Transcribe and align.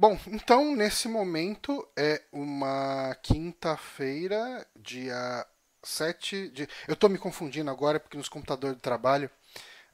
Bom, 0.00 0.18
então 0.28 0.74
nesse 0.74 1.08
momento 1.08 1.86
é 1.94 2.22
uma 2.32 3.14
quinta-feira, 3.22 4.66
dia 4.74 5.46
7 5.82 6.48
de. 6.48 6.66
Eu 6.88 6.96
tô 6.96 7.06
me 7.06 7.18
confundindo 7.18 7.70
agora 7.70 8.00
porque 8.00 8.16
nos 8.16 8.26
computadores 8.26 8.76
de 8.76 8.82
trabalho 8.82 9.30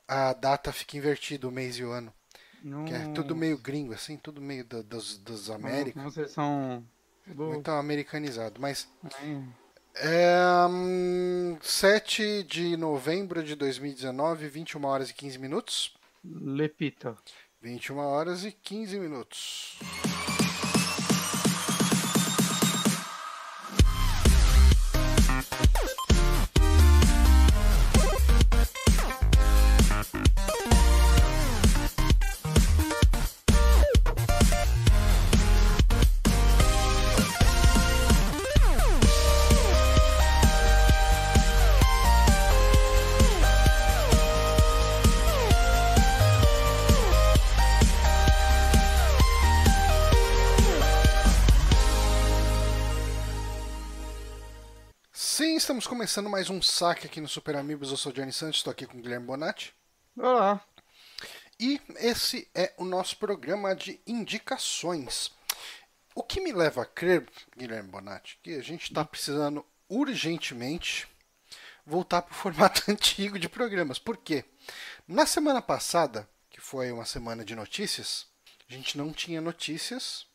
a 0.06 0.32
data 0.32 0.72
fica 0.72 0.96
invertida, 0.96 1.48
o 1.48 1.50
mês 1.50 1.76
e 1.78 1.82
o 1.82 1.90
ano. 1.90 2.14
Que 2.86 2.94
é 2.94 3.12
tudo 3.14 3.34
meio 3.34 3.58
gringo, 3.58 3.92
assim, 3.92 4.16
tudo 4.16 4.40
meio 4.40 4.64
da, 4.64 4.80
das, 4.82 5.18
das 5.18 5.50
Américas. 5.50 6.00
Vocês 6.04 6.30
são. 6.30 6.86
Muito 7.26 7.68
americanizado. 7.72 8.60
Mas. 8.60 8.88
É, 9.96 10.36
hum, 10.70 11.58
7 11.60 12.44
de 12.44 12.76
novembro 12.76 13.42
de 13.42 13.56
2019, 13.56 14.46
21 14.46 14.84
horas 14.84 15.10
e 15.10 15.14
15 15.14 15.36
minutos. 15.40 15.96
Lepita. 16.24 17.16
21 17.66 17.98
horas 17.98 18.44
e 18.44 18.52
15 18.52 19.00
minutos. 19.00 19.76
Estamos 55.76 55.88
começando 55.88 56.30
mais 56.30 56.48
um 56.48 56.62
saque 56.62 57.06
aqui 57.06 57.20
no 57.20 57.28
Super 57.28 57.54
Amigos. 57.54 57.90
Eu 57.90 57.98
sou 57.98 58.10
o 58.10 58.14
Johnny 58.14 58.32
Santos, 58.32 58.56
estou 58.56 58.70
aqui 58.70 58.86
com 58.86 58.96
o 58.96 59.02
Guilherme 59.02 59.26
Bonatti. 59.26 59.74
Olá. 60.16 60.64
E 61.60 61.78
esse 61.96 62.48
é 62.54 62.72
o 62.78 62.84
nosso 62.84 63.18
programa 63.18 63.76
de 63.76 64.00
indicações. 64.06 65.30
O 66.14 66.22
que 66.22 66.40
me 66.40 66.50
leva 66.50 66.80
a 66.80 66.86
crer, 66.86 67.28
Guilherme 67.54 67.90
Bonatti, 67.90 68.38
que 68.42 68.54
a 68.54 68.62
gente 68.62 68.84
está 68.84 69.04
precisando 69.04 69.66
urgentemente 69.86 71.06
voltar 71.84 72.22
para 72.22 72.32
o 72.32 72.36
formato 72.40 72.90
antigo 72.90 73.38
de 73.38 73.46
programas. 73.46 73.98
Por 73.98 74.16
quê? 74.16 74.46
Na 75.06 75.26
semana 75.26 75.60
passada, 75.60 76.26
que 76.48 76.58
foi 76.58 76.90
uma 76.90 77.04
semana 77.04 77.44
de 77.44 77.54
notícias, 77.54 78.26
a 78.66 78.72
gente 78.72 78.96
não 78.96 79.12
tinha 79.12 79.42
notícias. 79.42 80.26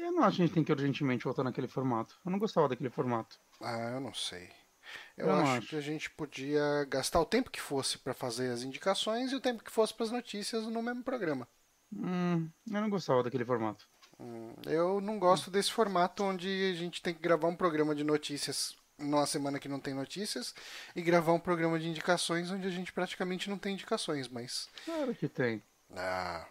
Eu 0.00 0.12
não 0.12 0.22
acho 0.24 0.36
que 0.36 0.42
a 0.42 0.46
gente 0.46 0.54
tem 0.54 0.64
que 0.64 0.72
urgentemente 0.72 1.24
voltar 1.24 1.44
naquele 1.44 1.68
formato. 1.68 2.18
Eu 2.24 2.30
não 2.30 2.38
gostava 2.38 2.68
daquele 2.68 2.90
formato. 2.90 3.38
Ah, 3.60 3.90
eu 3.94 4.00
não 4.00 4.12
sei. 4.14 4.50
Eu, 5.16 5.26
Eu 5.26 5.36
acho, 5.36 5.58
acho. 5.58 5.68
que 5.68 5.76
a 5.76 5.80
gente 5.80 6.10
podia 6.10 6.84
gastar 6.88 7.20
o 7.20 7.26
tempo 7.26 7.50
que 7.50 7.60
fosse 7.60 7.98
para 7.98 8.14
fazer 8.14 8.50
as 8.50 8.62
indicações 8.62 9.32
e 9.32 9.36
o 9.36 9.40
tempo 9.40 9.62
que 9.62 9.70
fosse 9.70 9.92
para 9.92 10.04
as 10.06 10.12
notícias 10.12 10.64
no 10.66 10.82
mesmo 10.82 11.02
programa. 11.02 11.46
Hum, 11.92 12.48
eu 12.70 12.80
não 12.80 12.90
gostava 12.90 13.22
daquele 13.22 13.44
formato. 13.44 13.86
Hum, 14.18 14.52
Eu 14.66 15.00
não 15.00 15.18
gosto 15.18 15.50
desse 15.50 15.70
formato 15.72 16.22
onde 16.24 16.48
a 16.72 16.74
gente 16.74 17.02
tem 17.02 17.14
que 17.14 17.20
gravar 17.20 17.48
um 17.48 17.56
programa 17.56 17.94
de 17.94 18.02
notícias 18.04 18.74
numa 18.98 19.26
semana 19.26 19.60
que 19.60 19.68
não 19.68 19.78
tem 19.78 19.94
notícias 19.94 20.54
e 20.96 21.00
gravar 21.02 21.32
um 21.32 21.38
programa 21.38 21.78
de 21.78 21.88
indicações 21.88 22.50
onde 22.50 22.66
a 22.66 22.70
gente 22.70 22.92
praticamente 22.92 23.48
não 23.48 23.56
tem 23.58 23.74
indicações, 23.74 24.26
mas 24.28 24.68
Claro 24.84 25.14
que 25.14 25.28
tem. 25.28 25.62
ah, 25.96 26.46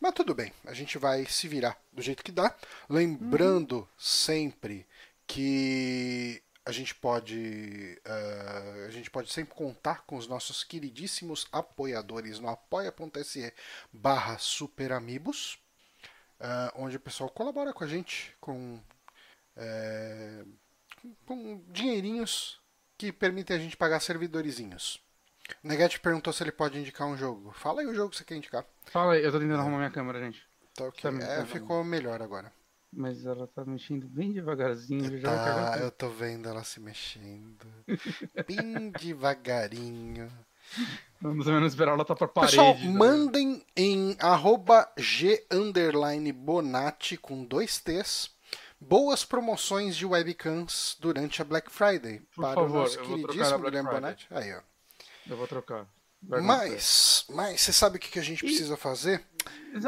mas 0.00 0.12
tudo 0.12 0.34
bem, 0.34 0.52
a 0.64 0.72
gente 0.72 0.98
vai 0.98 1.24
se 1.26 1.48
virar 1.48 1.78
do 1.92 2.02
jeito 2.02 2.22
que 2.22 2.32
dá, 2.32 2.54
lembrando 2.88 3.88
sempre 3.98 4.86
que 5.26 6.42
a 6.64 6.72
gente 6.72 6.94
pode 6.94 8.00
ah, 8.04 8.86
a 8.86 8.90
gente 8.90 9.10
pode 9.10 9.30
sempre 9.32 9.54
contar 9.54 10.04
com 10.06 10.16
os 10.16 10.26
nossos 10.26 10.64
queridíssimos 10.64 11.46
apoiadores 11.52 12.38
no 12.38 12.48
apoia.se 12.48 13.52
barra 13.92 14.38
superamigos 14.38 15.58
ah, 16.40 16.72
onde 16.76 16.96
o 16.96 17.00
pessoal 17.00 17.28
colabora 17.28 17.72
com 17.72 17.84
a 17.84 17.86
gente 17.86 18.34
com, 18.40 18.80
é, 19.56 20.44
com 21.26 21.62
dinheirinhos 21.68 22.60
que 22.96 23.12
permitem 23.12 23.56
a 23.56 23.60
gente 23.60 23.76
pagar 23.76 24.00
servidorizinhos. 24.00 25.03
Negat 25.62 25.98
perguntou 26.00 26.32
se 26.32 26.42
ele 26.42 26.52
pode 26.52 26.78
indicar 26.78 27.06
um 27.06 27.16
jogo. 27.16 27.52
Fala 27.52 27.80
aí 27.82 27.86
o 27.86 27.94
jogo 27.94 28.10
que 28.10 28.16
você 28.16 28.24
quer 28.24 28.36
indicar. 28.36 28.64
Fala 28.86 29.14
aí, 29.14 29.24
eu 29.24 29.30
tô 29.32 29.38
tentando 29.38 29.60
arrumar 29.60 29.78
minha 29.78 29.90
câmera, 29.90 30.18
gente. 30.20 30.42
Tá 30.74 30.84
ok. 30.84 31.00
Tá 31.02 31.10
me- 31.10 31.22
É, 31.22 31.36
tá 31.38 31.46
ficou 31.46 31.84
melhor 31.84 32.22
agora. 32.22 32.52
Mas 32.96 33.26
ela 33.26 33.46
tá 33.48 33.64
mexendo 33.64 34.06
bem 34.06 34.32
devagarzinho, 34.32 35.18
já 35.18 35.28
Tá, 35.28 35.78
eu 35.78 35.90
tô 35.90 36.08
vendo 36.10 36.48
ela 36.48 36.62
se 36.62 36.78
mexendo. 36.80 37.66
Bem 38.46 38.90
devagarinho. 38.90 40.30
Vamos 41.20 41.46
menos 41.46 41.72
esperar 41.72 41.92
ela 41.94 42.04
tá 42.04 42.14
pra 42.14 42.28
parede. 42.28 42.52
Pessoal, 42.56 42.74
né? 42.78 42.84
mandem 42.98 43.66
em 43.76 44.16
arroba 44.20 44.88
G 44.96 45.44
Bonatti 46.32 47.16
com 47.16 47.44
dois 47.44 47.80
T's 47.80 48.30
boas 48.80 49.24
promoções 49.24 49.96
de 49.96 50.06
webcams 50.06 50.96
durante 51.00 51.42
a 51.42 51.44
Black 51.44 51.70
Friday. 51.72 52.20
Por 52.34 52.42
para 52.42 52.54
favor, 52.54 52.70
o 52.70 52.80
nosso 52.80 52.98
queridíssimo 52.98 53.58
Guilherme. 53.58 53.90
Bonatti. 53.90 54.26
Aí, 54.30 54.54
ó. 54.54 54.60
Eu 55.28 55.36
vou 55.36 55.46
trocar. 55.46 55.86
Vai. 56.22 56.40
Mas, 56.40 57.24
mas 57.28 57.60
você 57.60 57.72
sabe 57.72 57.96
o 57.96 58.00
que 58.00 58.10
que 58.10 58.18
a 58.18 58.22
gente 58.22 58.42
precisa 58.42 58.76
fazer? 58.76 59.22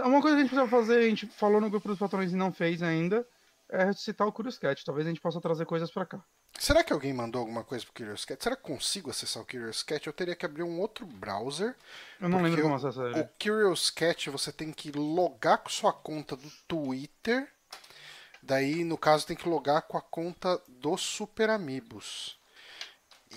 Uma 0.04 0.20
coisa 0.20 0.36
que 0.36 0.40
a 0.40 0.44
gente 0.44 0.48
precisa 0.50 0.68
fazer, 0.68 0.98
a 0.98 1.08
gente 1.08 1.26
falou 1.26 1.60
no 1.60 1.70
grupo 1.70 1.88
dos 1.88 1.98
patrões 1.98 2.32
e 2.32 2.36
não 2.36 2.52
fez 2.52 2.82
ainda, 2.82 3.26
é 3.70 3.84
ressuscitar 3.84 4.26
o 4.26 4.32
Curious 4.32 4.58
Cat. 4.58 4.84
Talvez 4.84 5.06
a 5.06 5.10
gente 5.10 5.20
possa 5.20 5.40
trazer 5.40 5.64
coisas 5.64 5.90
pra 5.90 6.04
cá. 6.04 6.22
Será 6.58 6.82
que 6.84 6.92
alguém 6.92 7.12
mandou 7.12 7.40
alguma 7.40 7.64
coisa 7.64 7.84
pro 7.84 7.94
Curious 7.94 8.24
Cat? 8.24 8.42
Será 8.42 8.56
que 8.56 8.62
consigo 8.62 9.10
acessar 9.10 9.42
o 9.42 9.46
Curious 9.46 9.82
Cat? 9.82 10.06
Eu 10.06 10.12
teria 10.12 10.34
que 10.36 10.44
abrir 10.46 10.62
um 10.62 10.78
outro 10.80 11.06
browser. 11.06 11.74
Eu 12.20 12.28
não 12.28 12.42
lembro 12.42 12.60
como 12.62 12.74
o- 12.74 12.76
acessar 12.76 13.06
ele. 13.06 13.20
O 13.20 13.28
Curious 13.42 13.88
Cat 13.90 14.28
você 14.30 14.52
tem 14.52 14.72
que 14.72 14.90
logar 14.92 15.58
com 15.58 15.68
sua 15.70 15.92
conta 15.92 16.36
do 16.36 16.50
Twitter. 16.68 17.48
Daí, 18.42 18.84
no 18.84 18.96
caso, 18.98 19.26
tem 19.26 19.36
que 19.36 19.48
logar 19.48 19.82
com 19.82 19.96
a 19.98 20.02
conta 20.02 20.60
do 20.68 20.96
Super 20.96 21.50
Amigos. 21.50 22.38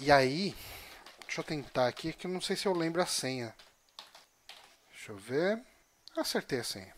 E 0.01 0.11
aí, 0.11 0.53
deixa 1.29 1.41
eu 1.41 1.45
tentar 1.45 1.87
aqui, 1.87 2.11
que 2.11 2.25
eu 2.25 2.31
não 2.31 2.41
sei 2.41 2.55
se 2.55 2.65
eu 2.65 2.73
lembro 2.73 3.03
a 3.03 3.05
senha. 3.05 3.53
Deixa 4.89 5.11
eu 5.11 5.15
ver. 5.15 5.63
Acertei 6.17 6.59
a 6.59 6.63
senha. 6.63 6.91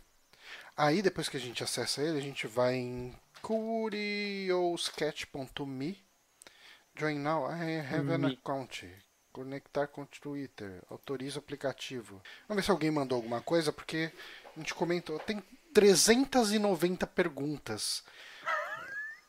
Aí, 0.75 1.01
depois 1.01 1.27
que 1.27 1.35
a 1.35 1.39
gente 1.39 1.61
acessa 1.61 2.01
ele, 2.01 2.17
a 2.17 2.21
gente 2.21 2.47
vai 2.47 2.75
em 2.75 3.13
curioscat.me. 3.41 6.01
Join 6.95 7.19
now. 7.19 7.51
I 7.51 7.79
have 7.79 8.09
an 8.09 8.27
account. 8.27 8.89
Conectar 9.33 9.87
com 9.87 10.03
o 10.03 10.07
Twitter. 10.07 10.81
Autoriza 10.89 11.39
o 11.39 11.41
aplicativo. 11.41 12.23
Vamos 12.47 12.61
ver 12.61 12.65
se 12.65 12.71
alguém 12.71 12.89
mandou 12.89 13.17
alguma 13.17 13.41
coisa, 13.41 13.73
porque 13.73 14.13
a 14.55 14.59
gente 14.59 14.73
comentou. 14.73 15.19
Tem 15.19 15.43
390 15.73 17.05
perguntas. 17.07 18.01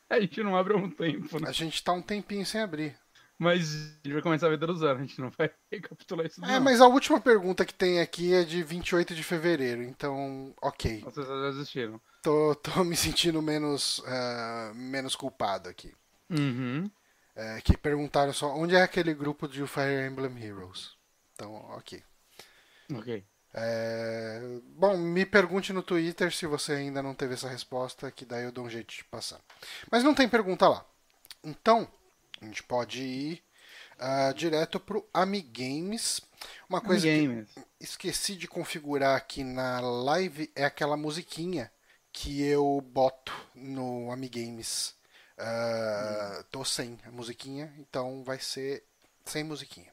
A 0.09 0.17
gente 0.17 0.41
não 0.41 0.55
abre 0.55 0.75
há 0.75 0.77
um 0.77 0.89
tempo, 0.89 1.41
né? 1.41 1.49
A 1.49 1.53
gente 1.53 1.83
tá 1.83 1.91
um 1.91 2.01
tempinho 2.01 2.45
sem 2.45 2.61
abrir. 2.61 3.02
Mas 3.37 3.73
a 3.73 3.87
gente 4.07 4.13
vai 4.13 4.21
começar 4.21 4.47
a 4.47 4.51
vida 4.51 4.65
do 4.67 4.77
zero, 4.77 4.97
a 4.99 5.01
gente 5.01 5.19
não 5.19 5.29
vai 5.31 5.51
recapitular 5.71 6.25
isso 6.25 6.43
É, 6.45 6.47
não. 6.53 6.61
mas 6.61 6.79
a 6.79 6.87
última 6.87 7.19
pergunta 7.19 7.65
que 7.65 7.73
tem 7.73 7.99
aqui 7.99 8.33
é 8.33 8.43
de 8.43 8.63
28 8.63 9.13
de 9.15 9.23
fevereiro, 9.23 9.83
então, 9.83 10.53
ok. 10.61 11.01
Vocês 11.01 11.27
já 11.27 11.51
desistiram. 11.51 11.99
Tô, 12.21 12.55
tô 12.55 12.83
me 12.83 12.95
sentindo 12.95 13.41
menos, 13.41 14.01
ah, 14.05 14.71
menos 14.75 15.15
culpado 15.15 15.67
aqui. 15.67 15.93
Uhum. 16.29 16.89
É, 17.35 17.59
que 17.61 17.75
perguntaram 17.75 18.31
só 18.31 18.55
onde 18.55 18.75
é 18.75 18.81
aquele 18.83 19.13
grupo 19.13 19.47
de 19.47 19.65
Fire 19.65 20.07
Emblem 20.07 20.41
Heroes. 20.41 20.91
Então, 21.33 21.53
ok. 21.71 22.01
Ok. 22.95 23.25
É, 23.55 24.39
bom, 24.77 24.95
me 24.97 25.25
pergunte 25.25 25.73
no 25.73 25.83
Twitter 25.83 26.31
se 26.31 26.45
você 26.45 26.73
ainda 26.73 27.01
não 27.03 27.13
teve 27.15 27.33
essa 27.33 27.49
resposta, 27.49 28.11
que 28.11 28.25
daí 28.25 28.43
eu 28.43 28.51
dou 28.51 28.65
um 28.65 28.69
jeito 28.69 28.93
de 28.93 29.03
passar. 29.05 29.39
Mas 29.91 30.03
não 30.03 30.13
tem 30.13 30.29
pergunta 30.29 30.67
lá. 30.67 30.85
Então, 31.43 31.87
a 32.43 32.45
gente 32.45 32.63
pode 32.63 33.01
ir 33.01 33.43
ah, 33.97 34.33
direto 34.33 34.79
pro 34.79 35.07
Amigames. 35.13 36.21
Uma 36.67 36.81
coisa 36.81 37.07
que 37.07 37.21
Games. 37.21 37.47
esqueci 37.79 38.35
de 38.35 38.47
configurar 38.47 39.15
aqui 39.15 39.43
na 39.43 39.79
live 39.79 40.51
é 40.55 40.65
aquela 40.65 40.97
musiquinha 40.97 41.71
que 42.11 42.43
eu 42.43 42.81
boto 42.81 43.33
no 43.55 44.11
Amigames. 44.11 44.93
Ah, 45.37 46.43
Tô 46.51 46.63
sem 46.65 46.99
a 47.05 47.11
musiquinha, 47.11 47.73
então 47.79 48.23
vai 48.23 48.39
ser 48.39 48.83
sem 49.25 49.43
musiquinha. 49.43 49.91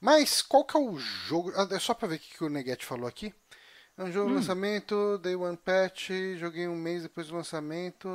Mas 0.00 0.42
qual 0.42 0.64
que 0.64 0.76
é 0.76 0.80
o 0.80 0.98
jogo? 0.98 1.52
Ah, 1.56 1.66
é 1.70 1.78
só 1.78 1.94
pra 1.94 2.06
ver 2.08 2.16
o 2.16 2.18
que 2.18 2.36
que 2.36 2.44
o 2.44 2.50
Neguete 2.50 2.84
falou 2.84 3.08
aqui. 3.08 3.34
É 3.96 4.04
um 4.04 4.12
jogo 4.12 4.28
de 4.28 4.34
lançamento, 4.36 5.16
Day 5.18 5.34
One 5.34 5.56
Patch, 5.56 6.10
joguei 6.38 6.68
um 6.68 6.76
mês 6.76 7.02
depois 7.02 7.28
do 7.28 7.34
lançamento. 7.34 8.06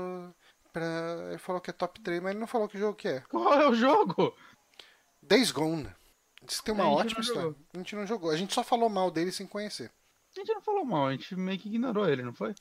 Pra... 0.74 1.28
Ele 1.30 1.38
falou 1.38 1.60
que 1.62 1.70
é 1.70 1.74
top 1.74 2.00
3, 2.02 2.22
mas 2.22 2.32
ele 2.32 2.40
não 2.40 2.48
falou 2.48 2.68
que 2.68 2.78
jogo 2.78 2.96
que 2.96 3.08
é. 3.08 3.20
Qual 3.22 3.54
é 3.54 3.68
o 3.68 3.74
jogo? 3.76 4.36
Days 5.22 5.52
Gone. 5.52 5.90
Diz 6.44 6.60
que 6.60 6.66
tem 6.66 6.74
uma 6.74 6.90
ótima 6.90 7.22
história. 7.22 7.42
jogou. 7.44 7.58
A 7.74 7.78
gente 7.78 7.96
não 7.96 8.08
jogou. 8.08 8.32
A 8.32 8.38
gente 8.38 8.54
só 8.54 8.64
falou 8.64 8.90
mal 8.90 9.12
dele 9.12 9.32
sem 9.32 9.46
conhecer. 9.46 9.92
A 10.36 10.40
gente 10.40 10.54
não 10.54 10.62
falou 10.62 10.86
mal, 10.86 11.08
a 11.08 11.12
gente 11.12 11.36
meio 11.36 11.60
que 11.60 11.68
ignorou 11.70 12.08
ele, 12.10 12.24
não 12.24 12.34
foi? 12.34 12.56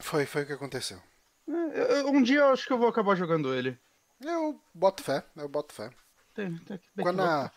Foi, 0.00 0.26
foi 0.26 0.42
o 0.42 0.46
que 0.46 0.52
aconteceu. 0.52 1.00
É, 1.48 2.00
eu- 2.00 2.08
um 2.08 2.22
dia 2.22 2.40
eu 2.40 2.48
acho 2.52 2.66
que 2.66 2.72
eu 2.72 2.78
vou 2.78 2.88
acabar 2.88 3.14
jogando 3.16 3.52
ele. 3.54 3.78
Eu 4.20 4.60
boto 4.74 5.02
fé, 5.02 5.24
eu 5.36 5.48
boto 5.48 5.72
fé. 5.74 5.90
Tem, 6.34 6.54
tem, 6.58 6.80
bem 6.94 7.04
Quando 7.04 7.16
que 7.16 7.22
a- 7.22 7.48
tá. 7.48 7.52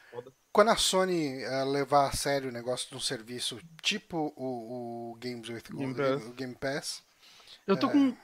Quando 0.52 0.70
a 0.70 0.76
Sony 0.76 1.44
eh, 1.44 1.64
levar 1.66 2.08
a 2.08 2.12
sério 2.14 2.50
o 2.50 2.54
negócio 2.54 2.90
de 2.90 2.96
um 2.96 3.00
serviço 3.00 3.60
tipo 3.84 4.34
o, 4.36 5.12
o 5.12 5.16
Games 5.20 5.48
with 5.50 5.64
Game 5.70 5.94
Gold, 5.94 6.16
Pass. 6.20 6.26
o 6.28 6.34
Game 6.34 6.56
Pass, 6.56 7.04
Eu 7.68 7.78
tô 7.78 7.90
com 7.90 8.16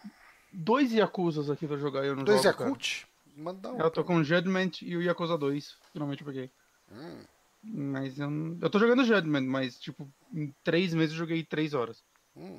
dois 0.54 0.92
Yakuzas 0.92 1.50
aqui 1.50 1.68
pra 1.68 1.78
jogar 1.78 2.06
eu 2.06 2.16
não 2.16 2.24
dois 2.24 2.42
jogo, 2.42 2.58
cara. 2.58 2.70
Yakult, 2.70 3.04
manda 3.36 3.72
um. 3.72 3.80
Eu 3.80 3.90
tô 3.92 4.04
com 4.04 4.16
o 4.18 4.24
Judgment 4.24 4.72
e 4.82 4.96
o 4.96 5.02
Yakuza 5.02 5.38
2. 5.38 5.76
Finalmente 5.92 6.22
eu 6.22 6.28
peguei. 6.28 6.52
Hum, 6.92 7.24
Mas 7.64 8.20
eu, 8.20 8.30
não- 8.30 8.58
eu 8.62 8.70
tô 8.70 8.78
jogando 8.78 9.06
Judgment, 9.06 9.42
mas 9.44 9.80
tipo, 9.80 10.08
em 10.34 10.54
três 10.64 10.94
meses 10.94 11.12
eu 11.12 11.18
joguei 11.20 11.44
três 11.44 11.74
horas. 11.74 12.04
hum. 12.36 12.58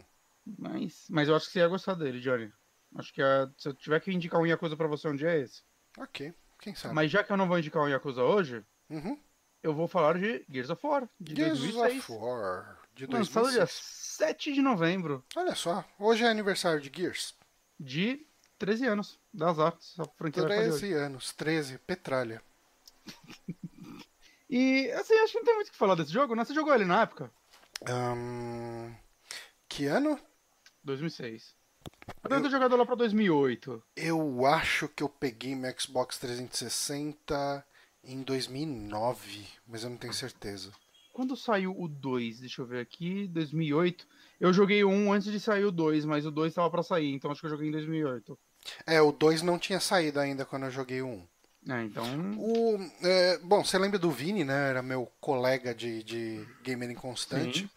Mas, 0.58 1.06
mas 1.08 1.28
eu 1.28 1.34
acho 1.36 1.46
que 1.46 1.52
você 1.52 1.60
ia 1.60 1.68
gostar 1.68 1.94
dele, 1.94 2.20
Johnny. 2.20 2.52
Acho 2.96 3.12
que 3.14 3.22
ah, 3.22 3.50
se 3.56 3.66
eu 3.68 3.72
tiver 3.74 3.98
que 4.00 4.12
indicar 4.12 4.38
um 4.40 4.46
Yakuza 4.46 4.76
pra 4.76 4.86
você 4.86 5.08
um 5.08 5.16
dia 5.16 5.30
é 5.30 5.40
esse. 5.40 5.62
Ok, 5.98 6.32
quem 6.60 6.74
sabe. 6.74 6.94
Mas 6.94 7.10
já 7.10 7.24
que 7.24 7.32
eu 7.32 7.36
não 7.36 7.48
vou 7.48 7.58
indicar 7.58 7.82
um 7.82 7.88
Yakuza 7.88 8.22
hoje, 8.22 8.62
Uhum. 8.90 9.18
eu 9.62 9.72
vou 9.74 9.88
falar 9.88 10.18
de 10.18 10.44
Gears 10.50 10.68
of 10.70 10.86
War, 10.86 11.08
de 11.18 11.34
Gears 11.34 11.58
2006. 11.60 11.98
of 12.10 12.12
War 12.12 12.78
de 12.94 13.06
Lançado 13.06 13.48
dia 13.48 13.58
2006. 13.60 13.70
7 13.72 14.52
de 14.52 14.60
novembro 14.62 15.24
Olha 15.34 15.54
só, 15.54 15.84
hoje 15.98 16.24
é 16.24 16.28
aniversário 16.28 16.80
de 16.80 16.92
Gears. 16.94 17.34
De 17.78 18.26
13 18.58 18.86
anos. 18.86 19.18
Da 19.32 19.50
Azar, 19.50 19.76
essa 19.78 20.04
franquia 20.16 20.42
vai 20.42 20.56
fazer 20.56 20.70
hoje. 20.70 20.78
13 20.80 20.94
anos, 20.94 21.32
13, 21.32 21.78
Petralha. 21.78 22.42
E 24.56 24.88
assim, 24.92 25.14
acho 25.14 25.32
que 25.32 25.38
não 25.38 25.44
tem 25.44 25.54
muito 25.56 25.68
o 25.68 25.72
que 25.72 25.76
falar 25.76 25.96
desse 25.96 26.12
jogo, 26.12 26.36
né? 26.36 26.44
Você 26.44 26.54
jogou 26.54 26.72
ele 26.72 26.84
na 26.84 27.02
época? 27.02 27.28
Ahn, 27.88 28.94
que 29.68 29.86
ano? 29.86 30.16
2006. 30.84 31.56
Eu 32.22 32.30
devo 32.30 32.42
ter 32.44 32.50
jogado 32.50 32.76
lá 32.76 32.86
pra 32.86 32.94
2008. 32.94 33.82
Eu 33.96 34.46
acho 34.46 34.88
que 34.88 35.02
eu 35.02 35.08
peguei 35.08 35.56
meu 35.56 35.74
Xbox 35.76 36.18
360 36.18 37.66
em 38.04 38.22
2009, 38.22 39.46
mas 39.66 39.82
eu 39.82 39.90
não 39.90 39.96
tenho 39.96 40.12
certeza. 40.12 40.70
Quando 41.12 41.36
saiu 41.36 41.74
o 41.76 41.88
2, 41.88 42.40
deixa 42.40 42.62
eu 42.62 42.66
ver 42.66 42.80
aqui, 42.80 43.26
2008. 43.28 44.06
Eu 44.40 44.52
joguei 44.52 44.82
o 44.84 44.88
1 44.88 45.12
antes 45.12 45.30
de 45.30 45.38
sair 45.40 45.64
o 45.64 45.70
2, 45.72 46.04
mas 46.04 46.26
o 46.26 46.30
2 46.30 46.52
tava 46.52 46.70
pra 46.70 46.82
sair, 46.82 47.12
então 47.14 47.30
acho 47.30 47.40
que 47.40 47.46
eu 47.46 47.50
joguei 47.50 47.68
em 47.68 47.72
2008. 47.72 48.38
É, 48.86 49.00
o 49.00 49.12
2 49.12 49.42
não 49.42 49.58
tinha 49.58 49.78
saído 49.80 50.18
ainda 50.20 50.44
quando 50.44 50.64
eu 50.64 50.70
joguei 50.70 51.00
o 51.02 51.06
1. 51.08 51.28
É, 51.70 51.82
então. 51.84 52.04
O, 52.38 52.78
é, 53.02 53.38
bom, 53.38 53.64
você 53.64 53.78
lembra 53.78 53.98
do 53.98 54.10
Vini, 54.10 54.44
né? 54.44 54.68
Era 54.70 54.82
meu 54.82 55.10
colega 55.20 55.74
de, 55.74 56.02
de 56.02 56.46
gamer 56.62 56.90
inconstante. 56.90 57.70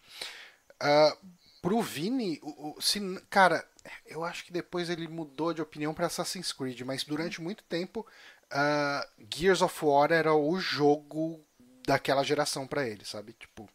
Ah, 0.80 1.15
pro 1.62 1.81
Vini, 1.81 2.39
o, 2.44 2.71
o- 2.77 2.81
se, 2.81 3.00
cara, 3.30 3.65
eu 4.06 4.24
acho 4.25 4.44
que 4.45 4.51
depois 4.51 4.89
ele 4.89 5.07
mudou 5.07 5.53
de 5.53 5.62
opinião 5.62 5.94
pra 5.94 6.07
Assassin's 6.07 6.51
Creed, 6.51 6.81
mas 6.81 7.03
durante 7.03 7.42
muito 7.42 7.63
tempo, 7.63 8.06
ah, 8.51 9.07
Gears 9.33 9.62
of 9.62 9.86
War 9.86 10.12
era 10.12 10.33
o 10.33 10.60
jogo 10.60 11.44
daquela 11.86 12.24
geração 12.24 12.68
pra 12.68 12.86
ele, 12.88 13.06
sabe? 13.06 13.33
Tipo, 13.33 13.69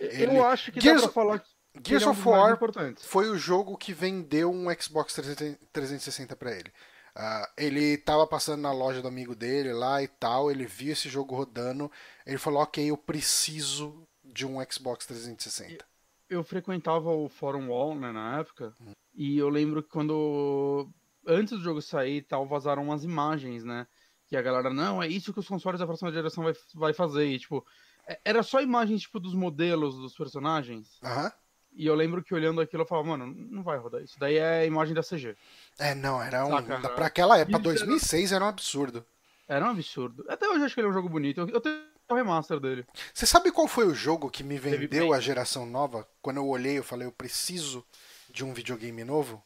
Ele- 0.00 0.36
Eu 0.36 0.46
acho 0.46 0.70
que 0.70 0.80
Gears- 0.80 1.00
dá 1.00 1.08
pra 1.08 1.14
falar 1.14 1.38
que 1.40 1.48
Gears 1.86 2.02
é 2.02 2.06
um 2.06 2.10
of 2.10 2.28
War 2.28 2.58
foi 2.98 3.28
o 3.28 3.36
jogo 3.36 3.76
que 3.76 3.92
vendeu 3.92 4.50
um 4.50 4.66
Xbox 4.80 5.14
360 5.14 6.36
pra 6.36 6.52
ele. 6.52 6.72
Ah, 7.14 7.50
ele 7.56 7.98
tava 7.98 8.26
passando 8.26 8.60
na 8.60 8.72
loja 8.72 9.02
do 9.02 9.08
amigo 9.08 9.34
dele 9.34 9.72
lá 9.72 10.02
e 10.02 10.06
tal, 10.06 10.50
ele 10.50 10.66
viu 10.66 10.92
esse 10.92 11.08
jogo 11.08 11.34
rodando, 11.34 11.90
ele 12.24 12.38
falou, 12.38 12.62
ok, 12.62 12.90
eu 12.90 12.96
preciso 12.96 14.06
de 14.24 14.46
um 14.46 14.58
Xbox 14.70 15.04
360. 15.06 15.84
Eu 16.28 16.44
frequentava 16.44 17.10
o 17.10 17.28
Forum 17.28 17.70
Wall, 17.70 17.94
né, 17.96 18.12
na 18.12 18.38
época, 18.38 18.74
e 19.14 19.36
eu 19.38 19.48
lembro 19.48 19.82
que 19.82 19.88
quando. 19.88 20.88
Antes 21.26 21.58
do 21.58 21.64
jogo 21.64 21.82
sair 21.82 22.18
e 22.18 22.22
tal, 22.22 22.46
vazaram 22.46 22.82
umas 22.84 23.02
imagens, 23.04 23.64
né? 23.64 23.86
Que 24.28 24.36
a 24.36 24.42
galera, 24.42 24.70
não, 24.70 25.02
é 25.02 25.08
isso 25.08 25.32
que 25.32 25.40
os 25.40 25.48
consoles 25.48 25.80
da 25.80 25.86
próxima 25.86 26.12
geração 26.12 26.44
vai, 26.44 26.52
vai 26.74 26.92
fazer. 26.92 27.26
E, 27.26 27.38
tipo, 27.38 27.66
é- 28.06 28.20
era 28.24 28.42
só 28.42 28.60
imagens, 28.62 29.02
tipo, 29.02 29.18
dos 29.18 29.34
modelos 29.34 29.96
dos 29.96 30.14
personagens. 30.14 30.98
Aham. 31.02 31.32
E 31.72 31.86
eu 31.86 31.94
lembro 31.94 32.22
que 32.22 32.34
olhando 32.34 32.60
aquilo 32.60 32.82
eu 32.82 32.86
falava, 32.86 33.08
mano, 33.08 33.26
não 33.26 33.62
vai 33.62 33.78
rodar 33.78 34.02
isso. 34.02 34.18
Daí 34.18 34.36
é 34.36 34.60
a 34.60 34.66
imagem 34.66 34.94
da 34.94 35.02
CG. 35.02 35.36
É, 35.78 35.94
não, 35.94 36.20
era 36.20 36.44
um. 36.44 36.50
Saca, 36.50 36.88
pra 36.90 37.06
aquela 37.06 37.38
época, 37.38 37.58
isso 37.58 37.68
era- 37.68 37.86
2006 37.86 38.32
era 38.32 38.44
um 38.44 38.48
absurdo. 38.48 39.06
Era 39.46 39.64
um 39.64 39.70
absurdo. 39.70 40.24
Até 40.28 40.46
hoje 40.48 40.60
eu 40.60 40.64
acho 40.66 40.74
que 40.74 40.80
ele 40.80 40.88
é 40.88 40.90
um 40.90 40.94
jogo 40.94 41.08
bonito. 41.08 41.40
Eu, 41.40 41.48
eu 41.48 41.60
tenho 41.60 41.80
o 42.10 42.14
remaster 42.14 42.58
dele. 42.58 42.84
Você 43.14 43.26
sabe 43.26 43.52
qual 43.52 43.68
foi 43.68 43.86
o 43.86 43.94
jogo 43.94 44.30
que 44.30 44.42
me 44.42 44.58
vendeu 44.58 45.12
a 45.12 45.20
geração 45.20 45.64
nova? 45.64 46.06
Quando 46.20 46.38
eu 46.38 46.46
olhei, 46.46 46.78
eu 46.78 46.82
falei, 46.84 47.06
eu 47.06 47.12
preciso 47.12 47.84
de 48.30 48.44
um 48.44 48.52
videogame 48.52 49.04
novo? 49.04 49.42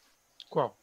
Qual? 0.49 0.77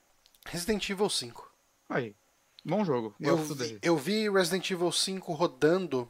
Resident 0.45 0.88
Evil 0.89 1.09
5. 1.09 1.51
Aí. 1.89 2.15
Bom 2.63 2.83
jogo. 2.85 3.15
Eu 3.19 3.38
Gosto 3.38 3.56
vi, 3.56 3.80
eu 3.81 3.97
vi 3.97 4.30
Resident 4.30 4.69
Evil 4.69 4.92
5 4.92 5.33
rodando 5.33 6.09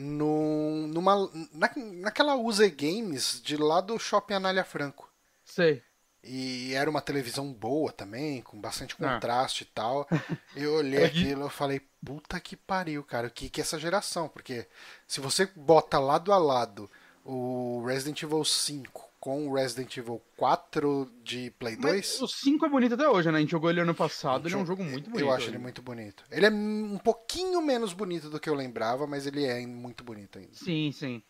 no, 0.00 0.86
numa, 0.88 1.30
na, 1.52 1.70
naquela 1.76 2.34
USA 2.34 2.68
Games 2.68 3.40
de 3.42 3.56
lá 3.56 3.80
do 3.80 3.98
Shopping 3.98 4.34
Anália 4.34 4.64
Franco. 4.64 5.08
Sei. 5.44 5.82
E 6.22 6.74
era 6.74 6.88
uma 6.90 7.00
televisão 7.00 7.52
boa 7.52 7.92
também, 7.92 8.42
com 8.42 8.60
bastante 8.60 8.94
Ah. 8.98 9.14
contraste 9.14 9.62
e 9.62 9.66
tal. 9.66 10.08
Eu 10.56 10.74
olhei 10.74 11.04
aquilo 11.04 11.46
e 11.46 11.50
falei, 11.50 11.80
puta 12.04 12.40
que 12.40 12.56
pariu, 12.56 13.02
cara, 13.04 13.28
o 13.28 13.30
que, 13.30 13.48
que 13.48 13.60
é 13.60 13.62
essa 13.62 13.78
geração? 13.78 14.28
Porque 14.28 14.66
se 15.06 15.20
você 15.20 15.46
bota 15.54 15.98
lado 15.98 16.32
a 16.32 16.38
lado 16.38 16.90
o 17.24 17.84
Resident 17.86 18.22
Evil 18.22 18.44
5 18.44 19.09
com 19.20 19.46
o 19.46 19.54
Resident 19.54 19.94
Evil 19.98 20.20
4 20.38 21.12
de 21.22 21.50
Play 21.58 21.76
2, 21.76 21.94
Mas 21.94 22.22
o 22.22 22.26
5 22.26 22.64
é 22.64 22.68
bonito 22.70 22.94
até 22.94 23.06
hoje, 23.06 23.30
né? 23.30 23.36
A 23.36 23.40
gente 23.42 23.50
jogou 23.50 23.68
ele 23.70 23.80
ano 23.80 23.94
passado, 23.94 24.48
ele 24.48 24.54
é 24.54 24.58
um 24.58 24.64
jogo 24.64 24.82
muito 24.82 25.10
bonito. 25.10 25.20
eu 25.28 25.30
acho 25.30 25.44
ele 25.44 25.52
ainda. 25.52 25.62
muito 25.62 25.82
bonito. 25.82 26.24
Ele 26.30 26.46
é 26.46 26.50
um 26.50 26.98
pouquinho 26.98 27.60
menos 27.60 27.92
bonito 27.92 28.30
do 28.30 28.40
que 28.40 28.48
eu 28.48 28.54
lembrava, 28.54 29.06
mas 29.06 29.26
ele 29.26 29.44
é 29.44 29.64
muito 29.66 30.02
bonito 30.02 30.38
ainda. 30.38 30.54
Sim, 30.54 30.90
sim. 30.92 31.22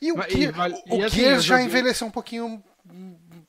E 0.00 0.12
o, 0.12 0.16
Mas- 0.16 0.32
e 0.32 0.46
vale- 0.46 0.74
o 0.88 0.96
e 1.00 1.02
assim, 1.04 1.16
Gears 1.16 1.44
já 1.44 1.56
joguei- 1.56 1.66
envelheceu 1.66 2.06
um 2.06 2.10
pouquinho 2.10 2.62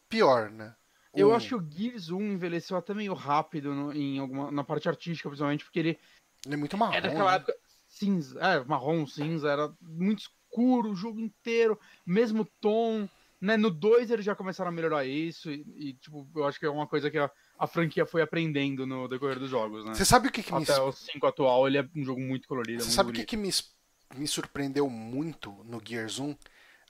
pior, 0.10 0.50
né? 0.50 0.74
Eu 1.14 1.34
acho 1.34 1.48
que 1.50 1.56
o 1.56 1.66
Gears 1.72 2.10
1 2.10 2.20
envelheceu 2.34 2.76
até 2.76 2.94
meio 2.94 3.14
rápido 3.14 3.74
no- 3.74 3.94
em 3.94 4.20
alguma, 4.20 4.52
na 4.52 4.64
parte 4.66 4.90
artística, 4.90 5.30
principalmente, 5.30 5.64
porque 5.64 5.80
ele 5.80 6.00
Ele 6.46 6.56
é 6.56 6.58
muito 6.58 6.78
marrom. 6.78 6.94
era 6.94 7.08
daquela 7.08 7.32
né? 7.32 7.38
época 7.38 7.56
cinza, 7.88 8.38
é, 8.40 8.64
marrom, 8.66 9.08
cinza, 9.08 9.50
era 9.50 9.72
muito 9.82 10.20
escuro 10.20 10.92
o 10.92 10.96
jogo 10.96 11.20
inteiro, 11.20 11.80
mesmo 12.06 12.44
tom, 12.60 13.08
né? 13.46 13.56
No 13.58 13.70
2 13.70 14.10
eles 14.10 14.26
já 14.26 14.36
começaram 14.36 14.70
a 14.70 14.74
melhorar 14.74 15.06
isso 15.06 15.52
e, 15.52 15.66
e, 15.78 15.94
tipo, 15.94 16.28
eu 16.36 16.46
acho 16.46 16.60
que 16.60 16.66
é 16.66 16.70
uma 16.70 16.88
coisa 16.88 17.12
que 17.12 17.18
a, 17.18 17.30
a 17.60 17.68
franquia 17.68 18.06
foi 18.06 18.22
aprendendo 18.22 18.86
no 18.86 19.08
decorrer 19.08 19.40
dos 19.40 19.50
jogos, 19.50 19.86
né? 19.86 19.94
Você 19.94 20.04
sabe 20.04 20.28
o 20.28 20.32
que, 20.32 20.42
que 20.42 20.54
me 20.54 20.64
Até 20.64 20.82
o 20.82 20.92
5 20.92 21.28
atual, 21.28 21.68
ele 21.68 21.78
é 21.78 21.88
um 21.96 22.04
jogo 22.04 22.20
muito 22.20 22.48
colorido, 22.48 22.80
Você 22.80 22.88
muito 22.88 22.96
sabe 22.96 23.12
o 23.12 23.14
que, 23.14 23.24
que 23.24 23.38
me, 23.38 23.50
me 24.16 24.28
surpreendeu 24.28 24.90
muito 24.90 25.52
no 25.64 25.80
Gears 25.84 26.20
1? 26.20 26.30
Hum. 26.30 26.36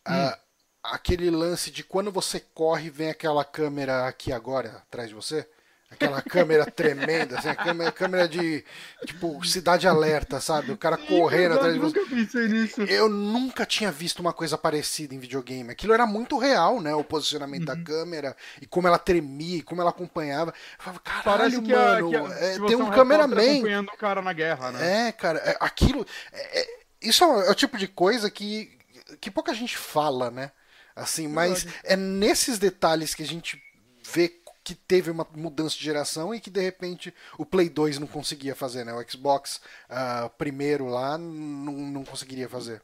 Ah, 0.06 0.40
aquele 0.84 1.30
lance 1.30 1.70
de 1.70 1.84
quando 1.84 2.12
você 2.12 2.40
corre, 2.40 2.90
vem 2.90 3.10
aquela 3.10 3.44
câmera 3.44 4.08
aqui 4.08 4.32
agora, 4.32 4.78
atrás 4.78 5.10
de 5.10 5.16
você. 5.16 5.48
Aquela 5.92 6.22
câmera 6.22 6.66
tremenda, 6.70 7.38
assim, 7.38 7.48
a 7.48 7.56
câmera, 7.56 7.92
câmera 7.92 8.28
de, 8.28 8.66
tipo, 9.06 9.42
cidade 9.46 9.88
alerta, 9.88 10.42
sabe? 10.42 10.72
O 10.72 10.78
cara 10.78 10.98
correndo 10.98 11.54
atrás 11.54 11.74
de 11.74 11.80
você. 11.80 11.98
nunca 12.00 12.10
pensei 12.16 12.48
nisso. 12.48 12.82
Eu 12.82 13.08
nunca 13.08 13.66
tinha 13.66 13.92
visto 13.92 14.20
uma 14.20 14.34
coisa 14.34 14.58
parecida 14.58 15.14
em 15.16 15.20
videogame. 15.20 15.72
Aquilo 15.72 15.94
era 15.94 16.06
muito 16.06 16.38
real, 16.38 16.82
né? 16.82 16.94
O 16.96 17.04
posicionamento 17.04 17.70
Uhum. 17.70 17.76
da 17.76 17.78
câmera 17.84 18.36
e 18.62 18.66
como 18.66 18.88
ela 18.88 18.98
tremia, 18.98 19.58
e 19.60 19.62
como 19.62 19.80
ela 19.80 19.92
acompanhava. 19.92 20.52
Eu 20.52 20.84
falava, 20.84 21.00
caralho, 21.00 21.24
Parece 21.24 21.62
que, 21.62 21.74
a, 21.74 21.78
mano, 21.78 22.10
que 22.10 22.16
a, 22.18 22.20
é, 22.20 22.54
se 22.54 22.60
você 22.60 22.68
tem 22.76 22.82
é 22.82 22.84
um 22.84 22.92
cameraman 22.92 23.52
acompanhando 23.52 23.88
o 23.90 23.98
cara 23.98 24.22
na 24.22 24.34
guerra, 24.34 24.72
né? 24.72 25.08
é, 25.08 25.12
cara, 25.12 25.40
é, 25.40 25.56
aquilo. 25.62 26.06
é- 26.34 26.60
é- 26.62 26.68
isso 27.02 27.24
é 27.24 27.52
o 27.52 27.56
tipo 27.56 27.78
de 27.78 27.88
coisa 27.88 28.30
que, 28.32 28.76
que 29.22 29.30
pouca 29.30 29.54
gente 29.54 29.78
fala, 29.78 30.32
né? 30.32 30.52
Assim, 30.96 31.28
mas 31.28 31.68
é 31.84 31.96
nesses 31.96 32.58
detalhes 32.58 33.14
que 33.14 33.22
a 33.22 33.28
gente 33.28 33.62
vê 34.04 34.28
que 34.66 34.74
teve 34.74 35.12
uma 35.12 35.26
mudança 35.36 35.78
de 35.78 35.84
geração 35.84 36.34
e 36.34 36.42
que 36.42 36.50
de 36.50 36.60
repente 36.60 37.14
o 37.38 37.46
Play 37.46 37.70
2 37.70 38.00
não 38.00 38.08
conseguia 38.08 38.56
fazer, 38.56 38.84
né? 38.84 38.92
O 38.94 39.10
Xbox 39.10 39.62
ah, 39.88 40.28
primeiro 40.40 40.88
lá 40.88 41.20
não, 41.20 41.74
não 41.74 42.04
conseguiria 42.04 42.50
fazer. 42.50 42.82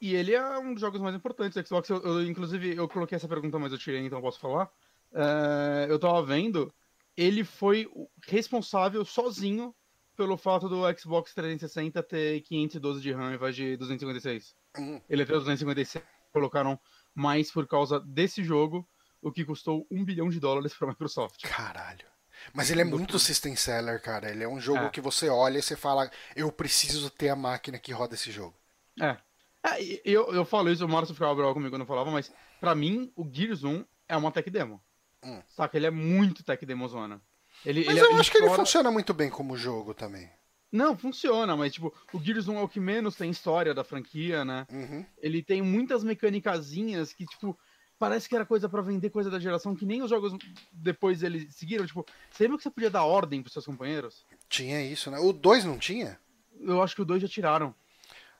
E 0.00 0.14
ele 0.14 0.34
é 0.34 0.58
um 0.58 0.72
dos 0.72 0.80
jogos 0.80 1.00
mais 1.00 1.14
importantes 1.14 1.54
do 1.54 1.66
Xbox. 1.66 1.88
Eu, 1.88 2.02
eu, 2.02 2.26
inclusive, 2.26 2.74
eu 2.74 2.88
coloquei 2.88 3.14
essa 3.14 3.28
pergunta, 3.28 3.58
mas 3.60 3.70
eu 3.70 3.78
tirei, 3.78 4.04
então 4.04 4.18
eu 4.18 4.22
posso 4.22 4.40
falar. 4.40 4.68
É, 5.12 5.86
eu 5.88 5.98
tava 6.00 6.20
vendo, 6.24 6.74
ele 7.16 7.44
foi 7.44 7.88
responsável 8.26 9.04
sozinho 9.04 9.72
pelo 10.16 10.36
fato 10.36 10.68
do 10.68 10.82
Xbox 10.98 11.32
360 11.32 12.02
ter 12.02 12.40
512 12.40 13.00
de 13.00 13.12
RAM 13.12 13.28
ao 13.28 13.34
invés 13.34 13.54
de 13.54 13.76
256. 13.76 14.56
Hum. 14.78 15.00
Ele 15.08 15.24
tem 15.24 15.36
256, 15.36 16.04
colocaram 16.32 16.78
mais 17.14 17.52
por 17.52 17.68
causa 17.68 18.00
desse 18.00 18.42
jogo, 18.42 18.88
o 19.22 19.30
que 19.30 19.44
custou 19.44 19.86
um 19.90 20.04
bilhão 20.04 20.28
de 20.28 20.40
dólares 20.40 20.74
para 20.74 20.88
a 20.88 20.90
Microsoft. 20.90 21.42
Caralho. 21.42 22.06
Mas 22.54 22.70
ele 22.70 22.80
é 22.80 22.84
muito 22.84 23.18
system 23.18 23.54
seller, 23.54 24.00
cara. 24.00 24.30
Ele 24.30 24.42
é 24.42 24.48
um 24.48 24.60
jogo 24.60 24.84
É. 24.84 24.88
que 24.88 25.00
você 25.00 25.28
olha 25.28 25.58
e 25.58 25.62
você 25.62 25.76
fala, 25.76 26.10
eu 26.34 26.50
preciso 26.50 27.10
ter 27.10 27.28
a 27.28 27.36
máquina 27.36 27.78
que 27.78 27.92
roda 27.92 28.14
esse 28.14 28.30
jogo. 28.30 28.56
É. 29.00 29.16
É, 29.62 30.00
eu, 30.04 30.32
eu 30.32 30.44
falo 30.44 30.70
isso, 30.70 30.84
o 30.84 30.88
Márcio 30.88 31.14
ficava 31.14 31.34
bravo 31.34 31.52
comigo 31.52 31.70
quando 31.70 31.82
eu 31.82 31.86
falava, 31.86 32.10
mas 32.10 32.32
pra 32.58 32.74
mim, 32.74 33.12
o 33.14 33.28
Gears 33.30 33.62
1 33.62 33.84
é 34.08 34.16
uma 34.16 34.32
tech 34.32 34.48
demo. 34.48 34.82
Hum. 35.22 35.42
Saca? 35.48 35.76
Ele 35.76 35.86
é 35.86 35.90
muito 35.90 36.42
tech 36.42 36.64
demozona. 36.64 37.20
Ele, 37.64 37.84
mas 37.84 37.94
ele, 37.96 38.06
eu 38.06 38.10
ele 38.12 38.20
acho 38.20 38.32
que 38.32 38.38
ele 38.38 38.48
funciona 38.50 38.90
muito 38.90 39.12
bem 39.12 39.28
como 39.28 39.56
jogo 39.56 39.92
também. 39.92 40.30
Não, 40.72 40.96
funciona, 40.96 41.54
mas 41.56 41.72
tipo, 41.74 41.92
o 42.12 42.22
Gears 42.22 42.48
1 42.48 42.58
é 42.58 42.62
o 42.62 42.68
que 42.68 42.80
menos 42.80 43.16
tem 43.16 43.30
história 43.30 43.74
da 43.74 43.84
franquia, 43.84 44.44
né? 44.44 44.66
Uhum. 44.70 45.04
Ele 45.18 45.42
tem 45.42 45.60
muitas 45.60 46.02
mecânicazinhas 46.02 47.12
que, 47.12 47.26
tipo, 47.26 47.58
parece 48.00 48.26
que 48.26 48.34
era 48.34 48.46
coisa 48.46 48.66
para 48.66 48.80
vender 48.80 49.10
coisa 49.10 49.30
da 49.30 49.38
geração 49.38 49.76
que 49.76 49.84
nem 49.84 50.02
os 50.02 50.08
jogos 50.08 50.32
depois 50.72 51.22
eles 51.22 51.54
seguiram. 51.54 51.86
Tipo, 51.86 52.04
você 52.30 52.44
lembra 52.44 52.56
que 52.56 52.62
você 52.62 52.70
podia 52.70 52.90
dar 52.90 53.04
ordem 53.04 53.42
pros 53.42 53.52
seus 53.52 53.66
companheiros? 53.66 54.24
Tinha 54.48 54.82
isso, 54.82 55.10
né? 55.10 55.18
O 55.18 55.34
2 55.34 55.66
não 55.66 55.78
tinha? 55.78 56.18
Eu 56.58 56.82
acho 56.82 56.96
que 56.96 57.02
o 57.02 57.04
2 57.04 57.20
já 57.20 57.28
tiraram. 57.28 57.74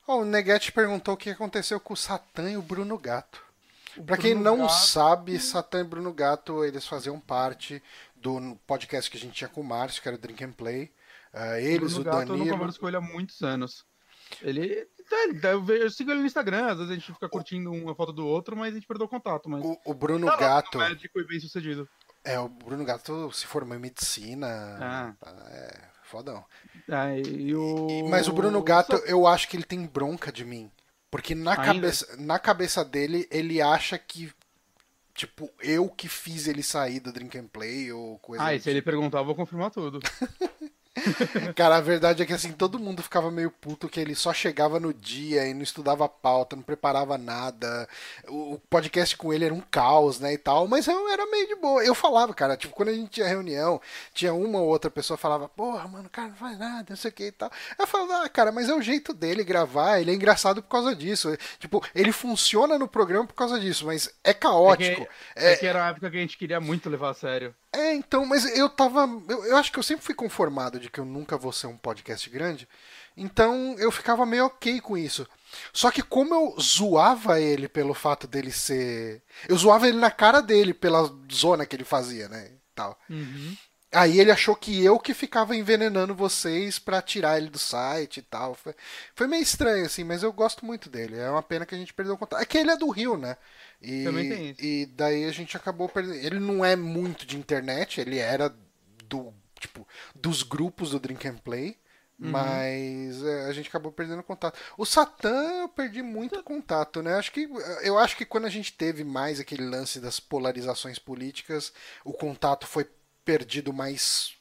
Oh, 0.07 0.23
o 0.23 0.25
Neguete 0.25 0.73
perguntou 0.73 1.13
o 1.13 1.17
que 1.17 1.29
aconteceu 1.29 1.79
com 1.79 1.93
o 1.93 1.97
Satã 1.97 2.51
e 2.51 2.57
o 2.57 2.63
Bruno 2.63 2.97
Gato. 2.97 3.45
Para 4.07 4.17
quem 4.17 4.35
não 4.35 4.61
Gato... 4.61 4.73
sabe, 4.73 5.39
Satã 5.39 5.81
e 5.81 5.85
Bruno 5.85 6.13
Gato, 6.13 6.65
eles 6.65 6.87
faziam 6.87 7.21
parte 7.21 7.83
do 8.17 8.57
podcast 8.67 9.11
que 9.11 9.19
a 9.19 9.21
gente 9.21 9.35
tinha 9.35 9.49
com 9.49 9.61
o 9.61 9.65
Márcio, 9.65 10.01
que 10.01 10.09
era 10.09 10.17
o 10.17 10.21
Drink 10.21 10.43
and 10.43 10.53
Play. 10.53 10.91
Uh, 11.35 11.57
eles, 11.61 11.97
o, 11.97 12.01
o 12.01 12.05
Gato, 12.05 12.29
Danilo... 12.29 12.39
Eu 12.39 12.47
não 12.47 12.59
converso 12.59 12.81
com 12.81 12.89
ele 12.89 12.97
há 12.97 13.01
muitos 13.01 13.43
anos. 13.43 13.85
Ele... 14.41 14.89
Tá, 15.41 15.49
eu, 15.49 15.61
vejo, 15.61 15.83
eu 15.83 15.91
sigo 15.91 16.13
ele 16.13 16.21
no 16.21 16.27
Instagram, 16.27 16.67
às 16.67 16.79
vezes 16.79 16.93
a 16.93 16.95
gente 16.95 17.13
fica 17.13 17.29
curtindo 17.29 17.73
uma 17.73 17.97
foto 17.97 18.13
do 18.13 18.25
outro, 18.25 18.57
mas 18.57 18.71
a 18.71 18.75
gente 18.77 18.87
perdeu 18.87 19.07
o 19.07 19.09
contato. 19.09 19.49
Mas... 19.49 19.65
O, 19.65 19.77
o 19.85 19.93
Bruno 19.93 20.29
tá 20.29 20.37
Gato... 20.37 20.79
médico 20.79 21.19
e 21.19 21.27
bem 21.27 21.41
sucedido. 21.41 21.89
É, 22.25 22.39
o 22.39 22.49
Bruno 22.49 22.85
Gato 22.85 23.33
se 23.33 23.45
formou 23.45 23.77
em 23.77 23.81
medicina. 23.81 24.47
Ah. 24.81 25.15
É, 25.49 25.81
fodão. 26.05 26.45
Ah, 26.89 27.17
e 27.17 27.53
o... 27.55 28.07
Mas 28.09 28.29
o 28.29 28.33
Bruno 28.33 28.63
Gato, 28.63 28.97
eu 29.07 29.27
acho 29.27 29.49
que 29.49 29.57
ele 29.57 29.65
tem 29.65 29.85
bronca 29.85 30.31
de 30.31 30.45
mim. 30.45 30.71
Porque 31.11 31.35
na, 31.35 31.57
cabeça, 31.57 32.17
na 32.17 32.39
cabeça 32.39 32.85
dele, 32.85 33.27
ele 33.33 33.61
acha 33.61 33.99
que 33.99 34.33
tipo, 35.13 35.51
eu 35.61 35.89
que 35.89 36.09
fiz 36.09 36.47
ele 36.47 36.63
sair 36.63 37.01
do 37.01 37.13
Drink 37.13 37.37
and 37.37 37.49
Play 37.49 37.93
ou 37.93 38.19
coisa 38.21 38.45
Ah, 38.45 38.55
e 38.55 38.59
se 38.59 38.63
tipo. 38.63 38.71
ele 38.71 38.83
perguntar, 38.83 39.19
eu 39.19 39.25
vou 39.25 39.35
confirmar 39.35 39.71
tudo. 39.71 39.99
Cara, 41.55 41.77
a 41.77 41.81
verdade 41.81 42.23
é 42.23 42.27
que 42.27 42.33
assim, 42.33 42.53
todo 42.53 42.79
mundo 42.79 43.03
ficava 43.03 43.31
meio 43.31 43.51
puto 43.51 43.89
que 43.89 44.01
ele 44.01 44.15
só 44.15 44.33
chegava 44.33 44.81
no 44.81 44.93
dia 44.93 45.47
e 45.47 45.55
não 45.55 45.63
estudava 45.63 46.09
pauta, 46.09 46.57
não 46.57 46.63
preparava 46.63 47.17
nada. 47.17 47.89
O 48.29 48.59
podcast 48.69 49.17
com 49.17 49.33
ele 49.33 49.45
era 49.45 49.55
um 49.55 49.61
caos, 49.61 50.19
né, 50.19 50.33
e 50.35 50.39
tal, 50.39 50.67
mas 50.67 50.87
eu 50.89 51.09
era 51.09 51.27
meio 51.27 51.47
de 51.47 51.55
boa. 51.55 51.85
Eu 51.85 51.95
falava, 51.95 52.35
cara, 52.35 52.57
tipo, 52.57 52.75
quando 52.75 52.89
a 52.89 52.95
gente 52.95 53.11
tinha 53.11 53.27
reunião, 53.27 53.81
tinha 54.13 54.35
uma 54.35 54.59
ou 54.59 54.69
outra 54.69 54.91
pessoa 54.91 55.17
falava, 55.17 55.49
porra, 55.49 55.87
mano, 55.87 56.09
cara, 56.11 56.29
não 56.29 56.37
faz 56.37 56.59
nada, 56.59 56.87
não 56.89 56.97
sei 56.97 57.11
o 57.11 57.15
que 57.15 57.27
e 57.27 57.33
tal. 57.33 57.51
Eu 57.79 57.87
falava, 57.87 58.25
ah, 58.25 58.29
cara, 58.29 58.51
mas 58.51 58.69
é 58.69 58.75
o 58.75 58.83
jeito 58.83 59.15
dele 59.15 59.45
gravar, 59.45 60.01
ele 60.01 60.11
é 60.11 60.15
engraçado 60.15 60.63
por 60.63 60.69
causa 60.69 60.95
disso. 60.95 61.37
Tipo, 61.59 61.85
ele 61.95 62.13
funciona 62.13 62.79
no 62.79 62.89
programa 62.89 63.27
por 63.27 63.35
causa 63.35 63.61
disso, 63.61 63.87
mas 63.87 64.13
é 64.25 64.35
caótico. 64.35 65.03
É 65.03 65.05
que, 65.05 65.47
é... 65.47 65.53
É 65.53 65.57
que 65.57 65.67
era 65.67 65.79
uma 65.81 65.89
época 65.91 66.11
que 66.11 66.17
a 66.17 66.21
gente 66.21 66.37
queria 66.37 66.61
muito 66.61 66.91
levar 66.91 67.11
a 67.11 67.15
sério. 67.15 67.55
É, 67.73 67.95
então, 67.95 68.27
mas 68.27 68.45
eu 68.57 68.69
tava. 68.69 69.09
Eu, 69.29 69.45
eu, 69.45 69.57
acho 69.57 69.71
que 69.71 69.79
eu 69.79 69.83
sempre 69.83 70.05
fui 70.05 70.15
conformado 70.15 70.81
de 70.81 70.91
que 70.91 70.99
eu 70.99 71.05
nunca 71.05 71.39
vou 71.39 71.53
ser 71.53 71.69
um 71.69 71.77
podcast 71.77 72.29
grande. 72.29 72.69
Então 73.17 73.77
eu 73.79 73.91
ficava 73.93 74.27
meio 74.27 74.47
ok 74.47 74.81
com 74.81 74.97
isso. 74.97 75.27
Só 75.73 75.91
que 75.91 76.03
como 76.03 76.35
eu 76.35 76.57
zoava 76.61 77.41
ele 77.41 77.69
pelo 77.69 77.95
fato 77.95 78.27
dele 78.27 78.51
ser. 78.51 79.23
Eu 79.49 79.57
zoava 79.57 79.87
ele 79.87 79.99
na 79.99 80.11
cara 80.11 80.41
dele 80.41 80.75
pela 80.75 81.11
zona 81.33 81.65
que 81.65 81.77
ele 81.77 81.85
fazia, 81.85 82.29
né? 82.29 82.53
Tal. 82.75 82.99
Uhum. 83.09 83.57
Aí 83.93 84.21
ele 84.21 84.31
achou 84.31 84.55
que 84.55 84.85
eu 84.85 85.01
que 85.01 85.13
ficava 85.13 85.57
envenenando 85.57 86.15
vocês 86.15 86.79
para 86.79 87.03
tirar 87.03 87.39
ele 87.39 87.51
do 87.51 87.59
site 87.59 88.19
e 88.19 88.23
tal. 88.23 88.55
Foi, 88.55 88.73
foi 89.17 89.27
meio 89.27 89.43
estranho, 89.43 89.85
assim, 89.85 90.05
mas 90.05 90.23
eu 90.23 90.33
gosto 90.33 90.65
muito 90.65 90.89
dele. 90.89 91.19
É 91.19 91.29
uma 91.29 91.43
pena 91.43 91.67
que 91.67 91.75
a 91.75 91.79
gente 91.79 91.93
perdeu 91.93 92.15
o 92.15 92.19
contato. 92.19 92.41
É 92.41 92.47
que 92.47 92.57
ele 92.57 92.71
é 92.71 92.77
do 92.77 92.89
Rio, 92.89 93.17
né? 93.17 93.37
E, 93.83 94.05
Também 94.05 94.29
tem 94.29 94.51
isso. 94.51 94.65
E 94.65 94.87
daí 94.87 95.25
a 95.25 95.33
gente 95.33 95.57
acabou 95.57 95.89
perdendo. 95.89 96.15
Ele 96.15 96.39
não 96.39 96.65
é 96.65 96.77
muito 96.77 97.27
de 97.27 97.37
internet, 97.37 98.01
ele 98.01 98.19
era 98.19 98.55
do 99.07 99.35
tipo 99.59 99.87
dos 100.15 100.45
grupos 100.45 100.91
do 100.91 101.01
Drink 101.01 101.27
and 101.27 101.39
Play. 101.39 101.77
Uhum. 102.21 102.31
Mas 102.31 103.25
é, 103.25 103.47
a 103.47 103.53
gente 103.53 103.69
acabou 103.71 103.91
perdendo 103.91 104.23
contato. 104.23 104.57
O 104.77 104.85
Satã 104.85 105.63
eu 105.63 105.69
perdi 105.69 106.03
muito 106.03 106.41
contato, 106.45 107.03
né? 107.03 107.15
Acho 107.15 107.33
que, 107.33 107.49
eu 107.83 107.99
acho 107.99 108.17
que 108.17 108.27
quando 108.27 108.45
a 108.45 108.51
gente 108.51 108.73
teve 108.75 109.03
mais 109.03 109.41
aquele 109.41 109.65
lance 109.65 109.99
das 109.99 110.21
polarizações 110.21 110.99
políticas, 110.99 111.73
o 112.05 112.13
contato 112.13 112.67
foi 112.67 112.87
perdido 113.31 113.73
mais 113.73 114.35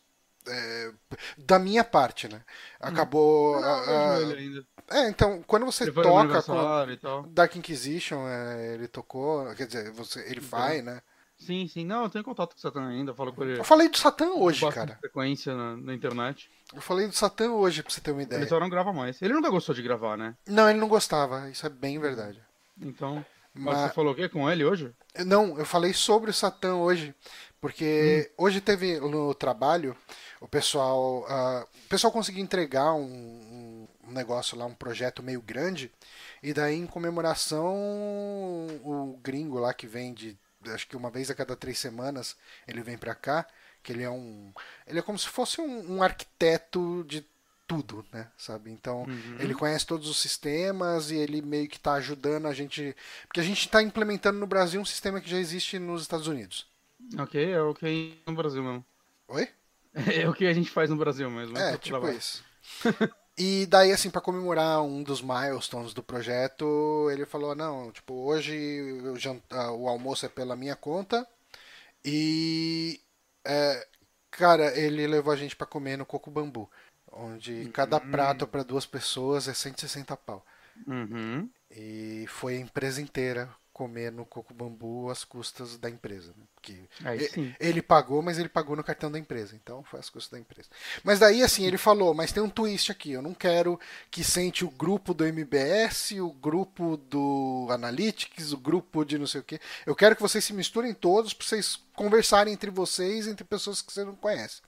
é, 0.47 0.91
da 1.37 1.59
minha 1.59 1.83
parte, 1.83 2.27
né? 2.27 2.41
Acabou. 2.79 3.61
Não, 3.61 3.67
a, 3.67 4.15
a, 4.17 5.03
é, 5.03 5.09
então, 5.09 5.43
quando 5.45 5.65
você 5.65 5.91
toca 5.91 6.41
com 6.41 7.31
Dark 7.31 7.55
Inquisition, 7.55 8.27
é, 8.27 8.73
ele 8.73 8.87
tocou, 8.87 9.45
quer 9.53 9.67
dizer, 9.67 9.91
você, 9.91 10.21
ele 10.21 10.39
então, 10.39 10.49
vai, 10.49 10.81
né? 10.81 11.01
Sim, 11.37 11.67
sim. 11.67 11.85
Não, 11.85 12.03
eu 12.03 12.09
tenho 12.09 12.23
contato 12.23 12.53
com 12.53 12.57
o 12.57 12.59
Satã 12.59 12.87
ainda, 12.87 13.11
eu 13.11 13.15
falo 13.15 13.31
com 13.31 13.43
ele. 13.43 13.59
Eu 13.59 13.63
falei 13.63 13.87
do 13.87 13.97
Satã 13.97 14.25
hoje, 14.31 14.67
cara. 14.71 14.97
frequência 14.99 15.55
na, 15.55 15.77
na, 15.77 15.93
internet. 15.93 16.49
Eu 16.73 16.81
falei 16.81 17.07
do 17.07 17.13
Satã 17.13 17.51
hoje, 17.51 17.83
pra 17.83 17.93
você 17.93 18.01
ter 18.01 18.11
uma 18.11 18.23
ideia. 18.23 18.39
Ele 18.39 18.49
só 18.49 18.59
não 18.59 18.69
grava 18.69 18.91
mais. 18.91 19.21
Ele 19.21 19.33
nunca 19.33 19.51
gostou 19.51 19.75
de 19.75 19.83
gravar, 19.83 20.17
né? 20.17 20.35
Não, 20.47 20.67
ele 20.67 20.79
não 20.79 20.87
gostava, 20.87 21.47
isso 21.49 21.65
é 21.65 21.69
bem 21.69 21.99
verdade. 21.99 22.41
Então, 22.81 23.23
mas, 23.53 23.75
mas 23.75 23.77
você 23.79 23.89
falou 23.93 24.13
o 24.13 24.15
quê 24.15 24.29
com 24.29 24.49
ele 24.49 24.63
hoje? 24.63 24.91
Não, 25.25 25.57
eu 25.57 25.65
falei 25.65 25.93
sobre 25.93 26.29
o 26.29 26.33
Satã 26.33 26.75
hoje, 26.75 27.13
porque 27.61 28.31
hum. 28.37 28.43
hoje 28.45 28.61
teve 28.61 28.99
no 28.99 29.33
trabalho, 29.33 29.95
o 30.39 30.47
pessoal, 30.47 31.25
uh, 31.29 31.63
o 31.85 31.89
pessoal 31.89 32.11
conseguiu 32.11 32.43
entregar 32.43 32.93
um 32.93 33.69
um 34.09 34.13
negócio 34.13 34.57
lá, 34.57 34.65
um 34.65 34.73
projeto 34.73 35.23
meio 35.23 35.41
grande. 35.41 35.91
E 36.41 36.53
daí, 36.53 36.75
em 36.75 36.87
comemoração, 36.87 37.75
o 38.83 39.19
gringo 39.21 39.59
lá 39.59 39.73
que 39.73 39.87
vem 39.87 40.13
de. 40.13 40.37
Acho 40.67 40.87
que 40.87 40.97
uma 40.97 41.09
vez 41.09 41.29
a 41.29 41.35
cada 41.35 41.55
três 41.55 41.79
semanas 41.79 42.35
ele 42.67 42.81
vem 42.81 42.97
pra 42.97 43.15
cá. 43.15 43.47
Que 43.81 43.93
ele 43.93 44.03
é 44.03 44.09
um. 44.09 44.51
Ele 44.85 44.99
é 44.99 45.01
como 45.01 45.17
se 45.17 45.27
fosse 45.27 45.61
um, 45.61 45.97
um 45.97 46.03
arquiteto 46.03 47.05
de 47.07 47.25
tudo, 47.65 48.05
né? 48.11 48.27
Sabe? 48.37 48.71
Então, 48.71 49.03
uhum. 49.03 49.37
ele 49.39 49.53
conhece 49.53 49.85
todos 49.85 50.09
os 50.09 50.19
sistemas 50.19 51.11
e 51.11 51.15
ele 51.15 51.41
meio 51.41 51.69
que 51.69 51.77
está 51.77 51.93
ajudando 51.93 52.47
a 52.47 52.53
gente. 52.53 52.95
Porque 53.27 53.39
a 53.39 53.43
gente 53.43 53.59
está 53.59 53.81
implementando 53.81 54.39
no 54.39 54.47
Brasil 54.47 54.81
um 54.81 54.85
sistema 54.85 55.21
que 55.21 55.29
já 55.29 55.37
existe 55.37 55.79
nos 55.79 56.01
Estados 56.01 56.27
Unidos. 56.27 56.68
Ok, 57.17 57.51
é 57.51 57.61
o 57.61 57.73
que 57.73 58.17
no 58.27 58.35
Brasil 58.35 58.63
mesmo. 58.63 58.85
Oi? 59.27 59.47
É 60.21 60.29
o 60.29 60.33
que 60.33 60.45
a 60.45 60.53
gente 60.53 60.69
faz 60.69 60.89
no 60.89 60.95
Brasil 60.95 61.29
mesmo. 61.31 61.57
É, 61.57 61.71
tipo 61.71 61.97
trabalho. 61.97 62.17
isso. 62.17 62.43
E 63.41 63.65
daí, 63.67 63.93
assim, 63.93 64.09
para 64.09 64.19
comemorar 64.19 64.81
um 64.83 65.01
dos 65.01 65.21
milestones 65.21 65.93
do 65.93 66.03
projeto, 66.03 67.07
ele 67.09 67.25
falou: 67.25 67.55
não, 67.55 67.89
tipo, 67.89 68.13
hoje 68.13 68.81
o, 69.01 69.15
janta, 69.15 69.71
o 69.71 69.87
almoço 69.87 70.25
é 70.25 70.29
pela 70.29 70.57
minha 70.57 70.75
conta. 70.75 71.25
E, 72.03 72.99
é, 73.45 73.87
cara, 74.29 74.77
ele 74.77 75.07
levou 75.07 75.31
a 75.31 75.37
gente 75.37 75.55
para 75.55 75.65
comer 75.65 75.97
no 75.97 76.05
Coco 76.05 76.29
Bambu, 76.29 76.69
onde 77.09 77.69
cada 77.69 77.95
uhum. 77.95 78.11
prato 78.11 78.45
para 78.45 78.61
duas 78.61 78.85
pessoas 78.85 79.47
é 79.47 79.53
160 79.53 80.17
pau. 80.17 80.45
Uhum. 80.85 81.49
E 81.71 82.25
foi 82.27 82.57
a 82.57 82.59
empresa 82.59 83.01
inteira 83.01 83.49
comer 83.79 84.11
no 84.11 84.25
Coco 84.25 84.53
Bambu 84.53 85.09
às 85.09 85.23
custas 85.23 85.77
da 85.77 85.89
empresa. 85.89 86.33
Né? 86.35 86.43
Porque 86.53 86.83
ele, 87.05 87.55
ele, 87.57 87.81
pagou, 87.81 88.21
mas 88.21 88.37
ele 88.37 88.49
pagou 88.49 88.75
no 88.75 88.83
cartão 88.83 89.09
da 89.09 89.17
empresa. 89.17 89.55
Então 89.55 89.81
foi 89.85 90.01
às 90.01 90.09
custas 90.09 90.33
da 90.33 90.37
empresa. 90.37 90.67
Mas 91.01 91.17
daí, 91.17 91.41
assim, 91.41 91.65
ele 91.65 91.77
falou: 91.77 92.13
Mas 92.13 92.33
tem 92.33 92.43
um 92.43 92.49
twist 92.49 92.91
aqui. 92.91 93.13
Eu 93.13 93.21
não 93.21 93.33
quero 93.33 93.79
que 94.11 94.21
sente 94.21 94.65
o 94.65 94.69
grupo 94.69 95.13
do 95.13 95.25
MBS, 95.25 96.11
o 96.19 96.29
grupo 96.29 96.97
do 96.97 97.67
Analytics, 97.71 98.51
o 98.51 98.57
grupo 98.57 99.05
de 99.05 99.17
não 99.17 99.25
sei 99.25 99.39
o 99.39 99.45
quê. 99.45 99.61
Eu 99.85 99.95
quero 99.95 100.13
que 100.13 100.21
vocês 100.21 100.43
se 100.43 100.51
misturem 100.51 100.93
todos 100.93 101.33
para 101.33 101.47
vocês 101.47 101.79
conversarem 101.93 102.53
entre 102.53 102.69
vocês, 102.69 103.27
entre 103.27 103.45
pessoas 103.45 103.81
que 103.81 103.93
você 103.93 104.03
não 104.03 104.15
conhece. 104.15 104.61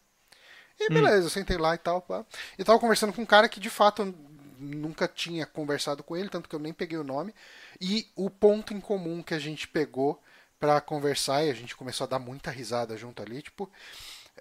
E 0.80 0.86
hum. 0.86 0.94
beleza, 0.94 1.20
hum. 1.20 1.24
eu 1.24 1.30
sentei 1.30 1.58
lá 1.58 1.76
e 1.76 1.80
tal. 1.80 2.02
Pá. 2.02 2.26
E 2.58 2.64
tava 2.64 2.80
conversando 2.80 3.12
com 3.12 3.24
um 3.24 3.26
cara 3.26 3.50
que 3.50 3.60
de 3.60 3.70
fato 3.70 4.16
nunca 4.58 5.06
tinha 5.06 5.46
conversado 5.46 6.02
com 6.02 6.16
ele, 6.16 6.30
tanto 6.30 6.48
que 6.48 6.56
eu 6.56 6.60
nem 6.60 6.72
peguei 6.72 6.98
o 6.98 7.04
nome. 7.04 7.34
E 7.82 8.08
o 8.16 8.30
ponto 8.30 8.74
em 8.74 8.80
comum 8.80 9.24
que 9.24 9.34
a 9.34 9.40
gente 9.40 9.68
pegou 9.68 10.22
para 10.60 10.80
conversar, 10.80 11.44
e 11.44 11.50
a 11.50 11.56
gente 11.56 11.76
começou 11.76 12.06
a 12.06 12.08
dar 12.08 12.20
muita 12.20 12.52
risada 12.52 12.96
junto 12.96 13.24
ali, 13.24 13.42
tipo, 13.42 13.68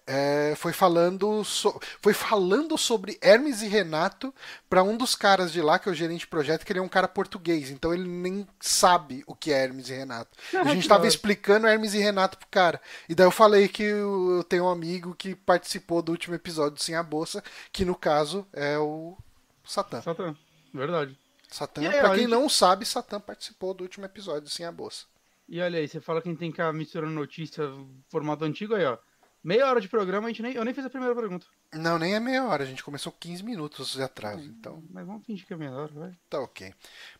é, 0.06 0.54
foi 0.56 0.72
falando 0.72 1.42
so, 1.44 1.80
foi 2.02 2.12
falando 2.12 2.76
sobre 2.76 3.18
Hermes 3.22 3.62
e 3.62 3.68
Renato 3.68 4.34
para 4.68 4.82
um 4.82 4.96
dos 4.96 5.14
caras 5.14 5.52
de 5.52 5.62
lá, 5.62 5.78
que 5.78 5.88
é 5.88 5.92
o 5.92 5.94
gerente 5.94 6.20
de 6.20 6.26
projeto, 6.26 6.64
que 6.64 6.72
ele 6.72 6.78
é 6.78 6.82
um 6.82 6.88
cara 6.88 7.08
português, 7.08 7.70
então 7.70 7.94
ele 7.94 8.08
nem 8.08 8.46
sabe 8.60 9.22
o 9.26 9.34
que 9.34 9.52
é 9.52 9.64
Hermes 9.64 9.88
e 9.88 9.94
Renato. 9.94 10.36
a 10.54 10.64
gente 10.64 10.80
estava 10.80 11.06
explicando 11.06 11.66
Hermes 11.66 11.94
e 11.94 11.98
Renato 11.98 12.36
pro 12.38 12.48
cara. 12.48 12.80
E 13.08 13.14
daí 13.14 13.26
eu 13.26 13.30
falei 13.30 13.68
que 13.68 13.82
eu 13.82 14.44
tenho 14.48 14.64
um 14.64 14.70
amigo 14.70 15.14
que 15.14 15.34
participou 15.34 16.02
do 16.02 16.12
último 16.12 16.34
episódio 16.34 16.76
de 16.76 16.84
Sem 16.84 16.94
a 16.94 17.02
Bolsa, 17.02 17.42
que 17.72 17.84
no 17.84 17.94
caso 17.94 18.46
é 18.52 18.78
o 18.78 19.16
Satã. 19.64 20.02
Satã, 20.02 20.36
verdade. 20.74 21.16
Satã, 21.50 21.80
aí, 21.82 21.90
pra 21.98 22.10
quem 22.10 22.20
gente... 22.20 22.30
não 22.30 22.48
sabe, 22.48 22.86
Satã 22.86 23.20
participou 23.20 23.74
do 23.74 23.82
último 23.82 24.06
episódio 24.06 24.48
Sem 24.48 24.64
a 24.64 24.72
Bolsa. 24.72 25.04
E 25.48 25.60
olha 25.60 25.78
aí, 25.78 25.88
você 25.88 26.00
fala 26.00 26.22
que 26.22 26.28
a 26.28 26.30
gente 26.30 26.38
tem 26.38 26.50
que 26.50 26.56
ficar 26.56 26.72
misturando 26.72 27.12
notícia, 27.12 27.64
formato 28.08 28.44
antigo 28.44 28.74
aí, 28.74 28.84
ó. 28.84 28.96
Meia 29.42 29.66
hora 29.66 29.80
de 29.80 29.88
programa, 29.88 30.26
a 30.26 30.30
gente 30.30 30.42
nem, 30.42 30.52
eu 30.54 30.64
nem 30.64 30.72
fiz 30.74 30.84
a 30.84 30.90
primeira 30.90 31.14
pergunta. 31.14 31.46
Não, 31.72 31.98
nem 31.98 32.14
é 32.14 32.20
meia 32.20 32.44
hora, 32.44 32.62
a 32.62 32.66
gente 32.66 32.84
começou 32.84 33.10
15 33.10 33.42
minutos 33.42 33.94
de 33.94 34.02
atraso, 34.02 34.44
então. 34.44 34.82
Mas 34.90 35.06
vamos 35.06 35.24
fingir 35.26 35.46
que 35.46 35.52
é 35.52 35.56
meia 35.56 35.72
hora, 35.72 35.92
vai. 35.92 36.12
Tá 36.28 36.38
ok. 36.40 36.72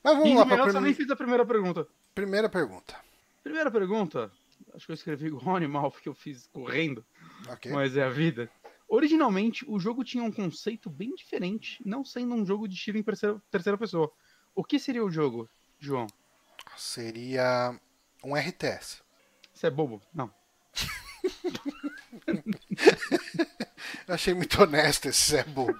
Mas 0.02 0.16
vamos 0.16 0.36
lá 0.36 0.46
pra 0.46 0.56
primeira. 0.56 0.78
Eu 0.78 0.82
nem 0.82 0.94
fiz 0.94 1.10
a 1.10 1.16
primeira 1.16 1.44
pergunta. 1.46 1.86
Primeira 2.14 2.48
pergunta. 2.48 2.94
Primeira 3.42 3.70
pergunta. 3.70 4.30
Acho 4.74 4.86
que 4.86 4.92
eu 4.92 4.94
escrevi 4.94 5.26
igual 5.28 5.56
animal 5.56 5.90
porque 5.90 6.08
eu 6.08 6.14
fiz 6.14 6.46
correndo, 6.52 7.04
Ok. 7.48 7.72
mas 7.72 7.96
é 7.96 8.04
a 8.04 8.10
vida. 8.10 8.50
Originalmente, 8.92 9.64
o 9.68 9.78
jogo 9.78 10.02
tinha 10.02 10.24
um 10.24 10.32
conceito 10.32 10.90
bem 10.90 11.14
diferente, 11.14 11.80
não 11.86 12.04
sendo 12.04 12.34
um 12.34 12.44
jogo 12.44 12.66
de 12.66 12.74
tiro 12.76 12.98
em 12.98 13.02
terceira, 13.04 13.40
terceira 13.50 13.78
pessoa. 13.78 14.10
O 14.54 14.64
que 14.64 14.80
seria 14.80 15.04
o 15.04 15.10
jogo, 15.10 15.48
João? 15.78 16.08
Seria 16.76 17.78
um 18.24 18.34
RTS. 18.36 19.00
Você 19.54 19.68
é 19.68 19.70
bobo? 19.70 20.02
Não. 20.12 20.28
Eu 24.06 24.14
achei 24.14 24.34
muito 24.34 24.60
honesto 24.62 25.06
esse 25.06 25.30
Zé 25.32 25.44
Bobo. 25.44 25.78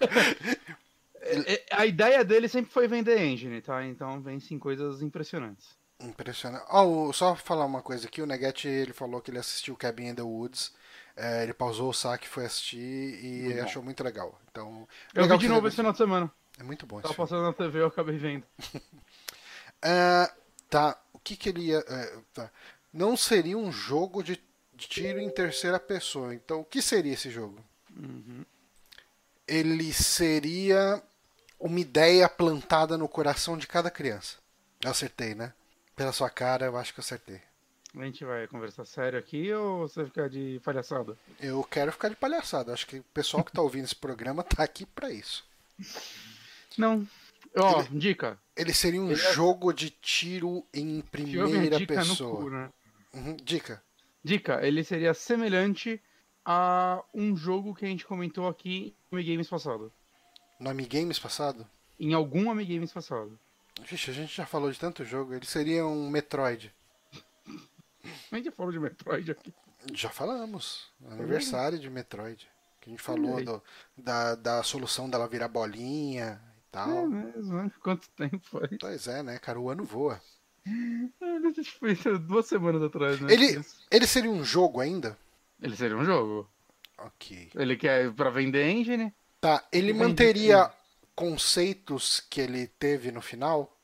É, 1.22 1.64
A 1.72 1.86
ideia 1.86 2.24
dele 2.24 2.48
sempre 2.48 2.70
foi 2.72 2.86
vender 2.88 3.18
engine, 3.20 3.60
tá? 3.60 3.84
Então 3.84 4.20
vem 4.22 4.38
sim 4.40 4.58
coisas 4.58 5.02
impressionantes. 5.02 5.76
Impressionante. 6.00 6.64
Ó, 6.70 7.08
o- 7.08 7.12
só 7.12 7.34
falar 7.36 7.66
uma 7.66 7.82
coisa 7.82 8.06
aqui, 8.06 8.22
o 8.22 8.26
Neguete 8.26 8.68
ele 8.68 8.92
falou 8.92 9.20
que 9.20 9.30
ele 9.30 9.38
assistiu 9.38 9.76
Cabin 9.76 10.08
in 10.08 10.14
the 10.14 10.22
Woods. 10.22 10.72
É, 11.22 11.42
ele 11.42 11.52
pausou 11.52 11.90
o 11.90 11.94
saque, 11.94 12.26
foi 12.26 12.46
assistir 12.46 12.78
e 12.78 13.42
Muito 13.42 13.56
bom. 13.56 13.62
achou 13.62 13.82
muito 13.82 14.02
legal. 14.02 14.40
Então, 14.50 14.88
Eu 15.14 15.22
legal 15.22 15.38
vi 15.38 15.46
de 15.46 15.52
novo 15.52 15.66
esse 15.66 15.76
final 15.76 15.92
de 15.92 15.98
semana. 15.98 16.32
É 16.58 16.62
muito 16.62 16.86
bom 16.86 17.00
Tava 17.00 17.14
passando 17.14 17.42
na 17.42 17.52
TV, 17.52 17.80
eu 17.80 17.86
acabei 17.86 18.16
vendo. 18.16 18.44
Ah, 19.82 20.32
tá, 20.68 20.98
o 21.12 21.18
que 21.18 21.36
que 21.36 21.48
ele 21.48 21.66
ia... 21.66 21.84
é, 21.86 22.18
tá. 22.32 22.50
Não 22.92 23.16
seria 23.16 23.56
um 23.56 23.70
jogo 23.70 24.22
de 24.22 24.42
de 24.80 24.88
tiro 24.88 25.20
em 25.20 25.28
terceira 25.28 25.78
pessoa. 25.78 26.34
Então, 26.34 26.60
o 26.60 26.64
que 26.64 26.80
seria 26.80 27.12
esse 27.12 27.30
jogo? 27.30 27.62
Uhum. 27.94 28.44
Ele 29.46 29.92
seria 29.92 31.02
uma 31.58 31.78
ideia 31.78 32.28
plantada 32.28 32.96
no 32.96 33.06
coração 33.06 33.58
de 33.58 33.66
cada 33.66 33.90
criança. 33.90 34.38
Eu 34.82 34.90
acertei, 34.90 35.34
né? 35.34 35.52
Pela 35.94 36.12
sua 36.12 36.30
cara, 36.30 36.64
eu 36.64 36.78
acho 36.78 36.94
que 36.94 37.00
eu 37.00 37.04
acertei. 37.04 37.42
A 37.96 38.04
gente 38.04 38.24
vai 38.24 38.46
conversar 38.46 38.84
sério 38.84 39.18
aqui 39.18 39.52
ou 39.52 39.80
você 39.88 40.04
ficar 40.04 40.28
de 40.28 40.60
palhaçada? 40.64 41.16
Eu 41.40 41.62
quero 41.64 41.90
ficar 41.90 42.08
de 42.08 42.14
palhaçada. 42.16 42.72
Acho 42.72 42.86
que 42.86 42.98
o 42.98 43.04
pessoal 43.12 43.42
que 43.42 43.50
tá 43.52 43.60
ouvindo 43.60 43.84
esse 43.84 43.96
programa 43.96 44.44
tá 44.44 44.62
aqui 44.62 44.86
pra 44.86 45.10
isso. 45.10 45.44
Não. 46.78 47.06
Ó, 47.56 47.82
dica. 47.90 48.38
Ele 48.56 48.72
seria 48.72 49.00
um 49.02 49.10
Ele 49.10 49.20
é- 49.20 49.32
jogo 49.32 49.72
de 49.72 49.90
tiro 49.90 50.64
em 50.72 51.00
primeira 51.00 51.78
dica 51.78 51.96
pessoa. 51.96 52.42
cu, 52.42 52.50
né? 52.50 52.70
Uhum, 53.12 53.36
Dica. 53.42 53.82
Dica, 54.22 54.64
ele 54.64 54.84
seria 54.84 55.12
semelhante 55.12 56.00
a 56.44 57.02
um 57.12 57.36
jogo 57.36 57.74
que 57.74 57.84
a 57.84 57.88
gente 57.88 58.04
comentou 58.06 58.46
aqui 58.46 58.94
no 59.10 59.18
Amigames 59.18 59.48
passado. 59.48 59.92
No 60.60 60.70
Amigames 60.70 61.18
passado? 61.18 61.66
Em 61.98 62.12
algum 62.14 62.50
Amigames 62.52 62.92
passado. 62.92 63.36
Vixe, 63.84 64.10
a 64.10 64.14
gente 64.14 64.32
já 64.32 64.46
falou 64.46 64.70
de 64.70 64.78
tanto 64.78 65.04
jogo. 65.04 65.34
Ele 65.34 65.44
seria 65.46 65.84
um 65.84 66.08
Metroid. 66.08 66.72
A 68.32 68.36
gente 68.36 68.46
já 68.46 68.52
falou 68.52 68.72
de 68.72 68.78
Metroid 68.80 69.30
aqui. 69.30 69.52
Já 69.94 70.10
falamos. 70.10 70.90
Aniversário 71.10 71.78
de 71.78 71.88
Metroid. 71.90 72.48
Que 72.80 72.88
a 72.88 72.92
gente 72.92 73.02
falou 73.02 73.42
do- 73.44 73.62
da, 73.96 74.34
da 74.34 74.62
solução 74.62 75.08
dela 75.08 75.28
virar 75.28 75.48
bolinha 75.48 76.40
e 76.42 76.56
É 76.56 76.58
tal. 76.70 77.06
mesmo, 77.06 77.54
né? 77.62 77.70
Quanto 77.82 78.08
tempo 78.10 78.40
faz? 78.50 78.70
Pois 78.80 79.06
é, 79.08 79.22
né, 79.22 79.38
cara? 79.38 79.60
O 79.60 79.68
ano 79.70 79.84
voa. 79.84 80.20
É, 80.66 81.62
Foi 81.78 81.92
isso 81.92 82.18
duas 82.18 82.46
semanas 82.46 82.82
atrás, 82.82 83.20
né? 83.20 83.32
Ele, 83.32 83.60
ele 83.90 84.06
seria 84.06 84.30
um 84.30 84.44
jogo 84.44 84.80
ainda? 84.80 85.16
Ele 85.60 85.76
seria 85.76 85.96
um 85.96 86.04
jogo. 86.04 86.48
Ok. 86.98 87.50
Ele 87.54 87.76
quer 87.76 88.12
pra 88.12 88.30
vender 88.30 88.68
engine? 88.70 89.12
Tá, 89.40 89.64
ele 89.72 89.92
manteria 89.94 90.70
conceitos 91.14 92.20
que 92.30 92.40
ele 92.40 92.66
teve 92.66 93.10
no 93.12 93.20
final? 93.22 93.74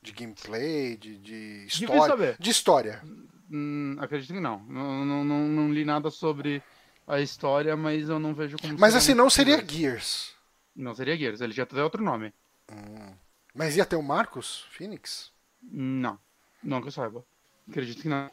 De 0.00 0.12
gameplay, 0.12 0.96
de, 0.96 1.18
de 1.18 1.66
história. 1.66 2.06
saber. 2.06 2.36
De 2.38 2.50
história. 2.50 3.02
Hum, 3.50 3.96
acredito 3.98 4.32
que 4.32 4.40
não. 4.40 4.60
Não, 4.64 5.04
não, 5.04 5.24
não. 5.24 5.48
não 5.48 5.72
li 5.72 5.84
nada 5.84 6.10
sobre 6.10 6.62
a 7.06 7.20
história, 7.20 7.76
mas 7.76 8.08
eu 8.08 8.18
não 8.18 8.34
vejo 8.34 8.56
como. 8.58 8.78
Mas 8.78 8.94
assim, 8.94 9.14
não 9.14 9.28
seria 9.28 9.56
diverso. 9.56 9.76
Gears. 9.78 10.34
Não 10.76 10.94
seria 10.94 11.16
Gears, 11.16 11.40
ele 11.40 11.52
já 11.52 11.66
tem 11.66 11.80
outro 11.80 12.02
nome. 12.02 12.32
Mas 13.54 13.76
ia 13.76 13.84
ter 13.84 13.96
o 13.96 14.02
Marcos 14.02 14.66
Phoenix? 14.70 15.32
Não. 15.62 16.18
Não 16.62 16.80
que 16.80 16.88
eu 16.88 16.92
saiba. 16.92 17.24
Acredito 17.68 18.02
que 18.02 18.08
não. 18.08 18.30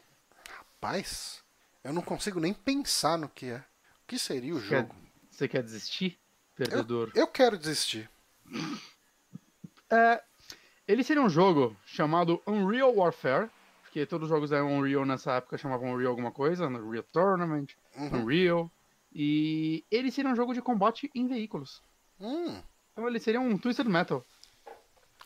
Rapaz, 0.48 1.42
eu 1.82 1.92
não 1.92 2.02
consigo 2.02 2.38
nem 2.38 2.52
pensar 2.54 3.18
no 3.18 3.28
que 3.28 3.46
é. 3.46 3.56
O 3.58 4.06
que 4.06 4.18
seria 4.18 4.54
o 4.54 4.60
Quer- 4.60 4.82
jogo? 4.82 4.94
Você 5.30 5.48
quer 5.48 5.62
desistir? 5.62 6.18
Perdedor. 6.54 7.10
Eu 7.14 7.26
quero 7.26 7.58
desistir. 7.58 8.08
É, 9.90 10.22
ele 10.86 11.02
seria 11.04 11.22
um 11.22 11.28
jogo 11.28 11.76
chamado 11.84 12.40
Unreal 12.46 12.94
Warfare, 12.94 13.50
porque 13.82 14.06
todos 14.06 14.24
os 14.24 14.34
jogos 14.34 14.52
eram 14.52 14.76
Unreal 14.78 15.04
nessa 15.06 15.32
época 15.34 15.58
chamavam 15.58 15.92
Unreal 15.92 16.10
alguma 16.10 16.30
coisa, 16.32 16.66
Unreal 16.66 17.04
Tournament, 17.12 17.68
Uhum. 17.96 18.22
Unreal. 18.22 18.70
E 19.12 19.84
ele 19.90 20.10
seria 20.10 20.30
um 20.30 20.36
jogo 20.36 20.52
de 20.52 20.60
combate 20.60 21.10
em 21.14 21.26
veículos. 21.26 21.80
Hum, 22.20 22.60
Então 22.92 23.08
ele 23.08 23.18
seria 23.18 23.40
um 23.40 23.56
Twisted 23.56 23.86
Metal. 23.88 24.24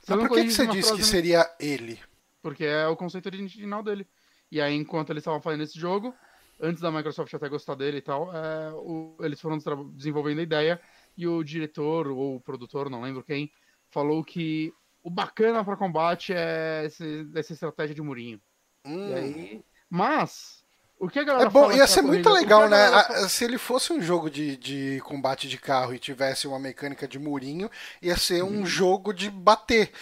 mas 0.08 0.18
por 0.18 0.28
que, 0.30 0.44
que 0.44 0.50
você 0.52 0.66
disse 0.66 0.90
que 0.90 0.96
frase- 0.96 1.10
seria 1.10 1.50
ele? 1.58 1.98
Porque 2.42 2.64
é 2.64 2.86
o 2.86 2.96
conceito 2.96 3.26
original 3.26 3.82
dele. 3.82 4.06
E 4.50 4.60
aí, 4.60 4.74
enquanto 4.74 5.10
eles 5.10 5.20
estavam 5.20 5.40
fazendo 5.40 5.62
esse 5.62 5.78
jogo, 5.78 6.14
antes 6.60 6.80
da 6.80 6.90
Microsoft 6.90 7.32
até 7.34 7.48
gostar 7.48 7.74
dele 7.74 7.98
e 7.98 8.02
tal, 8.02 8.30
é, 8.34 8.72
o- 8.74 9.16
eles 9.20 9.40
foram 9.40 9.58
desenvolvendo 9.94 10.38
a 10.38 10.42
ideia 10.42 10.80
e 11.16 11.26
o 11.26 11.42
diretor 11.44 12.06
ou 12.08 12.36
o 12.36 12.40
produtor, 12.40 12.88
não 12.90 13.02
lembro 13.02 13.22
quem, 13.22 13.50
falou 13.90 14.24
que 14.24 14.72
o 15.02 15.10
bacana 15.10 15.64
pra 15.64 15.76
combate 15.76 16.32
é 16.34 16.84
esse- 16.86 17.28
essa 17.34 17.52
estratégia 17.52 17.94
de 17.94 18.02
murinho. 18.02 18.40
Hum. 18.84 19.14
Aí, 19.14 19.64
mas 19.88 20.64
o 20.98 21.08
que 21.08 21.18
a 21.18 21.24
galera 21.24 21.48
É 21.48 21.50
bom, 21.50 21.62
fala 21.62 21.76
ia 21.76 21.86
ser 21.86 22.02
tá 22.02 22.06
muito 22.08 22.28
que 22.28 22.34
legal, 22.34 22.68
né? 22.68 22.76
galera 22.90 23.24
A- 23.24 23.28
Se 23.28 23.44
ele 23.44 23.58
fosse 23.58 23.92
um 23.92 24.00
jogo 24.00 24.30
de, 24.30 24.56
de 24.56 25.00
combate 25.04 25.48
de 25.48 25.58
carro 25.58 25.94
e 25.94 25.98
tivesse 25.98 26.46
uma 26.46 26.58
mecânica 26.58 27.06
de 27.08 27.18
murinho, 27.18 27.70
ia 28.02 28.16
ser 28.16 28.42
Uhum. 28.42 28.60
um 28.62 28.66
jogo 28.66 29.12
de 29.12 29.30
bater. 29.30 29.92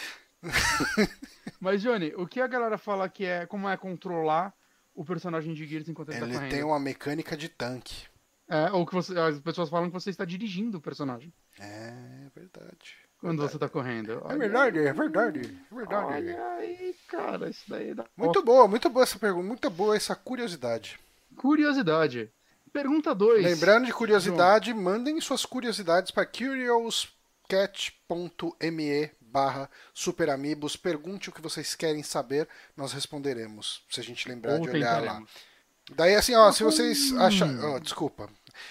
Mas, 1.61 1.82
Johnny, 1.82 2.12
o 2.16 2.26
que 2.26 2.40
a 2.40 2.46
galera 2.46 2.78
fala 2.78 3.08
que 3.08 3.24
é 3.24 3.46
como 3.46 3.68
é 3.68 3.76
controlar 3.76 4.54
o 4.94 5.04
personagem 5.04 5.54
de 5.54 5.66
Gears 5.66 5.88
enquanto 5.88 6.11
ele, 6.11 6.18
tá 6.20 6.24
Ele 6.26 6.34
correndo? 6.34 6.50
tem 6.50 6.62
uma 6.62 6.78
mecânica 6.80 7.37
de 7.37 7.48
tanque. 7.48 8.06
É, 8.48 8.70
ou 8.72 8.87
que 8.87 8.94
você, 8.94 9.18
as 9.18 9.38
pessoas 9.40 9.68
falam 9.68 9.88
que 9.88 9.92
você 9.92 10.08
está 10.11 10.24
dirigindo 10.24 10.78
o 10.78 10.80
personagem 10.80 11.32
É 11.58 12.28
verdade. 12.34 12.96
Quando 13.20 13.42
você 13.42 13.59
tá 13.59 13.68
correndo. 13.68 14.12
É 14.12 14.18
Olha 14.22 14.38
verdade, 14.38 14.78
é 14.78 14.92
verdade, 14.92 15.40
é 15.40 15.74
verdade. 15.74 16.31
Olha 16.31 16.54
aí, 16.57 16.94
cara, 17.09 17.50
isso 17.50 17.64
daí 17.68 17.92
dá 17.94 18.04
Muito 18.16 18.42
boa, 18.42 18.68
muito 18.68 18.88
boa 18.88 19.02
essa 19.02 19.18
pergunta, 19.18 19.46
muito 19.46 19.68
boa 19.70 19.96
essa 19.96 20.14
curiosidade. 20.14 21.00
curiosidade. 21.37 22.31
Pergunta 22.72 23.14
2. 23.14 23.44
Lembrando 23.44 23.87
de 23.87 23.92
curiosidade, 23.92 24.74
mandem 24.74 25.20
suas 25.20 25.44
curiosidades 25.44 26.11
para 26.11 26.26
curiouscat.me 26.26 29.11
barra 29.20 29.70
superamigos. 29.92 30.76
Pergunte 30.76 31.28
o 31.28 31.33
que 31.33 31.40
vocês 31.40 31.74
querem 31.74 32.02
saber, 32.02 32.48
nós 32.76 32.92
responderemos, 32.92 33.83
se 33.90 34.00
a 34.00 34.02
gente 34.02 34.28
lembrar 34.28 34.54
Ou 34.54 34.61
de 34.61 34.70
olhar 34.70 35.02
lá. 35.02 35.22
Daí 35.94 36.14
assim, 36.14 36.35
ó, 36.35 36.52
se 36.52 36.62
vocês 36.62 37.16
acharem... 37.16 37.59
ó, 37.61 37.78
desculpa. 37.78 38.28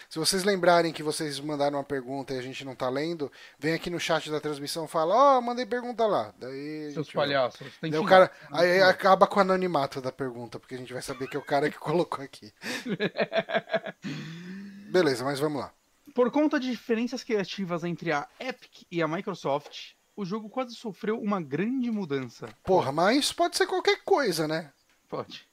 Se 0.09 0.19
vocês 0.19 0.43
lembrarem 0.43 0.93
que 0.93 1.03
vocês 1.03 1.39
mandaram 1.39 1.77
uma 1.77 1.83
pergunta 1.83 2.33
e 2.33 2.39
a 2.39 2.41
gente 2.41 2.63
não 2.65 2.75
tá 2.75 2.89
lendo, 2.89 3.31
vem 3.59 3.73
aqui 3.73 3.89
no 3.89 3.99
chat 3.99 4.29
da 4.29 4.39
transmissão 4.39 4.85
e 4.85 4.87
fala, 4.87 5.15
ó, 5.15 5.41
mandei 5.41 5.65
pergunta 5.65 6.05
lá. 6.05 6.33
Daí 6.37 6.91
Seus 6.93 7.11
palhaços. 7.11 7.67
Tem 7.79 7.91
Daí 7.91 7.99
o 7.99 8.05
cara, 8.05 8.31
aí 8.51 8.81
acaba 8.81 9.27
com 9.27 9.39
o 9.39 9.41
anonimato 9.41 10.01
da 10.01 10.11
pergunta, 10.11 10.59
porque 10.59 10.75
a 10.75 10.77
gente 10.77 10.93
vai 10.93 11.01
saber 11.01 11.27
que 11.27 11.35
é 11.35 11.39
o 11.39 11.45
cara 11.45 11.69
que 11.69 11.77
colocou 11.79 12.23
aqui. 12.23 12.53
Beleza, 14.89 15.23
mas 15.23 15.39
vamos 15.39 15.61
lá. 15.61 15.73
Por 16.13 16.31
conta 16.31 16.59
de 16.59 16.71
diferenças 16.71 17.23
criativas 17.23 17.83
entre 17.83 18.11
a 18.11 18.27
Epic 18.39 18.83
e 18.89 19.01
a 19.01 19.07
Microsoft, 19.07 19.91
o 20.15 20.25
jogo 20.25 20.49
quase 20.49 20.73
sofreu 20.73 21.21
uma 21.21 21.39
grande 21.39 21.91
mudança. 21.91 22.49
Porra, 22.63 22.91
mas 22.91 23.31
pode 23.31 23.55
ser 23.55 23.67
qualquer 23.67 24.03
coisa, 24.03 24.47
né? 24.47 24.71
Pode. 25.07 25.47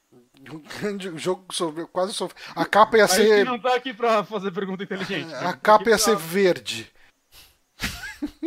Um 0.51 0.59
grande 0.59 1.09
o 1.09 1.17
jogo 1.17 1.45
sofreu, 1.51 1.87
quase 1.87 2.13
sofreu. 2.13 2.37
A 2.55 2.65
capa 2.65 2.97
ia 2.97 3.05
A 3.05 3.07
gente 3.07 3.17
ser. 3.27 3.45
não 3.45 3.59
tá 3.59 3.75
aqui 3.75 3.93
pra 3.93 4.23
fazer 4.23 4.51
pergunta 4.51 4.83
inteligente. 4.83 5.33
A 5.33 5.39
tá 5.39 5.53
capa 5.53 5.81
aqui 5.83 5.89
ia 5.89 5.95
pra- 5.95 6.05
ser 6.05 6.15
verde. 6.17 6.91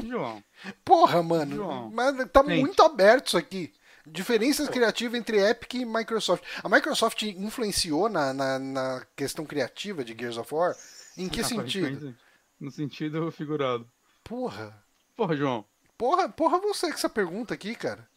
João, 0.07 0.43
Porra, 0.85 1.23
mano. 1.23 1.57
João. 1.57 1.91
Mas 1.93 2.15
tá 2.31 2.43
Gente. 2.45 2.61
muito 2.61 2.83
aberto 2.83 3.29
isso 3.29 3.39
aqui. 3.39 3.73
Diferenças 4.07 4.69
criativas 4.69 5.19
entre 5.21 5.39
Epic 5.39 5.75
e 5.75 5.85
Microsoft. 5.85 6.43
A 6.63 6.69
Microsoft 6.69 7.23
influenciou 7.23 8.09
na, 8.09 8.33
na, 8.33 8.59
na 8.59 9.07
questão 9.15 9.45
criativa 9.45 10.03
de 10.05 10.17
Gears 10.19 10.39
of 10.39 10.53
War? 10.55 10.75
Em 11.17 11.29
que 11.29 11.45
sentido? 11.45 11.87
aparentemente, 11.87 12.19
No 12.59 12.71
sentido 12.71 13.31
figurado. 13.31 13.87
Porra. 14.25 14.83
Porra, 15.17 15.37
João. 15.37 15.65
Porra, 15.99 16.29
porra 16.29 16.59
você 16.59 16.89
com 16.89 16.95
essa 16.95 17.09
pergunta 17.09 17.53
aqui, 17.55 17.75
cara. 17.75 18.09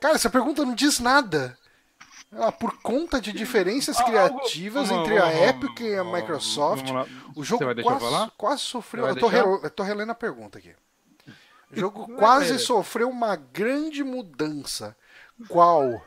Cara, 0.00 0.16
essa 0.16 0.28
pergunta 0.28 0.64
não 0.64 0.74
diz 0.74 0.98
nada. 0.98 1.56
Ah, 2.34 2.50
por 2.50 2.78
conta 2.80 3.20
de 3.20 3.30
diferenças 3.32 3.98
Ah, 3.98 4.04
criativas 4.04 4.90
algo- 4.90 5.02
entre 5.02 5.18
a 5.18 5.48
Epic 5.48 5.80
e 5.80 5.94
a 5.96 6.02
Microsoft, 6.04 6.86
o 7.36 7.44
jogo 7.44 7.64
quase, 7.82 8.30
quase 8.38 8.62
sofreu. 8.62 9.06
Eu 9.06 9.16
tô, 9.16 9.28
relo- 9.28 9.60
eu 9.62 9.70
tô 9.70 9.82
relendo 9.82 10.10
a 10.10 10.14
pergunta 10.14 10.58
aqui. 10.58 10.74
O 11.70 11.76
jogo 11.78 12.06
quase 12.16 12.58
sofreu 12.58 13.08
uma 13.10 13.36
grande 13.36 14.02
mudança. 14.02 14.96
Qual? 15.48 16.02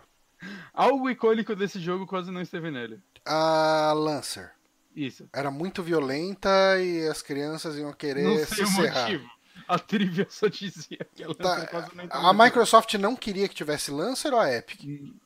Algo 0.74 1.10
icônico 1.10 1.56
desse 1.56 1.80
jogo 1.80 2.06
quase 2.06 2.32
não 2.32 2.42
esteve 2.42 2.70
nele. 2.72 3.00
A 3.26 3.94
Lancer. 3.96 4.52
Isso. 4.96 5.28
Era 5.34 5.52
muito 5.52 5.84
violenta 5.84 6.50
e 6.80 7.08
as 7.08 7.22
crianças 7.22 7.76
iam 7.78 7.88
Não 7.88 7.94
querer 7.94 8.46
se 8.46 8.56
sei 8.56 8.64
o 8.64 8.68
serrar. 8.68 9.04
motivo. 9.04 9.30
A 9.68 9.80
trivia 9.80 10.28
só 10.30 10.48
dizia 10.48 11.06
que 11.16 11.24
ela 11.24 11.34
Tá, 11.36 11.66
quase 11.68 11.96
não 11.96 12.04
esteve 12.04 12.26
a. 12.26 12.34
Microsoft 12.34 12.94
não 12.96 13.16
queria 13.16 13.48
que 13.50 13.56
tivesse 13.56 13.92
Lancer 13.92 14.34
ou 14.34 14.40
a 14.40 14.52
Epic? 14.52 14.82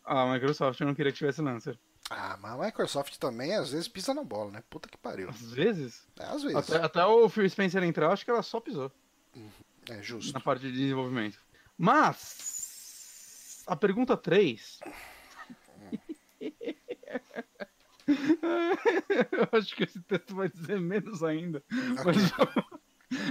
A 0.05 0.31
Microsoft 0.33 0.79
não 0.81 0.95
queria 0.95 1.11
que 1.11 1.17
tivesse 1.17 1.41
Lancer. 1.41 1.77
Ah, 2.09 2.37
mas 2.41 2.53
a 2.53 2.65
Microsoft 2.65 3.17
também 3.17 3.53
às 3.55 3.71
vezes 3.71 3.87
pisa 3.87 4.13
na 4.13 4.23
bola, 4.23 4.51
né? 4.51 4.63
Puta 4.69 4.89
que 4.89 4.97
pariu. 4.97 5.29
Às 5.29 5.51
vezes. 5.51 6.07
É, 6.19 6.23
às 6.25 6.41
vezes. 6.41 6.57
Até, 6.57 6.77
até 6.83 7.05
o 7.05 7.29
Phil 7.29 7.47
Spencer 7.49 7.83
entrar, 7.83 8.11
acho 8.11 8.25
que 8.25 8.31
ela 8.31 8.41
só 8.41 8.59
pisou 8.59 8.91
É 9.89 10.01
justo. 10.01 10.33
na 10.33 10.39
parte 10.39 10.61
de 10.61 10.71
desenvolvimento. 10.71 11.37
Mas. 11.77 13.63
A 13.67 13.75
pergunta 13.75 14.17
3. 14.17 14.79
eu 18.07 19.47
acho 19.51 19.75
que 19.75 19.83
esse 19.83 19.99
texto 20.01 20.35
vai 20.35 20.49
dizer 20.49 20.79
menos 20.79 21.21
ainda. 21.23 21.63
Mas 22.03 22.17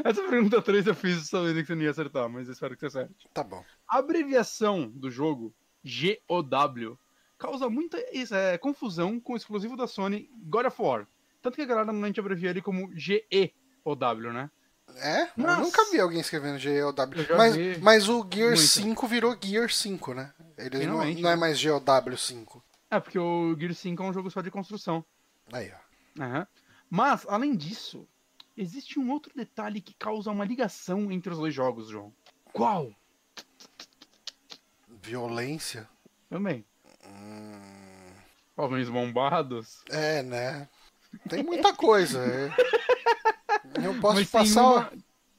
essa 0.05 0.23
pergunta 0.29 0.61
3 0.61 0.87
eu 0.87 0.95
fiz 0.95 1.29
sabendo 1.29 1.61
que 1.61 1.67
você 1.67 1.75
não 1.75 1.83
ia 1.83 1.91
acertar, 1.91 2.29
mas 2.29 2.49
espero 2.49 2.75
que 2.75 2.81
você 2.81 2.99
acerte. 2.99 3.29
Tá 3.33 3.45
bom. 3.45 3.65
A 3.89 3.99
abreviação 3.99 4.89
do 4.89 5.11
jogo, 5.11 5.55
GOW, 5.85 6.99
causa 7.39 7.71
muita 7.71 7.99
é, 7.99 8.59
confusão 8.59 9.21
com 9.21 9.35
o 9.35 9.37
exclusivo 9.37 9.77
da 9.77 9.87
Sony 9.87 10.31
God 10.45 10.67
of 10.67 10.83
War. 10.83 11.07
Tanto 11.41 11.55
que 11.55 11.63
a 11.63 11.67
galera 11.67 11.87
normalmente 11.87 12.19
abrevia 12.19 12.51
ele 12.51 12.61
como 12.61 12.91
GEOW, 12.95 14.33
né? 14.33 14.51
É? 14.97 15.29
Nossa. 15.37 15.61
Eu 15.61 15.65
nunca 15.65 15.91
vi 15.91 16.01
alguém 16.01 16.21
escrevendo 16.21 16.59
GOW. 16.61 17.23
já 17.25 17.37
Mas, 17.37 17.55
vi 17.55 17.79
mas 17.79 18.09
o 18.09 18.27
Gear 18.33 18.51
muito. 18.51 18.63
5 18.63 19.07
virou 19.07 19.37
Gear 19.41 19.71
5, 19.71 20.15
né? 20.15 20.33
Ele 20.57 20.87
não, 20.87 20.97
não 20.97 21.03
é 21.03 21.15
né? 21.15 21.37
mais 21.37 21.59
GOW5. 21.59 22.63
É, 22.91 22.99
porque 22.99 23.19
o 23.19 23.57
Gear 23.59 23.75
5 23.75 24.03
é 24.03 24.07
um 24.07 24.13
jogo 24.13 24.31
só 24.31 24.41
de 24.41 24.51
construção. 24.51 25.05
Aí, 25.53 25.71
ó. 25.73 26.23
Aham. 26.23 26.47
Mas, 26.91 27.27
além 27.29 27.55
disso, 27.55 28.09
existe 28.61 28.99
um 28.99 29.11
outro 29.11 29.33
detalhe 29.35 29.81
que 29.81 29.95
causa 29.95 30.31
uma 30.31 30.45
ligação 30.45 31.11
entre 31.13 31.33
os 31.33 31.39
dois 31.39 31.55
jogos, 31.55 31.89
João. 31.89 32.13
Qual? 32.53 32.93
Violência. 35.03 35.89
Também. 36.29 36.65
Hum, 37.07 38.13
Homens 38.57 38.89
bombados. 38.89 39.83
é, 39.89 40.23
né? 40.23 40.69
Tem 41.29 41.43
muita 41.43 41.73
coisa. 41.73 42.21
Eu 43.83 44.01
posso 44.01 44.17
Mas 44.17 44.31
tem 44.31 44.41
passar 44.41 44.63
uma, 44.63 44.93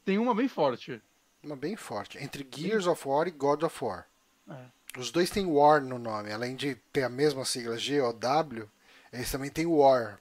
tem 0.05 0.17
uma 0.17 0.33
bem 0.33 0.47
forte. 0.47 1.01
uma 1.43 1.55
bem 1.55 1.75
forte. 1.75 2.17
Entre 2.17 2.47
Gears 2.49 2.87
of 2.87 3.07
War 3.07 3.27
e 3.27 3.31
God 3.31 3.63
of 3.63 3.83
War. 3.83 4.07
É. 4.49 4.65
Os 4.97 5.11
dois 5.11 5.29
têm 5.29 5.45
War 5.45 5.81
no 5.81 5.99
nome. 5.99 6.31
Além 6.31 6.55
de 6.55 6.75
ter 6.91 7.03
a 7.03 7.09
mesma 7.09 7.45
sigla 7.45 7.75
GOW, 7.75 8.67
eles 9.11 9.31
também 9.31 9.49
têm 9.49 9.65
War. 9.65 10.19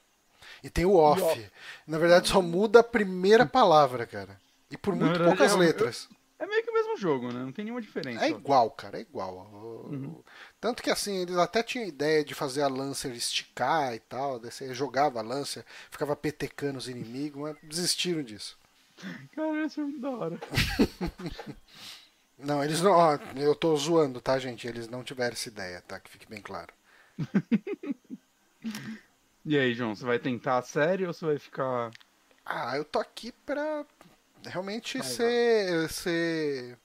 E 0.62 0.70
tem 0.70 0.84
o 0.84 0.94
Off. 0.94 1.22
off. 1.22 1.50
Na 1.87 1.98
verdade, 1.98 2.28
só 2.28 2.42
muda 2.42 2.80
a 2.80 2.84
primeira 2.84 3.46
palavra, 3.46 4.06
cara. 4.06 4.40
E 4.70 4.76
por 4.76 4.94
muito 4.94 5.11
verdade, 5.11 5.37
poucas 5.37 5.52
é 5.52 5.56
letras. 5.56 6.08
É 6.38 6.46
meio 6.46 6.62
que 6.62 6.70
o 6.70 6.74
mesmo 6.74 6.96
jogo, 6.96 7.32
né? 7.32 7.40
Não 7.40 7.50
tem 7.50 7.64
nenhuma 7.64 7.80
diferença. 7.80 8.24
É 8.24 8.28
igual, 8.28 8.70
cara, 8.70 8.98
é 8.98 9.00
igual. 9.00 9.50
Uhum. 9.90 10.22
Tanto 10.61 10.82
que 10.82 10.90
assim, 10.90 11.22
eles 11.22 11.37
até 11.37 11.62
tinham 11.64 11.87
ideia 11.87 12.24
de 12.24 12.32
fazer 12.32 12.62
a 12.62 12.68
Lancer 12.68 13.12
esticar 13.12 13.92
e 13.94 13.98
tal. 13.98 14.38
Você 14.38 14.72
jogava 14.72 15.18
a 15.18 15.22
Lancer, 15.22 15.64
ficava 15.90 16.14
petecando 16.14 16.78
os 16.78 16.88
inimigos, 16.88 17.42
mas 17.42 17.56
desistiram 17.62 18.22
disso. 18.22 18.56
Cara, 19.34 19.66
isso 19.66 19.80
é 19.80 19.84
muito 19.84 20.00
da 20.00 20.11
hora. 20.11 20.38
Não, 22.38 22.62
eles 22.62 22.80
não. 22.80 22.92
Ó, 22.92 23.18
eu 23.34 23.52
tô 23.52 23.76
zoando, 23.76 24.20
tá, 24.20 24.38
gente? 24.38 24.64
Eles 24.64 24.87
não 24.88 25.02
tiveram 25.02 25.32
essa 25.32 25.48
ideia, 25.48 25.82
tá? 25.82 25.98
Que 25.98 26.08
fique 26.08 26.28
bem 26.28 26.40
claro. 26.40 26.72
E 29.44 29.57
aí, 29.59 29.74
João, 29.74 29.94
você 29.94 30.05
vai 30.05 30.18
tentar 30.18 30.59
a 30.59 30.62
série 30.62 31.07
ou 31.07 31.12
você 31.12 31.24
vai 31.24 31.38
ficar. 31.38 31.90
Ah, 32.44 32.77
eu 32.77 32.85
tô 32.85 32.98
aqui 32.98 33.33
pra 33.44 33.85
realmente 34.46 34.98
Vai, 34.98 35.07
ser, 35.07 35.88
ser. 35.90 36.79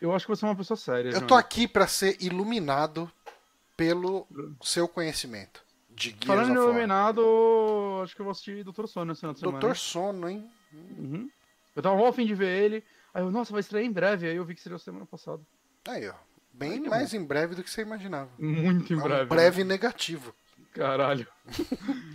Eu 0.00 0.14
acho 0.14 0.26
que 0.26 0.30
você 0.30 0.44
é 0.44 0.48
uma 0.48 0.56
pessoa 0.56 0.76
séria. 0.76 1.08
Eu 1.08 1.16
João. 1.16 1.26
tô 1.26 1.34
aqui 1.34 1.66
pra 1.66 1.86
ser 1.86 2.16
iluminado 2.20 3.10
pelo 3.76 4.26
seu 4.62 4.88
conhecimento 4.88 5.64
de 5.96 6.10
Gears 6.10 6.26
Falando 6.26 6.48
em 6.50 6.58
of 6.58 6.68
iluminado, 6.68 8.00
acho 8.02 8.14
que 8.14 8.20
eu 8.20 8.24
vou 8.24 8.30
assistir 8.32 8.62
Doutor 8.62 8.86
Sono 8.86 9.14
de 9.14 9.18
semana. 9.18 9.38
Doutor 9.40 9.76
Sono, 9.76 10.28
hein? 10.28 10.48
Uhum. 10.72 11.30
Eu 11.74 11.82
tava 11.82 12.08
a 12.08 12.12
fim 12.12 12.26
de 12.26 12.34
ver 12.34 12.62
ele. 12.64 12.84
Aí 13.14 13.22
eu, 13.22 13.30
nossa, 13.30 13.50
vai 13.52 13.60
estrear 13.60 13.84
em 13.84 13.90
breve. 13.90 14.28
Aí 14.28 14.36
eu 14.36 14.44
vi 14.44 14.54
que 14.54 14.60
seria 14.60 14.78
semana 14.78 15.06
passada. 15.06 15.42
Aí, 15.88 16.06
ó. 16.08 16.14
Bem 16.52 16.72
Ai, 16.72 16.88
mais 16.88 17.14
em 17.14 17.24
breve 17.24 17.54
do 17.54 17.62
que 17.62 17.70
você 17.70 17.82
imaginava. 17.82 18.30
Muito 18.38 18.92
em 18.92 18.96
É 18.96 19.00
um 19.00 19.02
breve. 19.02 19.24
breve 19.26 19.64
negativo. 19.64 20.34
Caralho. 20.76 21.26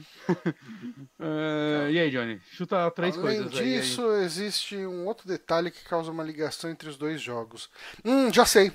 É, 1.20 1.92
e 1.92 2.00
aí, 2.00 2.10
Johnny? 2.10 2.40
Chuta 2.52 2.90
três 2.92 3.18
Além 3.18 3.38
coisas 3.44 3.60
aí, 3.60 3.74
aí. 3.76 3.82
disso, 3.82 4.12
existe 4.14 4.78
um 4.78 5.06
outro 5.06 5.28
detalhe 5.28 5.70
que 5.70 5.84
causa 5.84 6.10
uma 6.12 6.24
ligação 6.24 6.70
entre 6.70 6.88
os 6.88 6.96
dois 6.98 7.22
jogos. 7.22 7.70
Hum, 8.06 8.32
já 8.32 8.46
sei. 8.46 8.72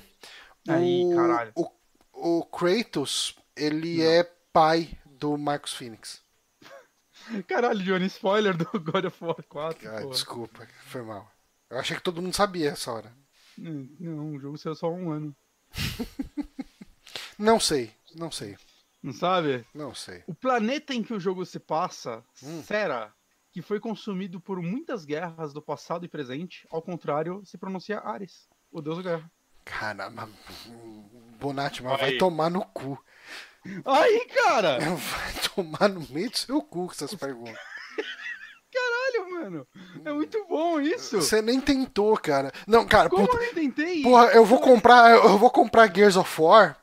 Aí, 0.67 1.03
o, 1.03 1.15
caralho. 1.15 1.51
O, 1.55 1.71
o 2.39 2.45
Kratos, 2.45 3.35
ele 3.55 3.97
Não. 3.97 4.05
é 4.05 4.23
pai 4.53 4.91
do 5.05 5.37
Marcos 5.37 5.73
Phoenix. 5.73 6.21
Caralho, 7.47 7.81
Johnny, 7.83 8.05
spoiler 8.05 8.55
do 8.55 8.65
God 8.79 9.05
of 9.05 9.23
War 9.23 9.43
4. 9.49 9.89
Ah, 9.89 10.01
desculpa, 10.05 10.67
foi 10.85 11.01
mal. 11.01 11.29
Eu 11.69 11.79
achei 11.79 11.95
que 11.97 12.03
todo 12.03 12.21
mundo 12.21 12.35
sabia 12.35 12.69
essa 12.71 12.91
hora. 12.91 13.11
Hum, 13.57 13.89
Não, 13.99 14.35
o 14.35 14.39
jogo 14.39 14.57
saiu 14.57 14.75
só 14.75 14.87
há 14.87 14.91
um 14.91 15.09
ano. 15.11 15.35
Não 17.39 17.59
sei, 17.59 17.91
não 18.15 18.31
sei, 18.31 18.57
Não 19.07 19.13
sabe? 19.13 19.65
não 19.73 19.95
sei. 19.95 20.21
O 20.27 20.33
planeta 20.35 20.93
em 20.93 21.01
que 21.01 21.13
o 21.13 21.19
jogo 21.19 21.45
se 21.45 21.59
passa, 21.59 22.21
Hum. 22.43 22.61
Sera, 22.61 23.13
que 23.53 23.61
foi 23.61 23.79
consumido 23.79 24.39
por 24.41 24.61
muitas 24.61 25.05
guerras 25.05 25.53
do 25.53 25.61
passado 25.61 26.05
e 26.05 26.09
presente, 26.09 26.67
ao 26.69 26.81
contrário, 26.81 27.41
se 27.45 27.57
pronuncia 27.57 27.99
Ares, 27.99 28.49
o 28.69 28.81
deus 28.81 28.97
da 28.97 29.03
guerra. 29.03 29.31
Caramba, 29.63 30.29
Bonatti, 31.39 31.81
mas 31.81 31.99
vai 31.99 32.17
tomar 32.17 32.49
no 32.49 32.65
cu. 32.65 33.01
Aí, 33.85 34.25
cara! 34.27 34.77
Vai 34.95 35.33
tomar 35.55 35.89
no 35.89 36.05
meio 36.09 36.29
do 36.29 36.37
seu 36.37 36.61
cu 36.61 36.85
com 36.87 36.91
essas 36.91 37.13
perguntas. 37.15 37.57
Caralho, 38.73 39.31
mano! 39.31 39.67
É 40.05 40.11
muito 40.11 40.45
bom 40.47 40.79
isso! 40.79 41.21
Você 41.21 41.41
nem 41.41 41.59
tentou, 41.59 42.15
cara. 42.17 42.51
Não, 42.65 42.85
cara, 42.85 43.09
Como 43.09 43.27
puta, 43.27 43.41
eu 43.41 43.47
não 43.47 43.53
tentei? 43.53 44.03
Porra, 44.03 44.25
eu 44.27 44.45
vou 44.45 44.59
comprar, 44.59 45.11
eu 45.11 45.37
vou 45.37 45.49
comprar 45.49 45.93
Gears 45.93 46.15
of 46.15 46.41
War 46.41 46.77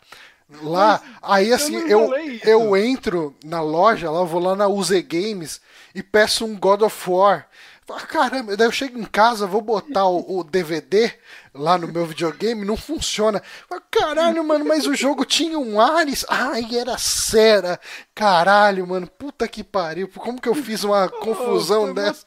lá, 0.62 1.00
aí 1.22 1.52
assim, 1.52 1.76
eu, 1.88 2.16
isso. 2.18 2.48
eu 2.48 2.76
entro 2.76 3.35
na 3.44 3.61
loja, 3.61 4.11
lá, 4.11 4.20
eu 4.20 4.26
vou 4.26 4.40
lá 4.40 4.54
na 4.54 4.68
UZ 4.68 4.90
Games 5.02 5.61
e 5.94 6.02
peço 6.02 6.44
um 6.44 6.57
God 6.59 6.83
of 6.83 7.11
War. 7.11 7.48
Fala, 7.87 8.00
Caramba, 8.00 8.57
daí 8.57 8.66
eu 8.66 8.72
chego 8.72 8.98
em 8.98 9.04
casa, 9.04 9.46
vou 9.46 9.61
botar 9.61 10.07
o, 10.07 10.38
o 10.38 10.44
DVD 10.44 11.12
lá 11.52 11.76
no 11.76 11.87
meu 11.87 12.07
videogame, 12.07 12.64
não 12.64 12.78
funciona. 12.78 13.42
Fala, 13.68 13.83
Caralho, 13.90 14.42
mano, 14.42 14.64
mas 14.64 14.87
o 14.87 14.94
jogo 14.94 15.24
tinha 15.26 15.59
um 15.59 15.78
Ares. 15.78 16.24
Ai, 16.30 16.66
era 16.74 16.96
Sera. 16.96 17.78
Caralho, 18.14 18.87
mano, 18.87 19.07
puta 19.07 19.46
que 19.46 19.62
pariu. 19.62 20.09
Como 20.09 20.40
que 20.40 20.48
eu 20.48 20.54
fiz 20.54 20.83
uma 20.83 21.09
confusão 21.20 21.85
uma- 21.85 21.94
dessa? 21.94 22.24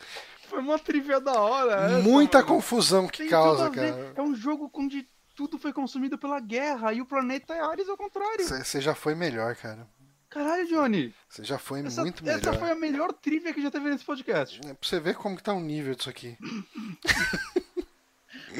Foi 0.47 0.59
uma 0.59 0.77
trivia 0.77 1.19
da 1.19 1.33
hora. 1.41 1.85
essa, 1.87 1.99
Muita 2.07 2.37
mano. 2.39 2.49
confusão 2.49 3.07
que 3.07 3.19
Tem 3.23 3.29
causa, 3.29 3.69
cara. 3.71 4.13
É 4.15 4.21
um 4.21 4.35
jogo 4.35 4.69
onde 4.75 5.07
tudo 5.37 5.59
foi 5.59 5.71
consumido 5.71 6.17
pela 6.17 6.39
guerra 6.39 6.91
e 6.91 6.99
o 6.99 7.05
planeta 7.05 7.53
é 7.53 7.61
Ares 7.61 7.87
ao 7.87 7.95
contrário. 7.95 8.43
Você 8.43 8.81
já 8.81 8.95
foi 8.95 9.13
melhor, 9.13 9.55
cara. 9.55 9.87
Caralho, 10.29 10.67
Johnny. 10.67 11.13
Você 11.29 11.43
já 11.43 11.59
foi 11.59 11.85
Essa, 11.85 12.01
muito 12.01 12.23
melhor. 12.25 12.39
essa 12.39 12.53
foi 12.53 12.71
a 12.71 12.75
melhor 12.75 13.13
trivia 13.13 13.53
que 13.53 13.61
já 13.61 13.69
teve 13.69 13.87
nesse 13.89 14.03
podcast. 14.03 14.59
É 14.65 14.73
pra 14.73 14.77
você 14.81 14.99
ver 14.99 15.15
como 15.15 15.37
que 15.37 15.43
tá 15.43 15.53
o 15.53 15.59
nível 15.59 15.93
disso 15.93 16.09
aqui. 16.09 16.35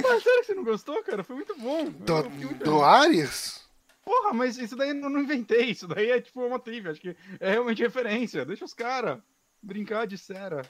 Mas 0.02 0.24
sério 0.24 0.40
que 0.42 0.46
você 0.46 0.54
não 0.54 0.64
gostou, 0.64 1.04
cara? 1.04 1.24
Foi 1.24 1.36
muito 1.36 1.58
bom. 1.58 1.90
Do, 1.90 2.30
muito 2.30 2.64
do. 2.64 2.84
Ares? 2.84 3.66
Porra, 4.06 4.32
mas 4.34 4.58
isso 4.58 4.76
daí 4.76 4.90
eu 4.90 4.96
não 4.96 5.20
inventei. 5.22 5.72
Isso 5.72 5.88
daí 5.88 6.12
é 6.12 6.22
tipo 6.22 6.46
uma 6.46 6.60
trivia. 6.60 6.92
Acho 6.92 7.02
que 7.02 7.18
é 7.40 7.52
realmente 7.52 7.82
referência. 7.82 8.46
Deixa 8.46 8.64
os 8.64 8.74
caras 8.74 9.20
brincar 9.62 10.06
de 10.08 10.18
cera. 10.18 10.62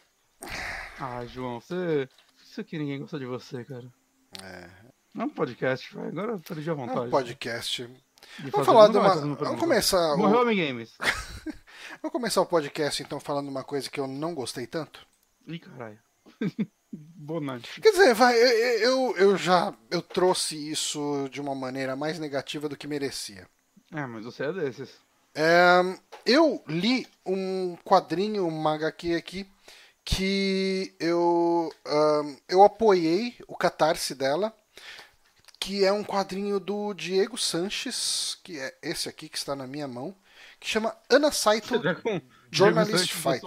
Ah, 0.99 1.25
João, 1.25 1.59
você. 1.59 2.07
Isso 2.41 2.61
aqui 2.61 2.77
ninguém 2.79 2.99
gosta 2.99 3.19
de 3.19 3.25
você, 3.25 3.63
cara. 3.65 3.91
É. 4.41 4.86
Não 5.17 5.23
é 5.23 5.25
um 5.25 5.29
podcast, 5.31 5.95
vai. 5.95 6.09
Agora 6.09 6.33
eu 6.33 6.39
perdi 6.39 6.69
a 6.69 6.73
É 6.73 6.75
vontade. 6.75 6.99
um 6.99 7.09
podcast. 7.09 7.89
de 8.39 8.51
Vamos 8.51 8.67
falar 8.67 8.83
não 8.83 8.91
de 8.91 8.97
uma. 8.99 9.35
Vamos 9.35 9.59
começar. 9.59 10.13
o- 10.13 10.17
Morreu 10.19 10.41
Homem 10.41 10.55
Games. 10.55 10.93
Vamos 12.03 12.11
começar 12.11 12.39
o 12.41 12.45
podcast 12.45 13.01
então 13.01 13.19
falando 13.19 13.45
de 13.45 13.51
uma 13.51 13.63
coisa 13.63 13.89
que 13.89 13.99
eu 13.99 14.05
não 14.05 14.35
gostei 14.35 14.67
tanto. 14.67 15.07
Ih, 15.47 15.57
caralho. 15.57 15.97
Bonante. 16.93 17.81
Quer 17.81 17.89
dizer, 17.91 18.13
vai, 18.13 18.35
eu, 18.37 18.77
eu, 18.77 19.17
eu 19.17 19.37
já 19.37 19.73
eu 19.89 20.03
trouxe 20.03 20.55
isso 20.69 21.27
de 21.31 21.41
uma 21.41 21.55
maneira 21.55 21.95
mais 21.95 22.19
negativa 22.19 22.69
do 22.69 22.77
que 22.77 22.85
merecia. 22.87 23.47
É, 23.91 24.05
mas 24.05 24.23
você 24.23 24.43
é 24.43 24.53
desses. 24.53 24.91
É, 25.33 25.81
eu 26.27 26.63
li 26.67 27.07
um 27.25 27.75
quadrinho, 27.83 28.47
uma 28.47 28.75
HQ 28.75 29.15
aqui, 29.15 29.47
que 30.05 30.93
eu, 30.99 31.73
ahn, 31.85 32.35
eu 32.47 32.61
apoiei 32.63 33.35
o 33.47 33.55
catarse 33.55 34.13
dela, 34.15 34.55
que 35.67 35.83
é 35.83 35.91
um 35.91 36.01
quadrinho 36.01 36.61
do 36.61 36.93
Diego 36.93 37.37
Sanches, 37.37 38.39
que 38.41 38.57
é 38.57 38.73
esse 38.81 39.09
aqui 39.09 39.27
que 39.27 39.37
está 39.37 39.53
na 39.53 39.67
minha 39.67 39.85
mão, 39.85 40.15
que 40.61 40.69
chama 40.69 40.95
Ana 41.09 41.29
Saito 41.29 41.81
tá 41.81 41.93
com 41.95 42.21
Journalist 42.49 43.11
Fighter. 43.11 43.41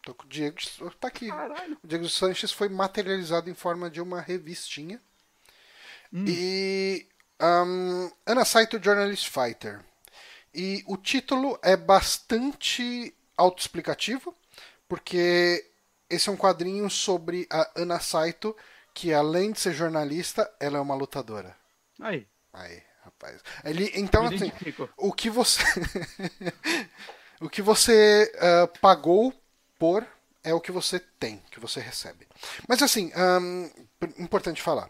Tô 0.00 0.14
com 0.14 0.24
o 0.24 0.26
Diego. 0.26 0.56
Tá 0.98 1.08
aqui. 1.08 1.28
Caralho. 1.28 1.78
O 1.84 1.86
Diego 1.86 2.08
Sanches 2.08 2.50
foi 2.50 2.70
materializado 2.70 3.50
em 3.50 3.54
forma 3.54 3.90
de 3.90 4.00
uma 4.00 4.22
revistinha. 4.22 4.98
Hum. 6.10 6.24
E. 6.26 7.06
Um, 7.38 8.10
Ana 8.24 8.46
Saito 8.46 8.82
Journalist 8.82 9.28
Fighter. 9.28 9.84
E 10.54 10.82
o 10.86 10.96
título 10.96 11.58
é 11.62 11.76
bastante 11.76 13.14
autoexplicativo, 13.36 14.34
porque 14.88 15.62
esse 16.08 16.30
é 16.30 16.32
um 16.32 16.38
quadrinho 16.38 16.88
sobre 16.88 17.46
a 17.50 17.70
Ana 17.76 18.00
Saito, 18.00 18.56
que 18.94 19.12
além 19.12 19.52
de 19.52 19.60
ser 19.60 19.74
jornalista, 19.74 20.50
ela 20.60 20.78
é 20.78 20.80
uma 20.80 20.94
lutadora. 20.94 21.54
Aí, 22.00 22.26
Aí, 22.52 22.80
rapaz. 23.02 23.42
Ele, 23.64 23.90
então, 23.94 24.24
assim, 24.26 24.52
o 24.96 25.12
que 25.12 25.28
você 25.28 25.60
o 27.40 27.48
que 27.50 27.60
você 27.60 28.32
ah, 28.38 28.68
pagou 28.80 29.34
por 29.78 30.06
é 30.42 30.54
o 30.54 30.60
que 30.60 30.70
você 30.70 31.00
tem, 31.00 31.42
que 31.50 31.58
você 31.58 31.80
recebe. 31.80 32.28
Mas 32.68 32.82
assim, 32.82 33.10
p- 33.98 34.22
importante 34.22 34.62
falar. 34.62 34.88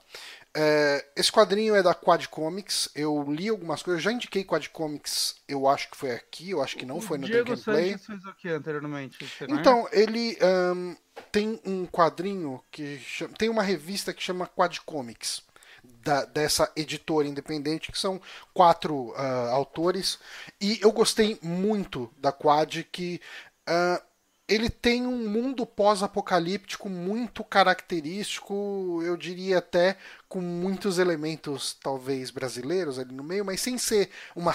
É, 0.57 1.05
esse 1.17 1.33
quadrinho 1.33 1.75
é 1.75 1.83
da 1.83 1.95
Quad 1.95 2.27
Comics. 2.29 2.89
Eu 2.95 3.25
li 3.29 3.49
algumas 3.49 3.83
coisas, 3.83 4.03
já 4.03 4.13
indiquei 4.13 4.45
Quad 4.45 4.69
Comics. 4.69 5.35
Eu 5.49 5.67
acho 5.69 5.91
que 5.91 5.97
foi 5.97 6.13
aqui, 6.13 6.51
eu 6.51 6.63
acho 6.63 6.77
que 6.77 6.87
não 6.87 7.01
foi 7.01 7.19
no 7.19 7.27
Diego 7.27 7.45
Drink 7.57 7.61
and 7.61 7.65
Play. 7.65 7.91
Sanches 7.91 8.07
fez 8.07 8.25
o 8.25 8.35
que 8.35 8.49
anteriormente? 8.49 9.19
Então, 9.49 9.89
ele 9.91 10.39
ahn, 10.41 10.95
tem 11.33 11.61
um 11.65 11.87
quadrinho 11.87 12.63
que 12.71 12.99
chama- 13.01 13.35
tem 13.37 13.49
uma 13.49 13.63
revista 13.63 14.15
que 14.15 14.23
chama 14.23 14.47
Quad 14.47 14.79
Comics, 14.87 15.43
da- 15.83 16.25
dessa 16.25 16.71
editora 16.77 17.27
independente, 17.27 17.91
que 17.91 17.99
são 17.99 18.21
quatro 18.53 19.13
ah, 19.17 19.51
autores. 19.51 20.19
E 20.61 20.79
eu 20.81 20.93
gostei 20.93 21.37
muito 21.43 22.13
da 22.17 22.31
Quad, 22.31 22.85
que 22.93 23.21
ah, 23.67 24.01
ele 24.47 24.69
tem 24.69 25.07
um 25.07 25.29
mundo 25.29 25.65
pós-apocalíptico 25.65 26.89
muito 26.91 27.43
característico, 27.43 29.01
eu 29.03 29.17
diria 29.17 29.59
até 29.59 29.97
com 30.29 30.41
muitos 30.41 30.99
elementos 30.99 31.75
talvez 31.83 32.31
brasileiros 32.31 32.99
ali 32.99 33.15
no 33.15 33.25
meio, 33.25 33.45
mas 33.45 33.61
sem 33.61 33.79
ser 33.79 34.11
uma, 34.37 34.53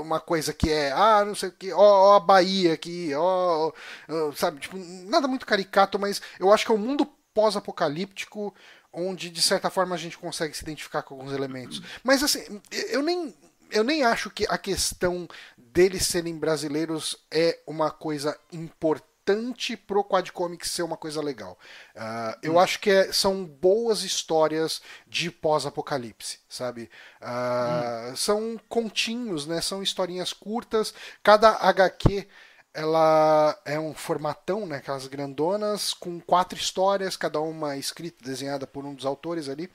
uma 0.00 0.20
coisa 0.20 0.52
que 0.52 0.70
é, 0.70 0.92
ah, 0.92 1.24
não 1.24 1.34
sei 1.34 1.48
o 1.48 1.52
que, 1.52 1.72
ó, 1.72 1.78
ó 1.78 2.16
a 2.16 2.20
Bahia 2.20 2.74
aqui, 2.74 3.12
ó, 3.14 3.72
ó, 4.08 4.32
sabe, 4.32 4.60
tipo, 4.60 4.76
nada 4.76 5.26
muito 5.26 5.46
caricato, 5.46 5.98
mas 5.98 6.20
eu 6.38 6.52
acho 6.52 6.66
que 6.66 6.72
é 6.72 6.74
um 6.74 6.78
mundo 6.78 7.06
pós-apocalíptico 7.32 8.54
onde 8.92 9.30
de 9.30 9.40
certa 9.40 9.70
forma 9.70 9.94
a 9.94 9.98
gente 9.98 10.18
consegue 10.18 10.54
se 10.54 10.62
identificar 10.62 11.02
com 11.02 11.14
alguns 11.14 11.32
elementos. 11.32 11.80
Mas 12.02 12.22
assim, 12.22 12.60
eu 12.90 13.02
nem 13.02 13.34
eu 13.70 13.84
nem 13.84 14.02
acho 14.02 14.30
que 14.30 14.46
a 14.48 14.56
questão 14.56 15.28
deles 15.78 16.08
serem 16.08 16.36
brasileiros 16.36 17.16
é 17.30 17.60
uma 17.64 17.88
coisa 17.88 18.36
importante 18.52 19.76
pro 19.76 20.02
Quadcomics 20.02 20.72
ser 20.72 20.82
uma 20.82 20.96
coisa 20.96 21.22
legal. 21.22 21.56
Ah, 21.94 22.36
eu 22.42 22.58
acho 22.58 22.80
que 22.80 22.90
é- 22.90 23.12
são 23.12 23.44
boas 23.44 24.02
histórias 24.02 24.82
de 25.06 25.30
pós-apocalipse, 25.30 26.40
sabe? 26.48 26.90
Ah, 27.20 28.12
São 28.16 28.58
continhos, 28.68 29.46
né? 29.46 29.60
São 29.60 29.80
historinhas 29.80 30.32
curtas. 30.32 30.92
Cada 31.22 31.50
HQ 31.50 32.26
ela 32.74 33.56
é 33.64 33.78
um 33.78 33.94
formatão, 33.94 34.66
né? 34.66 34.78
Aquelas 34.78 35.06
grandonas, 35.06 35.94
com 35.94 36.20
quatro 36.20 36.58
histórias, 36.58 37.16
cada 37.16 37.40
uma 37.40 37.76
escrita, 37.76 38.24
desenhada 38.24 38.66
por 38.66 38.84
um 38.84 38.94
dos 38.94 39.06
autores 39.06 39.48
ali. 39.48 39.70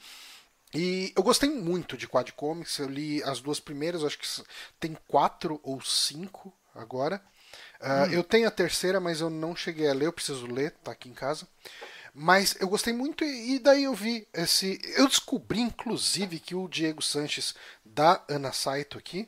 E 0.74 1.14
eu 1.16 1.22
gostei 1.22 1.50
muito 1.50 1.96
de 1.96 2.08
Quad 2.08 2.32
Comics, 2.32 2.78
eu 2.80 2.90
li 2.90 3.22
as 3.24 3.40
duas 3.40 3.60
primeiras, 3.60 4.04
acho 4.04 4.18
que 4.18 4.28
tem 4.80 4.98
quatro 5.08 5.60
ou 5.64 5.82
cinco 5.82 6.52
agora. 6.74 7.22
Ah, 7.80 8.08
Eu 8.12 8.24
tenho 8.24 8.48
a 8.48 8.52
terceira, 8.52 9.00
mas 9.00 9.22
eu 9.22 9.30
não 9.30 9.56
cheguei 9.56 9.88
a 9.88 9.94
ler, 9.94 10.08
eu 10.08 10.14
preciso 10.14 10.48
ler, 10.48 10.72
tá 10.84 10.92
aqui 10.92 11.10
em 11.10 11.14
casa. 11.14 11.48
Mas 12.14 12.56
eu 12.60 12.68
gostei 12.68 12.94
muito 12.94 13.24
e 13.24 13.56
e 13.56 13.60
daí 13.60 13.84
eu 13.84 13.94
vi 13.94 14.28
esse. 14.34 14.80
Eu 14.96 15.08
descobri, 15.08 15.60
inclusive, 15.60 16.40
que 16.40 16.56
o 16.56 16.68
Diego 16.68 17.02
Sanches 17.02 17.56
da 17.84 18.24
Ana 18.30 18.52
Saito 18.52 18.98
aqui, 18.98 19.28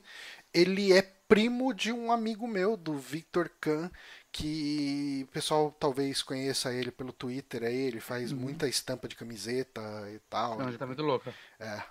ele 0.53 0.93
é 0.93 1.01
primo 1.27 1.73
de 1.73 1.91
um 1.91 2.11
amigo 2.11 2.47
meu, 2.47 2.77
do 2.77 2.97
Victor 2.97 3.49
Kahn, 3.59 3.89
que 4.35 5.21
o 5.23 5.31
pessoal 5.31 5.73
talvez 5.79 6.21
conheça 6.21 6.73
ele 6.73 6.91
pelo 6.91 7.13
Twitter 7.13 7.63
aí, 7.63 7.73
ele 7.73 8.01
faz 8.01 8.33
muita 8.33 8.67
estampa 8.67 9.07
de 9.07 9.15
camiseta 9.15 9.81
e 10.13 10.19
tal. 10.29 10.59
Não, 10.59 10.69
já 10.69 10.77
tá 10.77 10.85
muito 10.85 11.01
louca. 11.01 11.33
É. 11.57 11.81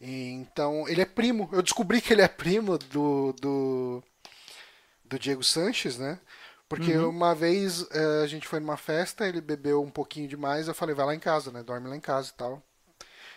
Então, 0.00 0.88
ele 0.88 1.02
é 1.02 1.04
primo. 1.04 1.48
Eu 1.52 1.62
descobri 1.62 2.00
que 2.00 2.12
ele 2.12 2.22
é 2.22 2.26
primo 2.26 2.78
do, 2.78 3.32
do, 3.34 4.02
do 5.04 5.18
Diego 5.20 5.44
Sanches, 5.44 5.96
né? 5.96 6.18
Porque 6.68 6.96
uma 6.98 7.32
vez 7.32 7.86
eh, 7.92 8.22
a 8.24 8.26
gente 8.26 8.48
foi 8.48 8.58
numa 8.58 8.76
festa, 8.76 9.28
ele 9.28 9.40
bebeu 9.40 9.80
um 9.80 9.90
pouquinho 9.90 10.26
demais, 10.26 10.66
eu 10.66 10.74
falei, 10.74 10.96
vai 10.96 11.06
lá 11.06 11.14
em 11.14 11.20
casa, 11.20 11.52
né? 11.52 11.62
Dorme 11.62 11.88
lá 11.88 11.94
em 11.94 12.00
casa 12.00 12.32
e 12.34 12.36
tal. 12.36 12.62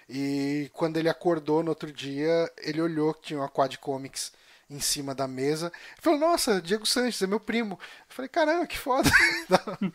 E 0.09 0.71
quando 0.73 0.97
ele 0.97 1.09
acordou 1.09 1.61
no 1.61 1.69
outro 1.69 1.91
dia, 1.91 2.51
ele 2.57 2.81
olhou 2.81 3.13
que 3.13 3.27
tinha 3.27 3.39
uma 3.39 3.49
Quad 3.49 3.77
Comics 3.77 4.31
em 4.69 4.79
cima 4.79 5.15
da 5.15 5.27
mesa. 5.27 5.67
Ele 5.67 6.01
falou, 6.01 6.19
nossa, 6.19 6.61
Diego 6.61 6.85
Sanches, 6.85 7.21
é 7.21 7.27
meu 7.27 7.39
primo. 7.39 7.79
Eu 7.81 8.15
falei, 8.15 8.29
caramba, 8.29 8.67
que 8.67 8.77
foda. 8.77 9.09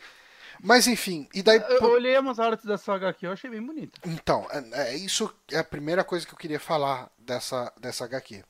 Mas 0.63 0.87
enfim, 0.87 1.29
e 1.35 1.43
daí. 1.43 1.59
Eu, 1.59 1.79
eu 1.79 1.91
olhei 1.91 2.17
umas 2.19 2.39
artes 2.39 2.65
da 2.65 2.79
saga 2.79 3.09
aqui, 3.09 3.27
eu 3.27 3.33
achei 3.33 3.51
bem 3.51 3.65
bonita. 3.65 4.01
Então, 4.05 4.47
é, 4.51 4.93
é 4.93 4.97
isso 4.97 5.33
é 5.51 5.59
a 5.59 5.65
primeira 5.65 6.05
coisa 6.05 6.25
que 6.27 6.33
eu 6.33 6.39
queria 6.39 6.61
falar 6.61 7.11
dessa, 7.19 7.73
dessa 7.81 8.05
HQ. 8.05 8.45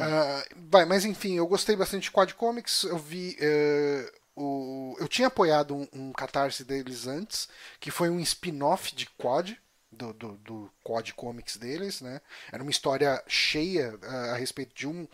Ah, 0.00 0.44
vai, 0.68 0.84
mas 0.84 1.04
enfim, 1.04 1.36
eu 1.36 1.46
gostei 1.46 1.76
bastante 1.76 2.04
de 2.04 2.10
Quad 2.10 2.32
Comics. 2.34 2.82
Eu 2.84 2.98
vi. 2.98 3.36
eh, 3.40 4.10
o, 4.34 4.96
eu 5.00 5.08
tinha 5.08 5.28
apoiado 5.28 5.74
um, 5.74 5.86
um 5.92 6.12
catarse 6.12 6.64
deles 6.64 7.06
antes, 7.06 7.48
que 7.80 7.90
foi 7.90 8.08
um 8.08 8.20
spin-off 8.20 8.94
de 8.94 9.06
Quad. 9.06 9.56
Do, 9.90 10.12
do, 10.12 10.36
do 10.36 10.70
Quad 10.84 11.12
Comics 11.14 11.56
deles, 11.56 12.02
né? 12.02 12.20
Era 12.52 12.62
uma 12.62 12.70
história 12.70 13.22
cheia 13.26 13.98
ah, 14.02 14.32
a 14.32 14.36
respeito 14.36 14.74
de 14.74 14.86
um, 14.86 15.08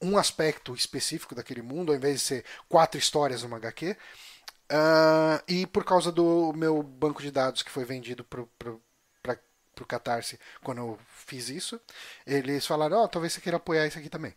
um 0.00 0.16
aspecto 0.16 0.74
específico 0.74 1.34
daquele 1.34 1.60
mundo, 1.60 1.92
ao 1.92 1.96
invés 1.96 2.20
de 2.20 2.26
ser 2.26 2.44
quatro 2.66 2.98
histórias 2.98 3.42
numa 3.42 3.58
HQ. 3.58 3.94
Ah, 4.68 5.42
e 5.46 5.66
por 5.66 5.84
causa 5.84 6.10
do 6.10 6.52
meu 6.54 6.82
banco 6.82 7.22
de 7.22 7.30
dados 7.30 7.62
que 7.62 7.70
foi 7.70 7.84
vendido 7.84 8.24
pro, 8.24 8.46
pro, 8.58 8.82
pra, 9.22 9.38
pro 9.74 9.86
Catarse 9.86 10.38
quando 10.62 10.78
eu 10.78 10.98
fiz 11.26 11.48
isso, 11.50 11.80
eles 12.26 12.66
falaram, 12.66 13.02
ó, 13.02 13.08
talvez 13.08 13.32
você 13.34 13.40
queira 13.40 13.58
apoiar 13.58 13.86
isso 13.86 13.98
aqui 13.98 14.08
também. 14.08 14.34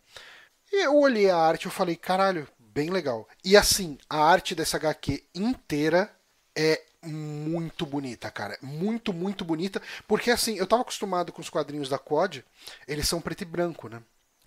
E 0.71 0.85
eu 0.85 0.97
olhei 0.97 1.29
a 1.29 1.37
arte 1.37 1.67
e 1.67 1.71
falei, 1.71 1.95
caralho, 1.95 2.47
bem 2.59 2.89
legal. 2.89 3.27
E 3.43 3.55
assim, 3.55 3.97
a 4.09 4.17
arte 4.17 4.53
dessa 4.53 4.77
HQ 4.77 5.23
inteira 5.33 6.11
é 6.55 6.83
muito 7.05 7.85
bonita, 7.85 8.29
cara. 8.31 8.57
Muito, 8.61 9.13
muito 9.13 9.45
bonita. 9.45 9.81
Porque 10.07 10.31
assim, 10.31 10.57
eu 10.57 10.67
tava 10.67 10.81
acostumado 10.81 11.31
com 11.31 11.41
os 11.41 11.49
quadrinhos 11.49 11.89
da 11.89 11.99
Quad, 11.99 12.43
eles 12.87 13.07
são 13.07 13.21
preto 13.21 13.41
e 13.41 13.45
branco, 13.45 13.87
né? 13.89 14.01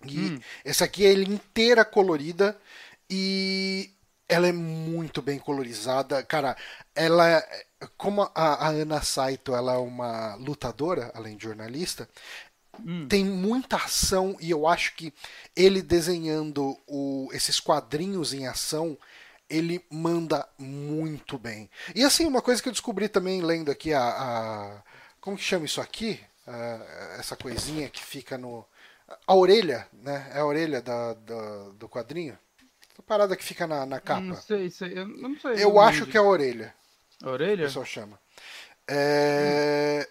E 0.07 0.33
essa 0.65 0.85
aqui 0.85 1.05
é 1.05 1.11
ele 1.11 1.31
inteira 1.31 1.85
colorida 1.85 2.57
e 3.09 3.91
ela 4.27 4.47
é 4.47 4.51
muito 4.53 5.21
bem 5.21 5.39
colorizada. 5.39 6.23
Cara, 6.23 6.55
ela 6.95 7.29
é- 7.29 7.65
como 7.97 8.23
a, 8.23 8.29
a 8.35 8.69
Ana 8.69 9.01
Saito, 9.01 9.53
ela 9.55 9.73
é 9.73 9.77
uma 9.77 10.35
lutadora, 10.35 11.11
além 11.15 11.37
de 11.37 11.43
jornalista, 11.43 12.07
tem 13.07 13.25
muita 13.25 13.75
ação 13.75 14.37
e 14.39 14.49
eu 14.49 14.67
acho 14.67 14.95
que 14.95 15.13
ele 15.55 15.81
desenhando 15.81 16.77
o- 16.87 17.29
esses 17.33 17.59
quadrinhos 17.59 18.33
em 18.33 18.47
ação, 18.47 18.97
ele 19.51 19.83
manda 19.89 20.47
muito 20.57 21.37
bem. 21.37 21.69
E 21.93 22.03
assim, 22.03 22.25
uma 22.25 22.41
coisa 22.41 22.61
que 22.61 22.69
eu 22.69 22.73
descobri 22.73 23.07
também 23.09 23.41
lendo 23.41 23.69
aqui 23.69 23.93
a, 23.93 24.01
a- 24.01 24.81
como 25.19 25.37
que 25.37 25.43
chama 25.43 25.65
isso 25.65 25.79
aqui? 25.81 26.19
Ah, 26.47 27.15
essa 27.19 27.35
coisinha 27.35 27.89
que 27.89 28.03
fica 28.03 28.37
no 28.37 28.65
a 29.27 29.35
orelha, 29.35 29.87
né? 29.93 30.31
É 30.33 30.39
a 30.39 30.45
orelha 30.45 30.81
da, 30.81 31.13
da- 31.13 31.69
do 31.77 31.87
quadrinho. 31.89 32.37
Essa 32.93 33.03
parada 33.03 33.35
que 33.35 33.43
fica 33.43 33.67
na, 33.67 33.85
na 33.85 33.99
capa. 33.99 34.21
Não 34.21 34.35
sei, 34.35 34.69
sei, 34.69 34.97
eu 34.97 35.07
não 35.07 35.37
sei. 35.39 35.63
Eu 35.63 35.79
acho 35.79 36.05
que 36.07 36.17
é 36.17 36.19
a 36.19 36.23
orelha 36.23 36.73
A 37.21 37.29
orelha? 37.29 37.63
o 37.63 37.67
pessoal 37.67 37.85
chama. 37.85 38.19
É, 38.87 40.07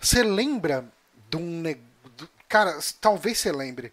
Você 0.00 0.22
lembra 0.22 0.84
de 1.30 1.36
um. 1.36 1.60
ne- 1.60 1.78
do- 2.16 2.28
Cara, 2.48 2.78
talvez 3.00 3.38
você 3.38 3.52
lembre 3.52 3.92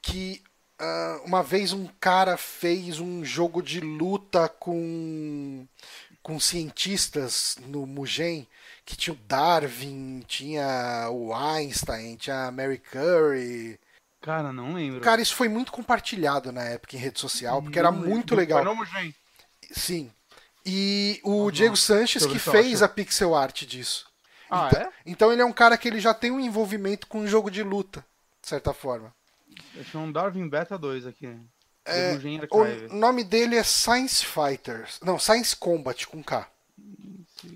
que 0.00 0.42
ah, 0.78 1.20
uma 1.24 1.42
vez 1.42 1.72
um 1.72 1.86
cara 2.00 2.36
fez 2.36 3.00
um 3.00 3.24
jogo 3.24 3.62
de 3.62 3.80
luta 3.80 4.48
com, 4.48 5.66
com 6.22 6.38
cientistas 6.38 7.56
no 7.66 7.86
Mugen 7.86 8.46
que 8.88 8.96
tinha 8.96 9.12
o 9.12 9.18
Darwin, 9.28 10.24
tinha 10.26 11.10
o 11.10 11.34
Einstein, 11.34 12.16
tinha 12.16 12.46
a 12.46 12.50
Mary 12.50 12.78
Curry. 12.78 13.78
Cara, 14.22 14.50
não 14.50 14.72
lembro. 14.72 15.02
Cara, 15.02 15.20
isso 15.20 15.34
foi 15.36 15.46
muito 15.46 15.70
compartilhado 15.70 16.50
na 16.50 16.64
época 16.64 16.96
em 16.96 16.98
rede 16.98 17.20
social, 17.20 17.60
porque 17.60 17.78
era 17.78 17.90
Não 17.90 17.98
lembro. 17.98 18.14
muito 18.14 18.34
legal. 18.34 18.64
Foi 18.64 18.72
no 18.72 18.76
Mugen. 18.76 19.14
Sim. 19.70 20.10
E 20.64 21.20
o 21.22 21.50
Diego 21.50 21.76
Sanches 21.76 22.24
que 22.24 22.38
fez 22.38 22.82
a 22.82 22.88
pixel 22.88 23.34
art 23.34 23.64
disso. 23.64 24.06
Ah, 24.50 24.70
então, 24.70 24.82
é? 24.82 24.92
então 25.04 25.32
ele 25.32 25.42
é 25.42 25.44
um 25.44 25.52
cara 25.52 25.76
que 25.76 25.86
ele 25.86 26.00
já 26.00 26.14
tem 26.14 26.30
um 26.30 26.40
envolvimento 26.40 27.06
com 27.06 27.20
um 27.20 27.26
jogo 27.26 27.50
de 27.50 27.62
luta, 27.62 28.02
de 28.40 28.48
certa 28.48 28.72
forma. 28.72 29.14
Deixa 29.74 29.98
um 29.98 30.10
Darwin 30.10 30.48
Beta 30.48 30.78
2 30.78 31.06
aqui. 31.06 31.36
É, 31.84 32.12
Mugen 32.12 32.40
O 32.90 32.94
nome 32.94 33.24
dele 33.24 33.56
é 33.56 33.62
Science 33.62 34.24
Fighters. 34.24 35.00
Não, 35.02 35.18
Science 35.18 35.56
Combat 35.56 36.06
com 36.06 36.22
K. 36.22 36.48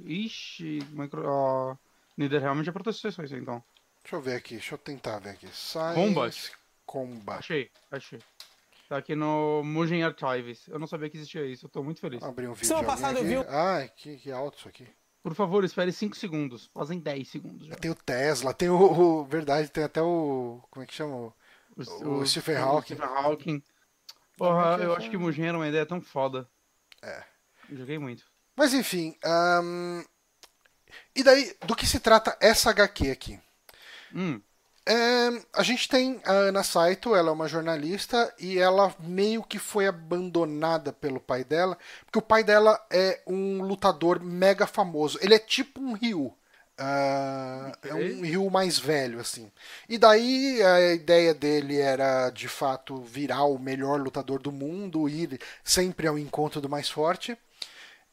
Ixi, 0.06 0.80
micro... 0.92 1.22
ó, 1.26 1.76
Netherrealm 2.16 2.62
já 2.62 2.72
protestou 2.72 3.10
isso 3.10 3.20
aí, 3.20 3.28
então. 3.34 3.62
Deixa 4.02 4.16
eu 4.16 4.20
ver 4.20 4.34
aqui, 4.36 4.54
deixa 4.54 4.74
eu 4.74 4.78
tentar 4.78 5.18
ver 5.18 5.30
aqui. 5.30 5.46
Science 5.48 5.94
Combat. 5.94 6.52
Combat. 6.86 7.38
Achei, 7.40 7.70
achei. 7.90 8.18
Tá 8.88 8.98
aqui 8.98 9.14
no 9.14 9.62
Mugen 9.64 10.02
Archives. 10.04 10.66
Eu 10.68 10.78
não 10.78 10.86
sabia 10.86 11.08
que 11.08 11.16
existia 11.16 11.44
isso, 11.46 11.66
eu 11.66 11.70
tô 11.70 11.82
muito 11.82 12.00
feliz. 12.00 12.20
Vou 12.20 12.28
abrir 12.28 12.48
um 12.48 12.52
vídeo 12.52 12.66
Semana 12.68 12.86
passada 12.86 13.18
eu 13.18 13.24
aqui. 13.40 13.48
vi 13.48 13.54
Ai, 13.54 13.90
que, 13.96 14.16
que 14.18 14.30
alto 14.30 14.58
isso 14.58 14.68
aqui. 14.68 14.86
Por 15.22 15.34
favor, 15.34 15.64
espere 15.64 15.92
5 15.92 16.16
segundos. 16.16 16.68
Fazem 16.74 16.98
10 16.98 17.28
segundos 17.28 17.66
já. 17.66 17.76
Tem 17.76 17.90
o 17.90 17.94
Tesla, 17.94 18.52
tem 18.52 18.68
o, 18.68 18.74
o- 19.20 19.24
Verdade, 19.24 19.70
tem 19.70 19.84
até 19.84 20.02
o. 20.02 20.60
Como 20.70 20.82
é 20.82 20.86
que 20.86 20.92
chama? 20.92 21.32
O 21.76 22.24
Stephen 22.26 22.56
Hawking. 22.56 22.94
Stephen 22.94 23.08
Hawking. 23.08 23.62
Porra, 24.36 24.74
é 24.74 24.78
que 24.78 24.82
eu 24.84 24.92
é? 24.92 24.96
acho 24.96 25.10
que 25.10 25.16
Mugen 25.18 25.46
era 25.48 25.58
uma 25.58 25.68
ideia 25.68 25.86
tão 25.86 26.00
foda. 26.00 26.48
É. 27.02 27.24
Eu 27.68 27.76
Joguei 27.78 27.98
muito. 27.98 28.24
Mas 28.56 28.74
enfim. 28.74 29.16
ahn, 29.24 30.02
E 31.14 31.22
daí, 31.22 31.56
do 31.66 31.74
que 31.76 31.86
se 31.86 32.00
trata 32.00 32.36
essa 32.40 32.70
HQ 32.70 33.10
aqui? 33.10 33.40
Hum, 34.12 34.42
É, 34.86 35.28
a 35.54 35.62
gente 35.62 35.88
tem 35.88 36.20
a 36.24 36.32
Ana 36.32 36.64
Saito, 36.64 37.14
ela 37.14 37.28
é 37.30 37.32
uma 37.32 37.46
jornalista 37.48 38.34
e 38.38 38.58
ela 38.58 38.92
meio 38.98 39.44
que 39.44 39.58
foi 39.58 39.86
abandonada 39.86 40.92
pelo 40.92 41.20
pai 41.20 41.44
dela, 41.44 41.78
porque 42.04 42.18
o 42.18 42.22
pai 42.22 42.42
dela 42.42 42.84
é 42.90 43.22
um 43.26 43.62
lutador 43.62 44.20
mega 44.20 44.66
famoso. 44.66 45.18
Ele 45.22 45.34
é 45.34 45.38
tipo 45.38 45.80
um 45.80 45.92
Ryu. 45.94 46.36
Ah, 46.78 47.72
É 47.84 47.94
um 47.94 48.22
Ryu 48.22 48.50
mais 48.50 48.78
velho, 48.78 49.20
assim. 49.20 49.50
E 49.88 49.98
daí 49.98 50.62
a 50.62 50.94
ideia 50.94 51.34
dele 51.34 51.78
era, 51.78 52.30
de 52.30 52.48
fato, 52.48 53.02
virar 53.02 53.44
o 53.44 53.58
melhor 53.58 54.00
lutador 54.00 54.40
do 54.40 54.50
mundo, 54.50 55.08
ir 55.08 55.38
sempre 55.62 56.06
ao 56.06 56.18
encontro 56.18 56.60
do 56.60 56.68
mais 56.68 56.88
forte. 56.88 57.36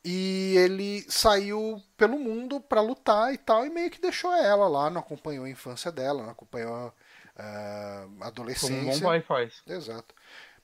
E 0.04 0.56
ele 0.58 1.04
saiu 1.10 1.82
pelo 1.98 2.18
mundo 2.18 2.62
pra 2.62 2.82
lutar 2.82 3.34
e 3.34 3.38
tal, 3.38 3.66
e 3.66 3.70
meio 3.70 3.90
que 3.92 4.00
deixou 4.02 4.34
ela 4.34 4.68
lá, 4.68 4.90
não 4.90 5.02
acompanhou 5.02 5.46
a 5.46 5.50
infância 5.50 5.92
dela, 5.92 6.24
não 6.24 6.30
acompanhou 6.32 6.94
ah, 7.36 8.06
a 8.22 8.32
como 8.60 8.78
um 8.78 8.84
bom 8.84 8.98
adolescência. 8.98 9.02
pai 9.02 9.22
faz. 9.22 9.62
Exato. 9.68 10.16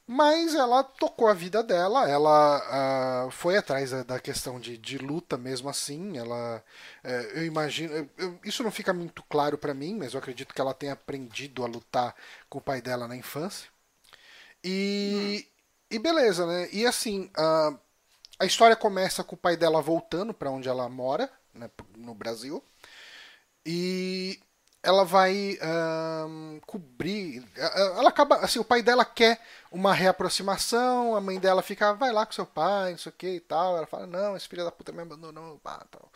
Mas 0.08 0.54
ela 0.54 0.84
tocou 0.84 1.28
a 1.28 1.34
vida 1.34 1.64
dela, 1.64 2.08
ela 2.08 3.26
ah, 3.28 3.32
foi 3.32 3.58
atrás 3.58 3.90
da, 3.90 4.04
da 4.04 4.20
questão 4.20 4.60
de, 4.60 4.78
de 4.78 5.00
luta 5.00 5.36
mesmo 5.36 5.68
assim. 5.68 6.16
Ela, 6.18 6.64
eh, 7.04 7.32
eu 7.36 7.46
imagino, 7.46 8.08
eu- 8.18 8.40
isso 8.44 8.62
não 8.64 8.70
fica 8.72 8.94
muito 8.94 9.24
claro 9.24 9.58
pra 9.58 9.74
mim, 9.74 9.96
mas 9.96 10.14
eu 10.14 10.20
acredito 10.20 10.54
que 10.54 10.62
ela 10.62 10.76
tenha 10.76 10.94
aprendido 10.94 11.64
a 11.64 11.68
lutar 11.68 12.16
com 12.50 12.60
o 12.60 12.62
pai 12.62 12.82
dela 12.84 13.08
na 13.08 13.16
infância. 13.16 13.68
E, 14.64 15.48
e 15.92 16.00
beleza, 16.00 16.46
né? 16.48 16.70
E 16.74 16.86
assim, 16.86 17.30
ah, 17.38 17.78
a 18.40 18.46
história 18.46 18.76
começa 18.76 19.24
com 19.24 19.36
o 19.36 19.40
pai 19.40 19.58
dela 19.58 19.82
voltando 19.82 20.34
pra 20.34 20.52
onde 20.52 20.70
ela 20.70 20.90
mora, 20.90 21.32
né, 21.54 21.70
no 21.98 22.16
Brasil. 22.16 22.64
E 23.66 24.40
ela 24.86 25.04
vai 25.04 25.58
cobrir. 26.66 27.44
Ela 27.56 28.10
acaba. 28.10 28.38
Assim, 28.38 28.60
o 28.60 28.66
pai 28.66 28.82
dela 28.82 29.04
quer 29.04 29.40
uma 29.72 29.94
reaproximação, 29.94 31.16
a 31.16 31.22
mãe 31.22 31.40
dela 31.40 31.62
fica, 31.62 31.90
"Ah, 31.90 31.94
vai 31.94 32.12
lá 32.12 32.26
com 32.26 32.32
seu 32.32 32.46
pai, 32.46 32.92
não 32.92 32.98
sei 32.98 33.10
o 33.12 33.16
que 33.16 33.28
e 33.28 33.40
tal. 33.40 33.78
Ela 33.78 33.88
fala, 33.88 34.08
não, 34.08 34.36
esse 34.38 34.48
filho 34.48 34.64
da 34.64 34.72
puta 34.72 34.92
me 34.92 35.02
abandonou, 35.02 35.58
pá, 35.60 35.86
tal. 35.92 36.10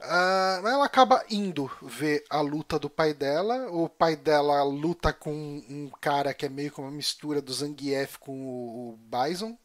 Mas 0.00 0.72
ela 0.72 0.84
acaba 0.84 1.24
indo 1.28 1.70
ver 1.82 2.24
a 2.30 2.40
luta 2.40 2.78
do 2.78 2.88
pai 2.88 3.12
dela. 3.12 3.68
O 3.70 3.88
pai 3.88 4.16
dela 4.16 4.62
luta 4.62 5.12
com 5.12 5.32
um 5.32 5.90
cara 6.00 6.32
que 6.32 6.46
é 6.46 6.48
meio 6.48 6.70
que 6.70 6.80
uma 6.80 6.90
mistura 6.90 7.42
do 7.42 7.52
Zangief 7.52 8.16
com 8.18 8.32
o, 8.32 8.98
Bison. 8.98 9.56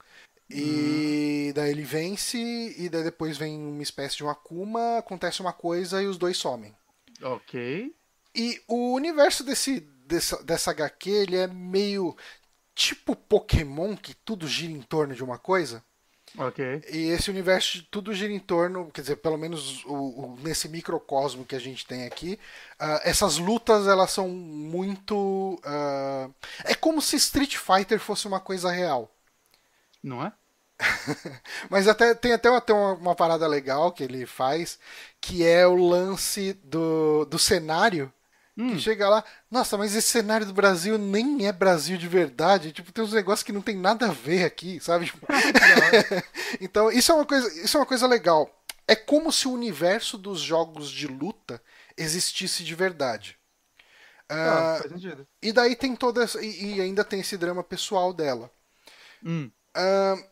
E 0.49 1.51
daí 1.55 1.71
ele 1.71 1.83
vence, 1.83 2.37
e 2.37 2.89
daí 2.89 3.03
depois 3.03 3.37
vem 3.37 3.57
uma 3.57 3.81
espécie 3.81 4.17
de 4.17 4.23
um 4.23 4.29
Akuma, 4.29 4.99
acontece 4.99 5.41
uma 5.41 5.53
coisa 5.53 6.01
e 6.01 6.05
os 6.05 6.17
dois 6.17 6.37
somem. 6.37 6.75
Ok. 7.21 7.95
E 8.35 8.61
o 8.67 8.93
universo 8.93 9.43
desse, 9.43 9.79
dessa, 10.05 10.43
dessa 10.43 10.71
HQ, 10.71 11.09
ele 11.09 11.37
é 11.37 11.47
meio 11.47 12.15
tipo 12.75 13.15
Pokémon, 13.15 13.95
que 13.97 14.13
tudo 14.15 14.47
gira 14.47 14.73
em 14.73 14.81
torno 14.81 15.15
de 15.15 15.23
uma 15.23 15.39
coisa. 15.39 15.83
Ok. 16.37 16.59
E 16.91 17.07
esse 17.11 17.29
universo 17.31 17.81
tudo 17.89 18.13
gira 18.13 18.33
em 18.33 18.39
torno, 18.39 18.91
quer 18.91 19.01
dizer, 19.01 19.15
pelo 19.17 19.37
menos 19.37 19.85
o, 19.85 19.93
o- 20.33 20.39
nesse 20.41 20.67
microcosmo 20.67 21.45
que 21.45 21.55
a 21.55 21.59
gente 21.59 21.85
tem 21.85 22.05
aqui, 22.05 22.37
ah, 22.77 22.99
essas 23.05 23.37
lutas 23.37 23.87
elas 23.87 24.11
são 24.11 24.27
muito. 24.27 25.57
ah, 25.63 26.29
é 26.65 26.75
como 26.75 27.01
se 27.01 27.15
Street 27.15 27.55
Fighter 27.57 27.99
fosse 27.99 28.27
uma 28.27 28.39
coisa 28.41 28.69
real. 28.71 29.09
Não 30.03 30.21
é? 30.23 30.33
Mas 31.69 31.87
até 31.87 32.13
tem 32.15 32.33
até, 32.33 32.49
uma, 32.49 32.61
tem 32.61 32.75
uma, 32.75 32.93
uma 32.93 33.15
parada 33.15 33.47
legal 33.47 33.91
que 33.91 34.03
ele 34.03 34.25
faz, 34.25 34.79
que 35.21 35.45
é 35.45 35.65
o 35.67 35.75
lance 35.75 36.53
do, 36.63 37.25
do 37.25 37.39
cenário. 37.39 38.11
Que 38.67 38.77
chega 38.77 39.09
lá, 39.09 39.23
nossa, 39.49 39.77
mas 39.77 39.95
esse 39.95 40.09
cenário 40.09 40.45
do 40.45 40.53
Brasil 40.53 40.97
nem 40.97 41.47
é 41.47 41.51
Brasil 41.51 41.97
de 41.97 42.07
verdade. 42.07 42.71
Tipo, 42.71 42.91
tem 42.91 43.03
uns 43.03 43.13
negócios 43.13 43.43
que 43.43 43.51
não 43.51 43.61
tem 43.61 43.75
nada 43.75 44.07
a 44.07 44.11
ver 44.13 44.45
aqui, 44.45 44.79
sabe? 44.79 45.05
Tipo, 45.07 45.25
então, 46.61 46.91
isso 46.91 47.11
é 47.11 47.15
uma 47.15 47.25
coisa, 47.25 47.47
isso 47.63 47.77
é 47.77 47.79
uma 47.79 47.85
coisa 47.85 48.07
legal. 48.07 48.49
É 48.87 48.95
como 48.95 49.31
se 49.31 49.47
o 49.47 49.51
universo 49.53 50.17
dos 50.17 50.39
jogos 50.41 50.89
de 50.91 51.07
luta 51.07 51.61
existisse 51.97 52.63
de 52.63 52.75
verdade. 52.75 53.37
Ah, 54.29 54.77
Ah, 54.77 54.81
sentido. 54.81 55.27
e 55.41 55.51
daí 55.51 55.75
tem 55.75 55.95
toda 55.95 56.23
essa, 56.23 56.41
e, 56.43 56.75
e 56.77 56.81
ainda 56.81 57.03
tem 57.03 57.19
esse 57.19 57.37
drama 57.37 57.63
pessoal 57.63 58.13
dela. 58.13 58.51
Hum. 59.23 59.51
Ahn, 59.75 60.23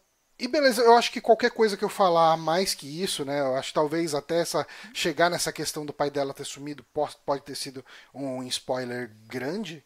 e 0.44 0.48
beleza, 0.48 0.82
eu 0.82 0.96
acho 0.98 1.12
que 1.12 1.22
qualquer 1.22 1.52
coisa 1.52 1.78
que 1.78 1.84
eu 1.84 1.90
falar 1.90 2.36
mais 2.38 2.74
que 2.74 3.02
isso, 3.04 3.24
né? 3.24 3.40
Eu 3.42 3.56
acho 3.56 3.70
que 3.70 3.74
talvez 3.76 4.14
até 4.16 4.40
essa, 4.42 4.68
chegar 4.94 5.30
nessa 5.30 5.52
questão 5.54 5.86
do 5.86 5.94
pai 5.94 6.10
dela 6.10 6.34
ter 6.34 6.46
sumido 6.46 6.84
pode, 6.94 7.16
pode 7.26 7.44
ter 7.44 7.56
sido 7.56 7.86
um 8.14 8.44
spoiler 8.44 9.12
grande. 9.28 9.84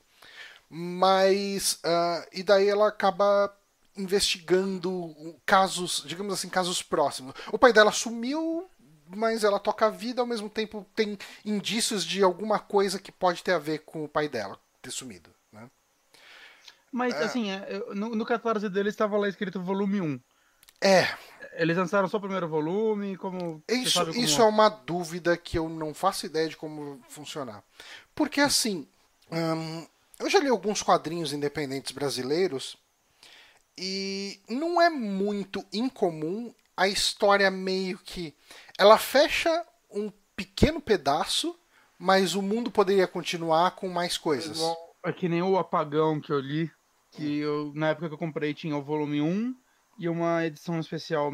Mas. 0.70 1.80
ah, 1.84 2.26
e 2.34 2.42
daí 2.44 2.68
ela 2.68 2.88
acaba 2.88 3.56
investigando 3.98 5.16
casos, 5.46 6.04
digamos 6.06 6.34
assim, 6.34 6.50
casos 6.50 6.82
próximos. 6.84 7.34
O 7.52 7.58
pai 7.58 7.72
dela 7.72 7.92
sumiu, 7.92 8.70
mas 9.08 9.44
ela 9.44 9.60
toca 9.60 9.86
a 9.86 9.90
vida, 9.90 10.22
ao 10.22 10.28
mesmo 10.28 10.50
tempo 10.50 10.86
tem 10.96 11.18
indícios 11.46 12.04
de 12.04 12.24
alguma 12.24 12.60
coisa 12.60 13.00
que 13.00 13.12
pode 13.12 13.44
ter 13.44 13.54
a 13.54 13.60
ver 13.60 13.80
com 13.80 14.04
o 14.04 14.10
pai 14.10 14.28
dela 14.28 14.60
ter 14.82 14.92
sumido. 14.92 15.30
Né? 15.52 15.70
Mas, 16.92 17.14
assim, 17.16 17.52
é, 17.52 17.68
eu- 17.70 17.96
no, 17.96 18.16
no 18.16 18.26
catarse 18.26 18.70
deles 18.70 18.94
estava 18.94 19.18
lá 19.18 19.28
escrito 19.30 19.62
volume 19.62 20.02
1. 20.02 20.20
É, 20.88 21.18
Eles 21.62 21.78
lançaram 21.78 22.08
só 22.08 22.18
o 22.18 22.20
primeiro 22.20 22.48
volume, 22.48 23.16
como... 23.18 23.64
Isso, 23.70 24.00
como 24.06 24.12
isso 24.24 24.42
é 24.42 24.46
uma 24.46 24.70
dúvida 24.70 25.36
que 25.38 25.58
eu 25.58 25.70
não 25.70 25.94
faço 25.94 26.26
ideia 26.26 26.50
de 26.50 26.58
como 26.58 27.00
funcionar. 27.10 27.64
Porque 28.14 28.42
assim, 28.42 28.88
hum, 29.32 29.88
eu 30.20 30.30
já 30.30 30.40
li 30.40 30.50
alguns 30.50 30.84
quadrinhos 30.84 31.32
independentes 31.34 31.92
brasileiros 31.94 32.76
e 33.78 34.40
não 34.50 34.82
é 34.82 34.90
muito 34.90 35.64
incomum 35.74 36.54
a 36.78 36.88
história 36.88 37.50
meio 37.50 37.98
que 38.00 38.34
ela 38.78 38.98
fecha 38.98 39.66
um 39.90 40.12
pequeno 40.36 40.82
pedaço, 40.82 41.58
mas 41.98 42.36
o 42.36 42.42
mundo 42.42 42.70
poderia 42.70 43.08
continuar 43.08 43.72
com 43.72 43.88
mais 43.88 44.18
coisas. 44.18 44.58
Igual- 44.58 44.96
É 45.06 45.14
que 45.14 45.30
nem 45.30 45.42
o 45.42 45.58
Apagão 45.58 46.20
que 46.20 46.32
eu 46.34 46.40
li, 46.40 46.70
que 47.12 47.38
eu, 47.40 47.72
na 47.76 47.90
época 47.90 48.08
que 48.10 48.14
eu 48.14 48.18
comprei 48.18 48.54
tinha 48.54 48.76
o 48.76 48.82
volume 48.84 49.22
1 49.22 49.56
e 49.98 50.10
uma 50.10 50.46
edição 50.46 50.80
especial 50.80 51.32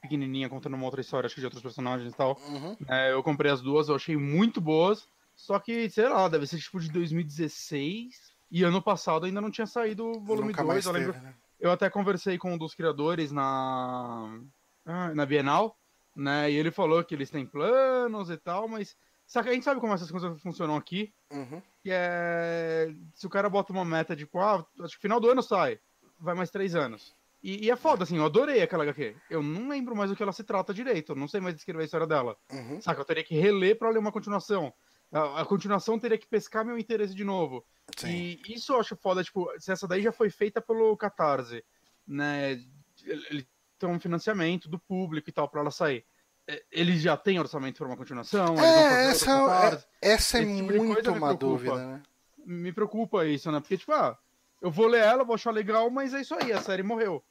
pequenininha 0.00 0.48
contando 0.48 0.74
uma 0.74 0.84
outra 0.84 1.00
história, 1.00 1.26
acho 1.26 1.34
que 1.34 1.40
de 1.40 1.46
outros 1.46 1.62
personagens 1.62 2.12
e 2.12 2.16
tal. 2.16 2.38
Uhum. 2.48 2.76
É, 2.88 3.12
eu 3.12 3.22
comprei 3.22 3.50
as 3.50 3.60
duas, 3.60 3.88
eu 3.88 3.94
achei 3.94 4.16
muito 4.16 4.60
boas, 4.60 5.08
só 5.36 5.58
que, 5.58 5.88
sei 5.90 6.08
lá, 6.08 6.28
deve 6.28 6.46
ser 6.46 6.58
tipo 6.58 6.80
de 6.80 6.90
2016 6.90 8.32
e 8.50 8.62
ano 8.62 8.82
passado 8.82 9.26
ainda 9.26 9.40
não 9.40 9.50
tinha 9.50 9.66
saído 9.66 10.06
o 10.06 10.20
volume 10.20 10.48
Nunca 10.48 10.62
2, 10.62 10.66
mais 10.74 10.86
eu 10.86 10.92
lembro. 10.92 11.12
né? 11.22 11.34
Eu 11.60 11.70
até 11.70 11.88
conversei 11.88 12.36
com 12.36 12.52
um 12.54 12.58
dos 12.58 12.74
criadores 12.74 13.32
na 13.32 14.38
ah, 14.86 15.14
na 15.14 15.24
Bienal, 15.24 15.76
né? 16.14 16.50
E 16.50 16.56
ele 16.56 16.70
falou 16.70 17.02
que 17.02 17.14
eles 17.14 17.30
têm 17.30 17.46
planos 17.46 18.28
e 18.28 18.36
tal, 18.36 18.68
mas 18.68 18.96
saca, 19.26 19.50
a 19.50 19.52
gente 19.54 19.64
sabe 19.64 19.80
como 19.80 19.94
essas 19.94 20.10
coisas 20.10 20.40
funcionam 20.42 20.76
aqui, 20.76 21.12
Uhum. 21.32 21.60
que 21.82 21.90
é 21.90 22.92
se 23.14 23.26
o 23.26 23.30
cara 23.30 23.48
bota 23.48 23.72
uma 23.72 23.84
meta 23.84 24.14
de, 24.14 24.24
tipo, 24.24 24.38
ah, 24.38 24.64
acho 24.80 24.96
que 24.96 25.02
final 25.02 25.18
do 25.18 25.30
ano 25.30 25.42
sai, 25.42 25.80
vai 26.20 26.34
mais 26.34 26.50
três 26.50 26.74
anos. 26.74 27.14
E, 27.44 27.66
e 27.66 27.70
é 27.70 27.76
foda, 27.76 28.04
assim, 28.04 28.16
eu 28.16 28.24
adorei 28.24 28.62
aquela 28.62 28.84
HQ. 28.84 29.14
Eu 29.28 29.42
não 29.42 29.68
lembro 29.68 29.94
mais 29.94 30.08
do 30.08 30.16
que 30.16 30.22
ela 30.22 30.32
se 30.32 30.42
trata 30.42 30.72
direito, 30.72 31.12
eu 31.12 31.16
não 31.16 31.28
sei 31.28 31.42
mais 31.42 31.54
descrever 31.54 31.82
a 31.82 31.84
história 31.84 32.06
dela. 32.06 32.38
Uhum. 32.50 32.80
Saca, 32.80 33.02
eu 33.02 33.04
teria 33.04 33.22
que 33.22 33.34
reler 33.34 33.76
pra 33.76 33.90
ler 33.90 33.98
uma 33.98 34.10
continuação. 34.10 34.72
A, 35.12 35.42
a 35.42 35.44
continuação 35.44 35.98
teria 35.98 36.16
que 36.16 36.26
pescar 36.26 36.64
meu 36.64 36.78
interesse 36.78 37.14
de 37.14 37.22
novo. 37.22 37.62
Sim. 37.98 38.08
E 38.08 38.54
isso 38.54 38.72
eu 38.72 38.80
acho 38.80 38.96
foda, 38.96 39.22
tipo, 39.22 39.46
se 39.58 39.70
essa 39.70 39.86
daí 39.86 40.00
já 40.00 40.10
foi 40.10 40.30
feita 40.30 40.58
pelo 40.58 40.96
Catarse, 40.96 41.62
né? 42.06 42.58
Ele 43.04 43.46
tem 43.78 43.90
um 43.90 44.00
financiamento 44.00 44.66
do 44.66 44.78
público 44.78 45.28
e 45.28 45.32
tal 45.32 45.46
pra 45.46 45.60
ela 45.60 45.70
sair. 45.70 46.02
é, 46.48 46.62
eles 46.72 47.02
já 47.02 47.14
têm 47.14 47.38
orçamento 47.38 47.76
para 47.76 47.86
uma 47.86 47.96
continuação? 47.96 48.54
É, 48.58 49.10
essa, 49.10 49.84
é, 50.00 50.12
essa 50.14 50.38
é 50.38 50.46
tipo 50.46 50.82
muito 50.82 51.12
uma 51.12 51.34
dúvida, 51.34 51.76
né? 51.76 52.02
Me 52.46 52.72
preocupa 52.72 53.26
isso, 53.26 53.52
né? 53.52 53.60
Porque, 53.60 53.76
tipo, 53.76 53.92
ah, 53.92 54.16
eu 54.62 54.70
vou 54.70 54.86
ler 54.86 55.02
ela, 55.02 55.24
vou 55.24 55.34
achar 55.34 55.50
legal, 55.50 55.90
mas 55.90 56.14
é 56.14 56.22
isso 56.22 56.34
aí, 56.34 56.50
a 56.50 56.62
série 56.62 56.82
morreu. 56.82 57.22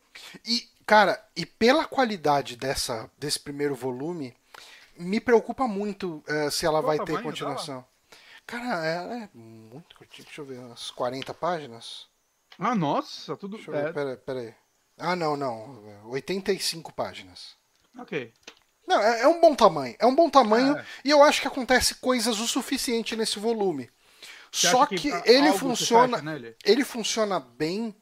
E, 0.45 0.68
cara, 0.86 1.24
e 1.36 1.45
pela 1.45 1.86
qualidade 1.86 2.55
dessa, 2.55 3.09
desse 3.18 3.39
primeiro 3.39 3.76
volume, 3.76 4.36
me 4.97 5.20
preocupa 5.20 5.68
muito 5.68 6.24
uh, 6.28 6.51
se 6.51 6.66
ela 6.66 6.82
Qual 6.82 6.95
vai 6.95 7.05
ter 7.05 7.22
continuação. 7.22 7.76
Dela? 7.76 7.88
Cara, 8.45 8.86
ela 8.86 9.18
é 9.24 9.30
muito 9.34 9.95
curtinha, 9.95 10.26
deixa 10.26 10.41
eu 10.41 10.45
ver, 10.45 10.59
umas 10.59 10.91
40 10.91 11.34
páginas. 11.34 12.07
Ah, 12.59 12.76
nossa, 12.76 13.36
tudo. 13.38 13.57
Deixa 13.57 13.72
eu 13.72 13.76
ver, 13.76 13.89
é... 13.89 13.93
pera, 13.93 14.18
pera 14.18 14.39
aí. 14.41 14.55
Ah, 14.97 15.16
não, 15.16 15.36
não. 15.36 16.09
85 16.09 16.93
páginas. 16.93 17.55
Ok. 17.97 18.32
Não, 18.86 19.01
é, 19.01 19.22
é 19.22 19.28
um 19.28 19.39
bom 19.39 19.55
tamanho. 19.55 19.95
É 19.97 20.05
um 20.05 20.14
bom 20.14 20.30
tamanho 20.30 20.78
é. 20.78 20.86
e 21.05 21.09
eu 21.09 21.24
acho 21.24 21.41
que 21.41 21.47
acontece 21.47 21.95
coisas 21.95 22.39
o 22.39 22.47
suficiente 22.47 23.16
nesse 23.16 23.39
volume. 23.39 23.89
Só 24.51 24.86
que, 24.86 24.95
que 24.95 25.09
ele 25.26 25.51
funciona. 25.53 26.22
Ele 26.64 26.84
funciona 26.84 27.39
bem 27.39 27.95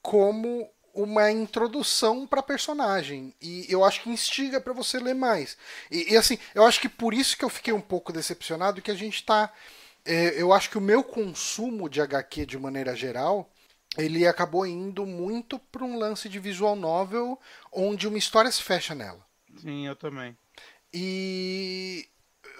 como 0.00 0.70
uma 1.02 1.30
introdução 1.30 2.26
para 2.26 2.42
personagem 2.42 3.32
e 3.40 3.66
eu 3.68 3.84
acho 3.84 4.02
que 4.02 4.10
instiga 4.10 4.60
para 4.60 4.72
você 4.72 4.98
ler 4.98 5.14
mais 5.14 5.56
e, 5.90 6.12
e, 6.12 6.16
assim 6.16 6.38
eu 6.54 6.64
acho 6.64 6.80
que 6.80 6.88
por 6.88 7.14
isso 7.14 7.36
que 7.36 7.44
eu 7.44 7.48
fiquei 7.48 7.72
um 7.72 7.80
pouco 7.80 8.12
decepcionado 8.12 8.82
que 8.82 8.90
a 8.90 8.96
gente 8.96 9.24
tá 9.24 9.52
é, 10.04 10.40
eu 10.40 10.52
acho 10.52 10.70
que 10.70 10.78
o 10.78 10.80
meu 10.80 11.04
consumo 11.04 11.88
de 11.88 12.00
HQ 12.00 12.46
de 12.46 12.58
maneira 12.58 12.96
geral 12.96 13.48
ele 13.96 14.26
acabou 14.26 14.66
indo 14.66 15.06
muito 15.06 15.58
para 15.58 15.84
um 15.84 15.98
lance 15.98 16.28
de 16.28 16.38
visual 16.38 16.76
novel 16.76 17.38
onde 17.72 18.06
uma 18.06 18.18
história 18.18 18.50
se 18.50 18.62
fecha 18.62 18.94
nela. 18.94 19.26
Sim, 19.56 19.86
eu 19.86 19.96
também. 19.96 20.36
E 20.92 22.08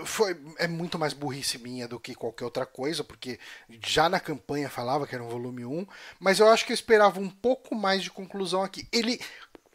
foi 0.05 0.37
é 0.59 0.67
muito 0.67 0.99
mais 0.99 1.13
burrice 1.13 1.59
minha 1.59 1.89
do 1.89 1.99
que 1.99 2.15
qualquer 2.15 2.45
outra 2.45 2.67
coisa, 2.67 3.03
porque 3.03 3.39
já 3.85 4.09
na 4.09 4.21
campanha 4.21 4.69
falava 4.69 5.07
que 5.07 5.15
era 5.15 5.25
um 5.25 5.29
volume 5.29 5.65
1, 5.65 5.87
mas 6.19 6.39
eu 6.39 6.49
acho 6.49 6.65
que 6.65 6.73
eu 6.73 6.75
esperava 6.75 7.21
um 7.21 7.31
pouco 7.31 7.75
mais 7.75 8.03
de 8.03 8.11
conclusão 8.11 8.63
aqui. 8.63 8.87
Ele 8.93 9.21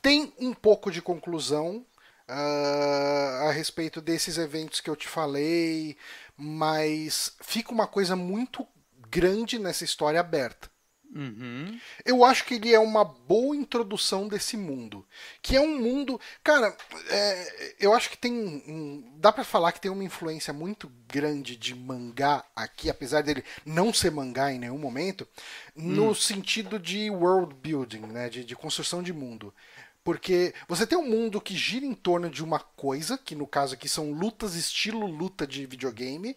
tem 0.01 0.33
um 0.39 0.53
pouco 0.53 0.91
de 0.91 1.01
conclusão 1.01 1.85
uh, 2.29 3.47
a 3.47 3.51
respeito 3.51 4.01
desses 4.01 4.37
eventos 4.37 4.81
que 4.81 4.89
eu 4.89 4.95
te 4.95 5.07
falei, 5.07 5.97
mas 6.37 7.35
fica 7.41 7.71
uma 7.71 7.87
coisa 7.87 8.15
muito 8.15 8.67
grande 9.09 9.59
nessa 9.59 9.83
história 9.83 10.19
aberta. 10.19 10.72
Uhum. 11.15 11.79
Eu 12.03 12.25
acho 12.25 12.43
que 12.43 12.55
ele 12.55 12.73
é 12.73 12.79
uma 12.79 13.05
boa 13.05 13.55
introdução 13.55 14.27
desse 14.27 14.57
mundo. 14.57 15.05
Que 15.41 15.55
é 15.55 15.61
um 15.61 15.79
mundo. 15.79 16.19
Cara, 16.43 16.75
é, 17.09 17.75
eu 17.79 17.93
acho 17.93 18.09
que 18.09 18.17
tem. 18.17 18.33
Um, 18.33 19.13
dá 19.17 19.31
para 19.31 19.43
falar 19.43 19.71
que 19.71 19.79
tem 19.79 19.91
uma 19.91 20.03
influência 20.03 20.51
muito 20.51 20.91
grande 21.07 21.55
de 21.55 21.75
mangá 21.75 22.43
aqui, 22.55 22.89
apesar 22.89 23.21
dele 23.21 23.43
não 23.65 23.93
ser 23.93 24.11
mangá 24.11 24.51
em 24.51 24.59
nenhum 24.59 24.79
momento, 24.79 25.27
no 25.75 26.09
hum. 26.09 26.15
sentido 26.15 26.79
de 26.79 27.09
world 27.11 27.53
building, 27.55 28.07
né? 28.07 28.29
De, 28.29 28.43
de 28.43 28.55
construção 28.55 29.03
de 29.03 29.13
mundo. 29.13 29.53
Porque 30.03 30.53
você 30.67 30.85
tem 30.85 30.97
um 30.97 31.07
mundo 31.07 31.39
que 31.39 31.55
gira 31.55 31.85
em 31.85 31.93
torno 31.93 32.29
de 32.29 32.43
uma 32.43 32.59
coisa, 32.59 33.17
que 33.17 33.35
no 33.35 33.47
caso 33.47 33.75
aqui 33.75 33.87
são 33.87 34.11
lutas 34.11 34.55
estilo 34.55 35.05
luta 35.05 35.47
de 35.47 35.65
videogame. 35.65 36.35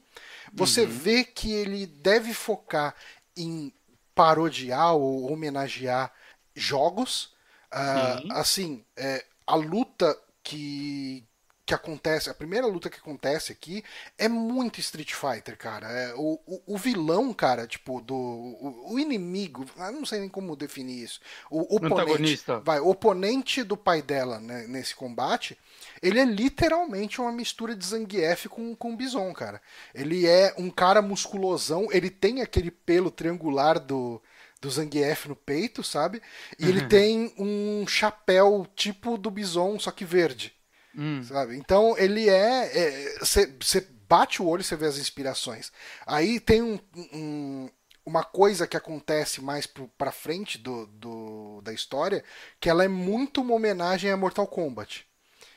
Você 0.53 0.83
uhum. 0.83 0.89
vê 0.89 1.24
que 1.24 1.51
ele 1.51 1.85
deve 1.87 2.33
focar 2.33 2.95
em 3.37 3.72
parodiar 4.16 4.96
ou 4.96 5.30
homenagear 5.30 6.10
jogos. 6.54 7.34
Uh, 7.70 8.32
assim, 8.32 8.82
é, 8.96 9.22
a 9.46 9.54
luta 9.54 10.18
que, 10.42 11.26
que 11.66 11.74
acontece, 11.74 12.30
a 12.30 12.34
primeira 12.34 12.64
luta 12.68 12.88
que 12.88 12.98
acontece 12.98 13.50
aqui 13.50 13.82
é 14.16 14.28
muito 14.28 14.78
Street 14.78 15.12
Fighter, 15.12 15.58
cara. 15.58 15.90
É, 15.90 16.14
o, 16.14 16.38
o, 16.46 16.62
o, 16.74 16.78
vilão, 16.78 17.34
cara, 17.34 17.66
tipo, 17.66 18.00
do. 18.00 18.14
O, 18.14 18.92
o, 18.94 18.98
inimigo, 19.00 19.66
não 19.76 20.06
sei 20.06 20.20
nem 20.20 20.28
como 20.28 20.54
definir 20.54 21.02
isso. 21.02 21.20
O 21.50 21.74
oponente. 21.74 22.40
Vai, 22.62 22.78
o 22.78 22.88
oponente 22.88 23.64
do 23.64 23.76
pai 23.76 24.00
dela 24.00 24.38
né, 24.38 24.66
nesse 24.68 24.94
combate. 24.94 25.58
Ele 26.00 26.20
é 26.20 26.24
literalmente 26.24 27.20
uma 27.20 27.32
mistura 27.32 27.74
de 27.74 27.84
Zangief 27.84 28.46
com, 28.48 28.74
com 28.76 28.96
Bison, 28.96 29.32
cara. 29.32 29.60
Ele 29.92 30.24
é 30.24 30.54
um 30.56 30.70
cara 30.70 31.02
musculosão, 31.02 31.88
ele 31.90 32.10
tem 32.10 32.42
aquele 32.42 32.70
pelo 32.70 33.10
triangular 33.10 33.80
do, 33.80 34.22
do 34.60 34.70
Zangief 34.70 35.26
no 35.26 35.34
peito, 35.34 35.82
sabe? 35.82 36.22
E 36.58 36.62
uhum. 36.62 36.68
ele 36.68 36.86
tem 36.86 37.34
um 37.36 37.84
chapéu 37.88 38.68
tipo 38.76 39.18
do 39.18 39.32
Bison, 39.32 39.80
só 39.80 39.90
que 39.90 40.04
verde. 40.04 40.55
Hum. 40.97 41.22
Sabe? 41.22 41.57
Então 41.57 41.97
ele 41.99 42.28
é. 42.28 43.18
Você 43.20 43.78
é, 43.78 43.86
bate 44.09 44.40
o 44.40 44.47
olho 44.47 44.62
e 44.62 44.64
você 44.64 44.76
vê 44.76 44.86
as 44.86 44.99
inspirações. 44.99 45.70
Aí 46.07 46.40
tem 46.40 46.62
um, 46.62 46.78
um, 47.12 47.68
uma 48.05 48.24
coisa 48.24 48.66
que 48.66 48.76
acontece 48.76 49.40
mais 49.40 49.66
pro, 49.66 49.88
pra 49.99 50.12
frente 50.12 50.59
do, 50.59 50.86
do, 50.86 51.61
da 51.62 51.72
história, 51.72 52.24
que 52.61 52.70
ela 52.70 52.84
é 52.84 52.88
muito 52.88 53.42
uma 53.42 53.55
homenagem 53.55 54.11
a 54.11 54.16
Mortal 54.16 54.47
Kombat 54.47 55.07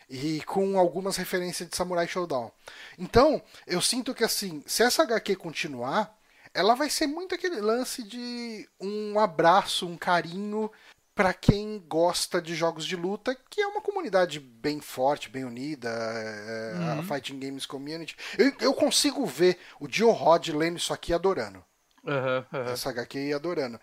e 0.10 0.42
com 0.42 0.78
algumas 0.78 1.16
referências 1.16 1.70
de 1.70 1.76
Samurai 1.76 2.08
Showdown. 2.08 2.52
Então, 2.98 3.42
eu 3.68 3.80
sinto 3.80 4.16
que 4.16 4.24
assim, 4.24 4.64
se 4.66 4.82
essa 4.82 5.04
HQ 5.04 5.36
continuar, 5.36 6.18
ela 6.52 6.74
vai 6.74 6.90
ser 6.90 7.06
muito 7.06 7.36
aquele 7.36 7.62
lance 7.62 8.02
de 8.02 8.68
um 8.82 9.20
abraço, 9.20 9.88
um 9.88 9.96
carinho 9.96 10.72
para 11.20 11.34
quem 11.34 11.84
gosta 11.86 12.42
de 12.42 12.56
jogos 12.56 12.86
de 12.86 12.96
luta, 12.96 13.36
que 13.50 13.60
é 13.60 13.68
uma 13.68 13.82
comunidade 13.82 14.40
bem 14.40 14.80
forte, 14.80 15.30
bem 15.30 15.44
unida, 15.44 15.90
é, 15.90 16.76
uhum. 16.78 17.00
a 17.02 17.04
Fighting 17.04 17.38
Games 17.38 17.66
Community. 17.66 18.16
Eu, 18.38 18.54
eu, 18.62 18.74
consigo 18.74 19.26
ver 19.26 19.60
o 19.82 19.86
Dio 19.86 20.12
Rod 20.12 20.48
lendo 20.48 20.78
isso 20.78 20.94
aqui 20.94 21.14
adorando. 21.14 21.62
Uhum, 22.06 22.46
uhum. 22.54 22.70
Essa 22.72 22.92
HQ 22.92 23.20
e 23.20 23.34
adorando. 23.34 23.78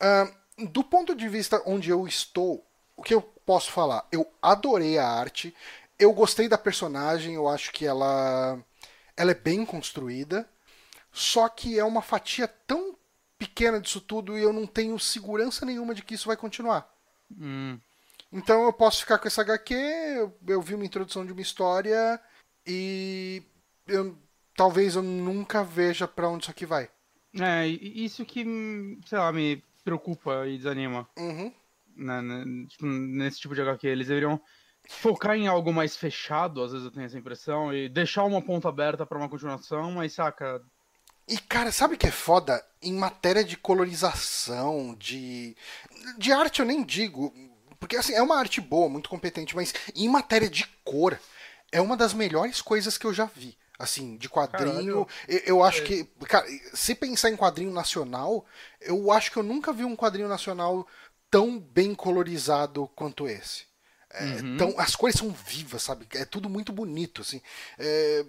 Uh, 0.00 0.66
do 0.66 0.82
ponto 0.82 1.14
de 1.14 1.28
vista 1.28 1.62
onde 1.66 1.90
eu 1.90 2.08
estou, 2.08 2.66
o 2.96 3.02
que 3.02 3.12
eu 3.12 3.20
posso 3.20 3.70
falar? 3.70 4.06
Eu 4.10 4.26
adorei 4.40 4.96
a 4.96 5.06
arte, 5.06 5.54
eu 5.98 6.10
gostei 6.14 6.48
da 6.48 6.56
personagem, 6.56 7.34
eu 7.34 7.46
acho 7.48 7.70
que 7.70 7.84
ela, 7.84 8.58
ela 9.14 9.30
é 9.30 9.34
bem 9.34 9.62
construída, 9.66 10.48
só 11.12 11.50
que 11.50 11.78
é 11.78 11.84
uma 11.84 12.00
fatia 12.00 12.48
tão 12.66 12.96
pequena 13.38 13.80
disso 13.80 14.00
tudo 14.00 14.36
e 14.36 14.42
eu 14.42 14.52
não 14.52 14.66
tenho 14.66 14.98
segurança 14.98 15.64
nenhuma 15.64 15.94
de 15.94 16.02
que 16.02 16.14
isso 16.14 16.26
vai 16.26 16.36
continuar. 16.36 16.88
Hum. 17.30 17.78
Então 18.32 18.64
eu 18.64 18.72
posso 18.72 19.00
ficar 19.00 19.18
com 19.18 19.28
essa 19.28 19.42
HQ, 19.42 19.74
eu, 19.74 20.38
eu 20.46 20.60
vi 20.60 20.74
uma 20.74 20.84
introdução 20.84 21.24
de 21.24 21.32
uma 21.32 21.40
história 21.40 22.20
e 22.66 23.42
eu, 23.86 24.16
talvez 24.56 24.96
eu 24.96 25.02
nunca 25.02 25.64
veja 25.64 26.06
para 26.06 26.28
onde 26.28 26.44
isso 26.44 26.50
aqui 26.50 26.66
vai. 26.66 26.90
É, 27.40 27.66
isso 27.66 28.24
que, 28.24 28.44
sei 29.06 29.18
lá, 29.18 29.32
me 29.32 29.62
preocupa 29.84 30.46
e 30.46 30.56
desanima. 30.56 31.08
Uhum 31.16 31.52
né, 31.98 32.22
né, 32.22 32.66
tipo, 32.68 32.86
nesse 32.86 33.40
tipo 33.40 33.54
de 33.54 33.60
HQ. 33.60 33.86
Eles 33.86 34.06
deveriam 34.06 34.40
focar 34.88 35.36
em 35.36 35.48
algo 35.48 35.72
mais 35.72 35.96
fechado, 35.96 36.62
às 36.62 36.72
vezes 36.72 36.86
eu 36.86 36.92
tenho 36.92 37.04
essa 37.04 37.18
impressão, 37.18 37.74
e 37.74 37.88
deixar 37.88 38.24
uma 38.24 38.40
ponta 38.40 38.68
aberta 38.68 39.04
para 39.04 39.18
uma 39.18 39.28
continuação, 39.28 39.90
mas 39.92 40.14
saca. 40.14 40.62
E 41.26 41.36
cara, 41.38 41.72
sabe 41.72 41.94
o 41.94 41.98
que 41.98 42.06
é 42.06 42.12
foda? 42.12 42.64
Em 42.80 42.92
matéria 42.92 43.44
de 43.44 43.56
colorização, 43.56 44.94
de. 44.98 45.56
De 46.16 46.32
arte 46.32 46.60
eu 46.60 46.66
nem 46.66 46.82
digo. 46.84 47.34
Porque 47.80 47.96
assim, 47.96 48.12
é 48.12 48.22
uma 48.22 48.36
arte 48.36 48.60
boa, 48.60 48.88
muito 48.88 49.08
competente, 49.08 49.54
mas 49.54 49.72
em 49.94 50.08
matéria 50.08 50.48
de 50.48 50.66
cor, 50.84 51.18
é 51.70 51.80
uma 51.80 51.96
das 51.96 52.12
melhores 52.12 52.60
coisas 52.60 52.98
que 52.98 53.06
eu 53.06 53.14
já 53.14 53.24
vi. 53.24 53.56
Assim, 53.78 54.16
de 54.16 54.28
quadrinho. 54.28 55.06
Eu, 55.28 55.38
eu, 55.46 55.62
acho 55.62 55.82
é. 55.82 55.84
que. 55.84 56.04
Cara, 56.26 56.46
se 56.74 56.96
pensar 56.96 57.30
em 57.30 57.36
quadrinho 57.36 57.72
nacional, 57.72 58.44
eu 58.80 59.12
acho 59.12 59.30
que 59.30 59.36
eu 59.36 59.42
nunca 59.42 59.72
vi 59.72 59.84
um 59.84 59.94
quadrinho 59.94 60.28
nacional 60.28 60.86
tão 61.30 61.60
bem 61.60 61.94
colorizado 61.94 62.90
quanto 62.96 63.28
esse. 63.28 63.68
É, 64.10 64.24
uhum. 64.24 64.56
tão, 64.56 64.74
as 64.78 64.96
cores 64.96 65.16
são 65.16 65.30
vivas, 65.30 65.82
sabe? 65.82 66.08
É 66.14 66.24
tudo 66.24 66.48
muito 66.48 66.72
bonito, 66.72 67.20
assim. 67.22 67.40
É, 67.78 68.24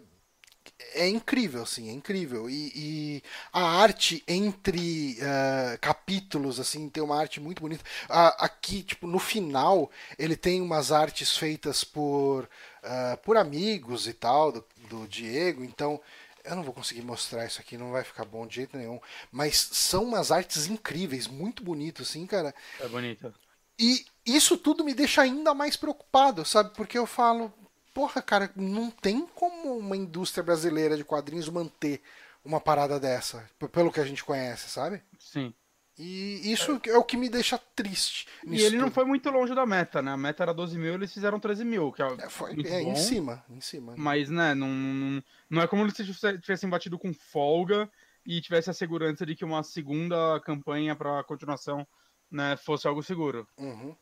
é 0.94 1.08
incrível, 1.08 1.64
assim, 1.64 1.90
é 1.90 1.92
incrível. 1.92 2.50
E, 2.50 2.72
e 2.76 3.24
a 3.52 3.62
arte 3.62 4.24
entre 4.28 5.18
uh, 5.20 5.80
capítulos, 5.80 6.60
assim, 6.60 6.90
tem 6.90 7.04
uma 7.04 7.20
arte 7.20 7.40
muito 7.40 7.62
bonita. 7.62 7.84
Uh, 8.06 8.36
aqui, 8.40 8.84
tipo, 8.84 9.08
no 9.08 9.20
final, 9.20 9.90
ele 10.18 10.36
tem 10.36 10.62
umas 10.62 10.92
artes 10.92 11.38
feitas 11.38 11.84
por, 11.84 12.44
uh, 12.44 13.18
por 13.24 13.38
amigos 13.38 14.08
e 14.08 14.14
tal, 14.14 14.52
do, 14.52 14.66
do 14.90 15.08
Diego, 15.08 15.64
então 15.64 16.02
eu 16.44 16.56
não 16.56 16.64
vou 16.64 16.74
conseguir 16.74 17.02
mostrar 17.02 17.46
isso 17.46 17.60
aqui, 17.60 17.78
não 17.78 17.92
vai 17.92 18.04
ficar 18.04 18.26
bom 18.26 18.48
de 18.48 18.56
jeito 18.56 18.78
nenhum. 18.78 19.00
Mas 19.32 19.58
são 19.58 20.04
umas 20.04 20.32
artes 20.32 20.68
incríveis, 20.68 21.28
muito 21.28 21.64
bonito, 21.64 22.02
assim, 22.02 22.26
cara. 22.26 22.54
É 22.80 22.88
bonito. 22.88 23.34
E 23.80 24.06
isso 24.26 24.58
tudo 24.58 24.84
me 24.84 24.94
deixa 24.94 25.22
ainda 25.22 25.54
mais 25.54 25.76
preocupado, 25.76 26.44
sabe? 26.44 26.74
Porque 26.76 26.98
eu 26.98 27.06
falo, 27.06 27.54
porra, 27.94 28.22
cara, 28.22 28.52
não 28.56 28.90
tem 28.90 29.26
como 29.36 29.78
uma 29.78 29.96
indústria 29.96 30.44
brasileira 30.44 30.98
de 30.98 31.04
quadrinhos 31.04 31.50
manter 31.50 32.02
uma 32.44 32.60
parada 32.60 33.00
dessa, 33.00 33.50
pelo 33.72 33.92
que 33.92 34.00
a 34.00 34.06
gente 34.06 34.24
conhece, 34.24 34.70
sabe? 34.70 35.02
Sim. 35.20 35.54
E 35.98 36.50
isso 36.50 36.80
é, 36.86 36.98
o 36.98 37.04
que 37.04 37.18
me 37.18 37.28
deixa 37.28 37.58
triste. 37.76 38.26
E 38.48 38.62
ele 38.62 38.78
tudo. 38.78 38.84
não 38.84 38.92
foi 38.92 39.04
muito 39.04 39.30
longe 39.30 39.54
da 39.54 39.66
meta, 39.66 40.02
né? 40.02 40.14
A 40.14 40.18
meta 40.18 40.44
era 40.44 40.54
12 40.54 40.78
mil, 40.78 40.94
eles 40.94 41.14
fizeram 41.14 41.42
13 41.42 41.66
mil, 41.66 41.92
que 41.92 42.02
é, 42.02 42.08
é, 42.20 42.30
foi, 42.30 42.52
é 42.52 42.84
bom, 42.84 42.94
em 42.94 42.96
cima, 42.96 43.44
em 43.50 43.60
cima. 43.60 43.96
Mas, 43.98 44.30
né, 44.30 44.56
não, 44.56 44.70
não, 44.70 45.24
não 45.50 45.62
é 45.62 45.68
como 45.68 45.90
se 45.92 46.06
tivessem 46.40 46.70
batido 46.70 46.98
com 46.98 47.14
folga 47.14 47.92
e 48.26 48.40
tivesse 48.40 48.70
a 48.70 48.74
segurança 48.74 49.26
de 49.26 49.36
que 49.36 49.44
uma 49.44 49.62
segunda 49.62 50.40
campanha 50.40 50.96
para 50.96 51.22
continuação 51.26 51.86
né, 52.32 52.56
fosse 52.56 52.88
algo 52.88 53.04
seguro. 53.04 53.46
Uhum. 53.58 53.94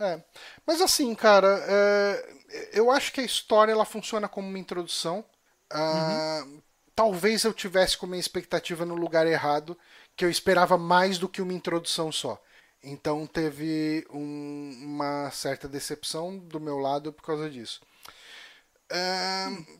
É. 0.00 0.22
Mas 0.66 0.80
assim, 0.80 1.14
cara, 1.14 1.64
é... 1.66 2.34
eu 2.72 2.90
acho 2.90 3.12
que 3.12 3.20
a 3.20 3.24
história 3.24 3.72
ela 3.72 3.84
funciona 3.84 4.28
como 4.28 4.48
uma 4.48 4.58
introdução. 4.58 5.24
Uh, 5.72 6.44
uhum. 6.44 6.62
Talvez 6.94 7.44
eu 7.44 7.52
tivesse 7.52 7.96
com 7.96 8.06
minha 8.06 8.20
expectativa 8.20 8.84
no 8.84 8.94
lugar 8.94 9.26
errado, 9.26 9.78
que 10.16 10.24
eu 10.24 10.30
esperava 10.30 10.76
mais 10.76 11.18
do 11.18 11.28
que 11.28 11.42
uma 11.42 11.52
introdução 11.52 12.10
só. 12.10 12.42
Então 12.82 13.26
teve 13.26 14.06
um, 14.10 14.80
uma 14.82 15.30
certa 15.30 15.68
decepção 15.68 16.38
do 16.38 16.60
meu 16.60 16.78
lado 16.78 17.12
por 17.12 17.22
causa 17.22 17.50
disso. 17.50 17.80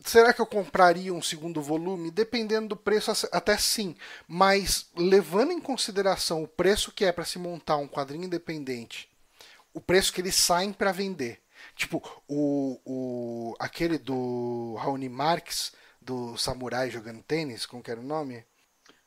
será 0.05 0.33
que 0.33 0.41
eu 0.41 0.47
compraria 0.47 1.15
um 1.15 1.23
segundo 1.23 1.63
volume? 1.63 2.11
Dependendo 2.11 2.69
do 2.69 2.77
preço, 2.77 3.13
até 3.33 3.57
sim. 3.57 3.97
Mas 4.27 4.89
levando 4.97 5.53
em 5.53 5.61
consideração 5.61 6.43
o 6.43 6.49
preço 6.49 6.93
que 6.93 7.05
é 7.05 7.13
para 7.13 7.25
se 7.25 7.39
montar 7.39 7.77
um 7.77 7.89
quadrinho 7.89 8.25
independente, 8.25 9.09
o 9.73 9.81
preço 9.81 10.13
que 10.13 10.21
eles 10.21 10.35
saem 10.35 10.73
para 10.73 10.93
vender. 10.93 11.41
Tipo, 11.75 12.03
o, 12.29 12.81
o, 12.85 13.57
aquele 13.59 13.99
do 13.99 14.77
Raoni 14.79 15.09
Marques, 15.09 15.73
do 16.01 16.37
Samurai 16.37 16.91
jogando 16.91 17.23
tênis, 17.23 17.67
como 17.67 17.83
que 17.83 17.91
era 17.91 18.01
o 18.01 18.05
nome? 18.05 18.45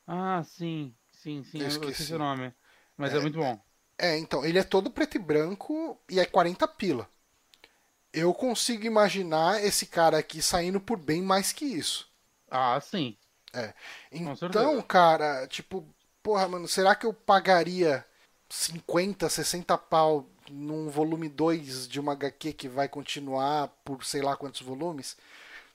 Ah, 0.07 0.43
sim. 0.43 0.93
Sim, 1.11 1.43
sim, 1.43 1.59
eu, 1.61 1.67
esqueci. 1.67 1.85
eu 1.85 1.91
esqueci 1.91 2.13
o 2.15 2.19
nome. 2.19 2.53
Mas 2.97 3.13
é, 3.13 3.17
é 3.17 3.19
muito 3.19 3.37
bom. 3.37 3.59
É, 3.97 4.17
então, 4.17 4.43
ele 4.43 4.57
é 4.57 4.63
todo 4.63 4.89
preto 4.89 5.15
e 5.15 5.19
branco 5.19 5.99
e 6.09 6.19
é 6.19 6.25
40 6.25 6.67
pila. 6.67 7.07
Eu 8.11 8.33
consigo 8.33 8.85
imaginar 8.85 9.63
esse 9.63 9.85
cara 9.85 10.17
aqui 10.17 10.41
saindo 10.41 10.81
por 10.81 10.97
bem 10.97 11.21
mais 11.21 11.53
que 11.53 11.65
isso. 11.65 12.09
Ah, 12.49 12.79
sim. 12.81 13.15
É. 13.53 13.73
Então, 14.11 14.81
cara, 14.81 15.47
tipo, 15.47 15.87
porra, 16.23 16.47
mano, 16.47 16.67
será 16.67 16.95
que 16.95 17.05
eu 17.05 17.13
pagaria 17.13 18.05
50, 18.49 19.29
60 19.29 19.77
pau 19.77 20.27
num 20.51 20.89
volume 20.89 21.29
2 21.29 21.87
de 21.87 21.99
uma 21.99 22.13
HQ 22.13 22.53
que 22.53 22.67
vai 22.67 22.87
continuar 22.87 23.69
por 23.83 24.03
sei 24.03 24.21
lá 24.21 24.35
quantos 24.35 24.61
volumes? 24.61 25.17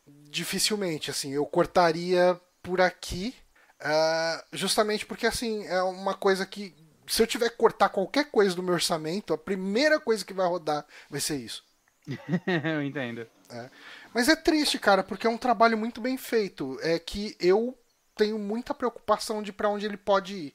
Dificilmente, 0.07 1.11
assim, 1.11 1.33
eu 1.33 1.45
cortaria 1.47 2.41
por 2.62 2.81
aqui 2.81 3.35
Uh, 3.79 4.43
justamente 4.53 5.05
porque 5.05 5.27
assim 5.27 5.66
é 5.66 5.83
uma 5.83 6.14
coisa 6.14 6.47
que 6.47 6.74
se 7.07 7.22
eu 7.22 7.27
tiver 7.27 7.51
que 7.51 7.57
cortar 7.57 7.91
qualquer 7.91 8.31
coisa 8.31 8.55
do 8.55 8.62
meu 8.62 8.74
orçamento, 8.74 9.35
a 9.35 9.39
primeira 9.39 10.01
coisa 10.01 10.24
que 10.24 10.33
vai 10.33 10.47
rodar 10.47 10.85
vai 11.11 11.20
ser 11.20 11.37
isso. 11.37 11.64
eu 12.74 12.83
entendo. 12.83 13.27
É. 13.51 13.70
Mas 14.12 14.29
é 14.29 14.35
triste, 14.35 14.79
cara, 14.79 15.05
porque 15.05 15.27
é 15.27 15.31
um 15.31 15.39
trabalho 15.39 15.79
muito 15.79 16.01
bem 16.01 16.16
feito. 16.16 16.79
É 16.83 16.99
que 16.99 17.37
eu 17.39 17.79
tenho 18.16 18.39
muita 18.39 18.74
preocupação 18.74 19.43
de 19.43 19.53
para 19.53 19.68
onde 19.68 19.87
ele 19.87 19.97
pode 19.97 20.35
ir. 20.35 20.55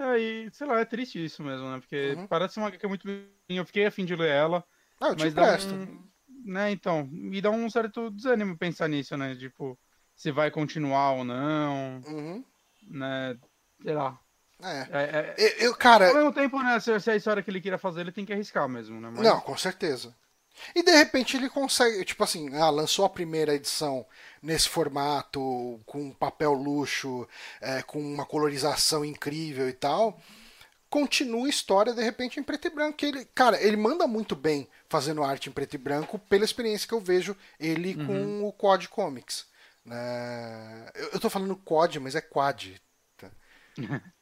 É, 0.00 0.18
e 0.18 0.50
sei 0.52 0.66
lá, 0.66 0.80
é 0.80 0.84
triste 0.84 1.22
isso 1.22 1.42
mesmo, 1.42 1.70
né? 1.70 1.78
Porque 1.78 2.14
uhum. 2.16 2.26
parece 2.26 2.58
uma 2.58 2.70
que 2.70 2.84
é 2.84 2.88
muito 2.88 3.06
bem. 3.06 3.28
Eu 3.48 3.64
fiquei 3.64 3.86
afim 3.86 4.04
de 4.04 4.16
ler 4.16 4.30
ela. 4.30 4.64
Ah, 5.00 5.08
eu 5.08 5.16
te 5.16 5.24
mas 5.24 5.32
empresto. 5.32 5.74
Um... 5.74 6.10
Né, 6.42 6.70
então, 6.70 7.06
me 7.12 7.40
dá 7.40 7.50
um 7.50 7.68
certo 7.68 8.10
desânimo 8.10 8.56
pensar 8.56 8.88
nisso, 8.88 9.14
né? 9.16 9.36
Tipo, 9.36 9.78
se 10.16 10.30
vai 10.32 10.50
continuar 10.50 11.12
ou 11.12 11.24
não. 11.24 12.00
Uhum 12.06 12.44
né? 12.90 13.36
Sei 13.82 13.94
lá. 13.94 14.18
É. 14.62 14.86
é, 14.92 15.34
é 15.38 15.66
eu, 15.66 15.74
cara. 15.74 16.08
Ao 16.08 16.14
mesmo 16.14 16.32
tempo, 16.32 16.62
né? 16.62 16.78
Se, 16.80 16.98
se 17.00 17.10
é 17.10 17.14
a 17.14 17.16
história 17.16 17.42
que 17.42 17.50
ele 17.50 17.60
queira 17.60 17.78
fazer, 17.78 18.02
ele 18.02 18.12
tem 18.12 18.26
que 18.26 18.32
arriscar 18.32 18.68
mesmo, 18.68 19.00
né? 19.00 19.10
Mas... 19.10 19.22
Não, 19.22 19.40
com 19.40 19.56
certeza. 19.56 20.14
E 20.74 20.82
de 20.82 20.92
repente 20.92 21.36
ele 21.36 21.48
consegue, 21.48 22.04
tipo 22.04 22.22
assim, 22.22 22.54
ah, 22.54 22.70
lançou 22.70 23.04
a 23.04 23.10
primeira 23.10 23.54
edição 23.54 24.06
nesse 24.42 24.68
formato, 24.68 25.80
com 25.86 26.12
papel 26.12 26.52
luxo, 26.52 27.26
é, 27.60 27.82
com 27.82 28.00
uma 28.00 28.26
colorização 28.26 29.04
incrível 29.04 29.68
e 29.68 29.72
tal. 29.72 30.20
Continua 30.88 31.46
a 31.46 31.50
história 31.50 31.94
de 31.94 32.02
repente 32.02 32.40
em 32.40 32.42
preto 32.42 32.66
e 32.66 32.70
branco. 32.70 33.04
Ele, 33.04 33.24
cara, 33.34 33.62
ele 33.62 33.76
manda 33.76 34.06
muito 34.06 34.34
bem 34.34 34.68
fazendo 34.88 35.22
arte 35.22 35.48
em 35.48 35.52
preto 35.52 35.74
e 35.74 35.78
branco, 35.78 36.18
pela 36.18 36.44
experiência 36.44 36.88
que 36.88 36.94
eu 36.94 37.00
vejo 37.00 37.36
ele 37.58 37.94
uhum. 37.94 38.06
com 38.06 38.48
o 38.48 38.52
Quad 38.52 38.86
Comics. 38.88 39.46
Né? 39.84 40.90
Eu, 40.94 41.10
eu 41.12 41.20
tô 41.20 41.30
falando 41.30 41.56
quad, 41.56 41.96
mas 41.98 42.14
é 42.14 42.20
quad. 42.20 42.80
Tá? 43.16 43.30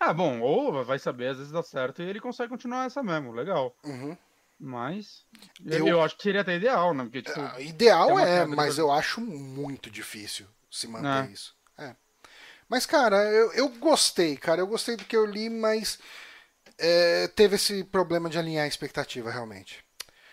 ah, 0.00 0.12
bom, 0.12 0.40
ou 0.40 0.84
vai 0.84 0.98
saber, 0.98 1.28
às 1.28 1.38
vezes 1.38 1.52
dá 1.52 1.62
certo 1.62 2.02
e 2.02 2.06
ele 2.06 2.20
consegue 2.20 2.50
continuar 2.50 2.86
essa 2.86 3.02
mesmo, 3.02 3.32
legal. 3.32 3.74
Uhum. 3.84 4.16
Mas 4.58 5.24
eu, 5.64 5.86
eu, 5.86 6.02
acho 6.02 6.16
que 6.16 6.22
seria 6.24 6.40
até 6.40 6.56
ideal, 6.56 6.92
né? 6.92 7.04
Porque, 7.04 7.22
tipo, 7.22 7.40
uh, 7.40 7.60
ideal 7.60 8.18
é, 8.18 8.44
mas 8.44 8.76
eu 8.76 8.90
acho 8.90 9.20
muito 9.20 9.88
difícil 9.88 10.48
se 10.68 10.88
manter 10.88 11.30
é. 11.30 11.32
isso. 11.32 11.54
É. 11.78 11.94
Mas, 12.68 12.84
cara, 12.84 13.16
eu, 13.30 13.52
eu 13.52 13.68
gostei, 13.68 14.36
cara. 14.36 14.60
Eu 14.60 14.66
gostei 14.66 14.96
do 14.96 15.04
que 15.04 15.16
eu 15.16 15.24
li, 15.24 15.48
mas 15.48 15.98
é, 16.76 17.28
teve 17.28 17.54
esse 17.54 17.84
problema 17.84 18.28
de 18.28 18.36
alinhar 18.36 18.64
a 18.64 18.68
expectativa, 18.68 19.30
realmente. 19.30 19.84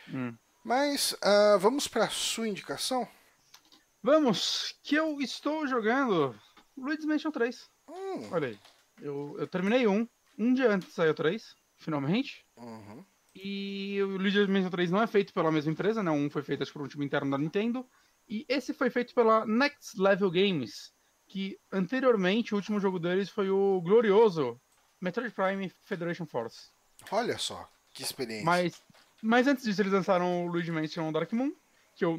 Hum. 0.10 0.36
Mas 0.64 1.14
uh, 1.14 1.60
vamos 1.60 1.88
para 1.88 2.10
sua 2.10 2.48
indicação? 2.48 3.08
Vamos, 4.02 4.76
que 4.84 4.96
eu 4.96 5.22
estou 5.22 5.68
jogando 5.68 6.36
Luigi's 6.76 7.06
Mansion 7.06 7.32
3. 7.32 7.70
Hum. 7.88 8.30
Olha 8.32 8.48
aí. 8.48 8.60
Eu, 9.02 9.36
eu 9.38 9.48
terminei 9.48 9.88
um. 9.88 10.08
Um 10.38 10.54
dia 10.54 10.70
antes 10.70 10.94
saiu 10.94 11.14
3, 11.14 11.56
finalmente. 11.78 12.46
Uhum. 12.58 13.06
E 13.36 14.02
o 14.02 14.18
Luigi's 14.18 14.48
Mansion 14.48 14.70
3 14.70 14.92
não 14.92 15.02
é 15.02 15.08
feito 15.08 15.34
pela 15.34 15.52
mesma 15.52 15.72
empresa, 15.72 16.02
né? 16.02 16.10
Um 16.10 16.30
foi 16.30 16.42
feito 16.42 16.64
acho, 16.64 16.72
por 16.72 16.82
um 16.82 16.88
time 16.88 17.06
interno 17.06 17.30
da 17.30 17.38
Nintendo. 17.38 17.86
E 18.30 18.46
esse 18.48 18.74
foi 18.74 18.90
feito 18.90 19.14
pela 19.14 19.46
Next 19.46 20.00
Level 20.02 20.32
Games. 20.32 20.94
Que 21.28 21.60
anteriormente 21.72 22.54
o 22.54 22.58
último 22.58 22.80
jogo 22.80 23.00
deles 23.00 23.30
foi 23.30 23.50
o 23.50 23.82
glorioso 23.82 24.60
Metroid 25.02 25.34
Prime 25.34 25.70
Federation 25.84 26.26
Force. 26.26 26.70
Olha 27.12 27.38
só, 27.38 27.68
que 27.94 28.04
experiência. 28.04 28.46
Mas, 28.46 28.82
mas 29.22 29.48
antes 29.48 29.66
disso 29.66 29.82
eles 29.82 29.92
lançaram 29.92 30.46
o 30.46 30.48
Luigi 30.48 30.72
Mansion 30.72 31.12
Dark 31.12 31.32
Moon, 31.34 31.52
que 31.96 32.06
eu 32.06 32.18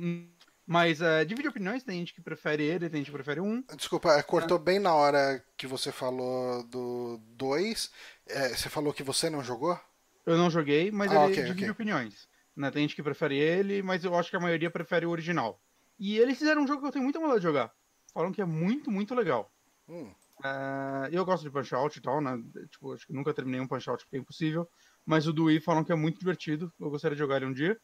mas 0.66 1.00
uh, 1.00 1.24
divide 1.24 1.46
opiniões, 1.46 1.84
tem 1.84 2.00
gente 2.00 2.12
que 2.12 2.20
prefere 2.20 2.64
ele, 2.64 2.90
tem 2.90 2.98
gente 2.98 3.06
que 3.06 3.16
prefere 3.16 3.40
um. 3.40 3.62
Desculpa, 3.76 4.14
é, 4.14 4.22
cortou 4.22 4.56
é. 4.56 4.60
bem 4.60 4.80
na 4.80 4.92
hora 4.92 5.42
que 5.56 5.64
você 5.64 5.92
falou 5.92 6.64
do 6.64 7.20
2. 7.36 7.90
É, 8.26 8.48
você 8.48 8.68
falou 8.68 8.92
que 8.92 9.04
você 9.04 9.30
não 9.30 9.44
jogou? 9.44 9.78
Eu 10.26 10.36
não 10.36 10.50
joguei, 10.50 10.90
mas 10.90 11.10
ah, 11.12 11.14
ele 11.14 11.32
okay, 11.32 11.44
divide 11.44 11.60
okay. 11.60 11.70
opiniões. 11.70 12.28
Né? 12.56 12.70
Tem 12.70 12.82
gente 12.82 12.96
que 12.96 13.02
prefere 13.02 13.38
ele, 13.38 13.82
mas 13.82 14.04
eu 14.04 14.14
acho 14.14 14.28
que 14.28 14.36
a 14.36 14.40
maioria 14.40 14.70
prefere 14.70 15.06
o 15.06 15.10
original. 15.10 15.60
E 15.98 16.18
eles 16.18 16.38
fizeram 16.38 16.62
um 16.62 16.66
jogo 16.66 16.80
que 16.82 16.88
eu 16.88 16.92
tenho 16.92 17.04
muita 17.04 17.20
vontade 17.20 17.38
de 17.38 17.44
jogar. 17.44 17.72
Falam 18.12 18.32
que 18.32 18.42
é 18.42 18.44
muito, 18.44 18.90
muito 18.90 19.14
legal. 19.14 19.50
Hum. 19.88 20.12
Uh, 20.40 21.08
eu 21.10 21.24
gosto 21.24 21.44
de 21.44 21.50
Punch 21.50 21.74
Out 21.74 21.98
e 21.98 22.02
tal, 22.02 22.20
né? 22.20 22.42
Tipo, 22.70 22.92
acho 22.92 23.06
que 23.06 23.12
nunca 23.12 23.32
terminei 23.32 23.60
um 23.60 23.66
Punch 23.66 23.88
Out 23.88 24.04
porque 24.04 24.16
é 24.16 24.20
impossível. 24.20 24.68
Mas 25.04 25.26
o 25.26 25.32
do 25.32 25.44
Wii 25.44 25.60
falam 25.60 25.84
que 25.84 25.92
é 25.92 25.94
muito 25.94 26.18
divertido. 26.18 26.72
Eu 26.80 26.90
gostaria 26.90 27.14
de 27.14 27.22
jogar 27.22 27.36
ele 27.36 27.46
um 27.46 27.52
dia. 27.52 27.78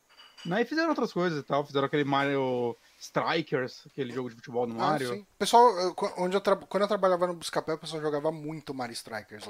Né? 0.44 0.62
E 0.62 0.64
fizeram 0.64 0.88
outras 0.88 1.12
coisas 1.12 1.38
e 1.38 1.42
tal. 1.42 1.64
Fizeram 1.64 1.86
aquele 1.86 2.04
Mario 2.04 2.76
Strikers, 2.98 3.86
aquele 3.86 4.12
jogo 4.12 4.28
de 4.28 4.36
futebol 4.36 4.66
do 4.66 4.72
ah, 4.74 4.76
Mario. 4.76 5.08
Sim. 5.08 5.26
Pessoal, 5.38 5.94
onde 6.18 6.36
eu 6.36 6.40
tra... 6.40 6.56
quando 6.56 6.82
eu 6.82 6.88
trabalhava 6.88 7.28
no 7.28 7.34
Buscapé, 7.34 7.74
o 7.74 7.78
pessoal 7.78 8.02
jogava 8.02 8.32
muito 8.32 8.74
Mario 8.74 8.94
Strikers. 8.94 9.48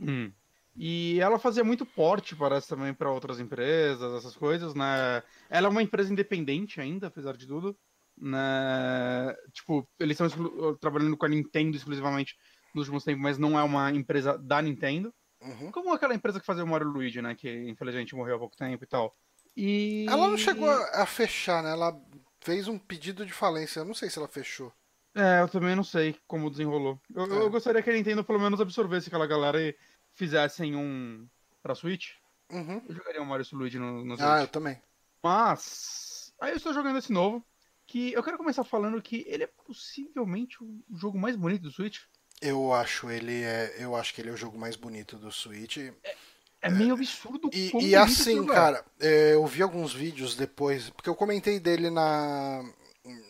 Hum. 0.00 0.32
E 0.74 1.20
ela 1.20 1.38
fazia 1.38 1.62
muito 1.62 1.84
porte, 1.84 2.34
parece, 2.34 2.68
também 2.68 2.94
para 2.94 3.10
outras 3.10 3.38
empresas, 3.38 4.14
essas 4.14 4.34
coisas, 4.34 4.74
né? 4.74 5.22
Ela 5.50 5.66
é 5.66 5.70
uma 5.70 5.82
empresa 5.82 6.12
independente 6.12 6.80
ainda, 6.80 7.08
apesar 7.08 7.36
de 7.36 7.46
tudo. 7.46 7.76
Né? 8.18 9.34
Tipo, 9.52 9.88
eles 9.98 10.14
estão 10.14 10.26
exclu... 10.26 10.76
trabalhando 10.78 11.16
com 11.16 11.26
a 11.26 11.28
Nintendo 11.28 11.76
exclusivamente 11.76 12.36
nos 12.74 12.86
últimos 12.86 13.04
tempos, 13.04 13.22
mas 13.22 13.38
não 13.38 13.58
é 13.58 13.62
uma 13.62 13.90
empresa 13.90 14.38
da 14.38 14.62
Nintendo. 14.62 15.12
Uhum. 15.40 15.70
Como 15.70 15.92
aquela 15.92 16.14
empresa 16.14 16.40
que 16.40 16.46
fazia 16.46 16.64
o 16.64 16.68
Mario 16.68 16.88
Luigi, 16.88 17.20
né? 17.20 17.34
Que 17.34 17.68
infelizmente 17.68 18.14
morreu 18.14 18.36
há 18.36 18.38
pouco 18.38 18.56
tempo 18.56 18.82
e 18.82 18.86
tal. 18.86 19.14
E... 19.56 20.06
Ela 20.08 20.28
não 20.28 20.38
chegou 20.38 20.70
a 20.70 21.04
fechar, 21.04 21.62
né? 21.62 21.72
Ela 21.72 21.94
fez 22.40 22.68
um 22.68 22.78
pedido 22.78 23.26
de 23.26 23.32
falência. 23.32 23.80
Eu 23.80 23.84
não 23.84 23.94
sei 23.94 24.08
se 24.08 24.18
ela 24.18 24.28
fechou. 24.28 24.72
É, 25.14 25.42
eu 25.42 25.48
também 25.48 25.76
não 25.76 25.84
sei 25.84 26.16
como 26.26 26.50
desenrolou. 26.50 26.98
Eu, 27.14 27.24
é. 27.24 27.44
eu 27.44 27.50
gostaria 27.50 27.82
que 27.82 27.90
a 27.90 27.92
Nintendo 27.92 28.24
pelo 28.24 28.40
menos 28.40 28.60
absorvesse 28.60 29.08
aquela 29.08 29.26
galera 29.26 29.60
e 29.60 29.76
fizessem 30.14 30.76
um 30.76 31.26
pra 31.62 31.74
Switch. 31.74 32.12
Uhum. 32.50 32.82
Eu 32.88 32.94
jogaria 32.94 33.22
o 33.22 33.26
Mario 33.26 33.46
Luigi 33.52 33.78
no, 33.78 34.04
no 34.04 34.16
Switch. 34.16 34.28
Ah, 34.28 34.40
eu 34.42 34.48
também. 34.48 34.80
Mas. 35.22 36.32
Aí 36.40 36.50
eu 36.50 36.56
estou 36.56 36.74
jogando 36.74 36.98
esse 36.98 37.12
novo. 37.12 37.44
Que 37.86 38.12
eu 38.12 38.22
quero 38.22 38.38
começar 38.38 38.64
falando 38.64 39.02
que 39.02 39.24
ele 39.26 39.44
é 39.44 39.46
possivelmente 39.46 40.62
o 40.62 40.82
jogo 40.94 41.18
mais 41.18 41.36
bonito 41.36 41.62
do 41.62 41.70
Switch. 41.70 42.00
Eu 42.40 42.72
acho 42.72 43.10
ele 43.10 43.42
é. 43.42 43.76
Eu 43.78 43.94
acho 43.94 44.14
que 44.14 44.20
ele 44.20 44.30
é 44.30 44.32
o 44.32 44.36
jogo 44.36 44.58
mais 44.58 44.76
bonito 44.76 45.16
do 45.16 45.30
Switch. 45.30 45.78
É, 45.78 46.16
é 46.62 46.70
meio 46.70 46.94
absurdo. 46.94 47.50
E, 47.52 47.70
e 47.80 47.94
assim, 47.94 48.46
cara, 48.46 48.84
é, 49.00 49.34
eu 49.34 49.46
vi 49.46 49.62
alguns 49.62 49.92
vídeos 49.92 50.36
depois, 50.36 50.90
porque 50.90 51.10
eu 51.10 51.14
comentei 51.14 51.60
dele 51.60 51.90
na 51.90 52.62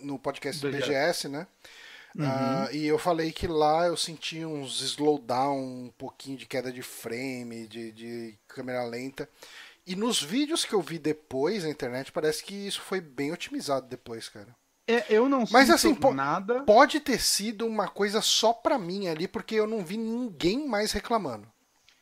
no 0.03 0.19
podcast 0.19 0.61
do 0.61 0.71
BGS, 0.71 1.29
né? 1.29 1.47
Uhum. 2.15 2.25
Uh, 2.25 2.73
e 2.73 2.87
eu 2.87 2.99
falei 2.99 3.33
que 3.33 3.47
lá 3.47 3.87
eu 3.87 3.97
senti 3.97 4.45
uns 4.45 4.81
slowdown, 4.81 5.59
um 5.59 5.93
pouquinho 5.97 6.37
de 6.37 6.47
queda 6.47 6.71
de 6.71 6.83
frame, 6.83 7.67
de, 7.67 7.93
de 7.93 8.39
câmera 8.47 8.85
lenta. 8.85 9.29
E 9.87 9.97
nos 9.97 10.23
vídeos 10.23 10.65
que 10.65 10.75
eu 10.75 10.81
vi 10.81 10.99
depois 10.99 11.65
na 11.65 11.71
internet, 11.71 12.13
parece 12.13 12.45
que 12.45 12.55
isso 12.55 12.81
foi 12.81 13.01
bem 13.01 13.33
otimizado 13.33 13.87
depois, 13.89 14.29
cara. 14.29 14.55
É, 14.87 15.05
eu 15.09 15.29
não 15.29 15.45
Mas 15.51 15.71
assim, 15.71 15.97
nada. 16.15 16.63
Pode 16.65 17.01
ter 17.01 17.21
sido 17.21 17.67
uma 17.67 17.89
coisa 17.89 18.21
só 18.21 18.53
pra 18.53 18.79
mim 18.79 19.09
ali, 19.09 19.27
porque 19.27 19.55
eu 19.55 19.67
não 19.67 19.85
vi 19.85 19.97
ninguém 19.97 20.69
mais 20.69 20.93
reclamando. 20.93 21.51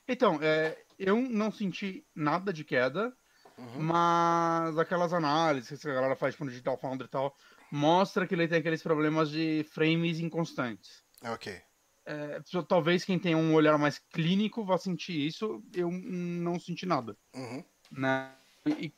Então, 0.09 0.39
é, 0.43 0.77
eu 0.99 1.17
não 1.17 1.53
senti 1.53 2.05
nada 2.15 2.53
de 2.53 2.65
queda, 2.65 3.13
uhum. 3.57 3.83
mas 3.83 4.79
aquelas 4.79 5.13
análises 5.13 5.81
que 5.81 5.89
a 5.89 5.95
galera 5.95 6.17
faz 6.17 6.35
tipo, 6.35 6.45
no 6.45 6.51
Digital 6.51 6.79
Foundry 6.79 7.07
e 7.07 7.11
tal, 7.11 7.37
mostra 7.71 8.27
que 8.27 8.35
ele 8.35 8.49
tem 8.49 8.59
aqueles 8.59 8.83
problemas 8.83 9.31
de 9.31 9.65
frames 9.71 10.19
inconstantes. 10.21 11.05
Ok. 11.23 11.61
É, 12.07 12.41
talvez 12.69 13.05
quem 13.05 13.19
tenha 13.19 13.37
um 13.37 13.55
olhar 13.55 13.79
mais 13.79 13.99
clínico 13.99 14.65
vá 14.65 14.79
sentir 14.79 15.27
isso, 15.27 15.63
eu 15.75 15.91
não 15.91 16.59
senti 16.59 16.87
nada. 16.87 17.17
Uhum. 17.35 17.65
Né? 17.93 18.33
E, 18.67 18.93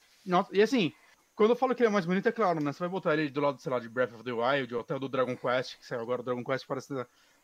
e, 0.53 0.63
assim, 0.63 0.93
quando 1.35 1.51
eu 1.51 1.57
falo 1.57 1.75
que 1.75 1.83
ele 1.83 1.89
é 1.89 1.93
mais 1.93 2.07
bonito, 2.07 2.29
é 2.29 2.33
claro, 2.33 2.63
né? 2.63 2.73
Você 2.73 2.79
vai 2.79 2.89
botar 2.89 3.15
ele 3.15 3.29
do 3.29 3.41
lado, 3.41 3.61
sei 3.61 3.73
lá, 3.73 3.79
de 3.79 3.89
Breath 3.89 4.15
of 4.15 4.25
the 4.25 4.33
Wild, 4.33 4.75
ou 4.75 4.81
até 4.81 4.99
do 4.99 5.09
Dragon 5.09 5.37
Quest, 5.37 5.79
que 5.79 5.87
saiu 5.87 6.01
agora, 6.01 6.23
o 6.23 6.25
Dragon 6.25 6.45
Quest 6.45 6.67
parece 6.67 6.95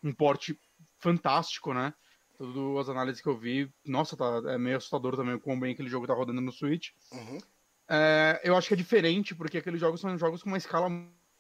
um 0.03 0.13
porte 0.13 0.59
fantástico, 0.99 1.75
né? 1.75 1.93
Todas 2.37 2.87
as 2.87 2.89
análises 2.89 3.21
que 3.21 3.29
eu 3.29 3.37
vi, 3.37 3.73
nossa, 3.85 4.17
tá, 4.17 4.41
é 4.47 4.57
meio 4.57 4.77
assustador 4.77 5.17
também 5.17 5.35
o 5.35 5.41
quão 5.41 5.59
bem 5.59 5.73
aquele 5.73 5.89
jogo 5.89 6.07
tá 6.07 6.15
rodando 6.15 6.41
no 6.41 6.53
Switch. 6.53 6.91
Uhum. 7.13 7.39
É, 7.89 8.41
eu 8.45 8.57
acho 8.57 8.69
que 8.69 8.75
é 8.75 8.77
diferente, 8.77 9.35
porque 9.35 9.59
aqueles 9.59 9.81
jogos 9.81 10.01
são 10.01 10.17
jogos 10.17 10.43
com 10.43 10.51
uma 10.51 10.59
escala. 10.59 10.89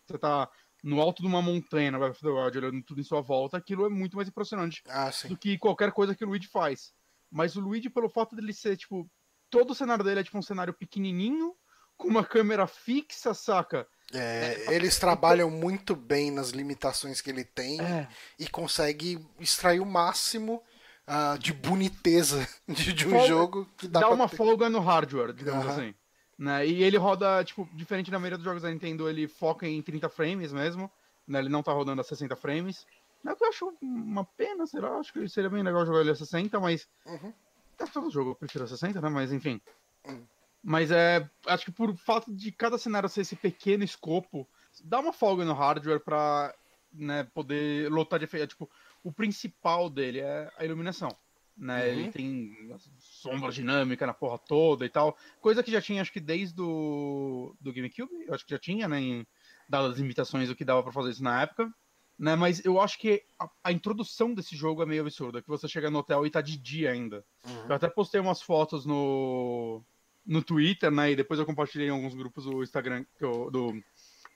Você 0.08 0.18
tá 0.18 0.48
no 0.82 1.00
alto 1.00 1.22
de 1.22 1.28
uma 1.28 1.42
montanha 1.42 1.90
na 1.90 1.98
Breath 1.98 2.12
of 2.12 2.22
the 2.22 2.28
Wild, 2.28 2.58
olhando 2.58 2.82
tudo 2.82 3.00
em 3.00 3.04
sua 3.04 3.20
volta, 3.20 3.56
aquilo 3.56 3.84
é 3.84 3.88
muito 3.88 4.16
mais 4.16 4.28
impressionante 4.28 4.82
ah, 4.88 5.10
do 5.28 5.36
que 5.36 5.58
qualquer 5.58 5.92
coisa 5.92 6.14
que 6.14 6.24
o 6.24 6.28
Luigi 6.28 6.48
faz. 6.48 6.92
Mas 7.30 7.56
o 7.56 7.60
Luigi, 7.60 7.90
pelo 7.90 8.08
fato 8.08 8.34
dele 8.34 8.52
ser, 8.52 8.76
tipo, 8.76 9.08
todo 9.50 9.72
o 9.72 9.74
cenário 9.74 10.04
dele 10.04 10.20
é 10.20 10.24
tipo 10.24 10.38
um 10.38 10.42
cenário 10.42 10.72
pequenininho, 10.72 11.54
com 11.96 12.08
uma 12.08 12.24
câmera 12.24 12.66
fixa, 12.66 13.34
saca? 13.34 13.86
É, 14.14 14.64
é, 14.68 14.74
eles 14.74 14.98
trabalham 14.98 15.50
muito 15.50 15.94
bem 15.94 16.30
nas 16.30 16.50
limitações 16.50 17.20
que 17.20 17.28
ele 17.28 17.44
tem 17.44 17.80
é. 17.80 18.08
e 18.38 18.48
consegue 18.48 19.18
extrair 19.38 19.80
o 19.80 19.84
máximo 19.84 20.62
uh, 21.06 21.38
de 21.38 21.52
boniteza 21.52 22.48
de, 22.66 22.92
de 22.94 23.06
um 23.06 23.10
folga, 23.10 23.26
jogo 23.26 23.68
que 23.76 23.88
dá, 23.88 24.00
dá 24.00 24.10
uma 24.10 24.28
ter. 24.28 24.36
folga 24.36 24.70
no 24.70 24.80
hardware, 24.80 25.34
digamos 25.34 25.66
uhum. 25.66 25.72
assim. 25.72 25.94
Né? 26.38 26.66
E 26.68 26.82
ele 26.84 26.96
roda, 26.96 27.42
tipo, 27.42 27.68
diferente 27.72 28.10
da 28.10 28.18
maioria 28.18 28.38
dos 28.38 28.44
jogos 28.44 28.62
da 28.62 28.70
Nintendo, 28.70 29.08
ele 29.08 29.26
foca 29.26 29.66
em 29.66 29.82
30 29.82 30.08
frames 30.08 30.52
mesmo, 30.52 30.90
né? 31.26 31.40
Ele 31.40 31.48
não 31.48 31.64
tá 31.64 31.72
rodando 31.72 32.00
a 32.00 32.04
60 32.04 32.36
frames. 32.36 32.86
É 33.26 33.34
que 33.34 33.44
eu 33.44 33.48
acho 33.48 33.76
uma 33.82 34.24
pena, 34.24 34.64
sei 34.66 34.80
lá, 34.80 34.98
acho 34.98 35.12
que 35.12 35.28
seria 35.28 35.50
bem 35.50 35.64
legal 35.64 35.84
jogar 35.84 36.00
ele 36.00 36.10
a 36.10 36.14
60, 36.14 36.60
mas. 36.60 36.88
Uhum. 37.04 37.32
É 37.80 37.86
todo 37.86 38.10
jogo, 38.10 38.30
eu 38.30 38.34
prefiro 38.36 38.64
a 38.64 38.68
60, 38.68 39.00
né? 39.00 39.08
Mas 39.08 39.32
enfim. 39.32 39.60
Uhum. 40.06 40.24
Mas 40.62 40.92
é. 40.92 41.28
Acho 41.46 41.64
que 41.64 41.72
por 41.72 41.94
fato 41.96 42.32
de 42.32 42.52
cada 42.52 42.78
cenário 42.78 43.08
ser 43.08 43.22
esse 43.22 43.34
pequeno 43.34 43.82
escopo, 43.82 44.48
dá 44.84 45.00
uma 45.00 45.12
folga 45.12 45.44
no 45.44 45.54
hardware 45.54 46.00
pra 46.00 46.54
né, 46.92 47.24
poder 47.34 47.90
lotar 47.90 48.20
de 48.20 48.26
efeito. 48.26 48.44
É, 48.44 48.46
tipo, 48.46 48.70
o 49.02 49.12
principal 49.12 49.90
dele 49.90 50.20
é 50.20 50.50
a 50.56 50.64
iluminação 50.64 51.10
né? 51.58 51.82
Uhum. 51.82 51.88
Ele 51.88 52.12
tem 52.12 52.76
sombra 52.98 53.50
dinâmica 53.50 54.06
na 54.06 54.14
porra 54.14 54.38
toda 54.38 54.86
e 54.86 54.88
tal. 54.88 55.16
Coisa 55.40 55.62
que 55.62 55.70
já 55.70 55.80
tinha, 55.80 56.00
acho 56.00 56.12
que 56.12 56.20
desde 56.20 56.60
o 56.60 57.54
do 57.60 57.72
GameCube, 57.72 58.12
eu 58.26 58.34
acho 58.34 58.44
que 58.44 58.54
já 58.54 58.58
tinha, 58.58 58.86
né? 58.86 59.00
Em, 59.00 59.26
dadas 59.68 59.92
as 59.92 59.98
limitações 59.98 60.48
do 60.48 60.56
que 60.56 60.64
dava 60.64 60.82
para 60.82 60.92
fazer 60.92 61.10
isso 61.10 61.22
na 61.22 61.42
época. 61.42 61.72
Né, 62.18 62.34
mas 62.34 62.64
eu 62.64 62.80
acho 62.80 62.98
que 62.98 63.22
a, 63.38 63.48
a, 63.62 63.70
introdução 63.70 64.34
desse 64.34 64.56
jogo 64.56 64.82
é 64.82 64.86
meio 64.86 65.02
absurda, 65.02 65.40
que 65.40 65.46
você 65.46 65.68
chega 65.68 65.88
no 65.88 66.00
hotel 66.00 66.26
e 66.26 66.30
tá 66.30 66.40
de 66.40 66.56
dia 66.56 66.90
ainda. 66.90 67.24
Uhum. 67.46 67.66
Eu 67.68 67.74
até 67.76 67.88
postei 67.88 68.20
umas 68.20 68.42
fotos 68.42 68.84
no, 68.84 69.84
no 70.26 70.42
Twitter, 70.42 70.90
né? 70.90 71.12
E 71.12 71.16
depois 71.16 71.38
eu 71.38 71.46
compartilhei 71.46 71.86
em 71.86 71.92
alguns 71.92 72.14
grupos 72.14 72.44
do 72.44 72.60
Instagram, 72.60 73.04
eu, 73.20 73.48
do 73.52 73.80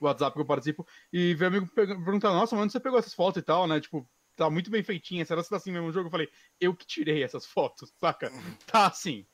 WhatsApp 0.01 0.33
que 0.33 0.41
eu 0.41 0.47
participo, 0.47 0.87
e 1.13 1.35
veio 1.35 1.49
amigo 1.49 1.67
perguntando, 1.75 2.37
nossa, 2.37 2.55
mas 2.55 2.63
onde 2.63 2.73
você 2.73 2.79
pegou 2.79 3.01
essas 3.01 3.15
fotos 3.15 3.43
e 3.43 3.45
tal, 3.45 3.67
né? 3.67 3.81
Tipo, 3.81 4.09
tá 4.37 4.49
muito 4.51 4.71
bem 4.71 4.83
feitinha. 4.83 5.25
Será 5.25 5.43
que 5.43 5.49
tá 5.49 5.57
assim 5.57 5.73
mesmo 5.73 5.87
no 5.87 5.93
jogo? 5.93 6.07
Eu 6.07 6.11
falei, 6.11 6.29
eu 6.61 6.75
que 6.75 6.87
tirei 6.87 7.23
essas 7.23 7.47
fotos, 7.47 7.93
saca? 7.99 8.31
Tá 8.67 8.87
assim. 8.87 9.27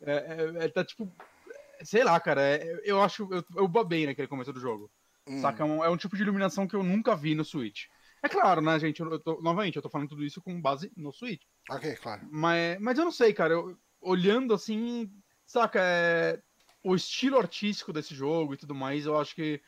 É, 0.00 0.12
é, 0.12 0.64
é 0.64 0.68
tá 0.68 0.84
tipo. 0.84 1.10
Sei 1.82 2.04
lá, 2.04 2.18
cara. 2.20 2.42
É, 2.42 2.80
eu 2.84 3.02
acho. 3.02 3.28
Eu, 3.32 3.44
eu 3.56 3.68
babei 3.68 4.06
naquele 4.06 4.28
começo 4.28 4.52
do 4.52 4.60
jogo. 4.60 4.90
Hum. 5.26 5.40
Saca? 5.40 5.62
É 5.62 5.66
um, 5.66 5.84
é 5.84 5.90
um, 5.90 5.96
tipo 5.96 6.16
de 6.16 6.22
iluminação 6.22 6.66
que 6.66 6.74
eu 6.74 6.82
nunca 6.82 7.16
vi 7.16 7.34
no 7.34 7.44
Switch. 7.44 7.84
É 8.22 8.28
claro, 8.28 8.60
né, 8.60 8.78
gente? 8.78 9.00
Eu 9.00 9.18
tô, 9.18 9.40
novamente, 9.40 9.76
eu 9.76 9.82
tô 9.82 9.90
falando 9.90 10.08
tudo 10.08 10.24
isso 10.24 10.40
com 10.40 10.60
base 10.60 10.92
no 10.96 11.12
Switch. 11.12 11.42
Ok, 11.70 11.96
claro. 11.96 12.26
Mas, 12.30 12.78
mas 12.80 12.98
eu 12.98 13.04
não 13.04 13.12
sei, 13.12 13.32
cara. 13.32 13.54
Eu, 13.54 13.76
olhando 14.00 14.54
assim, 14.54 15.10
saca? 15.46 15.80
É, 15.82 16.40
o 16.84 16.94
estilo 16.94 17.38
artístico 17.38 17.92
desse 17.92 18.14
jogo 18.14 18.54
e 18.54 18.56
tudo 18.56 18.74
mais, 18.74 19.06
eu 19.06 19.18
acho 19.18 19.34
que. 19.34 19.60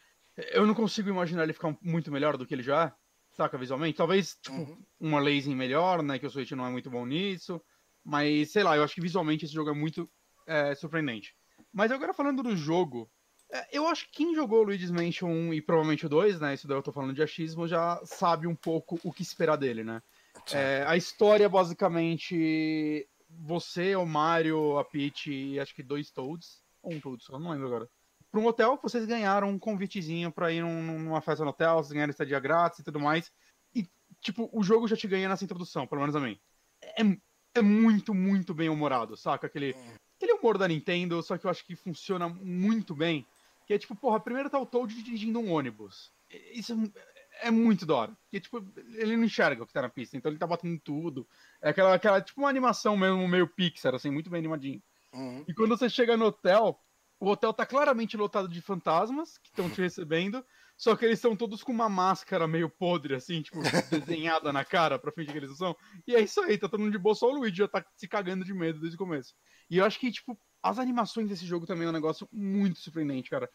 Eu 0.53 0.67
não 0.67 0.75
consigo 0.75 1.09
imaginar 1.09 1.45
ele 1.45 1.53
ficar 1.53 1.77
muito 1.81 2.11
melhor 2.11 2.37
do 2.37 2.45
que 2.45 2.53
ele 2.53 2.63
já 2.63 2.87
é 2.87 3.04
saca, 3.35 3.59
visualmente. 3.59 3.97
Talvez, 3.97 4.37
tipo, 4.43 4.57
uhum. 4.57 4.85
uma 5.01 5.21
laser 5.21 5.55
melhor, 5.55 6.03
né? 6.03 6.19
Que 6.19 6.27
o 6.27 6.31
Switch 6.31 6.53
não 6.53 6.67
é 6.67 6.71
muito 6.71 6.91
bom 6.91 7.05
nisso. 7.05 7.61
Mas, 8.05 8.53
sei 8.53 8.63
lá, 8.63 8.77
eu 8.77 8.83
acho 8.83 8.95
que 8.95 9.01
visualmente 9.01 9.45
esse 9.45 9.55
jogo 9.55 9.71
é 9.71 9.75
muito 9.75 10.11
é, 10.47 10.75
surpreendente. 10.75 11.35
Mas 11.73 11.91
agora 11.91 12.15
falando 12.15 12.43
do 12.43 12.57
jogo, 12.57 13.11
é, 13.51 13.77
eu 13.77 13.87
acho 13.87 14.07
que 14.07 14.13
quem 14.13 14.35
jogou 14.35 14.63
Luigi's 14.63 14.91
Mansion 14.91 15.29
1 15.29 15.55
e 15.55 15.63
provavelmente 15.63 16.07
o 16.07 16.09
2, 16.09 16.41
né? 16.41 16.55
Isso 16.55 16.69
daí 16.69 16.77
eu 16.77 16.83
tô 16.83 16.93
falando 16.93 17.15
de 17.15 17.23
achismo, 17.23 17.67
já 17.67 18.01
sabe 18.05 18.47
um 18.47 18.55
pouco 18.55 18.99
o 19.03 19.13
que 19.13 19.23
esperar 19.23 19.57
dele, 19.57 19.83
né? 19.83 20.03
É, 20.53 20.85
a 20.87 20.97
história, 20.97 21.49
basicamente, 21.49 23.09
você, 23.29 23.97
o 23.97 24.05
Mario, 24.05 24.79
a 24.79 24.85
Peach 24.85 25.31
e 25.33 25.59
acho 25.59 25.75
que 25.75 25.83
dois 25.83 26.11
Toads, 26.11 26.63
ou 26.83 26.93
um 26.93 27.01
Toad 27.01 27.23
só, 27.23 27.39
não 27.39 27.51
lembro 27.51 27.67
agora 27.67 27.89
para 28.35 28.43
um 28.43 28.47
hotel, 28.47 28.77
vocês 28.83 29.07
ganharam 29.07 29.49
um 29.49 29.59
convitezinho 29.61 30.33
para 30.33 30.51
ir 30.51 30.61
num, 30.61 30.99
numa 30.99 31.21
festa 31.21 31.45
no 31.45 31.51
hotel, 31.51 31.77
vocês 31.77 31.93
ganharam 31.93 32.11
estadia 32.11 32.41
grátis 32.41 32.81
e 32.81 32.83
tudo 32.83 32.99
mais. 32.99 33.31
E, 33.73 33.89
tipo, 34.21 34.51
o 34.53 34.61
jogo 34.61 34.89
já 34.89 34.97
te 34.97 35.07
ganha 35.07 35.29
nessa 35.29 35.45
introdução, 35.45 35.87
pelo 35.87 36.01
menos 36.01 36.17
a 36.17 36.21
mim. 36.21 36.37
É, 36.83 37.03
é 37.55 37.63
muito, 37.63 38.13
muito 38.13 38.53
bem 38.53 38.69
humorado, 38.69 39.17
saca? 39.17 39.47
Aquele, 39.47 39.77
aquele 40.17 40.33
humor 40.33 40.59
da 40.59 40.67
Nintendo, 40.67 41.23
só 41.23 41.39
que 41.39 41.47
eu 41.47 41.51
acho 41.51 41.65
que 41.65 41.77
funciona 41.77 42.29
muito 42.29 42.93
bem. 42.93 43.25
Que 43.69 43.75
é 43.75 43.79
tipo, 43.79 43.95
porra, 43.95 44.19
primeiro 44.19 44.51
tá 44.51 44.59
o 44.59 44.67
Toad 44.67 44.93
dirigindo 45.01 45.39
um 45.39 45.53
ônibus. 45.53 46.11
Isso 46.53 46.73
é, 47.41 47.47
é 47.47 47.51
muito 47.53 47.87
da 47.87 47.95
hora. 47.95 48.13
Porque, 48.25 48.41
tipo, 48.41 48.67
ele 48.97 49.17
não 49.17 49.23
enxerga 49.23 49.63
o 49.63 49.67
que 49.67 49.73
tá 49.73 49.83
na 49.83 49.89
pista, 49.89 50.17
então 50.17 50.33
ele 50.33 50.41
tá 50.41 50.47
batendo 50.49 50.81
tudo. 50.81 51.25
É 51.63 51.69
aquela, 51.69 51.95
aquela 51.95 52.21
tipo, 52.21 52.41
uma 52.41 52.51
animação 52.51 52.97
mesmo, 52.97 53.29
meio 53.29 53.47
Pixar, 53.47 53.95
assim, 53.95 54.11
muito 54.11 54.29
bem 54.29 54.41
animadinho. 54.41 54.83
Uhum. 55.13 55.45
E 55.47 55.55
quando 55.55 55.79
você 55.79 55.89
chega 55.89 56.17
no 56.17 56.25
hotel, 56.25 56.81
o 57.21 57.29
hotel 57.29 57.53
tá 57.53 57.65
claramente 57.65 58.17
lotado 58.17 58.49
de 58.49 58.61
fantasmas 58.61 59.39
que 59.39 59.49
estão 59.49 59.71
te 59.71 59.81
recebendo, 59.83 60.45
só 60.77 60.97
que 60.97 61.05
eles 61.05 61.19
estão 61.19 61.37
todos 61.37 61.63
com 61.63 61.73
uma 61.73 61.89
máscara 61.89 62.49
meio 62.49 62.69
podre, 62.69 63.15
assim, 63.15 63.43
tipo, 63.43 63.59
desenhada 63.91 64.53
na 64.53 64.65
cara 64.65 64.99
pra 64.99 65.13
fingir 65.13 65.33
que 65.33 65.39
eles 65.39 65.57
são. 65.57 65.77
E 66.07 66.15
é 66.15 66.21
isso 66.21 66.41
aí, 66.41 66.59
tá 66.59 66.69
todo 66.69 66.81
mundo 66.81 66.93
de 66.93 66.99
boa, 66.99 67.15
só 67.15 67.29
o 67.29 67.35
Luigi 67.35 67.59
já 67.59 67.69
tá 67.69 67.85
se 67.97 68.09
cagando 68.09 68.45
de 68.45 68.53
medo 68.53 68.81
desde 68.81 68.97
o 68.97 68.99
começo. 68.99 69.35
E 69.71 69.79
eu 69.79 69.85
acho 69.85 69.99
que, 69.99 70.11
tipo, 70.11 70.39
as 70.63 70.79
animações 70.79 71.29
desse 71.29 71.47
jogo 71.47 71.67
também 71.67 71.87
é 71.87 71.91
um 71.91 71.93
negócio 71.93 72.29
muito 72.33 72.81
surpreendente, 72.81 73.31
cara. 73.31 73.49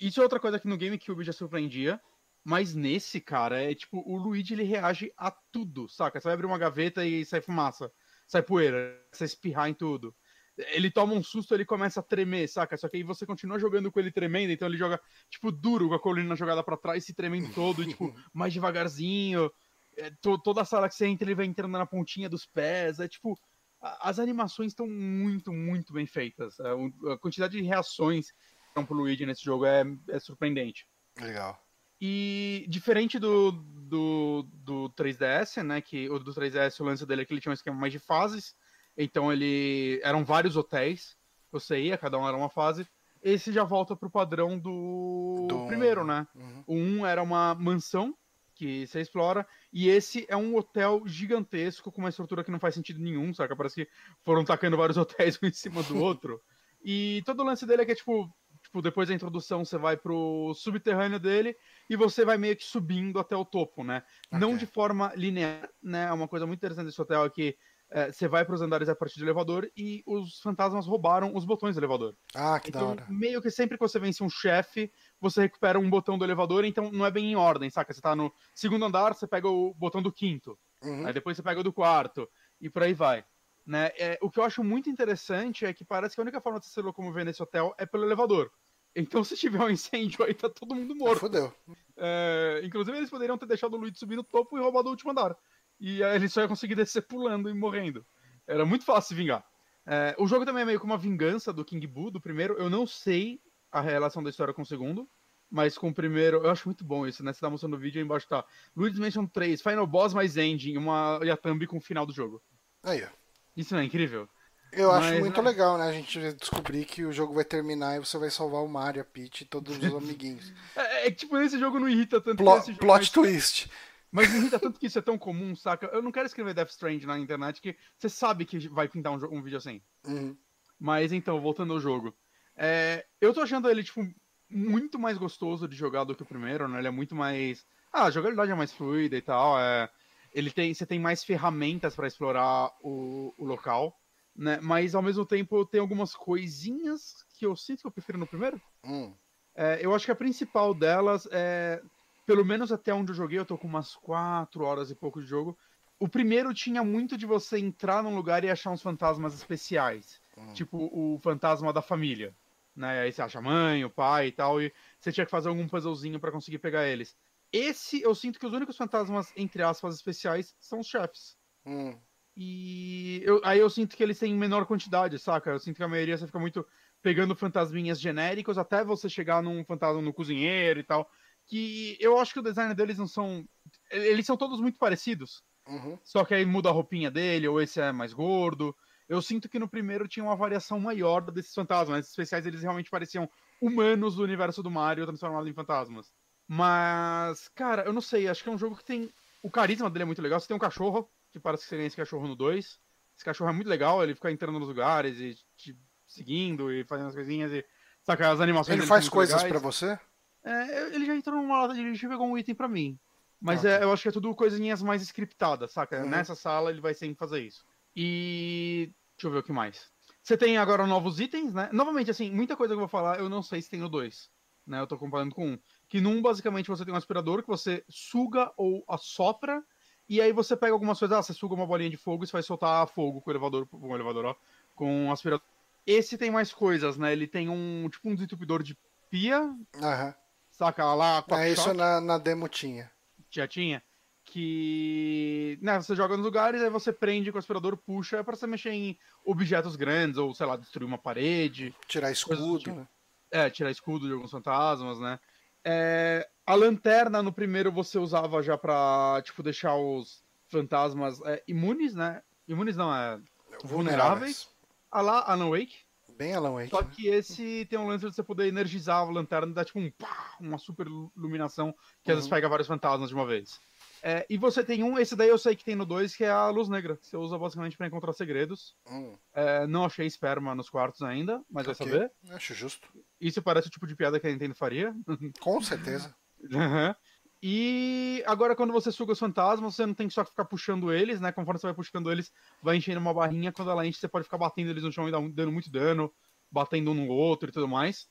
Isso 0.00 0.20
é 0.20 0.22
outra 0.22 0.38
coisa 0.38 0.60
que 0.60 0.68
no 0.68 0.76
GameCube 0.76 1.24
já 1.24 1.32
surpreendia, 1.32 2.00
mas 2.44 2.74
nesse, 2.74 3.20
cara, 3.20 3.60
é 3.60 3.74
tipo, 3.74 4.02
o 4.06 4.18
Luigi 4.18 4.54
ele 4.54 4.62
reage 4.62 5.10
a 5.16 5.30
tudo, 5.50 5.88
saca? 5.88 6.20
Você 6.20 6.28
vai 6.28 6.34
abrir 6.34 6.46
uma 6.46 6.58
gaveta 6.58 7.04
e 7.04 7.24
sai 7.24 7.40
fumaça, 7.40 7.90
sai 8.26 8.42
poeira, 8.42 9.02
sai 9.12 9.24
espirrar 9.24 9.68
em 9.68 9.74
tudo 9.74 10.14
ele 10.58 10.90
toma 10.90 11.12
um 11.12 11.22
susto, 11.22 11.54
ele 11.54 11.64
começa 11.64 12.00
a 12.00 12.02
tremer, 12.02 12.48
saca? 12.48 12.76
Só 12.76 12.88
que 12.88 12.96
aí 12.96 13.02
você 13.02 13.26
continua 13.26 13.58
jogando 13.58 13.92
com 13.92 14.00
ele 14.00 14.10
tremendo, 14.10 14.52
então 14.52 14.66
ele 14.66 14.78
joga, 14.78 15.00
tipo, 15.28 15.52
duro, 15.52 15.88
com 15.88 15.94
a 15.94 16.00
colina 16.00 16.34
jogada 16.34 16.62
para 16.62 16.76
trás, 16.76 17.04
se 17.04 17.14
tremendo 17.14 17.52
todo, 17.52 17.82
e, 17.82 17.88
tipo, 17.88 18.14
mais 18.32 18.52
devagarzinho. 18.52 19.50
É, 19.96 20.10
to, 20.20 20.38
toda 20.38 20.62
a 20.62 20.64
sala 20.64 20.88
que 20.88 20.94
você 20.94 21.06
entra, 21.06 21.26
ele 21.26 21.34
vai 21.34 21.46
entrando 21.46 21.72
na 21.72 21.86
pontinha 21.86 22.28
dos 22.28 22.46
pés. 22.46 23.00
É 23.00 23.08
tipo, 23.08 23.38
a, 23.82 24.08
as 24.08 24.18
animações 24.18 24.72
estão 24.72 24.86
muito, 24.86 25.52
muito 25.52 25.92
bem 25.92 26.06
feitas. 26.06 26.58
A, 26.60 26.68
é, 26.68 27.12
a 27.12 27.18
quantidade 27.18 27.56
de 27.56 27.62
reações 27.62 28.30
que 28.30 28.68
estão 28.68 28.84
pro 28.84 28.96
Luigi 28.96 29.26
nesse 29.26 29.44
jogo 29.44 29.66
é, 29.66 29.84
é 30.08 30.18
surpreendente. 30.18 30.86
Legal. 31.20 31.62
E 32.00 32.66
diferente 32.68 33.18
do, 33.18 33.52
do, 33.52 34.46
do 34.52 34.90
3DS, 34.90 35.62
né? 35.62 35.80
Que 35.80 36.08
o 36.10 36.18
do 36.18 36.32
3DS, 36.32 36.80
o 36.80 36.84
lance 36.84 37.06
dele 37.06 37.22
é 37.22 37.24
que 37.24 37.32
ele 37.32 37.40
tinha 37.40 37.50
um 37.50 37.54
esquema 37.54 37.78
mais 37.78 37.92
de 37.92 37.98
fases 37.98 38.54
então 38.96 39.32
ele. 39.32 40.00
Eram 40.02 40.24
vários 40.24 40.56
hotéis. 40.56 41.16
Você 41.52 41.80
ia, 41.80 41.98
cada 41.98 42.18
um 42.18 42.26
era 42.26 42.36
uma 42.36 42.50
fase. 42.50 42.86
Esse 43.22 43.52
já 43.52 43.64
volta 43.64 43.96
pro 43.96 44.10
padrão 44.10 44.58
do, 44.58 45.46
do... 45.48 45.66
primeiro, 45.66 46.04
né? 46.04 46.26
Uhum. 46.34 46.64
O 46.66 46.74
um 46.74 47.06
era 47.06 47.22
uma 47.22 47.54
mansão 47.54 48.14
que 48.54 48.86
você 48.86 49.00
explora. 49.00 49.46
E 49.72 49.88
esse 49.88 50.24
é 50.28 50.36
um 50.36 50.56
hotel 50.56 51.02
gigantesco 51.06 51.92
com 51.92 52.00
uma 52.00 52.08
estrutura 52.08 52.42
que 52.42 52.50
não 52.50 52.58
faz 52.58 52.74
sentido 52.74 53.00
nenhum, 53.00 53.32
saca? 53.32 53.54
Parece 53.54 53.84
que 53.84 53.90
foram 54.24 54.44
tacando 54.44 54.76
vários 54.76 54.96
hotéis 54.98 55.38
um 55.42 55.46
em 55.46 55.52
cima 55.52 55.82
do 55.82 55.98
outro. 55.98 56.40
e 56.84 57.22
todo 57.24 57.40
o 57.40 57.44
lance 57.44 57.66
dele 57.66 57.82
é 57.82 57.84
que 57.84 57.92
é 57.92 57.96
tipo. 57.96 58.32
Tipo, 58.62 58.82
depois 58.82 59.08
da 59.08 59.14
introdução 59.14 59.64
você 59.64 59.78
vai 59.78 59.96
pro 59.96 60.52
subterrâneo 60.54 61.20
dele 61.20 61.56
e 61.88 61.94
você 61.94 62.24
vai 62.24 62.36
meio 62.36 62.56
que 62.56 62.64
subindo 62.64 63.20
até 63.20 63.36
o 63.36 63.44
topo, 63.44 63.84
né? 63.84 64.02
Okay. 64.26 64.40
Não 64.40 64.56
de 64.56 64.66
forma 64.66 65.12
linear, 65.14 65.70
né? 65.80 66.06
É 66.06 66.12
uma 66.12 66.26
coisa 66.26 66.46
muito 66.46 66.58
interessante 66.58 66.86
desse 66.86 67.00
hotel 67.00 67.24
é 67.24 67.30
que 67.30 67.56
é, 67.90 68.10
você 68.10 68.26
vai 68.26 68.44
para 68.44 68.54
os 68.54 68.62
andares 68.62 68.88
a 68.88 68.96
partir 68.96 69.18
do 69.18 69.24
elevador 69.24 69.70
e 69.76 70.02
os 70.06 70.40
fantasmas 70.40 70.86
roubaram 70.86 71.34
os 71.34 71.44
botões 71.44 71.76
do 71.76 71.80
elevador. 71.80 72.16
Ah, 72.34 72.58
que 72.58 72.70
então, 72.70 72.80
da 72.80 73.02
hora. 73.02 73.06
Meio 73.08 73.40
que 73.40 73.50
sempre 73.50 73.76
que 73.78 73.82
você 73.82 73.98
vence 73.98 74.22
um 74.22 74.28
chefe, 74.28 74.90
você 75.20 75.42
recupera 75.42 75.78
um 75.78 75.88
botão 75.88 76.18
do 76.18 76.24
elevador, 76.24 76.64
então 76.64 76.90
não 76.90 77.06
é 77.06 77.10
bem 77.10 77.30
em 77.30 77.36
ordem, 77.36 77.70
saca? 77.70 77.92
Você 77.92 78.00
tá 78.00 78.16
no 78.16 78.32
segundo 78.54 78.84
andar, 78.84 79.14
você 79.14 79.26
pega 79.26 79.48
o 79.48 79.72
botão 79.74 80.02
do 80.02 80.12
quinto. 80.12 80.58
Uhum. 80.82 81.06
Aí 81.06 81.12
depois 81.12 81.36
você 81.36 81.42
pega 81.42 81.60
o 81.60 81.64
do 81.64 81.72
quarto. 81.72 82.28
E 82.60 82.68
por 82.68 82.82
aí 82.82 82.94
vai. 82.94 83.24
Né? 83.64 83.90
É, 83.98 84.18
o 84.20 84.30
que 84.30 84.38
eu 84.38 84.44
acho 84.44 84.62
muito 84.62 84.90
interessante 84.90 85.64
é 85.64 85.72
que 85.72 85.84
parece 85.84 86.14
que 86.14 86.20
a 86.20 86.24
única 86.24 86.40
forma 86.40 86.60
de 86.60 86.66
se 86.66 86.80
locomover 86.80 87.24
nesse 87.24 87.42
hotel 87.42 87.74
é 87.78 87.86
pelo 87.86 88.04
elevador. 88.04 88.50
Então, 88.94 89.22
se 89.24 89.36
tiver 89.36 89.60
um 89.60 89.70
incêndio 89.70 90.24
aí, 90.24 90.34
tá 90.34 90.48
todo 90.48 90.74
mundo 90.74 90.94
morto. 90.96 91.20
Fudeu. 91.20 91.52
É, 91.96 92.62
inclusive, 92.64 92.96
eles 92.96 93.10
poderiam 93.10 93.36
ter 93.36 93.46
deixado 93.46 93.74
o 93.74 93.76
Luigi 93.76 93.98
subir 93.98 94.16
no 94.16 94.24
topo 94.24 94.56
e 94.56 94.60
roubado 94.60 94.88
o 94.88 94.90
último 94.90 95.10
andar. 95.10 95.36
E 95.78 96.02
ele 96.02 96.28
só 96.28 96.40
ia 96.40 96.48
conseguir 96.48 96.74
descer 96.74 97.02
pulando 97.02 97.50
e 97.50 97.54
morrendo. 97.54 98.04
Era 98.46 98.64
muito 98.64 98.84
fácil 98.84 99.08
se 99.08 99.14
vingar. 99.14 99.44
É, 99.86 100.14
o 100.18 100.26
jogo 100.26 100.44
também 100.44 100.62
é 100.62 100.66
meio 100.66 100.80
que 100.80 100.86
uma 100.86 100.98
vingança 100.98 101.52
do 101.52 101.64
King 101.64 101.86
Boo, 101.86 102.10
do 102.10 102.20
primeiro. 102.20 102.54
Eu 102.54 102.70
não 102.70 102.86
sei 102.86 103.40
a 103.70 103.80
relação 103.80 104.22
da 104.22 104.30
história 104.30 104.54
com 104.54 104.62
o 104.62 104.66
segundo. 104.66 105.08
Mas 105.48 105.78
com 105.78 105.88
o 105.88 105.94
primeiro, 105.94 106.38
eu 106.38 106.50
acho 106.50 106.66
muito 106.66 106.84
bom 106.84 107.06
isso, 107.06 107.22
né? 107.22 107.32
Você 107.32 107.40
tá 107.40 107.48
mostrando 107.48 107.74
o 107.74 107.78
vídeo 107.78 108.00
aí 108.00 108.04
embaixo 108.04 108.28
tá 108.28 108.44
Luigi's 108.74 108.98
Mansion 108.98 109.26
3, 109.26 109.62
Final 109.62 109.86
Boss 109.86 110.12
mais 110.12 110.36
Ending, 110.36 110.76
uma, 110.76 111.20
e 111.22 111.30
a 111.30 111.36
thumb 111.36 111.64
com 111.68 111.76
o 111.76 111.80
final 111.80 112.04
do 112.04 112.12
jogo. 112.12 112.42
Aí, 112.82 113.04
ó. 113.04 113.08
Isso 113.56 113.72
não 113.72 113.80
é 113.80 113.84
incrível? 113.84 114.28
Eu 114.72 114.88
Mas, 114.88 115.06
acho 115.06 115.20
muito 115.20 115.40
né? 115.40 115.48
legal, 115.48 115.78
né? 115.78 115.88
A 115.88 115.92
gente 115.92 116.32
descobrir 116.34 116.84
que 116.84 117.04
o 117.04 117.12
jogo 117.12 117.32
vai 117.32 117.44
terminar 117.44 117.96
e 117.96 118.00
você 118.00 118.18
vai 118.18 118.28
salvar 118.28 118.62
o 118.62 118.68
Mario, 118.68 119.00
a 119.00 119.04
Peach 119.04 119.42
e 119.42 119.46
todos 119.46 119.78
os 119.78 119.84
amiguinhos. 119.94 120.52
É, 120.74 121.06
é, 121.06 121.10
tipo, 121.10 121.38
esse 121.38 121.58
jogo 121.58 121.78
não 121.78 121.88
irrita 121.88 122.20
tanto 122.20 122.42
Plo 122.42 122.76
Plot 122.76 123.12
twist. 123.12 123.70
Mas 124.10 124.30
não 124.30 124.38
irrita 124.38 124.58
tanto 124.58 124.78
que 124.78 124.86
isso 124.86 124.98
é 124.98 125.02
tão 125.02 125.18
comum, 125.18 125.54
saca? 125.54 125.86
Eu 125.86 126.02
não 126.02 126.12
quero 126.12 126.26
escrever 126.26 126.54
Death 126.54 126.70
Strange 126.70 127.06
na 127.06 127.18
internet 127.18 127.60
que 127.60 127.76
você 127.98 128.08
sabe 128.08 128.44
que 128.44 128.68
vai 128.68 128.88
pintar 128.88 129.12
um, 129.12 129.36
um 129.36 129.42
vídeo 129.42 129.58
assim. 129.58 129.82
Uhum. 130.06 130.36
Mas 130.78 131.12
então, 131.12 131.40
voltando 131.40 131.72
ao 131.72 131.80
jogo. 131.80 132.14
É, 132.56 133.04
eu 133.20 133.34
tô 133.34 133.40
achando 133.40 133.68
ele, 133.68 133.82
tipo, 133.82 134.00
muito 134.48 134.98
mais 134.98 135.18
gostoso 135.18 135.68
de 135.68 135.76
jogar 135.76 136.04
do 136.04 136.14
que 136.14 136.22
o 136.22 136.26
primeiro, 136.26 136.68
né? 136.68 136.78
Ele 136.78 136.88
é 136.88 136.90
muito 136.90 137.14
mais. 137.14 137.66
Ah, 137.92 138.04
a 138.04 138.10
jogabilidade 138.10 138.52
é 138.52 138.54
mais 138.54 138.72
fluida 138.72 139.16
e 139.16 139.22
tal. 139.22 139.58
É... 139.58 139.90
Ele 140.32 140.50
tem, 140.50 140.72
você 140.72 140.84
tem 140.84 140.98
mais 140.98 141.24
ferramentas 141.24 141.94
para 141.94 142.06
explorar 142.06 142.70
o, 142.82 143.32
o 143.38 143.44
local, 143.44 143.98
né? 144.34 144.58
Mas 144.62 144.94
ao 144.94 145.02
mesmo 145.02 145.24
tempo 145.24 145.64
tem 145.64 145.80
algumas 145.80 146.14
coisinhas 146.14 147.24
que 147.38 147.46
eu 147.46 147.56
sinto 147.56 147.80
que 147.80 147.86
eu 147.86 147.92
prefiro 147.92 148.18
no 148.18 148.26
primeiro. 148.26 148.60
Hum. 148.84 149.14
É, 149.54 149.78
eu 149.80 149.94
acho 149.94 150.04
que 150.04 150.12
a 150.12 150.16
principal 150.16 150.74
delas 150.74 151.26
é, 151.32 151.82
pelo 152.26 152.44
menos 152.44 152.72
até 152.72 152.92
onde 152.92 153.12
eu 153.12 153.16
joguei, 153.16 153.38
eu 153.38 153.46
tô 153.46 153.56
com 153.56 153.66
umas 153.66 153.94
4 153.96 154.64
horas 154.64 154.90
e 154.90 154.94
pouco 154.94 155.20
de 155.20 155.26
jogo. 155.26 155.56
O 155.98 156.08
primeiro 156.08 156.52
tinha 156.52 156.84
muito 156.84 157.16
de 157.16 157.24
você 157.24 157.58
entrar 157.58 158.02
num 158.02 158.14
lugar 158.14 158.44
e 158.44 158.50
achar 158.50 158.70
uns 158.70 158.82
fantasmas 158.82 159.34
especiais. 159.34 160.20
Hum. 160.36 160.52
Tipo 160.52 160.76
o 160.92 161.18
fantasma 161.20 161.72
da 161.72 161.80
família 161.80 162.36
né? 162.76 163.00
Aí 163.00 163.10
você 163.12 163.22
acha 163.22 163.38
a 163.38 163.42
mãe, 163.42 163.84
o 163.84 163.90
pai 163.90 164.28
e 164.28 164.32
tal, 164.32 164.60
e 164.60 164.72
você 165.00 165.10
tinha 165.10 165.24
que 165.24 165.30
fazer 165.30 165.48
algum 165.48 165.66
puzzlezinho 165.66 166.20
para 166.20 166.30
conseguir 166.30 166.58
pegar 166.58 166.86
eles. 166.86 167.16
Esse, 167.50 168.02
eu 168.02 168.14
sinto 168.14 168.38
que 168.38 168.46
os 168.46 168.52
únicos 168.52 168.76
fantasmas, 168.76 169.32
entre 169.34 169.62
aspas, 169.62 169.94
especiais 169.94 170.54
são 170.60 170.80
os 170.80 170.86
chefes. 170.86 171.38
Hum. 171.64 171.98
E 172.36 173.22
eu, 173.24 173.40
aí 173.42 173.58
eu 173.58 173.70
sinto 173.70 173.96
que 173.96 174.02
eles 174.02 174.18
têm 174.18 174.34
menor 174.34 174.66
quantidade, 174.66 175.18
saca? 175.18 175.50
Eu 175.50 175.58
sinto 175.58 175.76
que 175.76 175.82
a 175.82 175.88
maioria 175.88 176.18
você 176.18 176.26
fica 176.26 176.38
muito 176.38 176.66
pegando 177.00 177.34
fantasminhas 177.34 177.98
genéricos 177.98 178.58
até 178.58 178.84
você 178.84 179.08
chegar 179.08 179.42
num 179.42 179.64
fantasma 179.64 180.02
no 180.02 180.12
cozinheiro 180.12 180.80
e 180.80 180.84
tal. 180.84 181.10
Que 181.46 181.96
eu 182.00 182.18
acho 182.18 182.32
que 182.32 182.40
o 182.40 182.42
design 182.42 182.74
deles 182.74 182.98
não 182.98 183.06
são. 183.06 183.46
Eles 183.90 184.26
são 184.26 184.36
todos 184.36 184.60
muito 184.60 184.78
parecidos. 184.78 185.42
Uhum. 185.66 185.98
Só 186.04 186.24
que 186.24 186.34
aí 186.34 186.44
muda 186.44 186.68
a 186.68 186.72
roupinha 186.72 187.10
dele, 187.10 187.48
ou 187.48 187.60
esse 187.60 187.80
é 187.80 187.90
mais 187.92 188.12
gordo, 188.12 188.74
eu 189.08 189.22
sinto 189.22 189.48
que 189.48 189.58
no 189.58 189.68
primeiro 189.68 190.08
tinha 190.08 190.24
uma 190.24 190.36
variação 190.36 190.80
maior 190.80 191.30
desses 191.30 191.54
fantasmas. 191.54 192.00
Esses 192.00 192.10
especiais 192.10 192.46
eles 192.46 192.62
realmente 192.62 192.90
pareciam 192.90 193.28
humanos 193.60 194.16
do 194.16 194.22
universo 194.22 194.62
do 194.62 194.70
Mario 194.70 195.06
transformados 195.06 195.48
em 195.48 195.54
fantasmas. 195.54 196.12
Mas, 196.48 197.48
cara, 197.48 197.82
eu 197.82 197.92
não 197.92 198.00
sei, 198.00 198.28
acho 198.28 198.42
que 198.42 198.48
é 198.48 198.52
um 198.52 198.58
jogo 198.58 198.76
que 198.76 198.84
tem. 198.84 199.10
O 199.42 199.50
carisma 199.50 199.90
dele 199.90 200.02
é 200.02 200.06
muito 200.06 200.22
legal. 200.22 200.40
Você 200.40 200.48
tem 200.48 200.56
um 200.56 200.60
cachorro, 200.60 201.08
que 201.32 201.40
parece 201.40 201.64
que 201.64 201.68
seria 201.68 201.86
esse 201.86 201.96
cachorro 201.96 202.26
no 202.26 202.36
2. 202.36 202.80
Esse 203.16 203.24
cachorro 203.24 203.50
é 203.50 203.52
muito 203.52 203.68
legal, 203.68 204.02
ele 204.02 204.14
fica 204.14 204.30
entrando 204.30 204.58
nos 204.58 204.68
lugares 204.68 205.18
e 205.18 205.36
te 205.56 205.76
seguindo 206.06 206.72
e 206.72 206.84
fazendo 206.84 207.08
as 207.08 207.14
coisinhas 207.14 207.52
e. 207.52 207.64
Saca, 208.02 208.30
as 208.30 208.40
animações. 208.40 208.78
Ele 208.78 208.86
faz 208.86 209.08
coisas 209.08 209.42
para 209.42 209.58
você? 209.58 209.98
É, 210.46 210.94
ele 210.94 211.04
já 211.04 211.16
entrou 211.16 211.34
numa 211.34 211.62
lata 211.62 211.74
de 211.74 211.82
lixo 211.82 212.06
e 212.06 212.08
pegou 212.08 212.24
um 212.24 212.38
item 212.38 212.54
para 212.54 212.68
mim. 212.68 212.96
Mas 213.40 213.60
okay. 213.60 213.72
é, 213.72 213.82
eu 213.82 213.92
acho 213.92 214.04
que 214.04 214.08
é 214.08 214.12
tudo 214.12 214.32
coisinhas 214.32 214.80
mais 214.80 215.02
scriptadas, 215.02 215.72
saca? 215.72 216.02
Uhum. 216.02 216.08
Nessa 216.08 216.36
sala 216.36 216.70
ele 216.70 216.80
vai 216.80 216.94
sempre 216.94 217.16
fazer 217.16 217.42
isso. 217.42 217.64
E. 217.94 218.92
Deixa 219.16 219.26
eu 219.26 219.32
ver 219.32 219.38
o 219.38 219.42
que 219.42 219.52
mais. 219.52 219.90
Você 220.22 220.36
tem 220.36 220.56
agora 220.56 220.86
novos 220.86 221.18
itens, 221.18 221.52
né? 221.52 221.68
Novamente, 221.72 222.10
assim, 222.10 222.30
muita 222.30 222.56
coisa 222.56 222.74
que 222.74 222.76
eu 222.76 222.80
vou 222.80 222.88
falar, 222.88 223.18
eu 223.18 223.28
não 223.28 223.42
sei 223.42 223.60
se 223.60 223.70
tem 223.70 223.80
no 223.80 223.88
2. 223.88 224.30
Né? 224.66 224.80
Eu 224.80 224.86
tô 224.86 224.96
comparando 224.96 225.34
com 225.34 225.50
um. 225.50 225.58
Que 225.88 226.00
num, 226.00 226.22
basicamente, 226.22 226.68
você 226.68 226.84
tem 226.84 226.94
um 226.94 226.96
aspirador 226.96 227.42
que 227.42 227.48
você 227.48 227.84
suga 227.88 228.52
ou 228.56 228.84
assopra. 228.88 229.64
E 230.08 230.20
aí 230.20 230.32
você 230.32 230.56
pega 230.56 230.72
algumas 230.72 230.98
coisas, 230.98 231.18
ah, 231.18 231.22
você 231.22 231.32
suga 231.32 231.54
uma 231.54 231.66
bolinha 231.66 231.90
de 231.90 231.96
fogo 231.96 232.22
e 232.22 232.26
você 232.26 232.32
vai 232.32 232.42
soltar 232.42 232.86
fogo 232.86 233.20
com 233.20 233.30
o 233.30 233.32
elevador, 233.32 233.66
com 233.66 233.88
o 233.88 233.94
elevador, 233.94 234.26
ó, 234.26 234.36
com 234.74 235.06
um 235.06 235.12
aspirador. 235.12 235.44
Esse 235.84 236.16
tem 236.16 236.30
mais 236.30 236.52
coisas, 236.52 236.96
né? 236.96 237.12
Ele 237.12 237.26
tem 237.26 237.48
um 237.48 237.88
tipo 237.88 238.08
um 238.08 238.14
desentupidor 238.14 238.62
de 238.62 238.76
pia. 239.10 239.40
Aham. 239.82 240.14
Saca 240.56 240.94
lá? 240.94 241.22
É, 241.32 241.50
isso 241.50 241.74
na, 241.74 242.00
na 242.00 242.18
demo 242.18 242.48
tinha. 242.48 242.90
Já 243.30 243.46
tinha? 243.46 243.82
que 244.28 245.56
né, 245.62 245.80
você 245.80 245.94
joga 245.94 246.16
nos 246.16 246.26
lugares, 246.26 246.60
aí 246.60 246.68
você 246.68 246.92
prende 246.92 247.30
com 247.30 247.38
o 247.38 247.38
aspirador, 247.38 247.76
puxa, 247.76 248.18
é 248.18 248.22
para 248.24 248.34
você 248.34 248.46
mexer 248.46 248.70
em 248.70 248.98
objetos 249.24 249.76
grandes, 249.76 250.18
ou 250.18 250.34
sei 250.34 250.44
lá, 250.44 250.56
destruir 250.56 250.84
uma 250.84 250.98
parede. 250.98 251.72
Tirar 251.86 252.10
escudo, 252.10 252.58
tipo. 252.58 252.74
né? 252.74 252.88
É, 253.30 253.48
tirar 253.48 253.70
escudo 253.70 254.06
de 254.06 254.12
alguns 254.12 254.30
fantasmas, 254.30 254.98
né? 254.98 255.20
É, 255.64 256.28
a 256.44 256.54
lanterna 256.54 257.22
no 257.22 257.32
primeiro 257.32 257.70
você 257.70 257.98
usava 257.98 258.42
já 258.42 258.58
pra, 258.58 259.22
tipo, 259.24 259.44
deixar 259.44 259.76
os 259.76 260.24
fantasmas 260.48 261.20
é, 261.24 261.42
imunes, 261.46 261.94
né? 261.94 262.20
Imunes 262.48 262.76
não, 262.76 262.92
é 262.92 263.20
vulneráveis. 263.62 263.70
vulneráveis. 263.70 264.48
A 264.90 265.00
lá, 265.00 265.24
Alan 265.30 265.50
Wake. 265.50 265.85
Bem 266.16 266.34
Alan 266.34 266.52
Wake. 266.52 266.70
Só 266.70 266.82
né? 266.82 266.88
que 266.92 267.08
esse 267.08 267.66
tem 267.68 267.78
um 267.78 267.86
lance 267.86 268.08
de 268.08 268.14
você 268.14 268.22
poder 268.22 268.46
energizar 268.46 268.98
a 268.98 269.10
lanterna 269.10 269.50
e 269.50 269.54
dar 269.54 269.64
tipo 269.64 269.78
um 269.78 269.90
pá, 269.90 270.36
uma 270.40 270.58
super 270.58 270.86
iluminação 270.86 271.72
que 271.72 272.10
uhum. 272.10 272.12
às 272.12 272.14
vezes 272.16 272.24
uhum. 272.24 272.30
pega 272.30 272.48
vários 272.48 272.66
fantasmas 272.66 273.08
de 273.08 273.14
uma 273.14 273.26
vez. 273.26 273.60
É, 274.02 274.24
e 274.28 274.36
você 274.36 274.62
tem 274.62 274.82
um, 274.82 274.98
esse 274.98 275.16
daí 275.16 275.28
eu 275.28 275.38
sei 275.38 275.56
que 275.56 275.64
tem 275.64 275.74
no 275.74 275.84
2, 275.84 276.14
que 276.14 276.24
é 276.24 276.30
a 276.30 276.48
luz 276.48 276.68
negra, 276.68 276.96
que 276.96 277.06
você 277.06 277.16
usa 277.16 277.38
basicamente 277.38 277.76
para 277.76 277.86
encontrar 277.86 278.12
segredos. 278.12 278.74
Hum. 278.88 279.16
É, 279.34 279.66
não 279.66 279.84
achei 279.84 280.06
esperma 280.06 280.54
nos 280.54 280.70
quartos 280.70 281.02
ainda, 281.02 281.42
mas 281.50 281.66
okay. 281.66 281.86
vai 281.86 281.92
saber. 281.92 282.12
Acho 282.30 282.54
justo. 282.54 282.88
Isso 283.20 283.42
parece 283.42 283.68
o 283.68 283.70
tipo 283.70 283.86
de 283.86 283.96
piada 283.96 284.20
que 284.20 284.26
a 284.26 284.30
Nintendo 284.30 284.54
faria. 284.54 284.94
Com 285.40 285.60
certeza. 285.60 286.14
uhum. 286.50 286.94
E 287.42 288.22
agora, 288.26 288.56
quando 288.56 288.72
você 288.72 288.90
suga 288.90 289.12
os 289.12 289.18
fantasmas, 289.18 289.74
você 289.74 289.84
não 289.84 289.94
tem 289.94 290.08
que 290.08 290.14
só 290.14 290.24
ficar 290.24 290.44
puxando 290.44 290.92
eles, 290.92 291.20
né? 291.20 291.30
Conforme 291.32 291.60
você 291.60 291.66
vai 291.66 291.74
puxando 291.74 292.10
eles, 292.10 292.32
vai 292.62 292.76
enchendo 292.76 293.00
uma 293.00 293.12
barrinha. 293.12 293.52
Quando 293.52 293.70
ela 293.70 293.86
enche, 293.86 293.98
você 293.98 294.08
pode 294.08 294.24
ficar 294.24 294.38
batendo 294.38 294.70
eles 294.70 294.82
no 294.82 294.92
chão 294.92 295.08
e 295.08 295.12
dando 295.12 295.52
muito 295.52 295.70
dano, 295.70 296.12
batendo 296.50 296.90
um 296.90 296.94
no 296.94 297.08
outro 297.08 297.48
e 297.48 297.52
tudo 297.52 297.68
mais. 297.68 298.08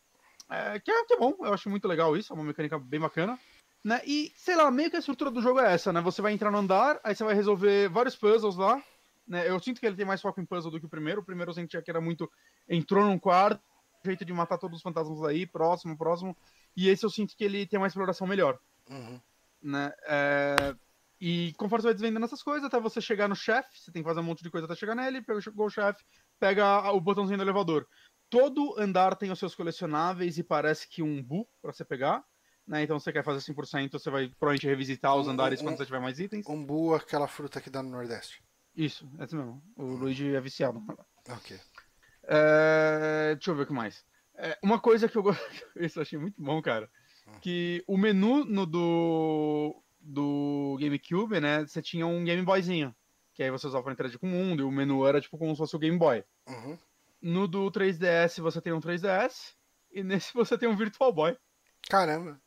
É, 0.49 0.79
que, 0.79 0.91
é, 0.91 1.05
que 1.05 1.13
é 1.13 1.17
bom, 1.17 1.35
eu 1.39 1.53
acho 1.53 1.69
muito 1.69 1.87
legal 1.87 2.15
isso, 2.15 2.31
é 2.31 2.35
uma 2.35 2.43
mecânica 2.43 2.77
bem 2.77 2.99
bacana. 2.99 3.37
Né? 3.83 4.01
E, 4.05 4.31
sei 4.35 4.55
lá, 4.55 4.69
meio 4.69 4.89
que 4.89 4.95
a 4.95 4.99
estrutura 4.99 5.31
do 5.31 5.41
jogo 5.41 5.59
é 5.59 5.73
essa, 5.73 5.91
né? 5.91 6.01
Você 6.01 6.21
vai 6.21 6.33
entrar 6.33 6.51
no 6.51 6.57
andar, 6.57 6.99
aí 7.03 7.15
você 7.15 7.23
vai 7.23 7.35
resolver 7.35 7.89
vários 7.89 8.15
puzzles 8.15 8.55
lá. 8.55 8.81
Né? 9.27 9.49
Eu 9.49 9.59
sinto 9.59 9.79
que 9.79 9.85
ele 9.85 9.95
tem 9.95 10.05
mais 10.05 10.21
foco 10.21 10.39
em 10.39 10.45
puzzle 10.45 10.71
do 10.71 10.79
que 10.79 10.85
o 10.85 10.89
primeiro. 10.89 11.21
O 11.21 11.25
primeiro 11.25 11.49
eu 11.49 11.55
sentia 11.55 11.81
que 11.81 11.89
era 11.89 12.01
muito. 12.01 12.31
Entrou 12.69 13.03
num 13.03 13.17
quarto, 13.17 13.61
jeito 14.03 14.23
de 14.23 14.33
matar 14.33 14.57
todos 14.57 14.77
os 14.77 14.83
fantasmas 14.83 15.23
aí, 15.23 15.45
próximo, 15.45 15.97
próximo. 15.97 16.37
E 16.75 16.89
esse 16.89 17.05
eu 17.05 17.09
sinto 17.09 17.35
que 17.35 17.43
ele 17.43 17.65
tem 17.65 17.79
uma 17.79 17.87
exploração 17.87 18.27
melhor. 18.27 18.59
Uhum. 18.89 19.19
Né? 19.61 19.91
É... 20.07 20.75
E 21.19 21.53
conforme 21.53 21.81
você 21.81 21.87
vai 21.87 21.93
desvendando 21.93 22.25
essas 22.25 22.43
coisas, 22.43 22.65
até 22.65 22.79
você 22.79 22.99
chegar 22.99 23.27
no 23.27 23.35
chefe, 23.35 23.79
você 23.79 23.91
tem 23.91 24.01
que 24.03 24.07
fazer 24.07 24.19
um 24.19 24.23
monte 24.23 24.43
de 24.43 24.51
coisa 24.51 24.65
até 24.65 24.75
chegar 24.75 24.95
nele, 24.95 25.21
pega 25.21 25.39
o 25.55 25.69
chefe, 25.69 26.03
pega 26.39 26.91
o 26.91 26.99
botãozinho 26.99 27.37
do 27.37 27.43
elevador. 27.43 27.87
Todo 28.29 28.75
andar 28.77 29.15
tem 29.15 29.31
os 29.31 29.39
seus 29.39 29.55
colecionáveis 29.55 30.37
e 30.37 30.43
parece 30.43 30.87
que 30.87 31.01
um 31.01 31.23
bu 31.23 31.47
para 31.61 31.71
você 31.71 31.85
pegar 31.85 32.23
né? 32.67 32.83
Então 32.83 32.99
você 32.99 33.11
quer 33.11 33.23
fazer 33.23 33.39
100%, 33.39 33.91
você 33.91 34.09
vai 34.09 34.27
provavelmente 34.27 34.67
revisitar 34.67 35.15
os 35.15 35.27
andares 35.27 35.61
um, 35.61 35.65
quando 35.65 35.77
você 35.77 35.85
tiver 35.85 35.99
mais 35.99 36.19
itens. 36.19 36.47
Umbu, 36.47 36.95
aquela 36.95 37.27
fruta 37.27 37.61
que 37.61 37.69
dá 37.69 37.83
no 37.83 37.89
Nordeste. 37.89 38.43
Isso, 38.75 39.09
é 39.19 39.25
isso 39.25 39.35
mesmo. 39.35 39.63
O 39.75 39.83
Luigi 39.83 40.35
é 40.35 40.41
viciado. 40.41 40.83
Ok. 41.29 41.59
É... 42.23 43.35
Deixa 43.35 43.51
eu 43.51 43.55
ver 43.55 43.63
o 43.63 43.67
que 43.67 43.73
mais. 43.73 44.03
É, 44.37 44.57
uma 44.61 44.79
coisa 44.79 45.07
que 45.07 45.17
eu 45.17 45.23
gosto. 45.23 45.41
Isso 45.77 45.99
eu 45.99 46.01
achei 46.01 46.19
muito 46.19 46.41
bom, 46.41 46.61
cara. 46.61 46.89
Que 47.41 47.83
o 47.87 47.97
menu 47.97 48.45
no 48.45 48.65
do, 48.65 49.83
do 49.99 50.77
GameCube, 50.79 51.39
né? 51.39 51.65
Você 51.65 51.81
tinha 51.81 52.05
um 52.05 52.23
Game 52.23 52.43
Boyzinho. 52.43 52.95
Que 53.33 53.43
aí 53.43 53.51
você 53.51 53.67
usava 53.67 53.83
pra 53.83 53.93
interagir 53.93 54.17
com 54.17 54.27
o 54.27 54.29
mundo, 54.29 54.61
e 54.61 54.63
o 54.63 54.71
menu 54.71 55.05
era 55.05 55.19
tipo 55.19 55.37
como 55.37 55.51
se 55.51 55.57
fosse 55.57 55.75
o 55.75 55.79
Game 55.79 55.97
Boy. 55.97 56.23
Uhum. 56.47 56.77
No 57.21 57.47
do 57.47 57.69
3DS 57.71 58.41
você 58.41 58.61
tem 58.61 58.71
um 58.71 58.79
3DS 58.79 59.53
e 59.91 60.03
nesse 60.03 60.31
você 60.33 60.57
tem 60.57 60.69
um 60.69 60.75
Virtual 60.75 61.11
Boy. 61.11 61.37
Caramba. 61.89 62.41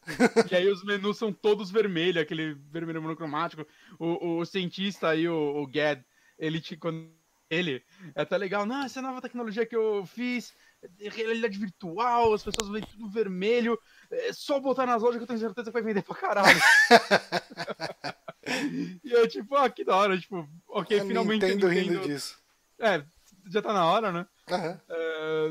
E 0.50 0.54
aí 0.54 0.68
os 0.68 0.82
menus 0.82 1.16
são 1.16 1.32
todos 1.32 1.70
vermelhos, 1.70 2.22
aquele 2.22 2.54
vermelho 2.54 3.02
monocromático. 3.02 3.66
O, 3.98 4.38
o 4.38 4.44
cientista 4.44 5.10
aí, 5.10 5.28
o, 5.28 5.62
o 5.62 5.66
Gad, 5.66 6.02
ele 6.38 6.60
te. 6.60 6.76
Quando 6.76 7.08
ele 7.50 7.82
é 8.14 8.22
até 8.22 8.36
legal. 8.36 8.66
Não, 8.66 8.82
essa 8.82 9.00
nova 9.00 9.22
tecnologia 9.22 9.64
que 9.64 9.76
eu 9.76 10.04
fiz, 10.06 10.52
realidade 11.00 11.58
virtual, 11.58 12.34
as 12.34 12.42
pessoas 12.42 12.70
veem 12.70 12.84
tudo 12.84 13.10
vermelho. 13.10 13.78
É 14.10 14.32
só 14.32 14.58
botar 14.60 14.86
nas 14.86 15.02
lojas 15.02 15.18
que 15.18 15.22
eu 15.24 15.26
tenho 15.26 15.38
certeza 15.38 15.70
que 15.70 15.72
vai 15.72 15.82
vender 15.82 16.02
pra 16.02 16.14
caralho. 16.14 16.58
e 19.04 19.10
eu, 19.12 19.28
tipo, 19.28 19.54
ah, 19.56 19.68
que 19.68 19.84
da 19.84 19.96
hora, 19.96 20.18
tipo, 20.18 20.48
ok, 20.68 21.00
A 21.00 21.04
finalmente. 21.04 21.44
Nintendo 21.44 21.68
Nintendo- 21.68 21.94
rindo 21.98 22.08
disso. 22.08 22.38
É, 22.78 23.04
já 23.50 23.60
tá 23.60 23.72
na 23.72 23.84
hora, 23.86 24.12
né? 24.12 24.26
Aham. 24.50 24.80
É, 24.88 25.50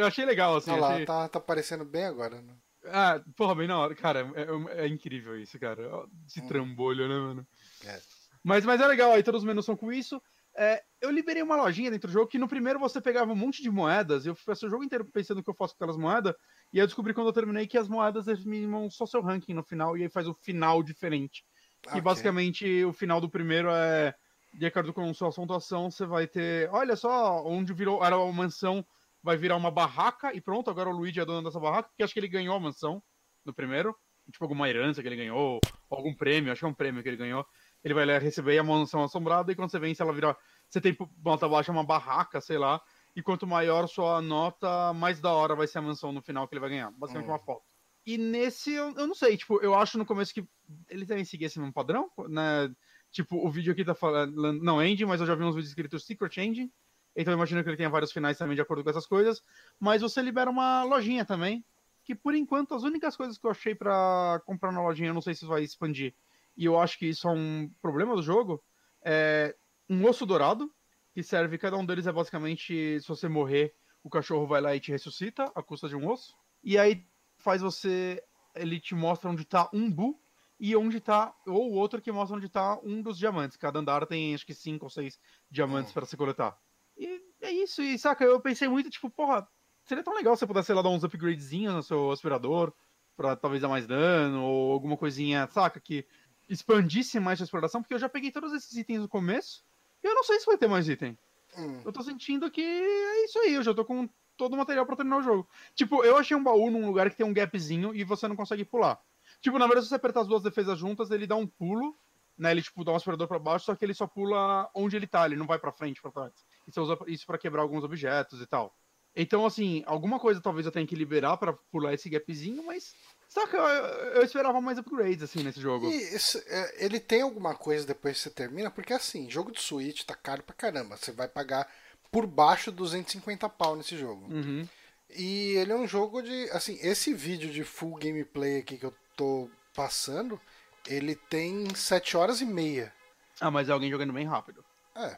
eu 0.00 0.06
achei 0.06 0.24
legal, 0.24 0.56
assim. 0.56 0.70
Olha 0.72 0.80
lá, 0.80 0.92
achei... 0.94 1.06
tá, 1.06 1.28
tá 1.28 1.38
aparecendo 1.38 1.84
bem 1.84 2.04
agora. 2.04 2.40
Né? 2.42 2.54
Ah, 2.86 3.20
porra, 3.36 3.54
bem 3.54 3.68
na 3.68 3.78
hora. 3.78 3.94
Cara, 3.94 4.30
é, 4.34 4.84
é 4.84 4.88
incrível 4.88 5.40
isso, 5.40 5.58
cara. 5.58 5.82
Esse 6.26 6.40
Hum. 6.40 6.48
trambolho, 6.48 7.08
né, 7.08 7.14
mano? 7.18 7.46
É. 7.84 8.00
Mas, 8.42 8.64
mas 8.64 8.80
é 8.80 8.86
legal, 8.86 9.12
aí 9.12 9.22
todos 9.22 9.42
os 9.42 9.46
menus 9.46 9.64
são 9.64 9.76
com 9.76 9.92
isso. 9.92 10.20
É, 10.56 10.82
eu 11.00 11.10
liberei 11.10 11.42
uma 11.42 11.56
lojinha 11.56 11.90
dentro 11.90 12.08
do 12.08 12.12
jogo 12.12 12.26
que 12.26 12.38
no 12.38 12.48
primeiro 12.48 12.78
você 12.78 13.00
pegava 13.00 13.32
um 13.32 13.36
monte 13.36 13.62
de 13.62 13.70
moedas. 13.70 14.26
Eu 14.26 14.36
passei 14.44 14.68
o 14.68 14.70
jogo 14.70 14.84
inteiro 14.84 15.04
pensando 15.04 15.38
o 15.38 15.44
que 15.44 15.50
eu 15.50 15.54
faço 15.54 15.74
com 15.74 15.84
aquelas 15.84 15.96
moedas. 15.96 16.34
E 16.72 16.78
eu 16.78 16.86
descobri 16.86 17.14
quando 17.14 17.28
eu 17.28 17.32
terminei 17.32 17.66
que 17.66 17.78
as 17.78 17.88
moedas 17.88 18.26
determinam 18.26 18.90
só 18.90 19.06
seu 19.06 19.22
ranking 19.22 19.54
no 19.54 19.62
final. 19.62 19.96
E 19.96 20.02
aí 20.02 20.08
faz 20.08 20.26
o 20.26 20.34
final 20.34 20.82
diferente. 20.82 21.44
Que 21.82 21.90
Ok. 21.90 22.00
basicamente 22.02 22.84
o 22.84 22.92
final 22.92 23.20
do 23.20 23.30
primeiro 23.30 23.70
é. 23.70 24.14
De 24.52 24.66
acordo 24.66 24.92
com 24.92 25.14
sua 25.14 25.30
pontuação, 25.30 25.90
você 25.90 26.04
vai 26.04 26.26
ter. 26.26 26.68
Olha 26.72 26.96
só, 26.96 27.46
onde 27.46 27.72
virou. 27.72 28.04
Era 28.04 28.18
uma 28.18 28.32
mansão, 28.32 28.84
vai 29.22 29.36
virar 29.36 29.56
uma 29.56 29.70
barraca. 29.70 30.34
E 30.34 30.40
pronto, 30.40 30.68
agora 30.68 30.90
o 30.90 30.92
Luigi 30.92 31.20
é 31.20 31.24
dono 31.24 31.44
dessa 31.44 31.60
barraca. 31.60 31.88
Porque 31.88 32.02
acho 32.02 32.12
que 32.12 32.18
ele 32.18 32.28
ganhou 32.28 32.56
a 32.56 32.60
mansão 32.60 33.00
no 33.44 33.54
primeiro. 33.54 33.96
Tipo, 34.30 34.44
alguma 34.44 34.68
herança 34.68 35.00
que 35.00 35.08
ele 35.08 35.16
ganhou. 35.16 35.60
Ou 35.88 35.98
algum 35.98 36.14
prêmio, 36.14 36.52
acho 36.52 36.60
que 36.60 36.64
é 36.64 36.68
um 36.68 36.74
prêmio 36.74 37.02
que 37.02 37.08
ele 37.08 37.16
ganhou. 37.16 37.46
Ele 37.82 37.94
vai 37.94 38.04
lá 38.04 38.18
receber 38.18 38.58
a 38.58 38.62
mansão 38.62 39.02
assombrada. 39.02 39.50
E 39.50 39.54
quando 39.54 39.70
você 39.70 39.78
vence, 39.78 40.02
ela 40.02 40.12
vira. 40.12 40.36
Você 40.68 40.80
tem 40.80 40.96
nota 41.24 41.48
baixa, 41.48 41.72
uma 41.72 41.84
barraca, 41.84 42.40
sei 42.40 42.58
lá. 42.58 42.80
E 43.16 43.22
quanto 43.22 43.46
maior 43.46 43.88
sua 43.88 44.20
nota, 44.22 44.92
mais 44.92 45.20
da 45.20 45.32
hora 45.32 45.56
vai 45.56 45.66
ser 45.66 45.78
a 45.78 45.82
mansão 45.82 46.12
no 46.12 46.22
final 46.22 46.46
que 46.46 46.54
ele 46.54 46.60
vai 46.60 46.70
ganhar. 46.70 46.90
Basicamente 46.92 47.28
Hum. 47.28 47.32
uma 47.32 47.38
foto. 47.38 47.62
E 48.06 48.16
nesse, 48.16 48.72
eu, 48.72 48.94
eu 48.96 49.06
não 49.06 49.14
sei, 49.14 49.36
tipo, 49.36 49.60
eu 49.60 49.74
acho 49.74 49.98
no 49.98 50.06
começo 50.06 50.32
que 50.32 50.46
eles 50.88 51.06
devem 51.06 51.24
seguir 51.24 51.44
esse 51.44 51.58
mesmo 51.58 51.72
padrão, 51.72 52.10
né? 52.28 52.74
Tipo, 53.10 53.46
o 53.46 53.50
vídeo 53.50 53.72
aqui 53.72 53.84
tá 53.84 53.94
falando, 53.94 54.52
não 54.54 54.82
Ending, 54.82 55.04
mas 55.04 55.20
eu 55.20 55.26
já 55.26 55.34
vi 55.34 55.42
uns 55.44 55.54
vídeos 55.54 55.68
escritos 55.68 56.06
Secret 56.06 56.38
Ending, 56.38 56.72
então 57.14 57.32
eu 57.32 57.36
imagino 57.36 57.62
que 57.62 57.68
ele 57.68 57.76
tenha 57.76 57.90
vários 57.90 58.12
finais 58.12 58.38
também 58.38 58.54
de 58.54 58.62
acordo 58.62 58.82
com 58.82 58.90
essas 58.90 59.06
coisas, 59.06 59.42
mas 59.78 60.00
você 60.00 60.22
libera 60.22 60.48
uma 60.48 60.82
lojinha 60.84 61.24
também, 61.24 61.64
que 62.04 62.14
por 62.14 62.34
enquanto 62.34 62.74
as 62.74 62.84
únicas 62.84 63.16
coisas 63.16 63.36
que 63.36 63.46
eu 63.46 63.50
achei 63.50 63.74
pra 63.74 64.40
comprar 64.46 64.72
na 64.72 64.82
lojinha, 64.82 65.10
eu 65.10 65.14
não 65.14 65.20
sei 65.20 65.34
se 65.34 65.44
vai 65.44 65.62
expandir, 65.62 66.14
e 66.56 66.64
eu 66.64 66.78
acho 66.78 66.98
que 66.98 67.06
isso 67.06 67.28
é 67.28 67.32
um 67.32 67.70
problema 67.80 68.14
do 68.14 68.22
jogo, 68.22 68.62
é 69.04 69.54
um 69.88 70.06
osso 70.06 70.24
dourado, 70.26 70.70
que 71.12 71.22
serve, 71.22 71.58
cada 71.58 71.76
um 71.76 71.84
deles 71.84 72.06
é 72.06 72.12
basicamente, 72.12 73.00
se 73.00 73.08
você 73.08 73.28
morrer, 73.28 73.74
o 74.02 74.08
cachorro 74.08 74.46
vai 74.46 74.60
lá 74.60 74.74
e 74.74 74.80
te 74.80 74.90
ressuscita, 74.92 75.50
à 75.54 75.62
custa 75.62 75.88
de 75.88 75.96
um 75.96 76.08
osso, 76.08 76.34
e 76.62 76.78
aí 76.78 77.06
faz 77.38 77.62
você. 77.62 78.22
Ele 78.54 78.80
te 78.80 78.94
mostra 78.94 79.30
onde 79.30 79.44
tá 79.44 79.68
um 79.72 79.90
bu 79.90 80.20
e 80.58 80.74
onde 80.76 81.00
tá. 81.00 81.34
Ou 81.46 81.70
o 81.70 81.74
outro 81.74 82.00
que 82.02 82.12
mostra 82.12 82.36
onde 82.36 82.48
tá 82.48 82.78
um 82.82 83.00
dos 83.00 83.16
diamantes. 83.16 83.56
Cada 83.56 83.78
andar 83.78 84.06
tem 84.06 84.34
acho 84.34 84.44
que 84.44 84.54
cinco 84.54 84.86
ou 84.86 84.90
seis 84.90 85.18
diamantes 85.50 85.90
Hum. 85.90 85.94
pra 85.94 86.04
se 86.06 86.16
coletar. 86.16 86.58
E 86.96 87.20
é 87.40 87.50
isso, 87.50 87.82
e 87.82 87.98
saca, 87.98 88.24
eu 88.24 88.40
pensei 88.40 88.68
muito, 88.68 88.90
tipo, 88.90 89.08
porra, 89.08 89.48
seria 89.84 90.04
tão 90.04 90.14
legal 90.14 90.36
se 90.36 90.40
você 90.40 90.46
pudesse, 90.46 90.66
sei 90.66 90.74
lá, 90.74 90.82
dar 90.82 90.90
uns 90.90 91.04
upgradezinhos 91.04 91.74
no 91.74 91.82
seu 91.82 92.10
aspirador, 92.10 92.74
pra 93.16 93.36
talvez 93.36 93.62
dar 93.62 93.68
mais 93.68 93.86
dano, 93.86 94.42
ou 94.44 94.72
alguma 94.72 94.96
coisinha, 94.96 95.48
saca, 95.50 95.80
que 95.80 96.06
expandisse 96.50 97.18
mais 97.20 97.38
sua 97.38 97.44
exploração, 97.44 97.80
porque 97.80 97.94
eu 97.94 97.98
já 97.98 98.08
peguei 98.08 98.30
todos 98.30 98.52
esses 98.52 98.76
itens 98.76 99.00
no 99.00 99.08
começo, 99.08 99.64
e 100.02 100.06
eu 100.06 100.14
não 100.14 100.24
sei 100.24 100.38
se 100.40 100.46
vai 100.46 100.58
ter 100.58 100.68
mais 100.68 100.88
item. 100.88 101.16
Hum. 101.56 101.80
Eu 101.84 101.92
tô 101.92 102.02
sentindo 102.02 102.50
que 102.50 102.60
é 102.60 103.24
isso 103.24 103.38
aí, 103.38 103.54
eu 103.54 103.62
já 103.62 103.72
tô 103.72 103.84
com 103.84 104.08
todo 104.36 104.54
o 104.54 104.56
material 104.56 104.84
pra 104.84 104.96
terminar 104.96 105.18
o 105.18 105.22
jogo. 105.22 105.48
Tipo, 105.74 106.04
eu 106.04 106.16
achei 106.16 106.36
um 106.36 106.42
baú 106.42 106.70
num 106.70 106.86
lugar 106.86 107.10
que 107.10 107.16
tem 107.16 107.26
um 107.26 107.32
gapzinho 107.32 107.94
e 107.94 108.02
você 108.02 108.26
não 108.26 108.36
consegue 108.36 108.64
pular. 108.64 109.00
Tipo, 109.40 109.58
na 109.58 109.66
verdade, 109.66 109.86
se 109.86 109.90
você 109.90 109.94
apertar 109.94 110.22
as 110.22 110.28
duas 110.28 110.42
defesas 110.42 110.78
juntas, 110.78 111.10
ele 111.10 111.26
dá 111.26 111.36
um 111.36 111.46
pulo, 111.46 111.96
né? 112.36 112.50
Ele, 112.50 112.62
tipo, 112.62 112.82
dá 112.82 112.92
um 112.92 112.96
aspirador 112.96 113.28
pra 113.28 113.38
baixo, 113.38 113.66
só 113.66 113.74
que 113.74 113.84
ele 113.84 113.94
só 113.94 114.06
pula 114.06 114.70
onde 114.74 114.96
ele 114.96 115.06
tá, 115.06 115.26
ele 115.26 115.36
não 115.36 115.46
vai 115.46 115.58
pra 115.58 115.70
frente, 115.70 116.00
pra 116.00 116.10
trás. 116.10 116.32
E 116.66 116.72
você 116.72 116.80
usa 116.80 116.98
isso 117.06 117.26
pra 117.26 117.38
quebrar 117.38 117.62
alguns 117.62 117.84
objetos 117.84 118.40
e 118.40 118.46
tal. 118.46 118.74
Então, 119.14 119.44
assim, 119.44 119.82
alguma 119.86 120.18
coisa 120.18 120.40
talvez 120.40 120.66
eu 120.66 120.72
tenha 120.72 120.86
que 120.86 120.94
liberar 120.94 121.36
pra 121.36 121.52
pular 121.52 121.92
esse 121.92 122.08
gapzinho, 122.08 122.64
mas. 122.64 122.94
Saca, 123.32 123.56
eu, 123.56 123.84
eu 124.16 124.22
esperava 124.24 124.60
mais 124.60 124.76
upgrades, 124.76 125.22
assim, 125.22 125.42
nesse 125.44 125.60
jogo. 125.60 125.88
Esse- 125.88 126.42
é, 126.48 126.84
ele 126.84 126.98
tem 126.98 127.22
alguma 127.22 127.54
coisa 127.54 127.86
depois 127.86 128.16
que 128.16 128.22
você 128.24 128.30
termina? 128.30 128.70
Porque 128.72 128.92
assim, 128.92 129.30
jogo 129.30 129.52
de 129.52 129.60
Switch 129.62 130.02
tá 130.02 130.16
caro 130.16 130.42
pra 130.42 130.54
caramba. 130.54 130.96
Você 130.96 131.12
vai 131.12 131.28
pagar 131.28 131.66
por 132.10 132.26
baixo 132.26 132.72
250 132.72 133.48
pau 133.48 133.76
nesse 133.76 133.96
jogo. 133.96 134.26
Uhum. 134.34 134.66
E 135.10 135.52
ele 135.56 135.70
é 135.70 135.76
um 135.76 135.86
jogo 135.86 136.20
de. 136.22 136.50
Assim, 136.50 136.76
esse 136.82 137.14
vídeo 137.14 137.50
de 137.52 137.62
full 137.62 137.94
gameplay 137.96 138.58
aqui 138.58 138.76
que 138.76 138.84
eu 138.86 138.94
tô 139.16 139.48
passando, 139.76 140.40
ele 140.88 141.14
tem 141.14 141.72
7 141.72 142.16
horas 142.16 142.40
e 142.40 142.44
meia. 142.44 142.92
Ah, 143.40 143.50
mas 143.50 143.68
é 143.68 143.72
alguém 143.72 143.90
jogando 143.90 144.12
bem 144.12 144.26
rápido. 144.26 144.64
É. 144.96 145.16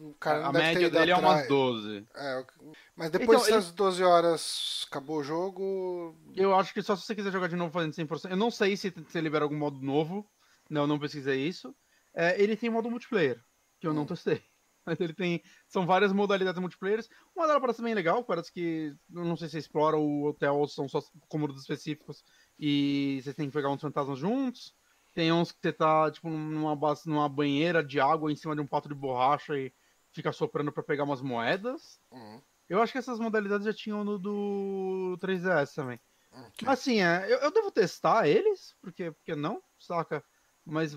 O 0.00 0.14
cara 0.14 0.40
não 0.40 0.48
a 0.48 0.52
média 0.52 0.90
dele 0.90 1.10
é 1.10 1.16
umas 1.16 1.46
12. 1.46 2.06
É, 2.14 2.46
mas 2.96 3.10
depois 3.10 3.42
Então, 3.42 3.56
dessas 3.56 3.72
12 3.72 4.02
horas 4.02 4.86
acabou 4.88 5.18
o 5.18 5.24
jogo. 5.24 6.16
Eu 6.34 6.54
acho 6.54 6.72
que 6.74 6.82
só 6.82 6.96
se 6.96 7.02
você 7.04 7.14
quiser 7.14 7.30
jogar 7.32 7.48
de 7.48 7.56
novo 7.56 7.72
fazendo 7.72 7.92
100%. 7.92 8.30
Eu 8.30 8.36
não 8.36 8.50
sei 8.50 8.76
se 8.76 8.90
você 8.90 9.20
libera 9.20 9.44
algum 9.44 9.56
modo 9.56 9.80
novo. 9.80 10.28
Não, 10.68 10.82
eu 10.82 10.86
não 10.86 10.98
pesquisei 10.98 11.46
isso. 11.46 11.74
É, 12.14 12.40
ele 12.40 12.56
tem 12.56 12.70
modo 12.70 12.90
multiplayer, 12.90 13.40
que 13.80 13.86
eu 13.86 13.94
não 13.94 14.02
Hum. 14.02 14.06
testei. 14.06 14.42
Mas 14.86 15.00
ele 15.00 15.14
tem. 15.14 15.42
São 15.66 15.86
várias 15.86 16.12
modalidades 16.12 16.60
multiplayer. 16.60 17.04
Uma 17.34 17.46
delas 17.46 17.60
parece 17.60 17.82
bem 17.82 17.94
legal, 17.94 18.22
parece 18.24 18.52
que. 18.52 18.94
Não 19.08 19.36
sei 19.36 19.48
se 19.48 19.52
você 19.52 19.58
explora 19.58 19.96
o 19.96 20.24
hotel 20.26 20.56
ou 20.56 20.68
são 20.68 20.88
só 20.88 21.00
cômodos 21.28 21.60
específicos 21.60 22.22
e 22.58 23.20
você 23.22 23.32
tem 23.32 23.46
que 23.48 23.52
pegar 23.54 23.70
uns 23.70 23.80
fantasmas 23.80 24.18
juntos. 24.18 24.74
Tem 25.14 25.32
uns 25.32 25.52
que 25.52 25.58
você 25.62 25.72
tá, 25.72 26.10
tipo, 26.10 26.28
numa, 26.28 26.74
base, 26.74 27.08
numa 27.08 27.28
banheira 27.28 27.84
de 27.84 28.00
água 28.00 28.32
em 28.32 28.36
cima 28.36 28.54
de 28.54 28.60
um 28.60 28.66
pato 28.66 28.88
de 28.88 28.94
borracha 28.94 29.56
e 29.56 29.72
fica 30.14 30.32
soprando 30.32 30.72
pra 30.72 30.82
pegar 30.82 31.04
umas 31.04 31.20
moedas. 31.20 32.00
Hum, 32.10 32.40
Eu 32.68 32.80
acho 32.80 32.92
que 32.92 32.98
essas 32.98 33.18
modalidades 33.20 33.66
já 33.66 33.72
tinham 33.74 34.04
no 34.04 34.18
do 34.18 35.18
3DS 35.20 35.74
também. 35.74 36.00
ok. 36.32 36.68
Assim, 36.68 37.00
é, 37.02 37.24
eu, 37.32 37.38
eu 37.38 37.50
devo 37.52 37.70
testar 37.70 38.28
eles, 38.28 38.74
porque, 38.80 39.10
porque 39.12 39.34
não, 39.34 39.62
saca? 39.78 40.24
Mas 40.64 40.96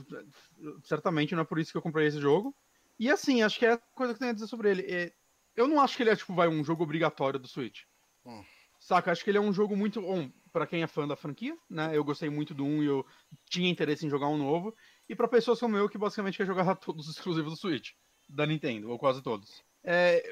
certamente 0.83 1.35
não 1.35 1.41
é 1.41 1.45
por 1.45 1.59
isso 1.59 1.71
que 1.71 1.77
eu 1.77 1.81
comprei 1.81 2.07
esse 2.07 2.19
jogo. 2.21 2.55
E 2.99 3.09
assim, 3.09 3.43
acho 3.43 3.59
que 3.59 3.65
é 3.65 3.73
a 3.73 3.77
coisa 3.77 4.13
que 4.13 4.17
eu 4.17 4.19
tenho 4.19 4.31
a 4.31 4.33
dizer 4.33 4.47
sobre 4.47 4.71
ele. 4.71 4.83
É, 4.83 5.13
eu 5.55 5.67
não 5.67 5.81
acho 5.81 5.97
que 5.97 6.03
ele 6.03 6.11
é, 6.11 6.15
tipo, 6.15 6.33
vai, 6.33 6.47
um 6.47 6.63
jogo 6.63 6.83
obrigatório 6.83 7.39
do 7.39 7.47
Switch. 7.47 7.83
Hum. 8.25 8.43
Saca? 8.79 9.11
Acho 9.11 9.23
que 9.23 9.29
ele 9.29 9.37
é 9.37 9.41
um 9.41 9.53
jogo 9.53 9.75
muito 9.75 10.01
bom 10.01 10.31
pra 10.51 10.65
quem 10.67 10.83
é 10.83 10.87
fã 10.87 11.07
da 11.07 11.15
franquia, 11.15 11.57
né? 11.69 11.95
Eu 11.95 12.03
gostei 12.03 12.29
muito 12.29 12.53
do 12.53 12.63
1 12.63 12.83
e 12.83 12.85
eu 12.87 13.05
tinha 13.49 13.69
interesse 13.69 14.05
em 14.05 14.09
jogar 14.09 14.27
um 14.27 14.37
novo. 14.37 14.75
E 15.09 15.15
pra 15.15 15.27
pessoas 15.27 15.59
como 15.59 15.75
eu 15.77 15.89
que 15.89 15.97
basicamente 15.97 16.37
quer 16.37 16.45
jogar 16.45 16.75
todos 16.77 17.07
os 17.07 17.15
exclusivos 17.17 17.53
do 17.53 17.59
Switch, 17.59 17.91
da 18.27 18.45
Nintendo, 18.45 18.89
ou 18.91 18.99
quase 18.99 19.21
todos. 19.21 19.63
É, 19.83 20.23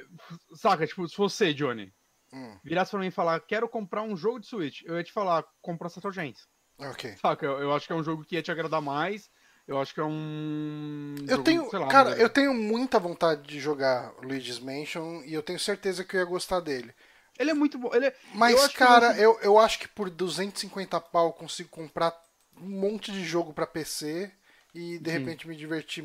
saca? 0.55 0.85
Tipo, 0.85 1.07
se 1.07 1.17
você, 1.17 1.53
Johnny, 1.53 1.93
Hum, 2.31 2.59
virasse 2.63 2.91
pra 2.91 2.99
mim 2.99 3.07
e 3.07 3.11
falar, 3.11 3.39
quero 3.41 3.69
comprar 3.69 4.03
um 4.03 4.17
jogo 4.17 4.39
de 4.39 4.47
Switch, 4.47 4.81
eu 4.83 4.97
ia 4.97 5.03
te 5.03 5.11
falar, 5.13 5.45
compra 5.61 5.89
Sator 5.89 6.13
Gens. 6.13 6.47
ok. 6.79 7.05
Saca? 7.15 7.45
Eu, 7.45 7.59
eu 7.59 7.73
acho 7.73 7.87
que 7.87 7.93
é 7.93 7.95
um 7.95 8.03
jogo 8.03 8.25
que 8.25 8.35
ia 8.35 8.43
te 8.43 8.51
agradar 8.51 8.81
mais. 8.81 9.29
Eu 9.67 9.79
acho 9.81 9.93
que 9.93 9.99
é 9.99 10.03
um. 10.05 11.15
Eu 11.27 11.37
jogo, 11.37 11.43
tenho, 11.43 11.71
lá, 11.73 11.87
cara, 11.87 12.09
eu 12.17 12.29
tenho 12.29 12.53
muita 12.53 12.99
vontade 12.99 13.43
de 13.43 13.59
jogar 13.59 14.13
Luigi's 14.21 14.59
Mansion 14.59 15.23
e 15.25 15.33
eu 15.33 15.41
tenho 15.41 15.59
certeza 15.59 16.03
que 16.03 16.15
eu 16.15 16.19
ia 16.21 16.25
gostar 16.25 16.59
dele. 16.59 16.93
Ele 17.37 17.51
é 17.51 17.53
muito 17.53 17.77
bom. 17.77 17.93
Ele 17.93 18.07
é... 18.07 18.09
eu 18.09 18.15
Mas, 18.35 18.67
que 18.67 18.77
cara, 18.77 19.13
ser- 19.13 19.21
eu, 19.23 19.39
eu 19.41 19.57
acho 19.59 19.79
que 19.79 19.87
por 19.87 20.09
250 20.09 20.99
pau 21.01 21.27
eu 21.27 21.33
consigo 21.33 21.69
comprar 21.69 22.13
um 22.61 22.69
monte 22.69 23.11
de 23.11 23.23
jogo 23.25 23.53
pra 23.53 23.65
PC 23.67 24.31
e 24.75 24.99
de 24.99 25.09
Sim. 25.09 25.17
repente 25.19 25.47
me 25.47 25.55
divertir 25.55 26.03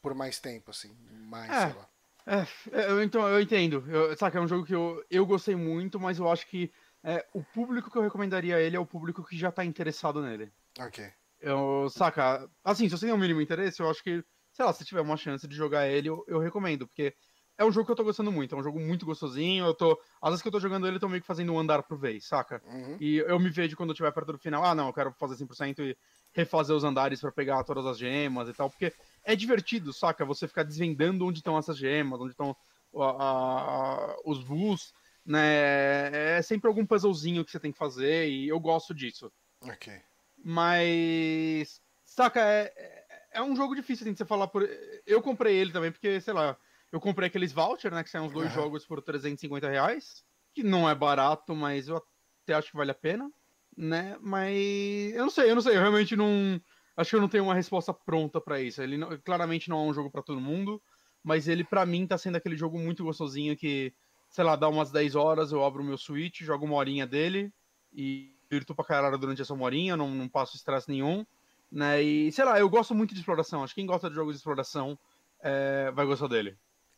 por 0.00 0.14
mais 0.14 0.38
tempo, 0.38 0.70
assim. 0.70 0.96
Mais, 1.28 1.50
É. 1.50 1.66
sei 1.66 1.76
lá. 1.76 1.88
É, 2.26 2.90
eu, 2.90 3.02
então, 3.02 3.26
eu 3.28 3.40
entendo. 3.40 3.84
Eu, 3.88 4.16
saca, 4.16 4.38
é 4.38 4.40
um 4.40 4.46
jogo 4.46 4.64
que 4.64 4.74
eu, 4.74 5.04
eu 5.10 5.26
gostei 5.26 5.56
muito, 5.56 5.98
mas 5.98 6.18
eu 6.18 6.30
acho 6.30 6.46
que 6.46 6.70
é, 7.02 7.26
o 7.34 7.42
público 7.42 7.90
que 7.90 7.98
eu 7.98 8.02
recomendaria 8.02 8.60
ele 8.60 8.76
é 8.76 8.80
o 8.80 8.86
público 8.86 9.24
que 9.24 9.36
já 9.36 9.50
tá 9.50 9.64
interessado 9.64 10.22
nele. 10.22 10.52
Ok. 10.78 11.04
Eu, 11.40 11.88
saca, 11.90 12.48
assim, 12.62 12.88
se 12.88 12.96
você 12.96 13.06
tem 13.06 13.14
o 13.14 13.18
mínimo 13.18 13.40
interesse, 13.40 13.80
eu 13.80 13.90
acho 13.90 14.02
que, 14.04 14.22
sei 14.52 14.64
lá, 14.64 14.72
se 14.72 14.84
tiver 14.84 15.00
uma 15.00 15.16
chance 15.16 15.48
de 15.48 15.56
jogar 15.56 15.88
ele, 15.88 16.08
eu, 16.08 16.24
eu 16.28 16.38
recomendo, 16.38 16.86
porque 16.86 17.14
é 17.58 17.64
um 17.64 17.72
jogo 17.72 17.86
que 17.86 17.92
eu 17.92 17.96
tô 17.96 18.04
gostando 18.04 18.30
muito, 18.30 18.54
é 18.54 18.58
um 18.58 18.62
jogo 18.62 18.78
muito 18.78 19.04
gostosinho, 19.04 19.64
eu 19.66 19.74
tô, 19.74 19.98
às 20.22 20.30
vezes 20.30 20.42
que 20.42 20.48
eu 20.48 20.52
tô 20.52 20.60
jogando 20.60 20.86
ele, 20.86 20.96
eu 20.96 21.00
tô 21.00 21.08
meio 21.08 21.20
que 21.20 21.26
fazendo 21.26 21.52
um 21.52 21.58
andar 21.58 21.82
por 21.82 21.98
vez, 21.98 22.26
saca? 22.26 22.62
Uhum. 22.64 22.96
E 23.00 23.16
eu 23.16 23.40
me 23.40 23.50
vejo 23.50 23.76
quando 23.76 23.90
eu 23.90 23.94
estiver 23.94 24.12
perto 24.12 24.32
do 24.32 24.38
final, 24.38 24.64
ah, 24.64 24.74
não, 24.74 24.86
eu 24.86 24.92
quero 24.92 25.12
fazer 25.18 25.36
100% 25.36 25.80
e 25.80 25.96
refazer 26.32 26.74
os 26.74 26.84
andares 26.84 27.20
pra 27.20 27.32
pegar 27.32 27.64
todas 27.64 27.86
as 27.86 27.98
gemas 27.98 28.48
e 28.48 28.52
tal, 28.52 28.70
porque 28.70 28.92
é 29.24 29.34
divertido, 29.34 29.92
saca? 29.92 30.24
Você 30.24 30.46
ficar 30.46 30.62
desvendando 30.62 31.26
onde 31.26 31.38
estão 31.38 31.58
essas 31.58 31.76
gemas, 31.76 32.20
onde 32.20 32.32
estão 32.32 32.56
os 34.24 34.42
bus. 34.42 34.92
né? 35.24 36.38
É 36.38 36.42
sempre 36.42 36.68
algum 36.68 36.86
puzzlezinho 36.86 37.44
que 37.44 37.50
você 37.50 37.60
tem 37.60 37.72
que 37.72 37.78
fazer 37.78 38.28
e 38.28 38.48
eu 38.48 38.58
gosto 38.58 38.94
disso. 38.94 39.32
Ok. 39.62 40.00
Mas. 40.42 41.80
Saca, 42.04 42.40
é, 42.40 42.72
é, 42.76 43.06
é 43.34 43.42
um 43.42 43.54
jogo 43.54 43.74
difícil 43.74 44.04
assim, 44.04 44.12
de 44.12 44.18
você 44.18 44.24
falar 44.24 44.48
por. 44.48 44.68
Eu 45.06 45.22
comprei 45.22 45.56
ele 45.56 45.72
também, 45.72 45.92
porque, 45.92 46.20
sei 46.20 46.32
lá, 46.32 46.56
eu 46.90 47.00
comprei 47.00 47.28
aqueles 47.28 47.52
vouchers, 47.52 47.94
né? 47.94 48.02
Que 48.02 48.10
são 48.10 48.26
uns 48.26 48.32
dois 48.32 48.48
uhum. 48.48 48.62
jogos 48.62 48.86
por 48.86 49.00
350 49.02 49.68
reais. 49.68 50.24
Que 50.52 50.62
não 50.62 50.88
é 50.88 50.94
barato, 50.94 51.54
mas 51.54 51.86
eu 51.86 52.02
até 52.42 52.54
acho 52.54 52.70
que 52.70 52.76
vale 52.76 52.90
a 52.90 52.94
pena. 52.94 53.30
Né? 53.76 54.16
Mas. 54.20 55.12
Eu 55.14 55.22
não 55.22 55.30
sei, 55.30 55.50
eu 55.50 55.54
não 55.54 55.62
sei. 55.62 55.76
Eu 55.76 55.80
realmente 55.80 56.16
não. 56.16 56.60
Acho 56.96 57.10
que 57.10 57.16
eu 57.16 57.20
não 57.20 57.28
tenho 57.28 57.44
uma 57.44 57.54
resposta 57.54 57.94
pronta 57.94 58.40
para 58.40 58.60
isso. 58.60 58.82
Ele 58.82 58.98
não, 58.98 59.16
claramente 59.18 59.70
não 59.70 59.86
é 59.86 59.90
um 59.90 59.94
jogo 59.94 60.10
para 60.10 60.22
todo 60.22 60.40
mundo. 60.40 60.82
Mas 61.22 61.48
ele, 61.48 61.64
para 61.64 61.84
mim, 61.86 62.06
tá 62.06 62.16
sendo 62.16 62.36
aquele 62.36 62.56
jogo 62.56 62.78
muito 62.78 63.04
gostosinho 63.04 63.56
que, 63.56 63.92
sei 64.30 64.44
lá, 64.44 64.56
dá 64.56 64.68
umas 64.68 64.90
10 64.90 65.14
horas, 65.14 65.52
eu 65.52 65.64
abro 65.64 65.82
o 65.82 65.84
meu 65.84 65.98
Switch, 65.98 66.40
jogo 66.40 66.64
uma 66.64 66.76
horinha 66.76 67.06
dele 67.06 67.52
e 67.92 68.34
virto 68.50 68.74
pra 68.74 68.84
caralho 68.84 69.18
durante 69.18 69.42
essa 69.42 69.54
horinha, 69.54 69.96
não, 69.96 70.10
não 70.10 70.28
passo 70.28 70.56
estresse 70.56 70.88
nenhum. 70.88 71.24
Né? 71.70 72.02
E, 72.02 72.32
sei 72.32 72.44
lá, 72.44 72.58
eu 72.58 72.68
gosto 72.68 72.94
muito 72.94 73.14
de 73.14 73.20
exploração. 73.20 73.62
Acho 73.62 73.74
que 73.74 73.80
quem 73.80 73.86
gosta 73.86 74.08
de 74.08 74.16
jogos 74.16 74.34
de 74.34 74.38
exploração 74.38 74.98
é, 75.40 75.90
vai 75.92 76.04
gostar 76.06 76.26
dele. 76.26 76.56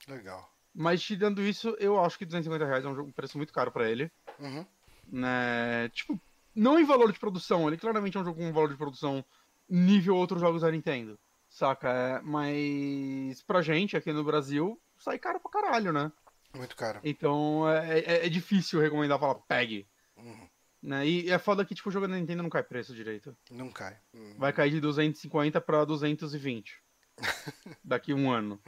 Legal. 0.08 0.50
Mas 0.74 1.02
tirando 1.02 1.42
isso, 1.42 1.76
eu 1.78 2.02
acho 2.02 2.18
que 2.18 2.24
250 2.24 2.64
reais 2.64 2.84
é 2.84 2.88
um, 2.88 2.94
jogo, 2.94 3.08
um 3.08 3.12
preço 3.12 3.36
muito 3.36 3.52
caro 3.52 3.70
para 3.70 3.90
ele. 3.90 4.10
Uhum. 4.38 4.64
Né? 5.10 5.90
Tipo, 5.90 6.18
não 6.54 6.78
em 6.78 6.84
valor 6.84 7.12
de 7.12 7.18
produção, 7.18 7.68
ele 7.68 7.76
claramente 7.76 8.16
é 8.16 8.20
um 8.20 8.24
jogo 8.24 8.38
com 8.38 8.52
valor 8.52 8.68
de 8.68 8.76
produção 8.76 9.24
nível 9.68 10.16
outros 10.16 10.40
jogos 10.40 10.62
da 10.62 10.70
Nintendo. 10.70 11.18
Saca? 11.48 11.88
É, 11.88 12.20
mas 12.22 13.42
pra 13.42 13.62
gente 13.62 13.96
aqui 13.96 14.12
no 14.12 14.24
Brasil, 14.24 14.80
sai 14.98 15.18
caro 15.18 15.38
pra 15.40 15.50
caralho, 15.50 15.92
né? 15.92 16.10
Muito 16.54 16.76
caro. 16.76 17.00
Então 17.04 17.68
é, 17.68 18.00
é, 18.00 18.26
é 18.26 18.28
difícil 18.28 18.80
recomendar 18.80 19.18
falar, 19.18 19.34
pegue. 19.34 19.88
Uhum. 20.16 20.48
Né? 20.82 21.06
E 21.06 21.30
é 21.30 21.38
foda 21.38 21.64
que 21.64 21.74
tipo, 21.74 21.88
o 21.88 21.92
jogo 21.92 22.08
da 22.08 22.16
Nintendo 22.16 22.42
não 22.42 22.50
cai 22.50 22.62
preço 22.62 22.94
direito. 22.94 23.36
Não 23.50 23.70
cai. 23.70 23.98
Uhum. 24.14 24.34
Vai 24.38 24.52
cair 24.52 24.70
de 24.70 24.80
250 24.80 25.60
pra 25.60 25.84
220. 25.84 26.82
daqui 27.84 28.12
um 28.12 28.30
ano. 28.30 28.60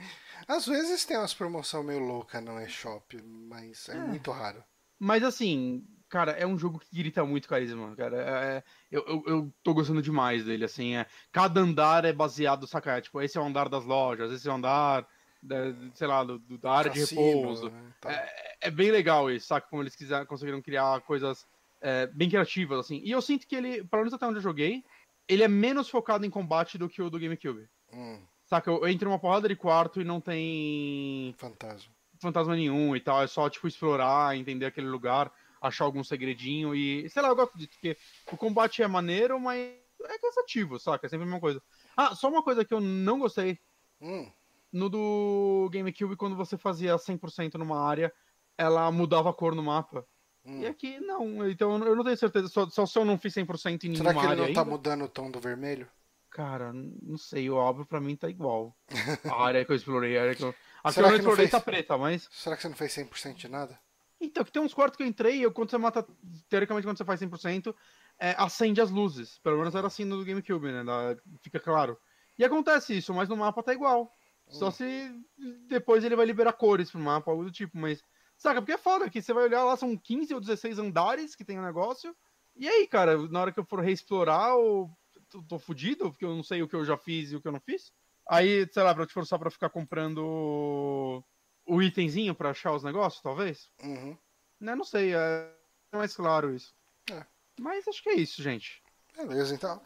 Às 0.46 0.66
vezes 0.66 1.04
tem 1.04 1.16
umas 1.16 1.34
promoções 1.34 1.84
meio 1.84 2.00
loucas 2.00 2.42
no 2.44 2.60
eShop, 2.60 3.20
mas 3.22 3.88
é, 3.88 3.96
é, 3.96 4.00
muito 4.00 4.30
raro. 4.30 4.62
Mas 4.98 5.22
assim, 5.22 5.86
cara, 6.14 6.30
é 6.30 6.46
um 6.46 6.56
jogo 6.56 6.78
que 6.78 6.96
grita 6.96 7.24
muito 7.24 7.48
carisma, 7.48 7.92
cara. 7.96 8.16
É, 8.16 8.56
é, 8.56 8.62
eu, 8.88 9.04
eu, 9.04 9.24
eu, 9.26 9.54
tô 9.64 9.74
gostando 9.74 10.00
demais 10.00 10.44
dele, 10.44 10.64
assim. 10.64 10.94
É, 10.94 11.06
cada 11.32 11.60
andar 11.60 12.04
é 12.04 12.12
baseado, 12.12 12.68
saca? 12.68 13.00
Tipo, 13.00 13.20
esse 13.20 13.36
é 13.36 13.40
o 13.40 13.44
andar 13.44 13.68
das 13.68 13.84
lojas, 13.84 14.30
esse 14.30 14.48
é 14.48 14.52
o 14.52 14.54
andar, 14.54 15.04
da, 15.42 15.56
sei 15.92 16.06
lá, 16.06 16.22
do, 16.22 16.38
da 16.38 16.70
área 16.70 16.92
Cassino, 16.92 17.20
de 17.20 17.26
repouso. 17.26 17.68
Né, 17.68 17.92
tá. 18.00 18.12
é, 18.12 18.56
é, 18.60 18.70
bem 18.70 18.92
legal 18.92 19.28
isso, 19.28 19.48
saca? 19.48 19.66
Como 19.68 19.82
eles 19.82 19.96
quiser, 19.96 20.24
conseguiram 20.26 20.62
criar 20.62 21.00
coisas 21.00 21.44
é, 21.80 22.06
bem 22.06 22.28
criativas, 22.28 22.78
assim. 22.78 23.00
E 23.04 23.10
eu 23.10 23.20
sinto 23.20 23.44
que 23.44 23.56
ele, 23.56 23.82
pelo 23.82 24.02
menos 24.02 24.14
até 24.14 24.24
onde 24.24 24.38
eu 24.38 24.42
joguei, 24.42 24.84
ele 25.26 25.42
é 25.42 25.48
menos 25.48 25.88
focado 25.88 26.24
em 26.24 26.30
combate 26.30 26.78
do 26.78 26.88
que 26.88 27.02
o 27.02 27.10
do 27.10 27.18
GameCube. 27.18 27.68
Hum. 27.92 28.22
Saca? 28.46 28.70
Eu 28.70 28.86
entro 28.86 29.10
uma 29.10 29.18
porrada 29.18 29.48
de 29.48 29.56
quarto 29.56 30.00
e 30.00 30.04
não 30.04 30.20
tem. 30.20 31.34
Fantasma. 31.38 31.92
Fantasma 32.20 32.54
nenhum 32.54 32.94
e 32.94 33.00
tal. 33.00 33.20
É 33.20 33.26
só, 33.26 33.50
tipo, 33.50 33.66
explorar, 33.66 34.36
entender 34.36 34.66
aquele 34.66 34.86
lugar, 34.86 35.32
achar 35.66 35.84
algum 35.84 36.04
segredinho 36.04 36.74
e. 36.74 37.08
Sei 37.08 37.22
lá, 37.22 37.28
eu 37.28 37.36
gosto 37.36 37.56
disso, 37.56 37.70
porque 37.72 37.96
o 38.30 38.36
combate 38.36 38.82
é 38.82 38.86
maneiro, 38.86 39.40
mas 39.40 39.58
é 40.02 40.18
cansativo, 40.18 40.78
saca? 40.78 41.06
É 41.06 41.08
sempre 41.08 41.24
a 41.24 41.26
mesma 41.26 41.40
coisa. 41.40 41.62
Ah, 41.96 42.14
só 42.14 42.28
uma 42.28 42.42
coisa 42.42 42.64
que 42.64 42.74
eu 42.74 42.80
não 42.80 43.18
gostei. 43.18 43.58
Hum. 44.00 44.30
No 44.72 44.88
do 44.88 45.68
GameCube, 45.72 46.16
quando 46.16 46.36
você 46.36 46.58
fazia 46.58 46.96
100% 46.96 47.54
numa 47.54 47.80
área, 47.80 48.12
ela 48.58 48.90
mudava 48.90 49.30
a 49.30 49.32
cor 49.32 49.54
no 49.54 49.62
mapa. 49.62 50.06
Hum. 50.44 50.60
E 50.60 50.66
aqui 50.66 51.00
não, 51.00 51.48
então 51.48 51.82
eu 51.84 51.96
não 51.96 52.04
tenho 52.04 52.16
certeza. 52.16 52.48
Só, 52.48 52.68
só 52.68 52.84
se 52.84 52.98
eu 52.98 53.04
não 53.04 53.18
fiz 53.18 53.32
100% 53.34 53.84
em 53.84 53.88
nenhuma 53.88 54.10
área. 54.10 54.20
Será 54.20 54.34
que 54.34 54.40
ele 54.40 54.46
não 54.48 54.54
tá 54.54 54.60
ainda. 54.60 54.70
mudando 54.70 55.04
o 55.04 55.08
tom 55.08 55.30
do 55.30 55.40
vermelho? 55.40 55.88
Cara, 56.30 56.72
não 56.72 57.16
sei, 57.16 57.48
o 57.48 57.56
álbum 57.56 57.84
pra 57.84 58.00
mim 58.00 58.16
tá 58.16 58.28
igual. 58.28 58.76
A 59.32 59.44
área 59.44 59.64
que 59.64 59.70
eu 59.70 59.76
explorei, 59.76 60.18
a 60.18 60.22
área 60.22 60.34
que 60.34 60.42
eu. 60.42 60.52
A 60.82 60.90
Será 60.90 61.06
que 61.06 61.14
eu 61.14 61.18
explorei 61.18 61.46
fez... 61.46 61.50
tá 61.52 61.60
preta, 61.60 61.96
mas. 61.96 62.28
Será 62.32 62.56
que 62.56 62.62
você 62.62 62.68
não 62.68 62.76
fez 62.76 62.92
100% 62.92 63.34
de 63.34 63.48
nada? 63.48 63.78
Então, 64.24 64.44
que 64.44 64.52
tem 64.52 64.62
uns 64.62 64.74
quartos 64.74 64.96
que 64.96 65.02
eu 65.02 65.06
entrei, 65.06 65.44
eu, 65.44 65.52
quando 65.52 65.70
você 65.70 65.78
mata. 65.78 66.06
Teoricamente, 66.48 66.86
quando 66.86 66.98
você 66.98 67.04
faz 67.04 67.20
100%, 67.20 67.74
é, 68.18 68.34
acende 68.38 68.80
as 68.80 68.90
luzes. 68.90 69.38
Pelo 69.38 69.58
menos 69.58 69.74
era 69.74 69.86
assim 69.86 70.04
no 70.04 70.24
GameCube, 70.24 70.72
né? 70.72 70.84
Da, 70.84 71.16
fica 71.42 71.60
claro. 71.60 71.98
E 72.38 72.44
acontece 72.44 72.96
isso, 72.96 73.12
mas 73.14 73.28
no 73.28 73.36
mapa 73.36 73.62
tá 73.62 73.72
igual. 73.72 74.10
Só 74.48 74.68
hum. 74.68 74.70
se 74.70 75.24
depois 75.68 76.04
ele 76.04 76.16
vai 76.16 76.26
liberar 76.26 76.52
cores 76.52 76.90
pro 76.90 77.00
mapa, 77.00 77.30
algo 77.30 77.44
do 77.44 77.52
tipo, 77.52 77.76
mas. 77.78 78.02
Saca, 78.36 78.60
porque 78.60 78.72
é 78.72 78.78
foda 78.78 79.08
que 79.08 79.22
você 79.22 79.32
vai 79.32 79.44
olhar 79.44 79.62
lá, 79.62 79.76
são 79.76 79.96
15 79.96 80.34
ou 80.34 80.40
16 80.40 80.78
andares 80.78 81.36
que 81.36 81.44
tem 81.44 81.56
o 81.56 81.62
um 81.62 81.64
negócio. 81.64 82.14
E 82.56 82.68
aí, 82.68 82.86
cara, 82.86 83.16
na 83.28 83.40
hora 83.40 83.52
que 83.52 83.60
eu 83.60 83.64
for 83.64 83.80
reexplorar, 83.80 84.56
ou 84.56 84.90
tô, 85.30 85.42
tô 85.42 85.58
fudido, 85.58 86.10
porque 86.10 86.24
eu 86.24 86.34
não 86.34 86.42
sei 86.42 86.62
o 86.62 86.68
que 86.68 86.74
eu 86.74 86.84
já 86.84 86.96
fiz 86.96 87.30
e 87.30 87.36
o 87.36 87.40
que 87.40 87.46
eu 87.46 87.52
não 87.52 87.60
fiz. 87.60 87.92
Aí, 88.28 88.66
sei 88.72 88.82
lá, 88.82 88.94
pra 88.94 89.06
te 89.06 89.12
forçar 89.12 89.38
pra 89.38 89.50
ficar 89.50 89.70
comprando 89.70 91.22
o 91.66 91.82
itemzinho 91.82 92.34
pra 92.34 92.50
achar 92.50 92.72
os 92.72 92.82
negócios, 92.82 93.22
talvez? 93.22 93.70
Uhum. 93.82 94.16
Né, 94.60 94.74
não 94.74 94.84
sei, 94.84 95.14
é 95.14 95.50
mais 95.92 96.14
claro 96.14 96.54
isso. 96.54 96.74
É. 97.10 97.24
Mas 97.58 97.86
acho 97.86 98.02
que 98.02 98.10
é 98.10 98.14
isso, 98.14 98.42
gente. 98.42 98.82
Beleza, 99.16 99.54
então. 99.54 99.80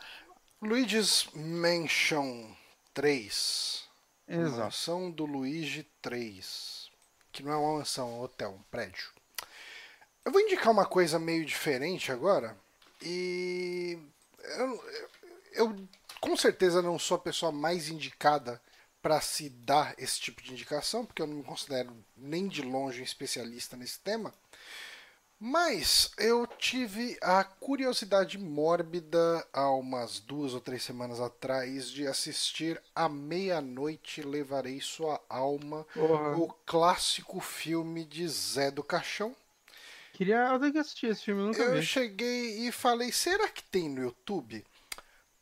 Luigi's 0.60 1.28
Mansion 1.34 2.54
3. 2.94 3.88
Exato. 4.26 4.58
Mansão 4.58 5.10
do 5.10 5.24
Luigi 5.24 5.86
3. 6.02 6.90
Que 7.32 7.42
não 7.42 7.52
é 7.52 7.56
uma 7.56 7.78
mansão, 7.78 8.08
é 8.08 8.12
um 8.12 8.20
hotel, 8.22 8.50
um 8.50 8.62
prédio. 8.70 9.10
Eu 10.24 10.32
vou 10.32 10.40
indicar 10.40 10.72
uma 10.72 10.86
coisa 10.86 11.18
meio 11.18 11.44
diferente 11.44 12.10
agora. 12.10 12.56
E. 13.02 13.98
Eu, 14.42 14.84
eu 15.52 15.88
com 16.20 16.36
certeza 16.36 16.82
não 16.82 16.98
sou 16.98 17.16
a 17.16 17.20
pessoa 17.20 17.52
mais 17.52 17.88
indicada 17.88 18.60
para 19.08 19.22
se 19.22 19.48
dar 19.48 19.94
esse 19.96 20.20
tipo 20.20 20.42
de 20.42 20.52
indicação, 20.52 21.06
porque 21.06 21.22
eu 21.22 21.26
não 21.26 21.36
me 21.36 21.42
considero 21.42 21.96
nem 22.14 22.46
de 22.46 22.60
longe 22.60 23.00
um 23.00 23.04
especialista 23.04 23.74
nesse 23.74 23.98
tema. 24.00 24.34
Mas 25.40 26.10
eu 26.18 26.46
tive 26.46 27.16
a 27.22 27.42
curiosidade 27.42 28.36
mórbida 28.36 29.48
há 29.50 29.70
umas 29.70 30.20
duas 30.20 30.52
ou 30.52 30.60
três 30.60 30.82
semanas 30.82 31.20
atrás 31.20 31.90
de 31.90 32.06
assistir 32.06 32.82
A 32.94 33.08
Meia-Noite 33.08 34.20
Levarei 34.20 34.78
Sua 34.78 35.18
Alma, 35.26 35.86
uhum. 35.96 36.42
o 36.42 36.52
clássico 36.66 37.40
filme 37.40 38.04
de 38.04 38.28
Zé 38.28 38.70
do 38.70 38.84
Caixão. 38.84 39.34
Queria 40.12 40.48
alguém 40.48 40.70
que 40.70 40.78
assistir 40.78 41.06
esse 41.06 41.24
filme, 41.24 41.40
eu 41.40 41.46
nunca 41.46 41.62
eu 41.62 41.76
vi. 41.76 41.82
cheguei 41.82 42.68
e 42.68 42.70
falei, 42.70 43.10
será 43.10 43.48
que 43.48 43.62
tem 43.62 43.88
no 43.88 44.02
YouTube? 44.02 44.62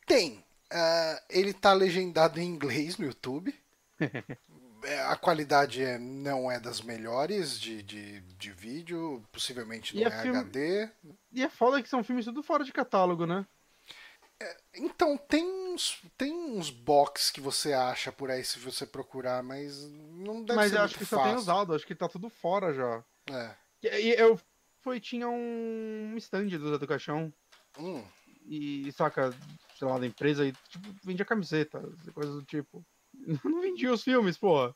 Tem. 0.05 0.41
Uh, 0.71 1.21
ele 1.29 1.53
tá 1.53 1.73
legendado 1.73 2.39
em 2.39 2.45
inglês 2.45 2.97
no 2.97 3.05
YouTube. 3.05 3.53
É, 4.83 5.01
a 5.05 5.15
qualidade 5.15 5.83
é, 5.83 5.97
não 5.97 6.51
é 6.51 6.59
das 6.59 6.81
melhores 6.81 7.59
de, 7.59 7.81
de, 7.81 8.21
de 8.21 8.51
vídeo, 8.51 9.23
possivelmente 9.31 9.95
não 9.95 10.01
e 10.03 10.05
é, 10.05 10.07
é 10.07 10.21
filme... 10.21 10.37
HD. 10.37 10.89
E 11.31 11.43
é 11.43 11.49
foda 11.49 11.81
que 11.81 11.89
são 11.89 12.03
filmes 12.03 12.25
tudo 12.25 12.43
fora 12.43 12.63
de 12.63 12.71
catálogo, 12.71 13.25
né? 13.25 13.45
É, 14.39 14.57
então, 14.75 15.17
tem 15.17 15.43
uns, 15.43 15.99
tem 16.15 16.31
uns 16.31 16.69
box 16.69 17.31
que 17.31 17.41
você 17.41 17.73
acha 17.73 18.11
por 18.11 18.29
aí 18.29 18.43
se 18.43 18.59
você 18.59 18.85
procurar, 18.85 19.41
mas 19.41 19.83
não 19.89 20.43
deve 20.43 20.55
mas 20.55 20.69
ser 20.69 20.77
Mas 20.77 20.85
acho 20.85 20.97
que 20.97 21.05
fácil. 21.05 21.17
só 21.17 21.23
tem 21.23 21.35
usado, 21.35 21.73
acho 21.73 21.87
que 21.87 21.95
tá 21.95 22.07
tudo 22.07 22.29
fora 22.29 22.71
já. 22.73 23.03
É. 23.31 23.55
E 23.99 24.15
eu 24.17 24.39
foi, 24.81 24.99
tinha 24.99 25.27
um 25.27 26.13
stand 26.17 26.47
do 26.47 26.69
Zé 26.69 26.77
do 26.77 26.87
Caixão. 26.87 27.33
Hum. 27.79 28.03
E, 28.45 28.91
saca, 28.93 29.35
sei 29.77 29.87
lá, 29.87 29.99
da 29.99 30.07
empresa 30.07 30.45
e 30.45 30.51
tipo, 30.69 30.93
vendia 31.03 31.25
camiseta, 31.25 31.81
coisas 32.13 32.35
do 32.35 32.43
tipo. 32.43 32.85
Não 33.43 33.61
vendia 33.61 33.91
os 33.91 34.03
filmes, 34.03 34.37
porra. 34.37 34.75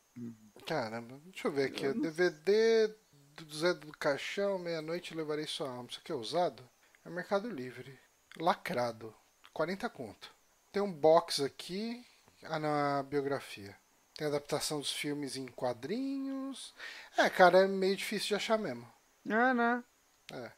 Caramba, 0.66 1.20
deixa 1.26 1.48
eu 1.48 1.52
ver 1.52 1.66
aqui. 1.66 1.86
Eu... 1.86 2.00
DVD 2.00 2.88
do 3.36 3.56
Zé 3.56 3.74
do 3.74 3.92
Caixão, 3.98 4.60
meia-noite 4.60 5.16
levarei 5.16 5.48
sua 5.48 5.70
alma. 5.70 5.88
Isso 5.90 6.00
aqui 6.00 6.12
é 6.12 6.16
usado? 6.16 6.68
É 7.06 7.10
Mercado 7.10 7.50
Livre. 7.50 7.98
Lacrado. 8.38 9.14
40 9.54 9.90
conto. 9.90 10.34
Tem 10.72 10.82
um 10.82 10.92
box 10.92 11.42
aqui. 11.44 12.06
Ah, 12.44 12.60
na 12.60 13.04
biografia. 13.04 13.76
Tem 14.16 14.28
adaptação 14.28 14.80
dos 14.80 14.92
filmes 14.92 15.36
em 15.36 15.48
quadrinhos. 15.48 16.74
É, 17.18 17.30
cara, 17.30 17.64
é 17.64 17.68
meio 17.68 17.96
difícil 17.96 18.30
de 18.30 18.36
achar 18.36 18.58
mesmo. 18.58 18.88
É, 19.26 19.54
né? 19.54 19.84
É. 20.32 20.52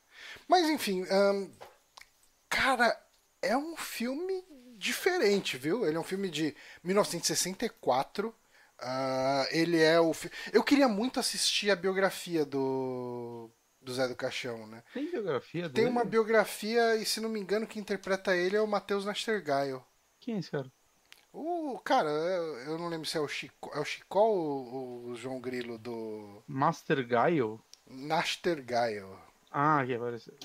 Mas 0.48 0.70
enfim, 0.70 1.04
hum, 1.04 1.52
cara, 2.50 2.98
é 3.44 3.58
um 3.58 3.76
filme 3.76 4.44
diferente, 4.78 5.58
viu? 5.58 5.86
Ele 5.86 5.96
é 5.96 6.00
um 6.00 6.04
filme 6.04 6.30
de 6.30 6.56
1964. 6.84 8.30
Uh, 8.30 8.34
ah, 8.80 9.48
ele 9.52 9.80
é 9.80 10.00
o. 10.00 10.12
Eu 10.52 10.64
queria 10.64 10.88
muito 10.88 11.20
assistir 11.20 11.70
a 11.70 11.76
biografia 11.76 12.46
do, 12.46 13.50
do 13.82 13.94
Zé 13.94 14.08
do 14.08 14.16
Caixão, 14.16 14.66
né? 14.68 14.84
Tem 14.94 15.10
biografia 15.10 15.70
dele? 15.70 15.74
Tem 15.74 15.86
uma 15.86 16.04
biografia, 16.04 16.96
e 16.96 17.06
se 17.06 17.22
não 17.22 17.30
me 17.30 17.40
engano, 17.40 17.68
quem 17.68 17.82
interpreta 17.82 18.36
ele 18.36 18.56
é 18.56 18.62
o 18.62 18.68
Matheus 18.68 19.06
Nastergail. 19.06 19.84
Quem 20.20 20.36
é 20.36 20.40
esse 20.40 20.52
cara? 20.52 20.72
O 21.32 21.80
cara, 21.80 22.10
eu 22.10 22.78
não 22.78 22.88
lembro 22.88 23.08
se 23.08 23.18
é 23.18 23.20
o 23.20 23.28
Chico, 23.28 23.72
é 23.74 23.80
o 23.80 23.86
Chico 23.86 24.20
ou 24.20 25.08
o 25.08 25.16
João 25.16 25.42
Grilo 25.42 25.78
do. 25.78 26.44
Master 27.88 28.64
Gaio? 28.66 29.20
Ah, 29.50 29.80
aqui 29.82 29.96
apareceu. 29.96 30.36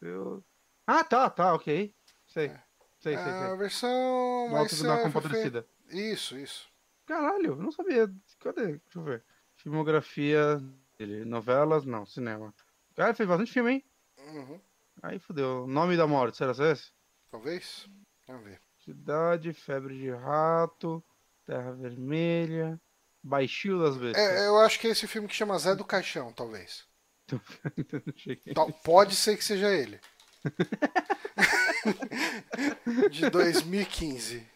Eu... 0.00 0.42
Ah, 0.86 1.04
tá, 1.04 1.28
tá, 1.28 1.54
ok. 1.54 1.94
Sei. 2.28 2.46
É. 2.46 2.62
Sei, 3.00 3.16
sei, 3.16 3.24
É 3.26 3.28
a 3.44 3.48
sei. 3.48 3.56
versão 3.56 4.56
alto 4.56 4.82
da 4.82 4.94
é, 4.98 5.28
feita- 5.42 5.66
Isso, 5.90 6.36
isso. 6.38 6.68
Caralho, 7.06 7.56
não 7.56 7.70
sabia. 7.72 8.08
Cadê? 8.40 8.66
Deixa 8.66 8.82
eu 8.98 9.02
ver. 9.02 9.24
Filmografia 9.56 10.60
dele. 10.98 11.24
Novelas? 11.24 11.84
Não, 11.84 12.04
cinema. 12.06 12.54
Cara, 12.94 13.14
fez 13.14 13.28
bastante 13.28 13.52
filme, 13.52 13.72
hein? 13.72 13.84
Uhum. 14.18 14.60
Aí 15.02 15.18
fudeu. 15.18 15.66
Nome 15.66 15.96
da 15.96 16.06
morte, 16.06 16.36
será 16.36 16.52
esse? 16.52 16.90
Talvez? 17.30 17.88
Vamos 18.26 18.44
ver. 18.44 18.60
Cidade, 18.84 19.52
Febre 19.52 19.96
de 19.98 20.10
Rato, 20.10 21.02
Terra 21.46 21.72
Vermelha, 21.72 22.80
Baixio 23.22 23.78
das 23.80 23.96
Bestas. 23.96 24.22
É, 24.22 24.46
eu 24.48 24.58
acho 24.58 24.78
que 24.80 24.88
é 24.88 24.90
esse 24.90 25.06
filme 25.06 25.28
que 25.28 25.34
chama 25.34 25.58
Zé 25.58 25.74
do 25.74 25.84
Caixão, 25.84 26.32
talvez. 26.32 26.86
Cheguei. 28.16 28.54
Tal- 28.54 28.72
pode 28.82 29.14
ser 29.14 29.36
que 29.36 29.44
seja 29.44 29.70
ele. 29.70 30.00
De 33.10 33.30
2015. 33.30 34.46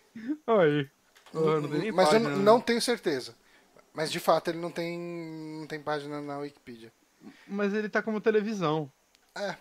Aí. 0.46 0.90
Nem 1.70 1.92
Mas 1.92 2.12
eu 2.12 2.20
página, 2.20 2.36
né? 2.36 2.36
não 2.36 2.60
tenho 2.60 2.80
certeza. 2.80 3.34
Mas 3.94 4.10
de 4.10 4.20
fato 4.20 4.48
ele 4.48 4.58
não 4.58 4.70
tem, 4.70 4.98
não 4.98 5.66
tem 5.66 5.80
página 5.80 6.20
na 6.20 6.38
Wikipedia. 6.38 6.92
Mas 7.46 7.72
ele 7.74 7.88
tá 7.88 8.02
como 8.02 8.20
televisão. 8.20 8.90
É. 9.34 9.56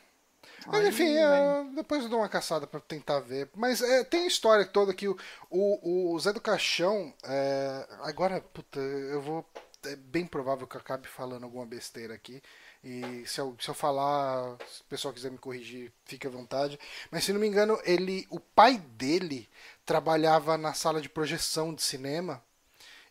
Mas 0.66 0.82
Aí, 0.82 0.89
enfim, 0.89 1.14
né? 1.14 1.22
é, 1.22 1.64
depois 1.76 2.03
eu 2.03 2.09
dou 2.09 2.20
uma 2.20 2.30
caçada 2.30 2.66
pra 2.68 2.80
tentar 2.80 3.20
ver. 3.20 3.49
Mas 3.55 3.82
é, 3.82 4.03
tem 4.03 4.24
a 4.24 4.28
história 4.28 4.66
toda 4.66 4.93
que 4.93 5.07
o, 5.07 5.18
o, 5.49 6.14
o 6.14 6.20
Zé 6.20 6.34
do 6.34 6.41
Caixão. 6.41 7.14
é, 7.24 7.88
agora, 8.01 8.41
puta, 8.41 8.80
eu 8.80 9.22
vou. 9.22 9.45
É 9.84 9.95
bem 9.95 10.28
provável 10.28 10.68
que 10.68 10.76
eu 10.76 10.82
acabe 10.82 11.07
falando 11.07 11.43
alguma 11.43 11.66
besteira 11.66 12.14
aqui. 12.14 12.41
E 12.84 13.23
se 13.27 13.39
eu, 13.39 13.55
se 13.59 13.69
eu 13.69 13.73
falar, 13.75 14.57
se 14.67 14.82
o 14.82 14.86
pessoal 14.86 15.13
quiser 15.13 15.32
me 15.32 15.38
corrigir, 15.38 15.91
fique 16.05 16.25
à 16.25 16.29
vontade. 16.29 16.79
Mas 17.11 17.23
se 17.23 17.32
não 17.34 17.39
me 17.39 17.47
engano, 17.47 17.79
ele, 17.86 18.25
o 18.29 18.39
pai 18.39 18.77
dele 18.79 19.47
trabalhava 19.86 20.57
na 20.57 20.73
sala 20.73 21.01
de 21.01 21.09
projeção 21.09 21.73
de 21.73 21.82
cinema. 21.84 22.43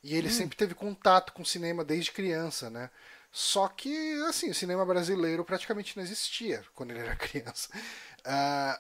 E 0.02 0.14
ele 0.16 0.30
sempre 0.30 0.56
teve 0.56 0.74
contato 0.74 1.32
com 1.32 1.44
cinema 1.44 1.84
desde 1.84 2.12
criança, 2.12 2.70
né? 2.70 2.90
Só 3.32 3.68
que, 3.68 4.14
assim, 4.28 4.50
o 4.50 4.54
cinema 4.54 4.84
brasileiro 4.84 5.44
praticamente 5.44 5.96
não 5.96 6.02
existia 6.04 6.64
quando 6.74 6.90
ele 6.92 7.00
era 7.00 7.14
criança. 7.16 7.68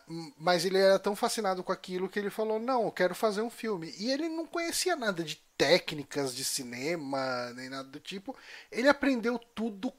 M- 0.08 0.32
mas 0.38 0.64
ele 0.64 0.78
era 0.78 0.98
tão 0.98 1.14
fascinado 1.16 1.62
com 1.62 1.72
aquilo 1.72 2.08
que 2.08 2.18
ele 2.18 2.30
falou: 2.30 2.58
Não, 2.58 2.84
eu 2.84 2.92
quero 2.92 3.14
fazer 3.14 3.42
um 3.42 3.50
filme. 3.50 3.94
E 3.98 4.10
ele 4.10 4.28
não 4.28 4.46
conhecia 4.46 4.96
nada 4.96 5.22
de 5.22 5.36
técnicas 5.56 6.34
de 6.34 6.44
cinema, 6.44 7.52
nem 7.54 7.68
nada 7.68 7.88
do 7.88 8.00
tipo. 8.00 8.36
Ele 8.70 8.88
aprendeu 8.88 9.38
tudo 9.38 9.92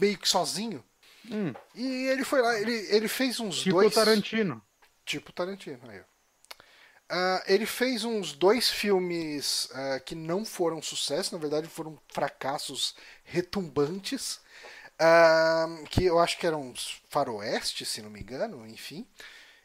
meio 0.00 0.18
que 0.18 0.28
sozinho. 0.28 0.84
Hum, 1.30 1.54
E 1.74 2.08
ele 2.08 2.24
foi 2.24 2.42
lá, 2.42 2.58
ele, 2.60 2.74
ele 2.94 3.08
fez 3.08 3.40
uns 3.40 3.60
tipo 3.60 3.76
dois. 3.80 3.94
Tarantino. 3.94 4.62
Tipo 5.04 5.32
Tarantino, 5.32 5.88
aí. 5.90 6.02
Ah, 7.08 7.42
ele 7.46 7.66
fez 7.66 8.04
uns 8.04 8.32
dois 8.32 8.70
filmes 8.70 9.68
ah, 9.74 10.00
que 10.00 10.14
não 10.14 10.44
foram 10.44 10.80
sucesso, 10.80 11.34
na 11.34 11.40
verdade 11.40 11.68
foram 11.68 11.98
fracassos 12.08 12.94
retumbantes, 13.24 14.40
ah, 14.98 15.66
que 15.90 16.04
eu 16.04 16.18
acho 16.18 16.38
que 16.38 16.46
eram 16.46 16.72
faroeste, 17.08 17.84
se 17.84 18.02
não 18.02 18.10
me 18.10 18.20
engano, 18.20 18.66
enfim. 18.66 19.06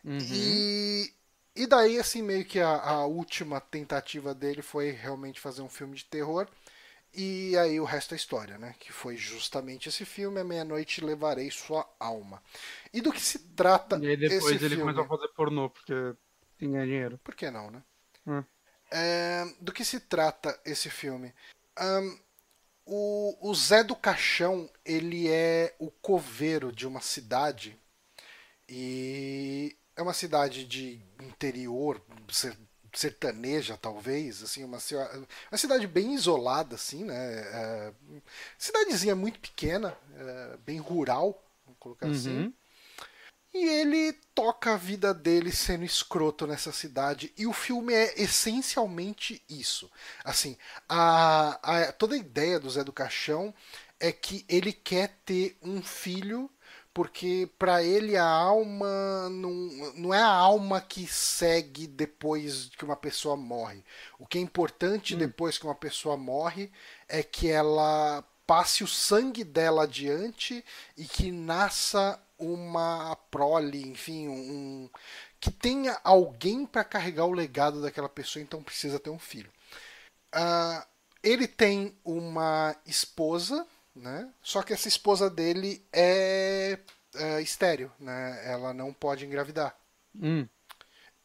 Uhum. 0.04 0.20
E, 0.30 1.14
e 1.56 1.68
daí, 1.68 2.00
assim, 2.00 2.22
meio 2.22 2.46
que 2.46 2.60
a, 2.60 2.70
a 2.82 3.06
última 3.06 3.62
tentativa 3.62 4.34
dele 4.34 4.62
foi 4.62 4.92
realmente 4.92 5.40
fazer 5.40 5.62
um 5.62 5.70
filme 5.70 5.96
de 5.98 6.06
terror. 6.06 6.48
E 7.14 7.58
aí 7.58 7.80
o 7.80 7.86
resto 7.86 8.14
é 8.14 8.18
história, 8.18 8.58
né? 8.58 8.76
Que 8.80 8.92
foi 8.94 9.18
justamente 9.18 9.90
esse 9.90 10.06
filme, 10.06 10.40
A 10.40 10.44
Meia-Noite 10.44 11.04
Levarei 11.04 11.50
Sua 11.50 11.88
Alma. 12.00 12.42
E 12.94 13.02
do 13.02 13.12
que 13.12 13.22
se 13.22 13.40
trata 13.56 13.98
E 13.98 14.08
aí 14.08 14.18
depois 14.18 14.62
ele 14.62 14.76
filme? 14.76 14.94
começou 14.94 15.04
a 15.04 15.08
fazer 15.08 15.28
pornô, 15.30 15.70
porque 15.70 15.94
tem 16.58 16.72
dinheiro. 16.72 17.20
Por 17.24 17.36
que 17.36 17.50
não, 17.50 17.72
né? 17.72 17.84
Hum. 18.26 18.44
É, 18.92 19.46
do 19.60 19.72
que 19.74 19.84
se 19.84 20.00
trata 20.00 20.60
esse 20.66 20.90
filme? 20.90 21.34
Ahn, 21.76 22.16
o, 22.86 23.50
o 23.50 23.54
Zé 23.56 23.84
do 23.84 23.96
Caixão, 23.96 24.70
ele 24.86 25.28
é 25.30 25.76
o 25.80 25.92
coveiro 25.92 26.72
de 26.72 26.88
uma 26.88 27.02
cidade 27.02 27.78
e 28.70 29.76
é 29.96 30.02
uma 30.02 30.14
cidade 30.14 30.66
de 30.66 31.02
interior, 31.22 32.02
sertaneja 32.98 33.78
talvez, 33.78 34.42
assim, 34.44 34.64
uma, 34.64 34.78
uma 35.52 35.58
cidade 35.58 35.86
bem 35.88 36.14
isolada, 36.16 36.76
assim, 36.76 37.04
né? 37.04 37.16
É, 37.16 37.94
cidadezinha 38.58 39.16
muito 39.16 39.40
pequena, 39.40 39.98
é, 40.16 40.58
bem 40.66 40.80
rural, 40.80 41.44
vamos 41.66 41.80
colocar 41.80 42.08
assim. 42.08 42.38
Uhum. 42.38 42.54
E 43.54 43.66
ele 43.66 44.14
toca 44.36 44.74
a 44.74 44.78
vida 44.78 45.14
dele 45.14 45.52
sendo 45.52 45.84
escroto 45.84 46.46
nessa 46.46 46.72
cidade. 46.72 47.34
E 47.38 47.48
o 47.48 47.54
filme 47.54 47.94
é 47.94 48.22
essencialmente 48.22 49.42
isso. 49.50 49.90
Assim, 50.24 50.58
a, 50.88 51.58
a- 51.64 51.92
toda 51.94 52.16
a 52.16 52.20
ideia 52.20 52.60
do 52.60 52.70
Zé 52.70 52.84
do 52.84 52.94
Caixão 52.94 53.54
é 54.00 54.12
que 54.12 54.46
ele 54.48 54.72
quer 54.72 55.20
ter 55.26 55.58
um 55.62 55.82
filho, 55.82 56.50
porque 56.98 57.48
para 57.60 57.84
ele 57.84 58.18
a 58.18 58.26
alma 58.26 59.30
não, 59.30 59.52
não 59.94 60.12
é 60.12 60.20
a 60.20 60.32
alma 60.32 60.82
que 60.82 61.06
segue 61.06 61.86
depois 61.86 62.72
que 62.76 62.84
uma 62.84 62.96
pessoa 62.96 63.38
morre. 63.38 63.84
O 64.18 64.26
que 64.26 64.40
é 64.40 64.42
importante 64.42 65.16
depois 65.16 65.60
que 65.60 65.66
uma 65.66 65.76
pessoa 65.76 66.18
morre 66.18 66.72
é 67.08 67.22
que 67.22 67.52
ela 67.52 68.24
passe 68.48 68.84
o 68.84 68.88
sangue 68.88 69.44
dela 69.44 69.84
adiante 69.84 70.66
e 70.98 71.06
que 71.06 71.32
nasça 71.32 72.20
uma 72.36 73.16
prole, 73.30 73.88
enfim, 73.88 74.28
um 74.28 74.90
que 75.40 75.52
tenha 75.52 76.02
alguém 76.04 76.66
para 76.66 76.84
carregar 76.84 77.26
o 77.26 77.32
legado 77.32 77.80
daquela 77.80 78.10
pessoa, 78.10 78.42
então 78.42 78.64
precisa 78.64 78.98
ter 78.98 79.12
um 79.12 79.20
filho. 79.20 79.52
Ah, 80.32 80.88
ele 81.22 81.48
tem 81.48 81.96
uma 82.04 82.76
esposa, 82.88 83.68
né? 83.98 84.30
Só 84.42 84.62
que 84.62 84.74
essa 84.74 84.88
esposa 84.88 85.30
dele 85.30 85.84
é, 85.92 86.80
é 87.16 87.42
estéreo, 87.42 87.92
né? 88.00 88.42
Ela 88.46 88.74
não 88.74 88.94
pode 88.94 89.26
engravidar. 89.26 89.76
Hum. 90.16 90.48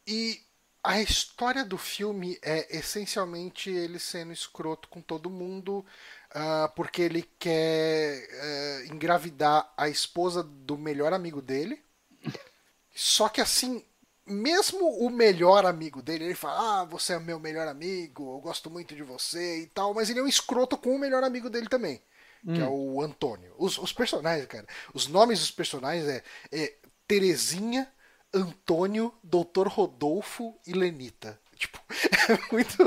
E 0.05 0.41
a 0.83 1.01
história 1.01 1.63
do 1.63 1.77
filme 1.77 2.37
é 2.41 2.77
essencialmente 2.77 3.69
ele 3.69 3.97
sendo 3.99 4.33
escroto 4.33 4.89
com 4.89 5.01
todo 5.01 5.29
mundo, 5.29 5.85
ah, 6.31 6.69
porque 6.75 7.01
ele 7.03 7.23
quer 7.39 8.27
eh, 8.29 8.87
engravidar 8.91 9.71
a 9.77 9.87
esposa 9.87 10.43
do 10.43 10.77
melhor 10.77 11.13
amigo 11.13 11.41
dele. 11.41 11.81
Só 12.93 13.29
que 13.29 13.39
assim, 13.39 13.85
mesmo 14.25 14.89
o 14.99 15.09
melhor 15.09 15.65
amigo 15.65 16.01
dele, 16.01 16.25
ele 16.25 16.35
fala: 16.35 16.81
Ah, 16.81 16.83
você 16.85 17.13
é 17.13 17.19
meu 17.19 17.39
melhor 17.39 17.67
amigo, 17.67 18.35
eu 18.35 18.41
gosto 18.41 18.69
muito 18.69 18.95
de 18.95 19.03
você 19.03 19.61
e 19.61 19.67
tal, 19.67 19.93
mas 19.93 20.09
ele 20.09 20.19
é 20.19 20.23
um 20.23 20.27
escroto 20.27 20.77
com 20.77 20.95
o 20.95 20.99
melhor 20.99 21.23
amigo 21.23 21.49
dele 21.49 21.69
também, 21.69 22.01
que 22.45 22.61
é 22.61 22.67
o 22.67 23.01
Antônio. 23.01 23.53
Os, 23.57 23.77
os 23.77 23.93
personagens, 23.93 24.45
cara, 24.47 24.67
os 24.93 25.07
nomes 25.07 25.39
dos 25.39 25.51
personagens 25.51 26.07
é, 26.07 26.23
é 26.51 26.75
Terezinha, 27.07 27.91
Antônio, 28.33 29.13
Doutor 29.23 29.67
Rodolfo 29.67 30.57
e 30.65 30.73
Lenita. 30.73 31.39
Tipo, 31.55 31.79
é 32.29 32.51
muito. 32.51 32.77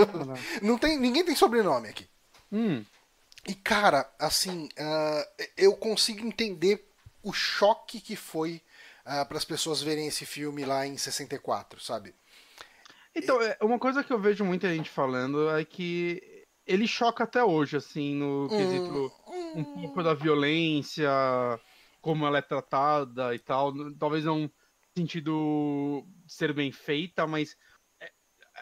Não 0.62 0.77
tem, 0.77 0.99
ninguém 0.99 1.24
tem 1.24 1.37
sobrenome 1.37 1.89
aqui. 1.89 2.09
Hum. 2.53 2.85
E 3.47 3.55
cara, 3.55 4.11
assim, 4.19 4.69
ah, 4.77 5.28
eu 5.57 5.77
consigo 5.77 6.27
entender 6.27 6.89
o 7.23 7.33
choque 7.33 8.01
que 8.01 8.16
foi 8.16 8.61
para 9.05 9.39
as 9.39 9.45
pessoas 9.45 9.81
verem 9.81 10.09
esse 10.09 10.27
filme 10.27 10.65
lá 10.65 10.85
em 10.85 10.99
64, 10.99 11.81
sabe? 11.81 12.12
Então, 13.15 13.41
é, 13.41 13.57
uma 13.62 13.78
coisa 13.78 14.03
que 14.03 14.12
eu 14.12 14.19
vejo 14.19 14.45
muita 14.45 14.69
gente 14.74 14.91
falando 14.91 15.49
é 15.51 15.65
que 15.65 16.45
ele 16.66 16.89
choca 16.89 17.24
até 17.24 17.43
hoje, 17.43 17.77
assim, 17.77 18.15
no 18.15 18.49
quesito 18.49 19.12
um 19.55 19.64
pouco 19.64 20.02
da 20.02 20.14
violência, 20.14 21.10
como 22.01 22.27
ela 22.27 22.39
é 22.39 22.43
tratada 22.43 23.35
e 23.35 23.39
tal. 23.39 23.73
Talvez 23.97 24.24
não 24.24 24.43
no 24.43 24.51
sentido 24.97 26.06
ser 26.27 26.52
bem 26.52 26.73
feita, 26.73 27.27
mas 27.27 27.56
é- 28.01 28.10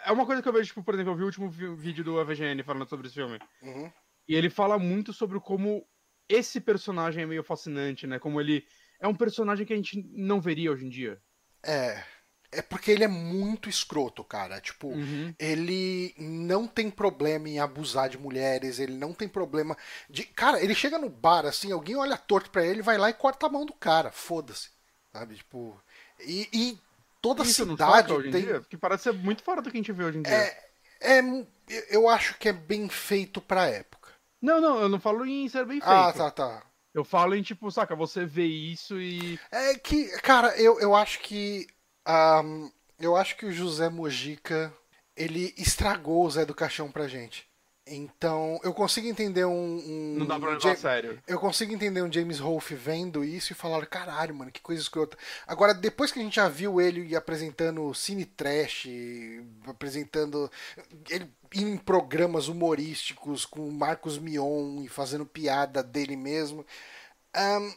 é 0.07 0.13
uma 0.13 0.27
coisa 0.27 0.43
que 0.43 0.49
eu 0.49 0.53
vejo, 0.53 0.69
tipo, 0.69 0.83
por 0.83 0.95
exemplo, 0.95 1.13
eu 1.13 1.17
vi 1.17 1.23
o 1.23 1.27
último 1.27 1.49
vídeo 1.77 2.03
do 2.03 2.21
EVGN 2.21 2.63
falando 2.63 2.89
sobre 2.89 3.07
esse 3.07 3.15
filme. 3.15 3.39
Uhum. 3.63 3.91
E 4.29 4.35
ele 4.35 4.51
fala 4.51 4.79
muito 4.79 5.13
sobre 5.13 5.39
como 5.39 5.87
esse 6.29 6.61
personagem 6.61 7.23
é 7.23 7.27
meio 7.27 7.45
fascinante, 7.45 8.07
né? 8.07 8.19
Como 8.19 8.41
ele 8.41 8.67
é 8.99 9.07
um 9.07 9.15
personagem 9.15 9.67
que 9.67 9.73
a 9.73 9.77
gente 9.77 10.03
não 10.13 10.41
veria 10.41 10.73
hoje 10.73 10.87
em 10.87 10.89
dia. 10.89 11.21
É. 11.65 12.03
É 12.59 12.63
porque 12.63 12.91
ele 12.91 13.05
é 13.05 13.09
muito 13.09 13.69
escroto, 13.69 14.23
cara. 14.25 14.61
Tipo, 14.61 14.89
Uhum. 14.89 15.35
ele 15.39 16.15
não 16.19 16.67
tem 16.67 16.91
problema 16.91 17.49
em 17.49 17.59
abusar 17.59 18.09
de 18.09 18.19
mulheres, 18.19 18.79
ele 18.79 18.95
não 18.95 19.13
tem 19.13 19.29
problema 19.29 19.77
de. 20.09 20.25
Cara, 20.25 20.63
ele 20.63 20.75
chega 20.75 20.99
no 20.99 21.09
bar, 21.09 21.47
assim, 21.47 21.73
alguém 21.73 21.97
olha 21.97 22.17
torto 22.17 22.51
pra 22.51 22.65
ele, 22.65 22.83
vai 22.83 22.97
lá 22.99 23.11
e 23.11 23.15
corta 23.15 23.47
a 23.47 23.51
mão 23.51 23.65
do 23.67 23.73
cara. 23.73 24.11
Foda-se. 24.13 24.71
Sabe? 25.13 25.37
Tipo. 25.37 25.81
E, 26.21 26.49
e 26.53 26.79
toda 27.21 27.43
a 27.43 27.47
Isso 27.47 27.65
cidade 27.67 28.13
hoje 28.13 28.29
em 28.29 28.33
tem. 28.33 28.43
dia? 28.43 28.61
Porque 28.61 28.77
parece 28.77 29.05
ser 29.05 29.13
muito 29.13 29.43
fora 29.43 29.61
do 29.63 29.71
que 29.71 29.77
a 29.77 29.81
gente 29.81 29.93
vê 29.93 30.05
hoje 30.05 30.19
em 30.19 30.23
dia. 30.23 30.33
É, 30.33 31.19
é, 31.19 31.21
eu 31.91 32.09
acho 32.09 32.39
que 32.39 32.49
é 32.49 32.53
bem 32.53 32.89
feito 32.89 33.41
pra 33.41 33.67
época. 33.67 34.11
Não, 34.41 34.61
não, 34.61 34.81
eu 34.81 34.89
não 34.89 35.01
falo 35.01 35.25
em 35.25 35.49
ser 35.49 35.65
bem 35.65 35.81
feito. 35.81 35.91
Ah, 35.91 36.13
tá, 36.13 36.31
tá. 36.31 36.63
Eu 36.93 37.03
falo 37.05 37.35
em, 37.35 37.43
tipo, 37.43 37.69
saca, 37.73 37.97
você 37.97 38.25
vê 38.25 38.45
isso 38.47 39.01
e. 39.01 39.39
É 39.51 39.75
que, 39.77 40.07
cara, 40.21 40.55
eu, 40.61 40.79
eu 40.79 40.95
acho 40.95 41.19
que. 41.21 41.67
Um, 42.07 42.71
eu 42.99 43.17
acho 43.17 43.37
que 43.37 43.47
o 43.47 43.53
José 43.53 43.89
Mojica 43.89 44.73
ele 45.17 45.55
estragou 45.57 46.25
o 46.25 46.31
Zé 46.31 46.45
do 46.45 46.55
Caixão 46.55 46.91
pra 46.91 47.09
gente. 47.09 47.47
Então, 47.87 48.59
eu 48.65 48.73
consigo 48.73 49.07
entender 49.07 49.45
um. 49.45 49.77
um 49.77 50.15
não 50.19 50.27
dá 50.27 50.39
pra 50.39 50.51
levar 50.51 50.61
James, 50.61 50.79
sério. 50.79 51.23
Eu 51.29 51.39
consigo 51.39 51.71
entender 51.71 52.01
um 52.01 52.11
James 52.11 52.39
Rolfe 52.39 52.75
vendo 52.75 53.23
isso 53.23 53.53
e 53.53 53.55
falar: 53.55 53.85
caralho, 53.85 54.35
mano, 54.35 54.51
que 54.51 54.63
coisa 54.63 54.81
escrota. 54.81 55.19
Agora, 55.47 55.75
depois 55.75 56.11
que 56.11 56.19
a 56.19 56.23
gente 56.23 56.37
já 56.37 56.49
viu 56.49 56.81
ele 56.81 57.15
apresentando 57.15 57.93
Cine 57.93 58.25
Trash, 58.25 58.87
apresentando. 59.67 60.51
Ele 61.11 61.31
em 61.55 61.77
programas 61.77 62.49
humorísticos 62.49 63.45
com 63.45 63.71
Marcos 63.71 64.19
Mion 64.19 64.83
e 64.83 64.89
fazendo 64.89 65.27
piada 65.27 65.83
dele 65.83 66.17
mesmo. 66.17 66.67
Um, 67.37 67.75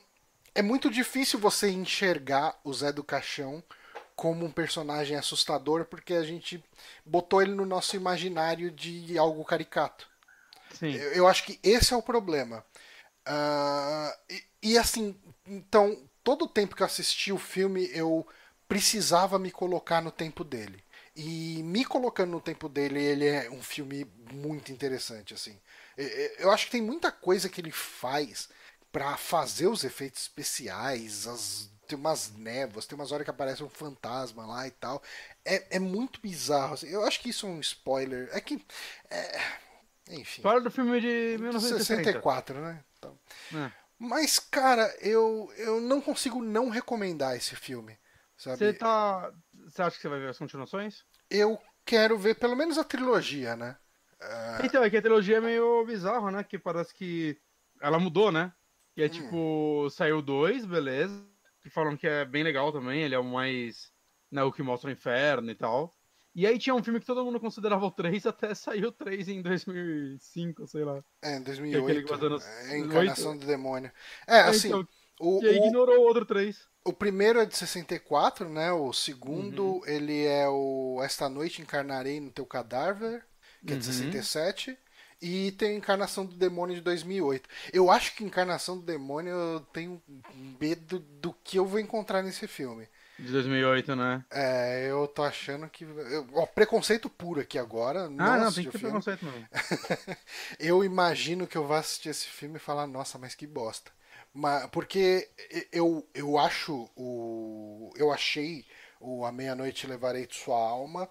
é 0.55 0.61
muito 0.61 0.89
difícil 0.89 1.37
você 1.37 1.69
enxergar 1.69 2.57
o 2.63 2.73
Zé 2.73 2.91
do 2.91 3.03
Caixão 3.03 3.61
como 4.17 4.43
um 4.43 4.51
personagem 4.51 5.15
assustador 5.15 5.85
porque 5.85 6.15
a 6.15 6.23
gente 6.23 6.61
botou 7.05 7.39
ele 7.39 7.53
no 7.53 7.67
nosso 7.67 7.95
imaginário 7.95 8.71
de 8.71 9.15
algo 9.15 9.45
caricato. 9.45 10.09
Sim. 10.73 10.91
Eu, 10.91 11.13
eu 11.13 11.27
acho 11.27 11.45
que 11.45 11.59
esse 11.61 11.93
é 11.93 11.97
o 11.97 12.01
problema. 12.01 12.65
Uh, 13.27 14.11
e, 14.27 14.43
e, 14.71 14.77
assim, 14.77 15.15
então, 15.45 16.03
todo 16.23 16.45
o 16.45 16.47
tempo 16.49 16.75
que 16.75 16.81
eu 16.81 16.87
assisti 16.87 17.31
o 17.31 17.37
filme, 17.37 17.89
eu 17.93 18.27
precisava 18.67 19.37
me 19.37 19.51
colocar 19.51 20.01
no 20.01 20.11
tempo 20.11 20.43
dele. 20.43 20.83
E 21.15 21.61
me 21.63 21.85
colocando 21.85 22.31
no 22.31 22.41
tempo 22.41 22.67
dele, 22.67 23.01
ele 23.01 23.25
é 23.25 23.49
um 23.51 23.61
filme 23.61 24.05
muito 24.31 24.71
interessante, 24.71 25.33
assim. 25.33 25.57
Eu 26.39 26.51
acho 26.51 26.65
que 26.65 26.71
tem 26.71 26.81
muita 26.81 27.11
coisa 27.11 27.49
que 27.49 27.61
ele 27.61 27.71
faz 27.71 28.49
para 28.91 29.15
fazer 29.15 29.67
os 29.67 29.83
efeitos 29.83 30.21
especiais, 30.23 31.27
as, 31.27 31.69
tem 31.87 31.97
umas 31.97 32.33
névoas, 32.35 32.85
tem 32.85 32.97
umas 32.97 33.11
horas 33.11 33.23
que 33.23 33.29
aparece 33.31 33.63
um 33.63 33.69
fantasma 33.69 34.45
lá 34.45 34.67
e 34.67 34.71
tal. 34.71 35.01
É, 35.45 35.77
é 35.77 35.79
muito 35.79 36.19
bizarro. 36.21 36.73
Assim. 36.73 36.87
Eu 36.87 37.03
acho 37.03 37.19
que 37.21 37.29
isso 37.29 37.45
é 37.45 37.49
um 37.49 37.59
spoiler. 37.59 38.29
É 38.31 38.41
que. 38.41 38.63
É, 39.09 39.41
enfim. 40.09 40.41
Fala 40.41 40.61
do 40.61 40.69
filme 40.69 40.99
de 40.99 41.37
1964, 41.39 42.59
né? 42.59 42.83
Então. 42.97 43.17
É. 43.55 43.71
Mas, 43.99 44.37
cara, 44.37 44.93
eu, 45.01 45.51
eu 45.57 45.81
não 45.81 45.99
consigo 46.01 46.41
não 46.41 46.69
recomendar 46.69 47.35
esse 47.35 47.55
filme. 47.55 47.97
Você 48.37 48.73
tá. 48.73 49.31
Você 49.65 49.81
acha 49.81 49.95
que 49.95 50.01
você 50.01 50.09
vai 50.09 50.19
ver 50.19 50.29
as 50.29 50.37
continuações? 50.37 51.03
Eu 51.29 51.59
quero 51.83 52.17
ver 52.17 52.35
pelo 52.35 52.55
menos 52.55 52.77
a 52.77 52.83
trilogia, 52.83 53.55
né? 53.55 53.75
Uh... 54.21 54.65
Então, 54.65 54.83
é 54.83 54.89
que 54.89 54.97
a 54.97 55.01
trilogia 55.01 55.37
é 55.37 55.41
meio 55.41 55.83
bizarro, 55.85 56.29
né? 56.29 56.43
Que 56.43 56.59
parece 56.59 56.93
que 56.93 57.39
ela 57.81 57.99
mudou, 57.99 58.31
né? 58.31 58.53
E 58.95 59.03
é 59.03 59.07
hum. 59.07 59.09
tipo, 59.09 59.89
saiu 59.89 60.21
dois, 60.21 60.65
beleza. 60.65 61.25
Que 61.67 61.73
falam 61.73 61.97
que 61.97 62.07
é 62.07 62.23
bem 62.23 62.43
legal 62.43 62.71
também, 62.71 63.01
ele 63.01 63.15
é 63.15 63.19
o 63.19 63.23
mais. 63.23 63.91
Né, 64.31 64.43
o 64.43 64.51
que 64.51 64.61
mostra 64.61 64.89
o 64.89 64.93
inferno 64.93 65.49
e 65.49 65.55
tal. 65.55 65.95
E 66.35 66.45
aí 66.45 66.59
tinha 66.59 66.75
um 66.75 66.83
filme 66.83 66.99
que 66.99 67.05
todo 67.05 67.25
mundo 67.25 67.39
considerava 67.39 67.85
o 67.85 67.91
3 67.91 68.25
até 68.27 68.53
saiu 68.53 68.89
o 68.89 68.91
3 68.91 69.27
em 69.29 69.41
2005, 69.41 70.67
sei 70.67 70.83
lá. 70.83 71.03
É, 71.21 71.37
em 71.37 71.43
2008. 71.43 72.13
É, 72.43 72.73
é 72.73 72.77
encarnação 72.77 73.31
8. 73.31 73.41
do 73.41 73.47
demônio. 73.47 73.91
É, 74.27 74.41
assim. 74.41 74.67
Então, 74.67 74.87
o, 75.19 75.43
e 75.43 75.47
aí 75.47 75.59
o... 75.59 75.65
ignorou 75.65 75.97
o 75.97 76.03
outro 76.03 76.25
3. 76.25 76.67
O 76.85 76.93
primeiro 76.93 77.39
é 77.39 77.45
de 77.45 77.57
64, 77.57 78.47
né? 78.47 78.71
O 78.71 78.93
segundo, 78.93 79.65
uhum. 79.65 79.85
ele 79.87 80.25
é 80.25 80.47
o 80.47 81.01
Esta 81.03 81.27
Noite 81.27 81.61
Encarnarei 81.61 82.19
no 82.19 82.31
Teu 82.31 82.45
Cadáver, 82.45 83.25
que 83.65 83.73
uhum. 83.73 83.77
é 83.77 83.79
de 83.79 83.85
67. 83.85 84.77
E 85.21 85.51
tem 85.53 85.77
Encarnação 85.77 86.25
do 86.25 86.35
Demônio 86.35 86.75
de 86.75 86.81
2008. 86.81 87.49
Eu 87.73 87.89
acho 87.89 88.15
que 88.15 88.23
Encarnação 88.23 88.77
do 88.77 88.85
Demônio 88.85 89.33
eu 89.33 89.59
tenho 89.73 90.01
medo 90.59 90.99
do 90.99 91.33
que 91.43 91.57
eu 91.57 91.65
vou 91.65 91.79
encontrar 91.79 92.21
nesse 92.21 92.47
filme. 92.47 92.87
De 93.17 93.31
2008, 93.31 93.95
né? 93.95 94.23
É, 94.29 94.91
eu 94.91 95.07
tô 95.07 95.23
achando 95.23 95.67
que. 95.69 95.83
Eu, 95.83 96.27
ó, 96.33 96.45
preconceito 96.45 97.09
puro 97.09 97.41
aqui 97.41 97.57
agora. 97.57 98.07
Não 98.07 98.23
ah, 98.23 98.37
não, 98.37 98.53
tem 98.53 98.65
que 98.65 98.71
ter 98.71 98.77
preconceito 98.77 99.25
não. 99.25 99.33
eu 100.59 100.83
imagino 100.83 101.47
que 101.47 101.57
eu 101.57 101.65
vá 101.65 101.79
assistir 101.79 102.09
esse 102.09 102.27
filme 102.27 102.57
e 102.57 102.59
falar, 102.59 102.85
nossa, 102.85 103.17
mas 103.17 103.33
que 103.33 103.47
bosta. 103.47 103.91
Mas, 104.31 104.67
porque 104.67 105.27
eu, 105.71 106.07
eu 106.13 106.37
acho 106.37 106.87
o. 106.95 107.91
Eu 107.95 108.13
achei 108.13 108.67
o 108.99 109.25
A 109.25 109.31
Meia-Noite 109.31 109.87
Levarei 109.87 110.27
de 110.27 110.35
Sua 110.35 110.57
Alma 110.57 111.09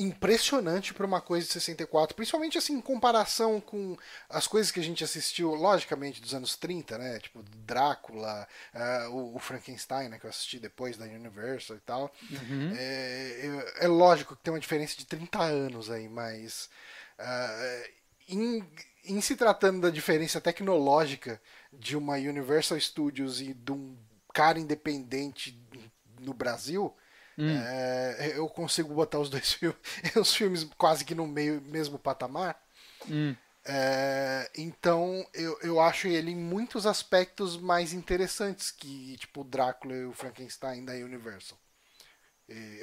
impressionante 0.00 0.94
para 0.94 1.04
uma 1.04 1.20
coisa 1.20 1.46
de 1.46 1.52
64, 1.52 2.16
principalmente 2.16 2.56
assim 2.56 2.74
em 2.74 2.80
comparação 2.80 3.60
com 3.60 3.96
as 4.28 4.46
coisas 4.46 4.72
que 4.72 4.80
a 4.80 4.82
gente 4.82 5.04
assistiu, 5.04 5.54
logicamente, 5.54 6.22
dos 6.22 6.34
anos 6.34 6.56
30, 6.56 6.96
né? 6.96 7.18
Tipo 7.20 7.42
Drácula, 7.42 8.48
uh, 8.74 9.10
o, 9.10 9.36
o, 9.36 9.38
Frankenstein, 9.38 10.08
né? 10.08 10.18
Que 10.18 10.24
eu 10.24 10.30
assisti 10.30 10.58
depois 10.58 10.96
da 10.96 11.04
Universal 11.04 11.76
e 11.76 11.80
tal. 11.80 12.12
Uhum. 12.30 12.72
É, 12.74 13.74
é, 13.78 13.84
é, 13.84 13.88
lógico 13.88 14.34
que 14.34 14.42
tem 14.42 14.52
uma 14.52 14.60
diferença 14.60 14.96
de 14.96 15.04
30 15.04 15.38
anos 15.42 15.90
aí, 15.90 16.08
mas 16.08 16.70
uh, 17.18 17.90
em, 18.26 18.66
em 19.04 19.20
se 19.20 19.36
tratando 19.36 19.82
da 19.82 19.90
diferença 19.90 20.40
tecnológica 20.40 21.40
de 21.72 21.96
uma 21.96 22.14
Universal 22.14 22.80
Studios 22.80 23.40
e 23.40 23.52
de 23.52 23.72
um 23.72 23.98
cara 24.32 24.58
independente 24.58 25.60
no 26.20 26.32
Brasil, 26.32 26.94
hum. 27.38 27.48
é, 27.48 28.32
eu 28.36 28.48
consigo 28.48 28.94
botar 28.94 29.18
os 29.18 29.30
dois 29.30 29.52
filmes, 29.54 29.78
os 30.16 30.34
filmes 30.34 30.64
quase 30.76 31.04
que 31.04 31.14
no 31.14 31.26
meio 31.26 31.60
mesmo 31.62 31.98
patamar. 31.98 32.60
Hum. 33.08 33.34
É, 33.64 34.50
então 34.56 35.26
eu, 35.34 35.58
eu 35.62 35.80
acho 35.80 36.08
ele 36.08 36.30
em 36.30 36.36
muitos 36.36 36.86
aspectos 36.86 37.58
mais 37.58 37.92
interessantes 37.92 38.70
que 38.70 39.16
tipo 39.18 39.42
o 39.42 39.44
Drácula 39.44 39.94
e 39.94 40.04
o 40.06 40.12
Frankenstein 40.12 40.84
da 40.84 40.92
Universal. 40.92 41.58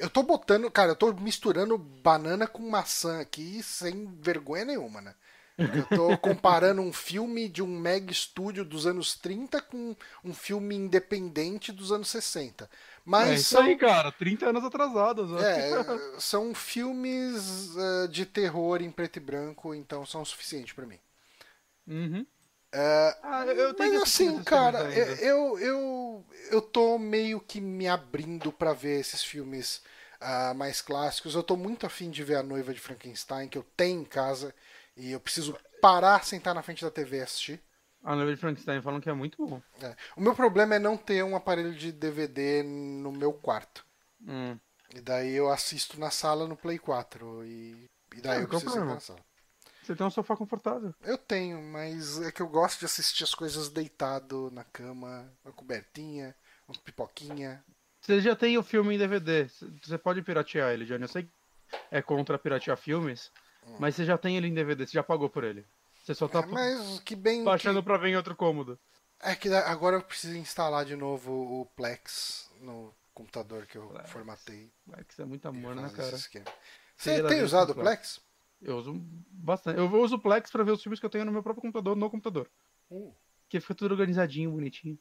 Eu 0.00 0.08
tô 0.08 0.22
botando, 0.22 0.70
cara, 0.70 0.92
eu 0.92 0.96
tô 0.96 1.12
misturando 1.12 1.76
banana 1.76 2.46
com 2.46 2.70
maçã 2.70 3.20
aqui 3.20 3.62
sem 3.62 4.06
vergonha 4.18 4.64
nenhuma, 4.64 5.02
né? 5.02 5.14
Eu 5.58 5.84
tô 5.84 6.16
comparando 6.16 6.80
um 6.80 6.92
filme 6.92 7.48
de 7.48 7.62
um 7.62 7.66
mega 7.66 8.10
estúdio 8.10 8.64
dos 8.64 8.86
anos 8.86 9.14
30 9.16 9.60
com 9.60 9.94
um 10.24 10.32
filme 10.32 10.74
independente 10.74 11.70
dos 11.70 11.92
anos 11.92 12.08
60. 12.08 12.70
Mas 13.08 13.28
é 13.30 13.34
isso 13.36 13.48
são... 13.54 13.62
aí, 13.62 13.74
cara, 13.74 14.12
30 14.12 14.50
anos 14.50 14.62
atrasados. 14.62 15.42
É, 15.42 15.70
são 16.18 16.54
filmes 16.54 17.74
uh, 17.74 18.06
de 18.06 18.26
terror 18.26 18.82
em 18.82 18.90
preto 18.90 19.16
e 19.16 19.20
branco, 19.20 19.74
então 19.74 20.04
são 20.04 20.20
o 20.20 20.26
suficiente 20.26 20.74
para 20.74 20.84
mim. 20.84 20.98
Uhum. 21.86 22.20
Uh, 22.20 23.16
ah, 23.22 23.46
eu 23.46 23.74
mas 23.78 24.02
assim, 24.02 24.42
cara, 24.42 24.90
eu, 25.22 25.58
eu, 25.58 26.26
eu 26.50 26.60
tô 26.60 26.98
meio 26.98 27.40
que 27.40 27.62
me 27.62 27.88
abrindo 27.88 28.52
para 28.52 28.74
ver 28.74 29.00
esses 29.00 29.24
filmes 29.24 29.80
uh, 30.20 30.54
mais 30.54 30.82
clássicos. 30.82 31.34
Eu 31.34 31.42
tô 31.42 31.56
muito 31.56 31.86
afim 31.86 32.10
de 32.10 32.22
ver 32.22 32.36
A 32.36 32.42
Noiva 32.42 32.74
de 32.74 32.80
Frankenstein, 32.80 33.48
que 33.48 33.56
eu 33.56 33.64
tenho 33.74 34.02
em 34.02 34.04
casa. 34.04 34.54
E 34.94 35.12
eu 35.12 35.20
preciso 35.20 35.56
parar, 35.80 36.26
sentar 36.26 36.54
na 36.54 36.62
frente 36.62 36.84
da 36.84 36.90
TV 36.90 37.16
e 37.16 37.22
assistir. 37.22 37.62
A 38.08 38.16
Noiva 38.16 38.34
de 38.34 38.40
Frankenstein 38.40 38.80
falam 38.80 39.02
que 39.02 39.10
é 39.10 39.12
muito 39.12 39.46
bom. 39.46 39.60
É. 39.82 39.94
O 40.16 40.22
meu 40.22 40.34
problema 40.34 40.74
é 40.74 40.78
não 40.78 40.96
ter 40.96 41.22
um 41.22 41.36
aparelho 41.36 41.74
de 41.74 41.92
DVD 41.92 42.62
no 42.62 43.12
meu 43.12 43.34
quarto. 43.34 43.84
Hum. 44.26 44.58
E 44.94 44.98
daí 45.02 45.34
eu 45.34 45.50
assisto 45.50 46.00
na 46.00 46.10
sala 46.10 46.48
no 46.48 46.56
Play 46.56 46.78
4. 46.78 47.44
E, 47.44 47.86
e 48.16 48.20
daí 48.22 48.38
é, 48.38 48.42
eu 48.44 48.48
preciso 48.48 48.72
sentar 48.72 48.86
na 48.86 48.98
sala. 48.98 49.20
Você 49.82 49.94
tem 49.94 50.06
um 50.06 50.10
sofá 50.10 50.34
confortável. 50.34 50.94
Eu 51.02 51.18
tenho, 51.18 51.60
mas 51.60 52.18
é 52.22 52.32
que 52.32 52.40
eu 52.40 52.48
gosto 52.48 52.78
de 52.78 52.86
assistir 52.86 53.24
as 53.24 53.34
coisas 53.34 53.68
deitado 53.68 54.50
na 54.52 54.64
cama, 54.64 55.30
uma 55.44 55.52
cobertinha, 55.52 56.34
uma 56.66 56.78
pipoquinha. 56.82 57.62
Você 58.00 58.22
já 58.22 58.34
tem 58.34 58.56
o 58.56 58.62
filme 58.62 58.94
em 58.94 58.98
DVD. 58.98 59.50
Você 59.82 59.98
pode 59.98 60.22
piratear 60.22 60.72
ele, 60.72 60.86
Johnny. 60.86 61.02
Eu 61.02 61.08
sei 61.08 61.24
que 61.24 61.30
é 61.90 62.00
contra 62.00 62.38
piratear 62.38 62.78
filmes, 62.78 63.30
mas 63.78 63.94
você 63.94 64.06
já 64.06 64.16
tem 64.16 64.38
ele 64.38 64.48
em 64.48 64.54
DVD, 64.54 64.86
você 64.86 64.92
já 64.92 65.02
pagou 65.02 65.28
por 65.28 65.44
ele. 65.44 65.66
Você 66.08 66.14
só 66.14 66.26
tá 66.26 66.40
é, 66.40 66.46
mas 66.46 67.00
que 67.00 67.14
bem 67.14 67.44
baixando 67.44 67.80
que... 67.80 67.84
pra 67.84 67.98
ver 67.98 68.08
em 68.08 68.16
outro 68.16 68.34
cômodo. 68.34 68.80
É 69.20 69.34
que 69.34 69.52
agora 69.52 69.96
eu 69.96 70.02
preciso 70.02 70.38
instalar 70.38 70.86
de 70.86 70.96
novo 70.96 71.30
o 71.30 71.66
Plex 71.76 72.50
no 72.62 72.94
computador 73.12 73.66
que 73.66 73.76
eu 73.76 73.88
Plex. 73.88 74.10
formatei. 74.10 74.72
Plex 74.86 75.18
é 75.18 75.26
muito 75.26 75.46
amor, 75.46 75.74
né, 75.74 75.90
cara? 75.94 76.16
Você 76.16 77.22
tem 77.24 77.42
usado 77.42 77.72
o 77.72 77.74
Plex? 77.74 78.22
Eu 78.62 78.78
uso 78.78 78.94
bastante. 79.30 79.78
Eu 79.78 79.92
uso 80.00 80.16
o 80.16 80.18
Plex 80.18 80.50
pra 80.50 80.64
ver 80.64 80.70
os 80.70 80.82
filmes 80.82 80.98
que 80.98 81.04
eu 81.04 81.10
tenho 81.10 81.26
no 81.26 81.32
meu 81.32 81.42
próprio 81.42 81.60
computador, 81.60 81.94
no 81.94 82.08
computador. 82.08 82.50
Uh. 82.90 83.14
Que 83.46 83.60
fica 83.60 83.74
tudo 83.74 83.92
organizadinho, 83.92 84.50
bonitinho. 84.50 84.98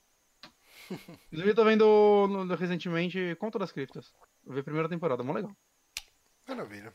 Inclusive, 1.32 1.52
eu 1.52 1.56
tô 1.56 1.64
vendo 1.64 1.86
no, 2.28 2.54
recentemente 2.54 3.34
Conta 3.40 3.58
das 3.58 3.72
Criptas. 3.72 4.14
Eu 4.46 4.52
vi 4.52 4.60
a 4.60 4.64
primeira 4.64 4.90
temporada, 4.90 5.24
mó 5.24 5.32
legal. 5.32 5.56
Maravilha. 6.46 6.94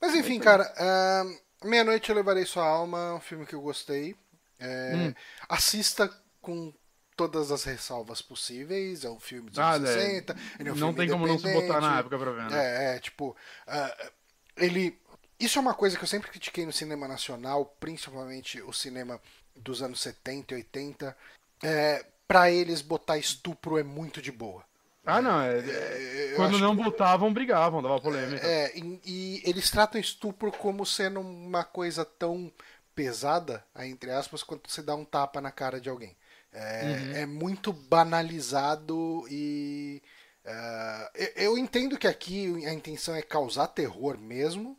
Mas 0.00 0.16
enfim, 0.16 0.40
cara, 0.40 0.64
uh, 0.64 1.51
Meia-Noite 1.64 2.10
Eu 2.10 2.16
Levarei 2.16 2.44
Sua 2.44 2.64
Alma, 2.64 3.14
um 3.14 3.20
filme 3.20 3.46
que 3.46 3.54
eu 3.54 3.60
gostei. 3.60 4.16
É, 4.58 4.92
hum. 4.94 5.14
Assista 5.48 6.08
com 6.40 6.72
todas 7.16 7.50
as 7.50 7.64
ressalvas 7.64 8.22
possíveis. 8.22 9.04
É 9.04 9.10
um 9.10 9.20
filme 9.20 9.50
dos 9.50 9.58
ah, 9.58 9.72
anos 9.72 9.90
é. 9.90 10.00
60. 10.00 10.36
É 10.58 10.72
um 10.72 10.76
não 10.76 10.94
tem 10.94 11.08
como 11.08 11.26
não 11.26 11.38
se 11.38 11.52
botar 11.52 11.80
na 11.80 11.98
época 11.98 12.18
pra 12.18 12.30
ver, 12.32 12.50
né? 12.50 12.92
É, 12.92 12.96
é 12.96 12.98
tipo. 12.98 13.36
Uh, 13.66 14.10
ele. 14.56 14.98
Isso 15.38 15.58
é 15.58 15.62
uma 15.62 15.74
coisa 15.74 15.96
que 15.96 16.04
eu 16.04 16.08
sempre 16.08 16.30
critiquei 16.30 16.64
no 16.64 16.72
cinema 16.72 17.08
nacional, 17.08 17.76
principalmente 17.80 18.62
o 18.62 18.72
cinema 18.72 19.20
dos 19.56 19.82
anos 19.82 20.00
70 20.00 20.54
e 20.54 20.56
80, 20.58 21.16
é, 21.64 22.06
para 22.28 22.50
eles 22.50 22.80
botar 22.80 23.18
estupro 23.18 23.76
é 23.76 23.82
muito 23.82 24.22
de 24.22 24.30
boa. 24.30 24.64
Ah, 25.04 25.20
não. 25.20 25.40
É, 25.40 25.58
é, 25.58 26.32
quando 26.36 26.58
não 26.58 26.76
que... 26.76 26.84
botavam, 26.84 27.32
brigavam, 27.32 27.82
dava 27.82 28.00
polêmica. 28.00 28.46
É, 28.46 28.76
e, 28.76 29.00
e, 29.04 29.42
eles 29.44 29.70
tratam 29.70 30.00
estupro 30.00 30.52
como 30.52 30.86
sendo 30.86 31.20
uma 31.20 31.64
coisa 31.64 32.04
tão 32.04 32.52
pesada, 32.94 33.64
entre 33.80 34.10
aspas, 34.10 34.42
quanto 34.42 34.70
você 34.70 34.82
dá 34.82 34.94
um 34.94 35.04
tapa 35.04 35.40
na 35.40 35.50
cara 35.50 35.80
de 35.80 35.88
alguém. 35.88 36.16
É, 36.52 36.82
uhum. 36.82 37.16
é 37.16 37.26
muito 37.26 37.72
banalizado 37.72 39.24
e. 39.28 40.02
Uh, 40.44 41.10
eu, 41.14 41.32
eu 41.36 41.58
entendo 41.58 41.96
que 41.96 42.06
aqui 42.06 42.66
a 42.66 42.72
intenção 42.72 43.14
é 43.14 43.22
causar 43.22 43.68
terror 43.68 44.18
mesmo, 44.18 44.76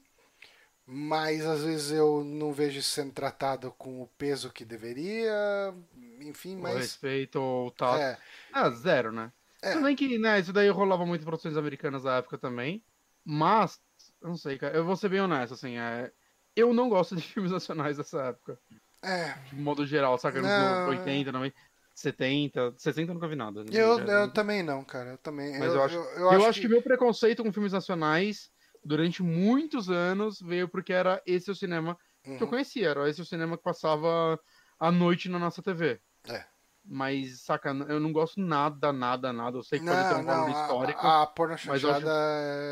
mas 0.86 1.46
às 1.46 1.64
vezes 1.64 1.92
eu 1.92 2.24
não 2.24 2.52
vejo 2.52 2.80
isso 2.80 2.92
sendo 2.92 3.14
tratado 3.14 3.74
com 3.78 4.02
o 4.02 4.08
peso 4.18 4.52
que 4.52 4.66
deveria, 4.66 5.74
enfim, 6.20 6.58
mas... 6.58 6.76
O 6.76 6.78
respeito 6.78 7.42
ou 7.42 7.72
tal. 7.72 7.96
É. 7.98 8.18
Ah, 8.52 8.70
zero, 8.70 9.12
né? 9.12 9.32
É. 9.64 9.74
Também 9.74 9.96
que, 9.96 10.18
né, 10.20 10.40
isso 10.40 10.52
daí 10.52 10.68
rolava 10.70 11.06
muito 11.06 11.22
em 11.22 11.26
produções 11.26 11.56
americanas 11.56 12.04
da 12.04 12.18
época 12.18 12.38
também, 12.38 12.84
mas, 13.24 13.80
eu 14.22 14.28
não 14.28 14.36
sei, 14.36 14.58
cara, 14.58 14.76
eu 14.76 14.84
vou 14.84 14.98
ser 14.98 15.08
bem 15.08 15.22
honesto, 15.22 15.54
assim, 15.54 15.78
é... 15.78 16.12
eu 16.54 16.74
não 16.74 16.90
gosto 16.90 17.16
de 17.16 17.22
filmes 17.24 17.52
nacionais 17.52 17.96
dessa 17.98 18.22
época. 18.24 18.60
É. 19.02 19.34
De 19.50 19.56
modo 19.56 19.86
geral, 19.86 20.18
saca? 20.18 20.42
Nos 20.42 21.00
80, 21.00 21.32
90... 21.32 21.56
70, 21.96 22.74
60 22.76 23.12
eu 23.12 23.14
nunca 23.14 23.28
vi 23.28 23.36
nada. 23.36 23.64
Né? 23.64 23.70
Eu, 23.72 24.00
eu 24.00 24.34
também 24.34 24.64
não, 24.64 24.84
cara. 24.84 25.12
Eu 25.12 25.18
também. 25.20 25.60
Mas 25.60 25.70
eu, 25.70 25.76
eu 25.76 25.84
acho, 25.84 25.96
eu, 25.96 26.02
eu 26.02 26.30
acho, 26.30 26.46
acho 26.48 26.62
que... 26.62 26.68
que... 26.68 26.74
meu 26.74 26.82
preconceito 26.82 27.44
com 27.44 27.54
filmes 27.54 27.72
nacionais 27.72 28.50
durante 28.84 29.22
muitos 29.22 29.90
anos 29.92 30.42
veio 30.42 30.68
porque 30.68 30.92
era 30.92 31.22
esse 31.26 31.52
o 31.52 31.56
cinema 31.56 31.96
uhum. 32.26 32.38
que 32.38 32.44
eu 32.44 32.48
uhum. 32.48 32.52
conhecia, 32.52 32.90
era 32.90 33.08
esse 33.08 33.22
o 33.22 33.26
cinema 33.26 33.58
que 33.58 33.64
passava 33.64 34.40
à 34.80 34.92
noite 34.92 35.30
na 35.30 35.38
nossa 35.38 35.62
TV. 35.62 36.02
É. 36.28 36.44
Mas, 36.86 37.42
saca, 37.42 37.70
eu 37.70 38.00
não 38.00 38.12
gosto 38.12 38.40
nada, 38.40 38.92
nada, 38.92 39.32
nada. 39.32 39.58
Eu 39.58 39.64
sei 39.64 39.80
que 39.80 39.86
não, 39.86 39.94
pode 39.94 40.10
ter 40.10 40.16
um 40.16 40.26
valor 40.26 40.50
histórico. 40.50 41.08
A, 41.08 41.24
a 41.24 41.28
porno 41.28 41.58
chanchada, 41.58 42.10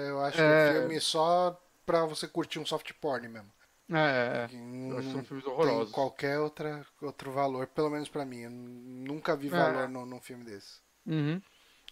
eu 0.08 0.22
acho, 0.22 0.40
eu 0.40 0.42
acho 0.42 0.42
é... 0.42 0.72
que 0.72 0.78
é 0.78 0.80
um 0.80 0.82
filme 0.82 1.00
só 1.00 1.62
pra 1.86 2.06
você 2.06 2.28
curtir 2.28 2.60
um 2.60 2.66
soft 2.66 2.92
porn 3.00 3.28
mesmo. 3.28 3.52
É, 3.94 4.44
é. 4.44 4.48
que 4.48 5.12
são 5.12 5.24
filmes 5.24 5.46
horrorosos. 5.46 5.86
Tem 5.86 5.94
qualquer 5.94 6.40
outra, 6.40 6.86
outro 7.02 7.32
valor, 7.32 7.68
pelo 7.68 7.90
menos 7.90 8.08
pra 8.08 8.26
mim. 8.26 8.40
Eu 8.40 8.52
nunca 8.52 9.36
vi 9.36 9.48
é. 9.48 9.52
valor 9.52 9.84
é. 9.84 9.88
num, 9.88 10.06
num 10.06 10.20
filme 10.20 10.46
desse. 10.46 10.80
Uhum. 11.06 11.42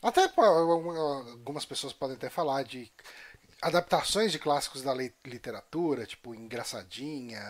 Até 0.02 0.32
algumas 0.38 1.66
pessoas 1.66 1.92
podem 1.92 2.16
até 2.16 2.30
falar 2.30 2.64
de 2.64 2.90
adaptações 3.62 4.32
de 4.32 4.40
clássicos 4.40 4.82
da 4.82 4.94
literatura, 4.94 6.06
tipo 6.06 6.34
Engraçadinha, 6.34 7.42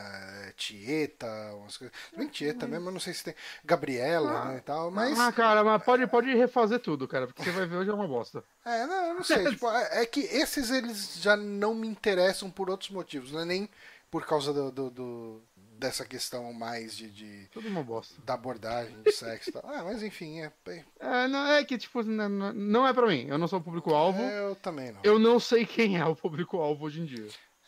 Tieta, 0.56 1.28
umas 1.56 1.78
coisas. 1.78 1.96
Bem 2.16 2.28
Tieta 2.28 2.68
mesmo, 2.68 2.90
eu 2.90 2.94
não 2.94 3.00
sei 3.00 3.14
se 3.14 3.24
tem. 3.24 3.36
Gabriela, 3.64 4.32
ah, 4.32 4.46
né, 4.46 4.58
e 4.58 4.62
tal, 4.62 4.92
mas. 4.92 5.20
Ah, 5.20 5.32
cara, 5.32 5.64
mas 5.64 5.84
pode, 5.84 6.06
pode 6.08 6.34
refazer 6.36 6.80
tudo, 6.80 7.08
cara, 7.08 7.28
porque 7.28 7.44
você 7.44 7.52
vai 7.52 7.66
ver 7.66 7.78
hoje 7.78 7.90
é 7.90 7.94
uma 7.94 8.08
bosta. 8.08 8.44
É, 8.66 8.86
não, 8.86 9.06
eu 9.08 9.14
não 9.16 9.24
sei. 9.24 9.46
tipo, 9.50 9.70
é, 9.70 10.02
é, 10.02 10.06
que 10.06 10.22
esses 10.22 10.72
eles 10.72 11.20
já 11.22 11.38
não 11.38 11.76
me 11.76 11.88
interessam 11.88 12.50
por 12.50 12.70
outros 12.70 12.90
motivos, 12.90 13.32
não 13.32 13.42
é 13.42 13.46
nem 13.46 13.70
por 14.10 14.26
causa 14.26 14.52
do, 14.52 14.72
do, 14.72 14.90
do 14.90 15.44
dessa 15.80 16.06
questão 16.06 16.52
mais 16.54 16.96
de, 16.96 17.10
de. 17.10 17.48
Tudo 17.52 17.70
uma 17.70 17.82
bosta. 17.82 18.22
Da 18.24 18.34
abordagem, 18.34 19.02
de 19.02 19.12
sexo 19.12 19.50
e 19.50 19.54
tal. 19.54 19.64
Ah, 19.66 19.84
mas 19.84 20.04
enfim, 20.04 20.42
é. 20.42 20.52
É, 21.00 21.28
não, 21.28 21.48
é 21.48 21.64
que, 21.64 21.78
tipo, 21.78 22.04
não, 22.04 22.54
não 22.54 22.86
é 22.86 22.94
pra 22.94 23.08
mim. 23.08 23.26
Eu 23.28 23.38
não 23.38 23.48
sou 23.48 23.60
o 23.60 23.64
público-alvo. 23.64 24.22
É, 24.22 24.40
eu 24.40 24.56
também 24.56 24.92
não. 24.92 25.00
Eu 25.04 25.18
não 25.18 25.40
sei 25.40 25.66
quem 25.66 25.98
é 25.98 26.06
o 26.06 26.16
público-alvo 26.16 26.86
hoje 26.86 27.02
em 27.02 27.06
dia. 27.06 27.28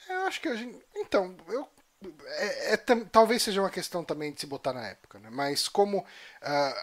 Eu 0.09 0.27
acho 0.27 0.41
que 0.41 0.49
a 0.49 0.55
gente. 0.55 0.77
Então, 0.95 1.35
eu. 1.47 1.67
É, 2.25 2.73
é, 2.73 2.77
talvez 3.11 3.43
seja 3.43 3.61
uma 3.61 3.69
questão 3.69 4.03
também 4.03 4.33
de 4.33 4.41
se 4.41 4.47
botar 4.47 4.73
na 4.73 4.87
época, 4.87 5.19
né? 5.19 5.29
Mas 5.31 5.67
como 5.67 5.99
uh, 5.99 6.05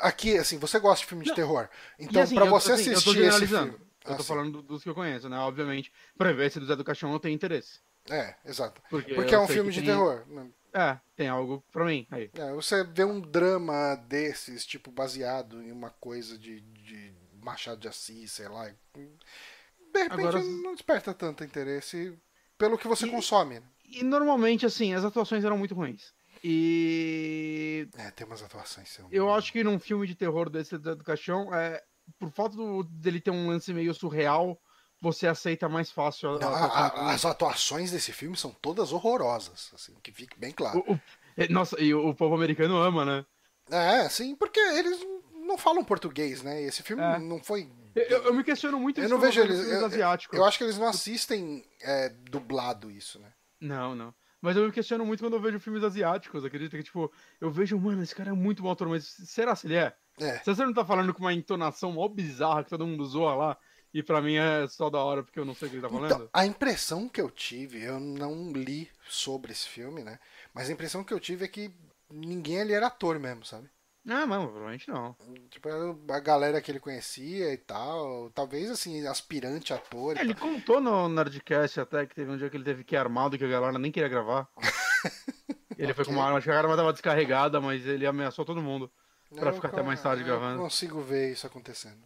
aqui, 0.01 0.39
assim, 0.39 0.59
você 0.59 0.79
gosta 0.79 1.03
de 1.03 1.09
filme 1.09 1.25
de 1.25 1.31
não. 1.31 1.37
terror, 1.37 1.69
então 1.99 2.23
assim, 2.23 2.37
para 2.37 2.45
você 2.45 2.73
assim, 2.73 2.93
assistir 2.93 3.25
esse 3.25 3.49
filme, 3.49 3.73
eu 3.73 3.81
tô 4.05 4.13
assim. 4.15 4.23
falando 4.23 4.63
dos 4.63 4.85
que 4.85 4.89
eu 4.89 4.95
conheço, 4.95 5.29
né? 5.29 5.37
Obviamente, 5.39 5.93
pra 6.17 6.33
ver 6.33 6.47
esse 6.47 6.61
do 6.61 6.67
Zé 6.67 6.77
do 6.77 6.85
Caixão 6.85 7.11
não 7.11 7.19
tem 7.19 7.35
interesse. 7.35 7.81
É, 8.11 8.35
exato. 8.45 8.81
Porque, 8.89 9.15
Porque 9.15 9.35
é 9.35 9.39
um 9.39 9.49
filme 9.49 9.71
de 9.71 9.81
tem... 9.81 9.91
terror. 9.91 10.25
É, 10.73 10.99
tem 11.17 11.29
algo 11.29 11.65
pra 11.73 11.85
mim 11.85 12.07
aí. 12.11 12.31
É, 12.35 12.53
você 12.53 12.85
vê 12.85 13.05
um 13.05 13.21
drama 13.21 13.95
desses, 14.07 14.67
tipo, 14.67 14.91
baseado 14.91 15.63
em 15.63 15.73
uma 15.73 15.91
coisa 15.91 16.39
de, 16.39 16.61
de 16.61 17.13
Machado 17.43 17.81
de 17.81 17.89
Assis, 17.89 18.33
sei 18.33 18.49
lá. 18.49 18.69
De 18.69 20.03
repente 20.03 20.13
Agora... 20.13 20.43
não 20.43 20.75
desperta 20.75 21.15
tanto 21.15 21.45
interesse 21.45 22.17
pelo 22.57 22.77
que 22.77 22.89
você 22.89 23.07
e, 23.07 23.11
consome. 23.11 23.61
Né? 23.61 23.67
E 23.85 24.05
normalmente, 24.05 24.67
assim, 24.67 24.93
as 24.95 25.05
atuações 25.05 25.45
eram 25.45 25.57
muito 25.57 25.75
ruins. 25.75 26.13
E. 26.45 27.89
É, 27.97 28.11
tem 28.11 28.27
umas 28.27 28.43
atuações. 28.43 28.89
São... 28.91 29.09
Eu 29.11 29.33
acho 29.33 29.53
que 29.53 29.65
num 29.65 29.79
filme 29.79 30.07
de 30.07 30.15
terror 30.15 30.49
desse 30.51 30.79
do 30.79 31.03
Caixão, 31.03 31.53
é, 31.53 31.83
por 32.19 32.31
falta 32.31 32.57
do, 32.57 32.85
dele 32.85 33.21
ter 33.21 33.31
um 33.31 33.49
lance 33.49 33.73
meio 33.73 33.93
surreal 33.95 34.61
você 35.01 35.27
aceita 35.27 35.69
mais 35.69 35.91
fácil. 35.91 36.31
A, 36.43 36.47
a, 36.47 36.87
a, 36.87 37.11
as 37.13 37.25
atuações 37.25 37.91
desse 37.91 38.13
filme 38.13 38.37
são 38.37 38.51
todas 38.51 38.93
horrorosas, 38.93 39.71
assim, 39.75 39.95
que 40.03 40.13
fique 40.13 40.39
bem 40.39 40.53
claro. 40.53 40.85
O, 40.87 40.95
o, 40.95 41.01
é, 41.37 41.49
nossa, 41.49 41.81
e 41.81 41.95
o, 41.95 42.15
povo 42.15 42.35
americano 42.35 42.77
ama, 42.77 43.05
né? 43.05 43.27
É, 43.71 44.09
sim, 44.09 44.35
porque 44.35 44.59
eles 44.59 44.99
não 45.47 45.57
falam 45.57 45.85
português, 45.85 46.43
né? 46.43 46.61
Esse 46.63 46.83
filme 46.83 47.03
é. 47.03 47.19
não 47.19 47.43
foi. 47.43 47.71
Eu, 47.95 48.25
eu, 48.25 48.35
me 48.35 48.45
questiono 48.45 48.79
muito 48.79 49.01
eu 49.01 49.09
não 49.09 49.19
vejo 49.19 49.41
eles 49.41 49.69
eu, 49.69 49.87
asiáticos. 49.87 50.39
Eu 50.39 50.45
acho 50.45 50.59
que 50.59 50.65
eles 50.65 50.79
não 50.79 50.89
assistem 50.89 51.65
é, 51.81 52.09
dublado 52.09 52.91
isso, 52.91 53.19
né? 53.19 53.33
Não, 53.61 53.95
não. 53.95 54.15
Mas 54.41 54.57
eu 54.57 54.65
me 54.65 54.73
questiono 54.73 55.05
muito 55.05 55.23
quando 55.23 55.35
eu 55.35 55.41
vejo 55.41 55.59
filmes 55.59 55.83
asiáticos, 55.83 56.45
acredita 56.45 56.77
que, 56.77 56.83
tipo, 56.85 57.13
eu 57.41 57.51
vejo, 57.51 57.79
mano, 57.79 58.03
esse 58.03 58.15
cara 58.15 58.31
é 58.31 58.33
muito 58.33 58.63
bom 58.63 58.71
ator, 58.71 58.89
mas 58.89 59.05
será 59.05 59.57
se 59.57 59.67
ele 59.67 59.75
é? 59.75 59.93
É. 60.21 60.39
Se 60.39 60.55
você 60.55 60.65
não 60.65 60.73
tá 60.73 60.85
falando 60.85 61.13
com 61.13 61.21
uma 61.21 61.33
entonação 61.33 61.93
mó 61.93 62.07
bizarra 62.09 62.63
que 62.63 62.71
todo 62.71 62.87
mundo 62.87 63.05
zoa 63.05 63.35
lá, 63.35 63.59
e 63.93 64.03
para 64.03 64.21
mim 64.21 64.37
é 64.37 64.67
só 64.69 64.91
da 64.91 64.99
hora 64.99 65.23
porque 65.23 65.39
eu 65.39 65.45
não 65.45 65.55
sei 65.55 65.69
o 65.69 65.71
que 65.71 65.77
ele 65.77 65.83
tá 65.83 65.89
falando. 65.89 66.13
Então, 66.13 66.29
a 66.33 66.47
impressão 66.47 67.09
que 67.09 67.21
eu 67.21 67.31
tive, 67.31 67.83
eu 67.83 67.99
não 67.99 68.53
li 68.53 68.91
sobre 69.09 69.53
esse 69.53 69.69
filme, 69.69 70.03
né? 70.03 70.19
Mas 70.53 70.69
a 70.69 70.73
impressão 70.73 71.03
que 71.03 71.15
eu 71.15 71.21
tive 71.21 71.45
é 71.45 71.49
que 71.49 71.73
ninguém 72.11 72.61
ali 72.61 72.73
era 72.73 72.87
ator 72.87 73.19
mesmo, 73.19 73.45
sabe? 73.45 73.69
Ah, 74.07 74.25
não, 74.25 74.47
provavelmente 74.47 74.89
não. 74.89 75.15
Tipo, 75.51 75.69
a 76.11 76.21
galera 76.21 76.63
que 76.63 76.71
ele 76.71 76.81
conhecia 76.81 77.53
e 77.53 77.59
tal. 77.59 78.31
Talvez, 78.31 78.71
assim, 78.71 79.07
aspirante 79.07 79.75
ator. 79.75 80.17
É, 80.17 80.23
ele 80.23 80.35
contou 80.35 80.81
no 80.81 81.09
Nerdcast 81.11 81.81
até 81.81 82.07
que 82.07 82.15
teve 82.15 82.31
um 82.31 82.39
dia 82.39 82.49
que 82.49 82.57
ele 82.57 82.65
teve 82.65 82.85
que 82.85 82.95
ir 82.95 82.99
armado 82.99 83.37
que 83.37 83.45
a 83.45 83.49
galera 83.49 83.79
nem 83.79 83.93
queria 83.93 84.09
gravar. 84.09 84.49
ele 85.77 85.93
okay. 85.93 85.95
foi 85.95 86.05
com 86.07 86.13
uma 86.13 86.25
arma, 86.25 86.39
acho 86.39 86.47
que 86.47 86.51
a 86.51 86.59
arma 86.59 86.77
tava 86.77 86.93
descarregada, 86.93 87.61
mas 87.61 87.87
ele 87.87 88.07
ameaçou 88.07 88.47
todo 88.47 88.63
mundo. 88.63 88.91
Pra 89.35 89.51
eu, 89.51 89.55
ficar 89.55 89.69
até 89.69 89.83
mais 89.83 90.01
tarde 90.01 90.25
gravando. 90.25 90.57
Eu 90.57 90.63
consigo 90.63 91.03
ver 91.03 91.33
isso 91.33 91.47
acontecendo. 91.47 92.03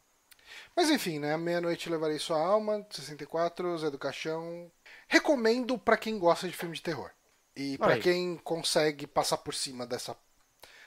Mas 0.76 0.90
enfim, 0.90 1.18
né? 1.18 1.36
Meia-noite 1.36 1.90
levarei 1.90 2.18
sua 2.18 2.38
alma, 2.38 2.86
64, 2.90 3.78
Zé 3.78 3.90
do 3.90 3.98
Caixão. 3.98 4.70
Recomendo 5.06 5.78
para 5.78 5.96
quem 5.96 6.18
gosta 6.18 6.48
de 6.48 6.56
filme 6.56 6.74
de 6.74 6.82
terror. 6.82 7.10
E 7.54 7.76
para 7.76 7.98
quem 7.98 8.36
consegue 8.38 9.06
passar 9.06 9.38
por 9.38 9.54
cima 9.54 9.86
dessa 9.86 10.16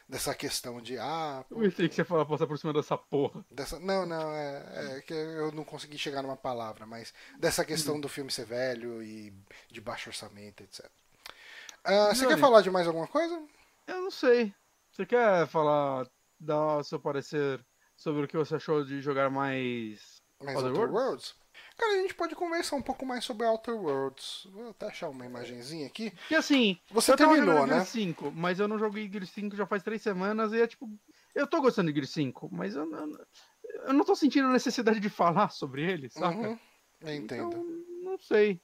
dessa 0.08 0.34
questão 0.36 0.82
de 0.82 0.98
ah. 1.00 1.44
Eu 1.50 1.58
pensei 1.58 1.90
que 1.90 1.96
você 1.96 2.04
falar 2.04 2.26
passar 2.26 2.48
por 2.48 2.58
cima 2.58 2.74
dessa 2.74 2.98
porra. 2.98 3.44
Dessa, 3.50 3.80
não, 3.80 4.06
não, 4.06 4.32
é, 4.32 4.98
é, 4.98 5.02
que 5.02 5.14
eu 5.14 5.52
não 5.52 5.64
consegui 5.64 5.98
chegar 5.98 6.22
numa 6.22 6.38
palavra, 6.38 6.86
mas 6.86 7.14
dessa 7.40 7.66
questão 7.66 8.00
do 8.00 8.08
filme 8.08 8.32
ser 8.32 8.46
velho 8.46 9.02
e 9.04 9.34
de 9.72 9.82
baixo 9.82 10.10
orçamento, 10.10 10.64
etc. 10.64 10.86
Uh, 11.86 12.16
você 12.16 12.28
quer 12.28 12.38
falar 12.38 12.62
de 12.62 12.72
mais 12.72 12.88
alguma 12.88 13.08
coisa? 13.08 13.44
Eu 13.88 14.02
não 14.02 14.12
sei. 14.12 14.54
Você 14.92 15.06
quer 15.06 15.48
falar, 15.48 16.08
dar 16.40 16.84
seu 16.84 17.00
parecer 17.00 17.64
sobre 17.96 18.26
o 18.26 18.28
que 18.28 18.38
você 18.38 18.56
achou 18.56 18.84
de 18.84 19.02
jogar 19.02 19.30
mais, 19.30 20.22
mais 20.42 20.58
Outer, 20.58 20.70
Outer 20.70 20.82
Worlds? 20.82 20.94
Worlds? 20.94 21.36
Cara, 21.78 21.94
a 21.94 22.02
gente 22.02 22.16
pode 22.16 22.36
conversar 22.36 22.76
um 22.78 22.82
pouco 22.82 23.06
mais 23.06 23.26
sobre 23.26 23.46
Outer 23.46 23.76
Worlds. 23.76 24.48
Vou 24.52 24.70
até 24.70 24.88
achar 24.88 25.10
uma 25.10 25.26
imagenzinha 25.26 25.88
aqui. 25.88 26.14
E 26.32 26.36
assim, 26.36 26.80
você 26.90 27.16
terminou, 27.16 27.66
né? 27.66 27.74
Gear 27.74 27.86
5, 27.86 28.32
mas 28.32 28.60
eu 28.60 28.68
não 28.68 28.80
joguei 28.80 29.10
Gear 29.10 29.26
5 29.26 29.56
já 29.56 29.66
faz 29.66 29.84
três 29.84 30.02
semanas 30.02 30.54
e 30.54 30.62
é 30.62 30.68
tipo. 30.68 30.90
Eu 31.34 31.46
tô 31.46 31.62
gostando 31.62 31.92
de 31.92 32.00
Gear 32.00 32.08
5, 32.08 32.50
mas 32.52 32.76
eu 32.76 32.86
não, 32.86 33.12
eu 33.88 33.94
não 33.94 34.06
tô 34.06 34.16
sentindo 34.16 34.48
necessidade 34.50 35.02
de 35.02 35.10
falar 35.10 35.50
sobre 35.50 35.84
ele, 35.84 36.10
saca? 36.10 36.50
Uhum, 36.50 36.60
eu 37.02 37.14
entendo. 37.14 37.48
Então, 37.48 37.66
não 38.04 38.18
sei. 38.18 38.62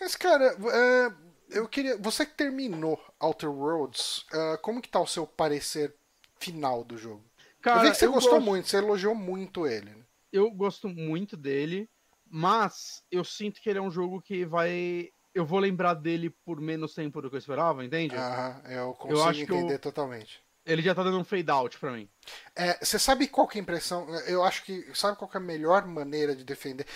Mas, 0.00 0.16
cara, 0.16 0.46
é, 0.46 1.12
eu 1.50 1.68
queria. 1.68 1.98
Você 1.98 2.24
que 2.24 2.34
terminou 2.34 2.98
Outer 3.20 3.50
Worlds, 3.50 4.24
é, 4.32 4.56
como 4.58 4.80
que 4.80 4.88
tá 4.88 5.00
o 5.00 5.06
seu 5.06 5.26
parecer 5.26 5.94
final 6.38 6.82
do 6.82 6.96
jogo? 6.96 7.24
Cara, 7.64 7.78
eu 7.78 7.84
vi 7.84 7.90
que 7.92 7.96
você 7.96 8.06
gostou 8.06 8.34
gosto... 8.34 8.44
muito, 8.44 8.68
você 8.68 8.76
elogiou 8.76 9.14
muito 9.14 9.66
ele. 9.66 9.88
Né? 9.88 10.04
Eu 10.30 10.50
gosto 10.50 10.86
muito 10.86 11.34
dele, 11.34 11.88
mas 12.28 13.02
eu 13.10 13.24
sinto 13.24 13.58
que 13.58 13.70
ele 13.70 13.78
é 13.78 13.82
um 13.82 13.90
jogo 13.90 14.20
que 14.20 14.44
vai. 14.44 15.08
Eu 15.34 15.46
vou 15.46 15.58
lembrar 15.58 15.94
dele 15.94 16.28
por 16.44 16.60
menos 16.60 16.94
tempo 16.94 17.22
do 17.22 17.30
que 17.30 17.36
eu 17.36 17.38
esperava, 17.38 17.82
entende? 17.82 18.14
Ah, 18.16 18.60
eu 18.68 18.92
consigo 18.92 19.18
eu 19.18 19.24
acho 19.24 19.40
entender 19.40 19.74
eu... 19.74 19.78
totalmente. 19.78 20.44
Ele 20.66 20.82
já 20.82 20.94
tá 20.94 21.02
dando 21.02 21.18
um 21.18 21.24
fade 21.24 21.50
out 21.50 21.78
pra 21.78 21.92
mim. 21.92 22.08
É, 22.54 22.84
você 22.84 22.98
sabe 22.98 23.28
qual 23.28 23.48
que 23.48 23.56
é 23.56 23.60
a 23.60 23.62
impressão? 23.62 24.06
Eu 24.26 24.44
acho 24.44 24.62
que. 24.62 24.86
Sabe 24.94 25.16
qual 25.16 25.30
que 25.30 25.38
é 25.38 25.40
a 25.40 25.42
melhor 25.42 25.86
maneira 25.86 26.36
de 26.36 26.44
defender? 26.44 26.86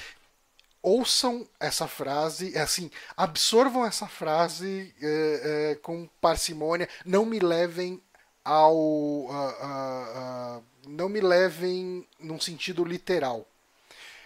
Ouçam 0.82 1.48
essa 1.58 1.88
frase, 1.88 2.54
é 2.56 2.60
assim, 2.60 2.90
absorvam 3.16 3.84
essa 3.84 4.06
frase 4.06 4.94
é, 5.02 5.72
é, 5.72 5.74
com 5.76 6.08
parcimônia, 6.20 6.88
não 7.04 7.26
me 7.26 7.40
levem 7.40 8.00
ao. 8.44 8.74
Uh, 8.74 9.30
uh, 9.30 10.58
uh, 10.58 10.64
não 10.86 11.08
me 11.08 11.20
levem 11.20 12.06
num 12.18 12.40
sentido 12.40 12.84
literal. 12.84 13.46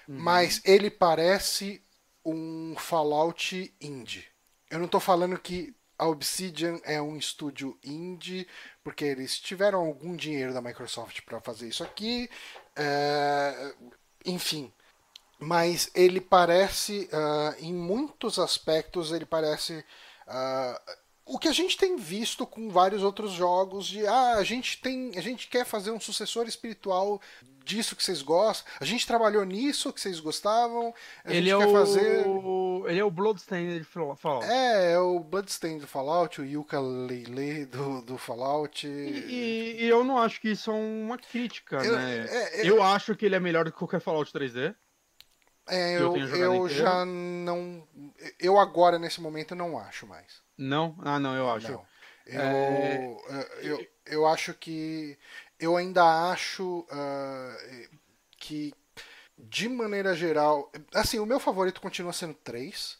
Uhum. 0.08 0.18
Mas 0.18 0.60
ele 0.64 0.90
parece 0.90 1.82
um 2.24 2.74
Fallout 2.78 3.74
indie. 3.80 4.24
Eu 4.70 4.78
não 4.78 4.86
estou 4.86 5.00
falando 5.00 5.38
que 5.38 5.74
a 5.98 6.06
Obsidian 6.06 6.80
é 6.84 7.00
um 7.00 7.16
estúdio 7.16 7.78
indie, 7.84 8.46
porque 8.82 9.04
eles 9.04 9.38
tiveram 9.38 9.80
algum 9.80 10.16
dinheiro 10.16 10.54
da 10.54 10.62
Microsoft 10.62 11.20
para 11.22 11.40
fazer 11.40 11.68
isso 11.68 11.84
aqui. 11.84 12.28
É... 12.74 13.74
Enfim. 14.24 14.72
Mas 15.38 15.90
ele 15.94 16.20
parece, 16.20 17.08
uh, 17.12 17.56
em 17.58 17.74
muitos 17.74 18.38
aspectos, 18.38 19.10
ele 19.10 19.26
parece. 19.26 19.84
Uh, 20.26 20.92
o 21.32 21.38
que 21.38 21.48
a 21.48 21.52
gente 21.52 21.78
tem 21.78 21.96
visto 21.96 22.46
com 22.46 22.68
vários 22.68 23.02
outros 23.02 23.32
jogos 23.32 23.86
de 23.86 24.06
ah, 24.06 24.34
a 24.34 24.44
gente 24.44 24.78
tem, 24.82 25.12
a 25.16 25.20
gente 25.22 25.48
quer 25.48 25.64
fazer 25.64 25.90
um 25.90 25.98
sucessor 25.98 26.46
espiritual 26.46 27.18
disso 27.64 27.96
que 27.96 28.04
vocês 28.04 28.20
gostam. 28.20 28.70
A 28.78 28.84
gente 28.84 29.06
trabalhou 29.06 29.42
nisso 29.44 29.92
que 29.94 30.00
vocês 30.00 30.20
gostavam. 30.20 30.92
A 31.24 31.32
ele 31.32 31.48
gente 31.48 31.54
é 31.54 31.58
quer 31.58 31.66
o... 31.68 31.72
fazer. 31.72 32.26
Ele 32.86 33.00
é 33.00 33.04
o 33.04 33.10
Bloodstained 33.10 33.78
de 33.78 33.84
Fallout. 33.84 34.44
É, 34.44 34.92
é 34.92 34.98
o 34.98 35.20
Bloodstained 35.20 35.80
do 35.80 35.86
Fallout, 35.86 36.38
o 36.38 36.44
Yuka 36.44 36.78
Lele 36.78 37.64
do, 37.64 38.02
do 38.02 38.18
Fallout. 38.18 38.86
E, 38.86 39.76
e, 39.80 39.88
eu 39.88 40.04
não 40.04 40.18
acho 40.18 40.38
que 40.38 40.50
isso 40.50 40.70
é 40.70 40.74
uma 40.74 41.16
crítica, 41.16 41.76
eu, 41.76 41.96
né? 41.96 42.26
É, 42.28 42.60
eu... 42.60 42.76
eu 42.76 42.82
acho 42.82 43.16
que 43.16 43.24
ele 43.24 43.36
é 43.36 43.40
melhor 43.40 43.64
do 43.64 43.72
que 43.72 43.78
qualquer 43.78 44.00
Fallout 44.00 44.30
3D. 44.30 44.74
É, 45.68 45.96
eu, 45.96 46.16
eu, 46.16 46.54
eu 46.54 46.68
já 46.68 47.04
não. 47.04 47.86
Eu 48.38 48.58
agora, 48.58 48.98
nesse 48.98 49.20
momento, 49.20 49.54
não 49.54 49.78
acho 49.78 50.06
mais. 50.06 50.42
Não? 50.58 50.96
Ah, 51.00 51.18
não, 51.18 51.36
eu 51.36 51.48
acho. 51.50 51.70
Não. 51.70 51.86
Eu, 52.26 52.40
é... 52.40 53.16
eu, 53.62 53.86
eu 54.06 54.26
acho 54.26 54.54
que. 54.54 55.18
Eu 55.58 55.76
ainda 55.76 56.30
acho 56.30 56.80
uh, 56.80 57.96
que, 58.36 58.74
de 59.38 59.68
maneira 59.68 60.14
geral. 60.14 60.70
Assim, 60.92 61.18
o 61.20 61.26
meu 61.26 61.38
favorito 61.38 61.80
continua 61.80 62.12
sendo 62.12 62.34
3. 62.34 62.98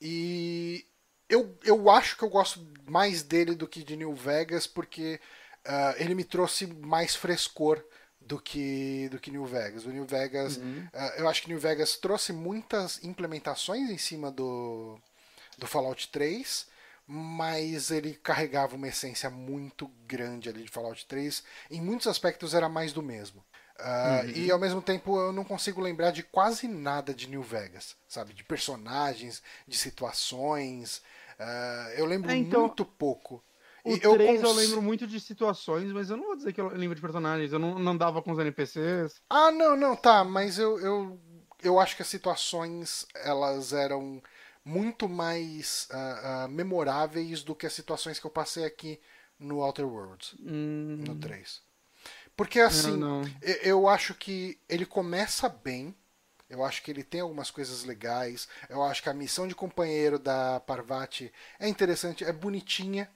E 0.00 0.86
eu, 1.28 1.58
eu 1.64 1.90
acho 1.90 2.16
que 2.16 2.22
eu 2.22 2.28
gosto 2.28 2.64
mais 2.86 3.22
dele 3.22 3.54
do 3.54 3.66
que 3.66 3.82
de 3.82 3.96
New 3.96 4.14
Vegas, 4.14 4.66
porque 4.66 5.20
uh, 5.66 5.94
ele 5.96 6.14
me 6.14 6.24
trouxe 6.24 6.66
mais 6.66 7.16
frescor 7.16 7.84
do 8.26 8.40
que 8.40 9.08
do 9.10 9.18
que 9.18 9.30
New 9.30 9.44
Vegas. 9.44 9.84
O 9.84 9.90
New 9.90 10.04
Vegas, 10.04 10.56
uhum. 10.56 10.88
uh, 10.92 11.18
eu 11.18 11.28
acho 11.28 11.42
que 11.42 11.48
New 11.48 11.58
Vegas 11.58 11.96
trouxe 11.96 12.32
muitas 12.32 13.02
implementações 13.04 13.90
em 13.90 13.98
cima 13.98 14.30
do, 14.30 14.98
do 15.58 15.66
Fallout 15.66 16.08
3, 16.08 16.66
mas 17.06 17.90
ele 17.90 18.14
carregava 18.14 18.76
uma 18.76 18.88
essência 18.88 19.28
muito 19.28 19.90
grande 20.06 20.48
ali 20.48 20.62
de 20.62 20.70
Fallout 20.70 21.06
3. 21.06 21.42
Em 21.70 21.80
muitos 21.80 22.06
aspectos 22.06 22.54
era 22.54 22.68
mais 22.68 22.92
do 22.92 23.02
mesmo. 23.02 23.44
Uh, 23.78 24.24
uhum. 24.24 24.30
E 24.30 24.50
ao 24.50 24.58
mesmo 24.58 24.80
tempo 24.80 25.18
eu 25.18 25.32
não 25.32 25.44
consigo 25.44 25.80
lembrar 25.80 26.12
de 26.12 26.22
quase 26.22 26.68
nada 26.68 27.12
de 27.12 27.28
New 27.28 27.42
Vegas, 27.42 27.96
sabe? 28.08 28.32
De 28.32 28.44
personagens, 28.44 29.42
de 29.66 29.76
situações. 29.76 31.02
Uh, 31.38 31.90
eu 31.96 32.06
lembro 32.06 32.30
é, 32.30 32.36
então... 32.36 32.62
muito 32.62 32.84
pouco. 32.84 33.42
O 33.84 33.92
e 33.92 34.00
3 34.00 34.02
eu, 34.02 34.16
cons... 34.16 34.42
eu, 34.42 34.52
lembro 34.52 34.82
muito 34.82 35.06
de 35.06 35.20
situações, 35.20 35.92
mas 35.92 36.08
eu 36.08 36.16
não 36.16 36.24
vou 36.24 36.36
dizer 36.36 36.54
que 36.54 36.60
eu 36.60 36.68
lembro 36.68 36.94
de 36.94 37.02
personagens. 37.02 37.52
Eu 37.52 37.58
não, 37.58 37.78
não 37.78 37.92
andava 37.92 38.22
com 38.22 38.32
os 38.32 38.38
NPCs. 38.38 39.20
Ah, 39.28 39.50
não, 39.50 39.76
não, 39.76 39.94
tá. 39.94 40.24
Mas 40.24 40.58
eu, 40.58 40.80
eu, 40.80 41.20
eu 41.62 41.78
acho 41.78 41.94
que 41.94 42.02
as 42.02 42.08
situações, 42.08 43.06
elas 43.14 43.74
eram 43.74 44.22
muito 44.64 45.06
mais 45.06 45.86
uh, 45.90 46.46
uh, 46.46 46.48
memoráveis 46.48 47.42
do 47.42 47.54
que 47.54 47.66
as 47.66 47.74
situações 47.74 48.18
que 48.18 48.26
eu 48.26 48.30
passei 48.30 48.64
aqui 48.64 48.98
no 49.38 49.58
Outer 49.58 49.86
Worlds, 49.86 50.34
hum... 50.40 51.04
no 51.06 51.16
3. 51.16 51.62
Porque 52.36 52.60
assim, 52.60 52.96
não. 52.96 53.22
eu 53.62 53.86
acho 53.86 54.14
que 54.14 54.58
ele 54.68 54.84
começa 54.84 55.48
bem, 55.48 55.94
eu 56.48 56.64
acho 56.64 56.82
que 56.82 56.90
ele 56.90 57.04
tem 57.04 57.20
algumas 57.20 57.50
coisas 57.50 57.84
legais, 57.84 58.48
eu 58.68 58.82
acho 58.82 59.02
que 59.02 59.08
a 59.08 59.14
missão 59.14 59.46
de 59.46 59.54
companheiro 59.54 60.18
da 60.18 60.58
Parvati 60.60 61.32
é 61.60 61.68
interessante, 61.68 62.24
é 62.24 62.32
bonitinha, 62.32 63.08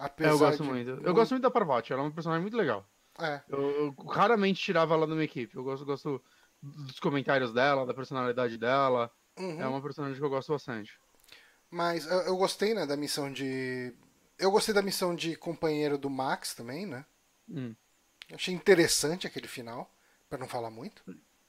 Apesar 0.00 0.30
eu 0.30 0.38
gosto 0.38 0.62
de... 0.62 0.68
muito. 0.68 0.90
Eu 1.02 1.14
gosto 1.14 1.32
muito 1.32 1.42
da 1.42 1.50
Parvati, 1.50 1.92
ela 1.92 2.00
é 2.00 2.04
uma 2.06 2.10
personagem 2.10 2.40
muito 2.40 2.56
legal. 2.56 2.88
É. 3.18 3.42
Eu, 3.48 3.60
eu, 3.60 3.94
raramente 4.06 4.62
tirava 4.62 4.94
ela 4.94 5.06
da 5.06 5.12
minha 5.12 5.26
equipe. 5.26 5.54
Eu 5.54 5.62
gosto, 5.62 5.84
gosto 5.84 6.22
dos 6.62 6.98
comentários 6.98 7.52
dela, 7.52 7.84
da 7.84 7.92
personalidade 7.92 8.56
dela. 8.56 9.10
Uhum. 9.38 9.60
É 9.60 9.68
uma 9.68 9.82
personagem 9.82 10.16
que 10.16 10.24
eu 10.24 10.30
gosto 10.30 10.52
bastante. 10.52 10.98
Mas 11.70 12.06
eu, 12.06 12.18
eu, 12.22 12.36
gostei, 12.36 12.72
né, 12.72 12.86
da 12.86 12.96
missão 12.96 13.30
de. 13.30 13.92
Eu 14.38 14.50
gostei 14.50 14.74
da 14.74 14.80
missão 14.80 15.14
de 15.14 15.36
companheiro 15.36 15.98
do 15.98 16.08
Max 16.08 16.54
também, 16.54 16.86
né? 16.86 17.04
Hum. 17.46 17.74
Achei 18.32 18.54
interessante 18.54 19.26
aquele 19.26 19.46
final, 19.46 19.92
para 20.30 20.38
não 20.38 20.48
falar 20.48 20.70
muito. 20.70 21.02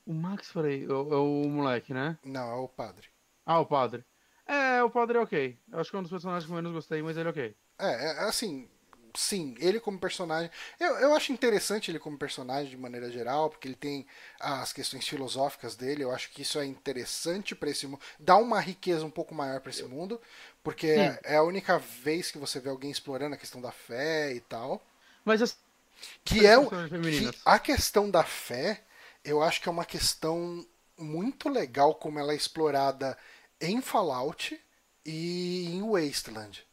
O 0.06 0.14
Max, 0.14 0.52
falei, 0.52 0.84
é, 0.84 0.92
é 0.92 1.16
o 1.16 1.48
moleque, 1.48 1.94
né? 1.94 2.18
Não, 2.26 2.52
é 2.52 2.56
o 2.56 2.68
padre. 2.68 3.08
Ah, 3.46 3.60
o 3.60 3.66
padre. 3.66 4.04
É, 4.46 4.84
o 4.84 4.90
padre 4.90 5.18
é 5.18 5.22
ok. 5.22 5.58
Eu 5.72 5.80
acho 5.80 5.90
que 5.90 5.96
é 5.96 6.00
um 6.00 6.04
dos 6.04 6.12
personagens 6.12 6.46
que 6.46 6.52
eu 6.52 6.56
menos 6.56 6.74
gostei, 6.74 7.02
mas 7.02 7.16
ele 7.16 7.30
é 7.30 7.32
ok. 7.32 7.56
É, 7.82 8.06
é, 8.06 8.20
assim, 8.26 8.70
sim, 9.16 9.56
ele 9.60 9.80
como 9.80 9.98
personagem. 9.98 10.52
Eu, 10.80 10.98
eu 10.98 11.16
acho 11.16 11.34
interessante 11.34 11.90
ele 11.90 11.98
como 11.98 12.18
personagem 12.18 12.70
de 12.70 12.78
maneira 12.78 13.10
geral, 13.10 13.50
porque 13.50 13.68
ele 13.68 13.76
tem 13.76 14.06
as 14.40 14.72
questões 14.72 15.08
filosóficas 15.08 15.76
dele. 15.76 16.04
Eu 16.04 16.12
acho 16.12 16.30
que 16.32 16.44
isso 16.44 16.60
é 16.60 16.66
interessante 16.66 17.56
para 17.56 17.72
esse 17.72 17.88
mundo. 17.88 18.00
Dá 18.20 18.38
uma 18.38 18.60
riqueza 18.60 19.04
um 19.04 19.10
pouco 19.10 19.34
maior 19.34 19.60
para 19.60 19.72
esse 19.72 19.84
mundo, 19.84 20.22
porque 20.64 20.88
é, 20.88 21.20
é, 21.24 21.36
a 21.38 21.44
única 21.44 21.80
vez 21.80 22.30
que 22.30 22.38
você 22.38 22.60
vê 22.60 22.70
alguém 22.70 22.92
explorando 22.92 23.34
a 23.34 23.40
questão 23.40 23.60
da 23.60 23.72
fé 23.72 24.32
e 24.34 24.42
tal. 24.42 24.82
Mas 25.26 25.42
as... 25.42 25.58
que 26.24 26.46
é 26.46 26.56
que 26.60 27.32
a 27.44 27.58
questão 27.58 28.12
da 28.12 28.24
fé, 28.24 28.84
eu 29.24 29.42
acho 29.42 29.60
que 29.60 29.68
é 29.68 29.72
uma 29.72 29.86
questão 29.86 30.66
muito 30.98 31.50
legal 31.50 31.96
como 31.96 32.20
ela 32.20 32.32
é 32.32 32.36
explorada 32.36 33.18
em 33.60 33.82
Fallout 33.82 34.60
e 35.04 35.66
em 35.66 35.82
Wasteland 35.82 36.64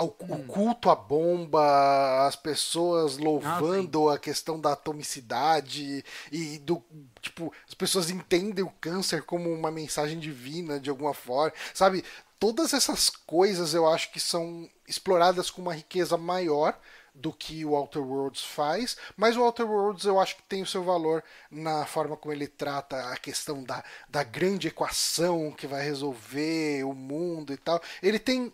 O, 0.00 0.14
hum. 0.22 0.46
culto 0.46 0.88
à 0.88 0.96
bomba, 0.96 2.26
as 2.26 2.34
pessoas 2.34 3.18
louvando 3.18 4.08
ah, 4.08 4.14
a 4.14 4.18
questão 4.18 4.58
da 4.58 4.72
atomicidade 4.72 6.02
e 6.32 6.58
do 6.60 6.82
tipo, 7.20 7.52
as 7.68 7.74
pessoas 7.74 8.08
entendem 8.08 8.64
o 8.64 8.72
câncer 8.80 9.22
como 9.22 9.52
uma 9.52 9.70
mensagem 9.70 10.18
divina 10.18 10.80
de 10.80 10.88
alguma 10.88 11.12
forma, 11.12 11.52
sabe? 11.74 12.02
Todas 12.38 12.72
essas 12.72 13.10
coisas 13.10 13.74
eu 13.74 13.86
acho 13.86 14.10
que 14.10 14.18
são 14.18 14.66
exploradas 14.88 15.50
com 15.50 15.60
uma 15.60 15.74
riqueza 15.74 16.16
maior 16.16 16.74
do 17.14 17.30
que 17.30 17.62
o 17.64 17.74
Outer 17.74 18.02
Worlds 18.02 18.42
faz, 18.42 18.96
mas 19.14 19.36
o 19.36 19.42
Outer 19.42 19.68
Worlds 19.68 20.04
eu 20.06 20.18
acho 20.18 20.36
que 20.36 20.42
tem 20.44 20.62
o 20.62 20.66
seu 20.66 20.82
valor 20.82 21.22
na 21.50 21.84
forma 21.84 22.16
como 22.16 22.32
ele 22.32 22.46
trata 22.46 23.10
a 23.10 23.16
questão 23.18 23.62
da, 23.62 23.84
da 24.08 24.22
grande 24.22 24.68
equação 24.68 25.50
que 25.52 25.66
vai 25.66 25.82
resolver 25.84 26.82
o 26.84 26.94
mundo 26.94 27.52
e 27.52 27.58
tal. 27.58 27.82
Ele 28.02 28.18
tem 28.18 28.50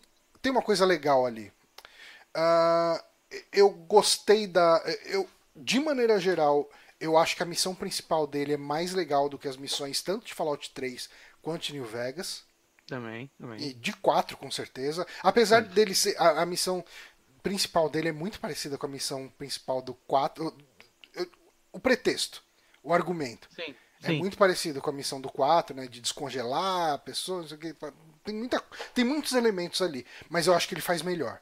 tem 0.46 0.52
uma 0.52 0.62
coisa 0.62 0.86
legal 0.86 1.26
ali. 1.26 1.52
Uh, 2.36 3.02
eu 3.52 3.68
gostei 3.70 4.46
da. 4.46 4.80
Eu, 5.06 5.28
de 5.56 5.80
maneira 5.80 6.20
geral, 6.20 6.70
eu 7.00 7.18
acho 7.18 7.34
que 7.34 7.42
a 7.42 7.46
missão 7.46 7.74
principal 7.74 8.28
dele 8.28 8.52
é 8.52 8.56
mais 8.56 8.92
legal 8.92 9.28
do 9.28 9.40
que 9.40 9.48
as 9.48 9.56
missões 9.56 10.00
tanto 10.02 10.24
de 10.24 10.34
Fallout 10.34 10.70
3 10.70 11.10
quanto 11.42 11.64
de 11.64 11.72
New 11.72 11.84
Vegas. 11.84 12.44
Também, 12.86 13.28
também. 13.36 13.60
E 13.60 13.74
de 13.74 13.92
4, 13.94 14.36
com 14.36 14.48
certeza. 14.48 15.04
Apesar 15.20 15.64
Sim. 15.64 15.70
dele 15.70 15.96
ser. 15.96 16.16
A, 16.16 16.42
a, 16.42 16.46
missão 16.46 16.84
principal 17.42 17.90
dele 17.90 18.10
é 18.10 18.12
muito 18.12 18.38
parecida 18.38 18.78
com 18.78 18.86
a 18.86 18.90
missão 18.90 19.28
principal 19.36 19.82
do 19.82 19.94
4. 19.94 20.46
O, 20.46 21.26
o 21.72 21.80
pretexto, 21.80 22.40
o 22.84 22.94
argumento. 22.94 23.48
Sim. 23.52 23.74
É 24.00 24.08
Sim. 24.08 24.18
muito 24.18 24.38
parecido 24.38 24.80
com 24.80 24.90
a 24.90 24.92
missão 24.92 25.20
do 25.20 25.28
4, 25.28 25.74
né? 25.74 25.88
De 25.88 26.00
descongelar 26.00 27.00
pessoas, 27.00 27.50
tem, 28.26 28.34
muita, 28.34 28.62
tem 28.94 29.04
muitos 29.04 29.32
elementos 29.32 29.80
ali, 29.80 30.04
mas 30.28 30.46
eu 30.46 30.54
acho 30.54 30.68
que 30.68 30.74
ele 30.74 30.80
faz 30.80 31.02
melhor. 31.02 31.40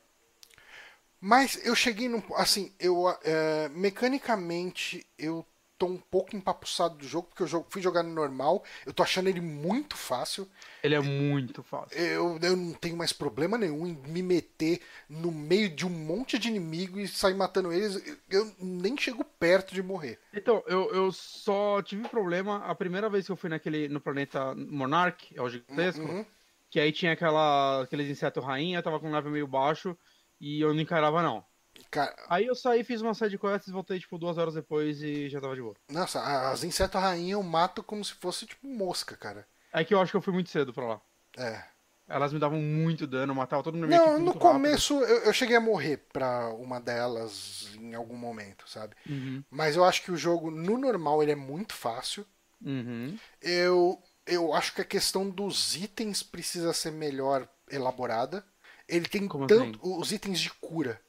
Mas 1.21 1.65
eu 1.65 1.75
cheguei 1.75 2.07
num. 2.07 2.23
Assim, 2.35 2.71
eu. 2.79 3.09
É, 3.25 3.71
mecanicamente, 3.71 5.07
eu 5.19 5.45
tô 5.79 5.87
um 5.87 5.97
pouco 5.97 6.37
empapuçado 6.37 6.97
do 6.97 7.07
jogo, 7.07 7.29
porque 7.29 7.43
eu 7.43 7.47
jogo, 7.47 7.67
fui 7.69 7.81
jogar 7.81 8.03
no 8.03 8.13
normal. 8.13 8.63
Eu 8.85 8.93
tô 8.93 9.03
achando 9.03 9.29
ele 9.29 9.41
muito 9.41 9.97
fácil. 9.97 10.49
Ele 10.83 10.95
é 10.95 11.01
muito 11.01 11.63
fácil. 11.63 11.97
Eu, 11.97 12.39
eu 12.43 12.57
não 12.57 12.75
tenho 12.75 12.97
mais 12.97 13.13
problema 13.13 13.57
nenhum 13.57 13.87
em 13.87 13.95
me 14.07 14.23
meter 14.23 14.81
no 15.09 15.33
meio 15.33 15.69
de 15.69 15.87
um 15.87 15.91
monte 15.91 16.39
de 16.39 16.49
inimigo 16.49 17.01
e 17.01 17.09
sair 17.09 17.35
matando 17.35 17.73
eles. 17.73 18.03
Eu 18.31 18.53
nem 18.59 18.97
chego 18.97 19.25
perto 19.25 19.75
de 19.75 19.83
morrer. 19.83 20.19
Então, 20.33 20.63
eu, 20.67 20.93
eu 20.93 21.11
só 21.11 21.83
tive 21.83 22.07
problema 22.09 22.59
a 22.67 22.75
primeira 22.75 23.09
vez 23.09 23.27
que 23.27 23.33
eu 23.33 23.37
fui 23.37 23.51
naquele 23.51 23.89
no 23.89 24.01
planeta 24.01 24.55
Monarch, 24.55 25.33
é 25.35 25.41
o 25.41 25.49
gigantesco. 25.49 26.03
Uhum. 26.03 26.27
Que 26.75 26.81
aí 26.81 26.91
tinha 26.91 27.13
aquela, 27.13 27.83
aqueles 27.83 28.11
insetos 28.11 28.45
rainha, 28.45 28.83
tava 28.83 28.99
com 28.99 29.09
um 29.09 29.13
level 29.13 29.31
meio 29.31 29.47
baixo 29.47 29.97
e 30.41 30.61
eu 30.61 30.75
não 30.75 30.81
encarava 30.81 31.23
não. 31.23 31.45
Cara... 31.89 32.13
Aí 32.29 32.47
eu 32.47 32.55
saí, 32.57 32.83
fiz 32.83 33.01
uma 33.01 33.15
série 33.15 33.31
de 33.31 33.39
quests, 33.39 33.73
voltei 33.73 34.01
tipo 34.01 34.19
duas 34.19 34.39
horas 34.39 34.55
depois 34.55 35.01
e 35.01 35.29
já 35.29 35.41
tava 35.41 35.55
de 35.55 35.63
boa. 35.63 35.77
Nossa, 35.89 36.21
as 36.51 36.65
insetos 36.65 37.01
rainha 37.01 37.35
eu 37.35 37.43
mato 37.45 37.81
como 37.81 38.05
se 38.05 38.15
fosse 38.15 38.45
tipo 38.45 38.67
mosca, 38.67 39.17
cara. 39.17 39.47
É 39.73 39.85
que 39.85 39.95
eu 39.95 40.01
acho 40.01 40.11
que 40.11 40.17
eu 40.17 40.21
fui 40.21 40.33
muito 40.33 40.51
cedo 40.51 40.75
pra 40.75 40.85
lá. 40.85 41.01
É. 41.39 41.63
Elas 42.09 42.33
me 42.33 42.41
davam 42.41 42.59
muito 42.59 43.07
dano, 43.07 43.37
matava 43.37 43.63
todo 43.63 43.77
mundo 43.77 43.87
Não, 43.87 44.19
no 44.19 44.35
começo 44.35 44.95
eu, 44.95 45.27
eu, 45.27 45.33
cheguei 45.33 45.55
a 45.55 45.61
morrer 45.61 45.99
pra 46.13 46.49
uma 46.55 46.81
delas 46.81 47.71
em 47.79 47.95
algum 47.95 48.17
momento, 48.17 48.69
sabe? 48.69 48.97
Uhum. 49.09 49.45
Mas 49.49 49.77
eu 49.77 49.85
acho 49.85 50.03
que 50.03 50.11
o 50.11 50.17
jogo, 50.17 50.51
no 50.51 50.77
normal, 50.77 51.23
ele 51.23 51.31
é 51.31 51.37
muito 51.37 51.73
fácil. 51.73 52.27
Uhum. 52.61 53.17
Eu, 53.41 54.03
eu 54.27 54.53
acho 54.55 54.75
que 54.75 54.81
a 54.81 54.85
questão 54.85 55.29
dos 55.29 55.77
itens 55.77 56.23
precisa 56.23 56.73
ser 56.73 56.91
melhor 56.93 57.49
elaborada. 57.71 58.45
Ele 58.89 59.09
tem 59.09 59.27
Como 59.27 59.47
tanto 59.47 59.79
assim? 59.81 60.01
os 60.01 60.13
itens 60.13 60.41
de 60.41 60.51
cura. 60.51 61.01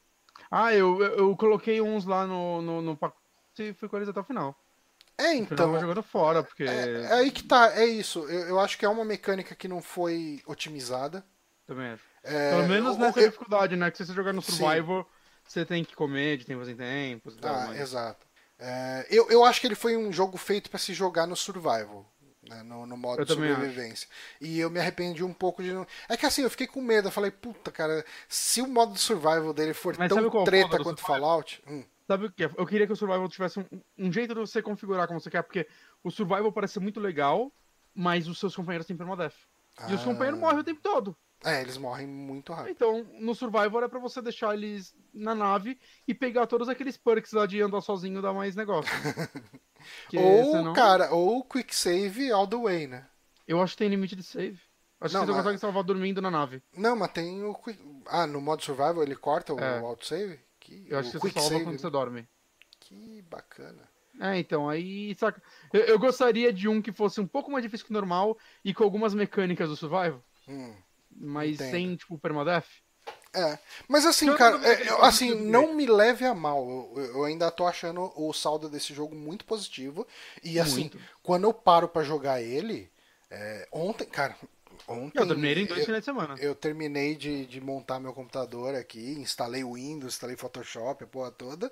Ah, 0.50 0.72
eu, 0.72 1.02
eu, 1.02 1.16
eu 1.18 1.36
coloquei 1.36 1.80
uns 1.80 2.04
lá 2.04 2.26
no, 2.26 2.62
no, 2.62 2.82
no 2.82 2.96
pacote 2.96 3.18
e 3.58 3.74
fui 3.74 3.88
com 3.88 3.96
eles 3.96 4.08
até 4.08 4.20
o 4.20 4.24
final. 4.24 4.54
É, 5.18 5.32
eu 5.32 5.38
então. 5.38 5.70
vou 5.70 5.80
jogando 5.80 6.02
fora, 6.02 6.42
porque. 6.42 6.64
É, 6.64 7.02
é 7.02 7.12
aí 7.14 7.30
que 7.30 7.42
tá, 7.42 7.72
é 7.74 7.86
isso. 7.86 8.20
Eu, 8.28 8.48
eu 8.48 8.60
acho 8.60 8.78
que 8.78 8.84
é 8.84 8.88
uma 8.88 9.04
mecânica 9.04 9.54
que 9.54 9.66
não 9.68 9.80
foi 9.80 10.42
otimizada. 10.46 11.24
Também 11.66 11.92
acho. 11.92 12.02
É, 12.22 12.50
Pelo 12.50 12.68
menos 12.68 12.94
eu- 12.94 12.98
nessa 12.98 13.20
eu- 13.20 13.26
dificuldade, 13.26 13.76
né? 13.76 13.90
Que 13.90 13.96
se 13.98 14.06
você 14.06 14.12
jogar 14.12 14.32
no 14.32 14.42
Sim. 14.42 14.52
Survival, 14.52 15.08
você 15.46 15.64
tem 15.64 15.84
que 15.84 15.94
comer 15.96 16.36
de 16.38 16.44
tempos 16.44 16.68
em 16.68 16.76
tempos. 16.76 17.36
Ah, 17.42 17.74
exato. 17.76 18.26
É, 18.58 19.06
eu, 19.10 19.28
eu 19.30 19.44
acho 19.44 19.60
que 19.60 19.66
ele 19.66 19.74
foi 19.74 19.96
um 19.96 20.12
jogo 20.12 20.36
feito 20.36 20.70
pra 20.70 20.78
se 20.78 20.92
jogar 20.94 21.26
no 21.26 21.36
survival. 21.36 22.10
Né, 22.48 22.62
no, 22.62 22.86
no 22.86 22.96
modo 22.96 23.20
Eu 23.20 23.24
de 23.24 23.32
sobrevivência. 23.32 24.08
E 24.40 24.58
eu 24.58 24.70
me 24.70 24.78
arrependi 24.80 25.22
um 25.24 25.32
pouco 25.32 25.62
de 25.62 25.72
não. 25.72 25.86
É 26.08 26.16
que 26.16 26.26
assim, 26.26 26.42
eu 26.42 26.50
fiquei 26.50 26.66
com 26.66 26.80
medo. 26.80 27.08
Eu 27.08 27.12
falei, 27.12 27.30
puta, 27.30 27.70
cara, 27.70 28.04
se 28.28 28.60
o 28.62 28.66
modo 28.66 28.92
de 28.94 29.00
survival 29.00 29.52
dele 29.52 29.74
for 29.74 29.96
Mas 29.98 30.08
tão 30.08 30.18
é 30.26 30.44
treta 30.44 30.82
quanto? 30.82 31.00
Fallout. 31.00 31.62
hum, 31.66 31.84
Sabe 32.06 32.26
o 32.26 32.30
que? 32.32 32.44
Eu 32.44 32.66
queria 32.66 32.86
que 32.86 32.92
o 32.92 32.96
Survival 32.96 33.28
tivesse 33.28 33.58
um, 33.58 33.64
um 33.98 34.12
jeito 34.12 34.32
de 34.32 34.38
você 34.40 34.62
configurar 34.62 35.08
como 35.08 35.18
você 35.20 35.28
quer, 35.28 35.42
porque 35.42 35.66
o 36.04 36.10
Survival 36.10 36.52
parece 36.52 36.74
ser 36.74 36.80
muito 36.80 37.00
legal, 37.00 37.50
mas 37.92 38.28
os 38.28 38.38
seus 38.38 38.54
companheiros 38.54 38.86
têm 38.86 38.96
permadeath. 38.96 39.34
E 39.88 39.94
os 39.94 40.02
Ah. 40.02 40.04
companheiros 40.04 40.38
morrem 40.38 40.60
o 40.60 40.64
tempo 40.64 40.80
todo. 40.80 41.16
É, 41.44 41.60
eles 41.60 41.76
morrem 41.76 42.06
muito 42.06 42.52
rápido. 42.52 42.70
Então, 42.72 43.06
no 43.20 43.34
Survival 43.34 43.84
é 43.84 43.88
pra 43.88 43.98
você 44.00 44.20
deixar 44.22 44.54
eles 44.54 44.94
na 45.12 45.34
nave 45.34 45.78
e 46.08 46.14
pegar 46.14 46.46
todos 46.46 46.68
aqueles 46.68 46.96
perks 46.96 47.32
lá 47.32 47.46
de 47.46 47.60
andar 47.60 47.80
sozinho 47.82 48.20
dá 48.22 48.32
mais 48.32 48.56
negócio. 48.56 48.90
Ou, 50.16 50.52
senão- 50.52 50.72
cara, 50.72 51.12
ou 51.14 51.44
quick 51.44 51.74
save 51.74 52.30
all 52.32 52.46
the 52.46 52.56
way, 52.56 52.86
né? 52.86 53.06
Eu 53.46 53.60
acho 53.62 53.74
que 53.74 53.78
tem 53.78 53.88
limite 53.88 54.16
de 54.16 54.22
save. 54.22 54.58
Acho 55.00 55.14
Não, 55.14 55.20
que 55.20 55.26
você 55.26 55.32
mas- 55.32 55.42
consegue 55.42 55.58
salvar 55.60 55.84
dormindo 55.84 56.20
na 56.22 56.30
nave. 56.30 56.62
Não, 56.76 56.96
mas 56.96 57.12
tem 57.12 57.44
o. 57.44 57.54
quick- 57.54 57.78
Ah, 58.06 58.26
no 58.26 58.40
modo 58.40 58.62
survival 58.64 59.02
ele 59.02 59.14
corta 59.14 59.52
o 59.54 59.60
É. 59.60 59.78
autosave? 59.78 60.40
Que... 60.58 60.86
Eu 60.88 60.98
acho 60.98 61.10
o 61.16 61.20
que 61.20 61.28
você 61.28 61.34
salva 61.34 61.48
save, 61.50 61.64
quando 61.64 61.72
né? 61.74 61.78
você 61.78 61.90
dorme. 61.90 62.28
Que 62.80 63.22
bacana. 63.22 63.88
É, 64.18 64.38
então, 64.38 64.68
aí, 64.68 65.14
saca? 65.16 65.40
Eu, 65.72 65.82
eu 65.82 65.98
gostaria 65.98 66.50
de 66.52 66.66
um 66.66 66.80
que 66.80 66.90
fosse 66.90 67.20
um 67.20 67.26
pouco 67.26 67.50
mais 67.52 67.62
difícil 67.62 67.84
que 67.86 67.92
o 67.92 67.94
normal 67.94 68.36
e 68.64 68.72
com 68.72 68.82
algumas 68.82 69.12
mecânicas 69.14 69.68
do 69.68 69.76
Survival, 69.76 70.24
Hum. 70.48 70.74
Mas 71.18 71.54
Entendo. 71.54 71.70
sem, 71.70 71.96
tipo, 71.96 72.18
permadeath. 72.18 72.66
É, 73.34 73.58
mas 73.86 74.06
assim, 74.06 74.28
Eu 74.28 74.36
cara, 74.36 74.56
não- 74.56 74.64
é, 74.66 75.06
assim, 75.06 75.34
não 75.34 75.74
me 75.74 75.86
leve 75.86 76.24
a 76.24 76.34
mal. 76.34 76.66
Eu, 76.96 77.04
eu 77.04 77.24
ainda 77.24 77.50
tô 77.50 77.66
achando 77.66 78.10
o 78.16 78.32
saldo 78.32 78.68
desse 78.68 78.94
jogo 78.94 79.14
muito 79.14 79.44
positivo. 79.44 80.06
E 80.42 80.58
assim, 80.58 80.80
Muito. 80.82 81.00
quando 81.22 81.44
eu 81.44 81.52
paro 81.52 81.86
pra 81.88 82.02
jogar 82.02 82.40
ele, 82.40 82.90
é, 83.30 83.68
ontem, 83.70 84.06
cara, 84.06 84.34
ontem. 84.88 85.20
Eu 85.20 85.26
terminei 85.26 85.62
em 85.64 85.66
dois 85.66 85.84
finais 85.84 86.00
de 86.02 86.06
semana. 86.06 86.34
eu 86.38 86.54
terminei 86.54 87.14
de, 87.14 87.44
de 87.46 87.60
montar 87.60 88.00
meu 88.00 88.14
computador 88.14 88.74
aqui, 88.74 89.12
instalei 89.18 89.62
o 89.62 89.74
Windows, 89.74 90.14
instalei 90.14 90.36
Photoshop, 90.36 91.04
a 91.04 91.06
porra 91.06 91.30
toda. 91.30 91.70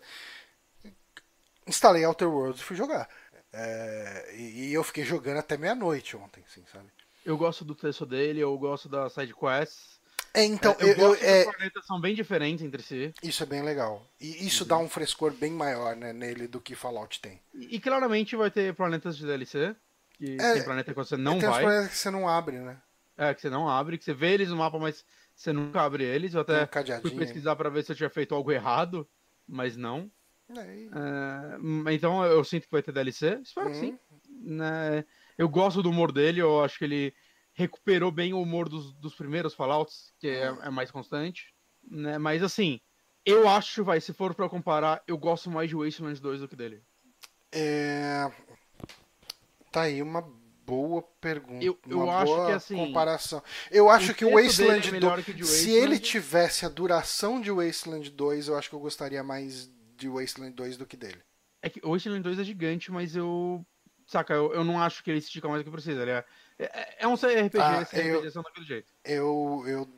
Instalei 1.67 2.05
Outer 2.05 2.29
Worlds 2.29 2.61
e 2.61 2.65
fui 2.65 2.77
jogar. 2.77 3.09
É, 3.53 4.35
e, 4.37 4.69
e 4.69 4.75
eu 4.75 4.85
fiquei 4.85 5.05
jogando 5.05 5.39
até 5.39 5.57
meia-noite 5.57 6.17
ontem, 6.17 6.45
assim, 6.47 6.63
sabe? 6.71 6.91
Eu 7.25 7.37
gosto 7.39 7.65
do 7.65 7.75
texto 7.75 8.05
dele, 8.05 8.41
eu 8.41 8.57
gosto 8.59 8.89
das 8.89 9.13
side 9.13 9.35
quests. 9.35 10.01
É, 10.33 10.45
então, 10.45 10.77
eu, 10.81 10.89
eu, 10.89 10.97
eu- 10.97 11.17
que 11.17 11.25
é, 11.25 11.45
planetas 11.45 11.87
são 11.87 12.01
bem 12.01 12.15
diferentes 12.15 12.65
entre 12.65 12.83
si. 12.83 13.15
Isso 13.23 13.43
é 13.43 13.47
bem 13.47 13.63
legal. 13.63 14.05
E 14.21 14.47
isso 14.47 14.65
Uhum. 14.65 14.69
dá 14.69 14.79
um 14.79 14.89
frescor 14.89 15.33
bem 15.33 15.53
maior 15.53 15.95
né, 15.97 16.13
nele 16.13 16.47
do 16.49 16.61
que 16.61 16.75
Fallout 16.75 17.21
tem. 17.21 17.41
E, 17.55 17.77
e 17.77 17.81
claramente 17.81 18.35
vai 18.37 18.51
ter 18.51 18.75
planetas 18.75 19.17
de 19.17 19.25
DLC. 19.27 19.75
Que 20.17 20.37
É, 20.41 20.53
tem 20.53 20.65
planeta 20.65 20.93
que 20.93 20.97
você 20.97 21.17
não 21.17 21.39
tem 21.39 21.49
uns 21.49 21.53
vai. 21.53 21.63
planetas 21.65 21.91
que 21.93 21.99
você 21.99 22.11
não 22.11 22.29
abre, 22.29 22.59
né? 22.59 22.81
É, 23.17 23.33
que 23.33 23.41
você 23.41 23.49
não 23.51 23.69
abre, 23.69 23.97
que 23.97 24.05
você 24.05 24.13
vê 24.15 24.33
eles 24.33 24.49
no 24.49 24.57
mapa, 24.57 24.79
mas 24.79 25.05
você 25.35 25.53
nunca 25.53 25.81
abre 25.83 26.05
eles. 26.05 26.35
Eu 26.35 26.45
Tem 26.45 26.57
um 26.57 26.61
até 26.63 27.01
fui 27.01 27.13
pesquisar 27.13 27.55
pra 27.57 27.71
ver 27.71 27.85
se 27.85 27.93
eu 27.93 27.97
tinha 27.97 28.11
feito 28.11 28.35
algo 28.35 28.51
errado, 28.53 29.09
mas 29.47 29.77
não. 29.77 30.11
É, 30.51 30.61
É, 31.89 31.93
então 31.95 32.25
eu 32.25 32.45
sinto 32.45 32.65
que 32.65 32.73
vai 32.73 32.83
ter 32.83 32.93
DLC. 32.93 33.41
Espero 33.43 33.71
que 33.71 33.77
Uhum. 33.77 33.81
sim. 33.81 33.99
Né, 34.47 35.05
eu 35.39 35.49
gosto 35.49 35.83
do 35.83 35.91
humor 35.91 36.13
dele, 36.13 36.41
eu 36.41 36.63
acho 36.63 36.79
que 36.79 36.85
ele 36.85 37.15
recuperou 37.55 38.11
bem 38.11 38.33
o 38.33 38.41
humor 38.43 38.69
dos, 38.69 38.93
dos 38.95 39.15
primeiros 39.15 39.55
Fallouts, 39.55 40.13
que 40.19 40.27
é, 40.29 40.47
é 40.63 40.71
mais 40.71 40.91
constante. 40.91 41.55
Né, 41.89 42.19
mas 42.19 42.43
assim, 42.43 42.81
eu 43.25 43.49
acho, 43.49 43.85
vai, 43.85 44.01
se 44.01 44.13
for 44.13 44.35
pra 44.35 44.49
comparar, 44.49 45.03
eu 45.07 45.17
gosto 45.19 45.51
mais 45.51 45.69
de 45.69 45.77
Wasteland 45.77 46.21
2 46.21 46.41
do 46.41 46.49
que 46.49 46.57
dele. 46.57 46.83
é... 47.53 48.31
Tá 49.71 49.83
aí 49.83 50.01
uma 50.03 50.23
boa 50.65 51.03
pergunta. 51.21 51.65
Eu- 51.65 51.79
eu 51.89 52.01
uma 52.01 52.19
acho 52.19 52.33
boa 52.33 52.47
que, 52.47 52.53
assim, 52.53 52.77
comparação. 52.77 53.43
Eu 53.71 53.91
acho 53.91 54.13
o 54.13 54.15
que 54.15 54.25
o 54.25 54.33
Wasteland 54.35 54.89
é 54.89 54.93
melhor 54.93 55.15
2. 55.17 55.25
que 55.25 55.31
o 55.33 55.35
de 55.35 55.45
Se 55.47 55.53
Wasteland. 55.67 55.79
ele 55.83 55.99
tivesse 55.99 56.65
a 56.65 56.69
duração 56.69 57.41
de 57.41 57.51
Wasteland 57.51 58.09
2, 58.11 58.49
eu 58.49 58.57
acho 58.57 58.69
que 58.69 58.75
eu 58.75 58.81
gostaria 58.81 59.23
mais 59.25 59.69
de 59.97 60.09
Wasteland 60.09 60.55
2 60.55 60.77
do 60.77 60.87
que 60.87 60.97
dele. 60.97 61.21
É 61.61 61.69
que 61.69 61.81
o 61.85 61.91
Wasteland 61.91 62.23
2 62.23 62.39
é 62.39 62.45
gigante, 62.45 62.91
mas 62.93 63.17
eu. 63.17 63.65
Saca, 64.07 64.35
eu, 64.35 64.53
eu 64.53 64.65
não 64.65 64.81
acho 64.83 65.03
que 65.03 65.11
ele 65.11 65.19
estica 65.19 65.49
mais 65.49 65.61
do 65.63 65.65
que 65.65 65.71
precisa. 65.71 66.03
Ele 66.03 66.11
é, 66.11 66.25
é, 66.59 66.97
é 67.01 67.09
um 67.09 67.17
CRPG, 67.17 67.59
Ah, 67.61 67.85
CRPG 67.85 68.09
eu- 68.27 68.31
são 68.31 68.43
daquele 68.43 68.67
jeito. 68.67 68.93
Eu, 69.05 69.65
eu 69.67 69.89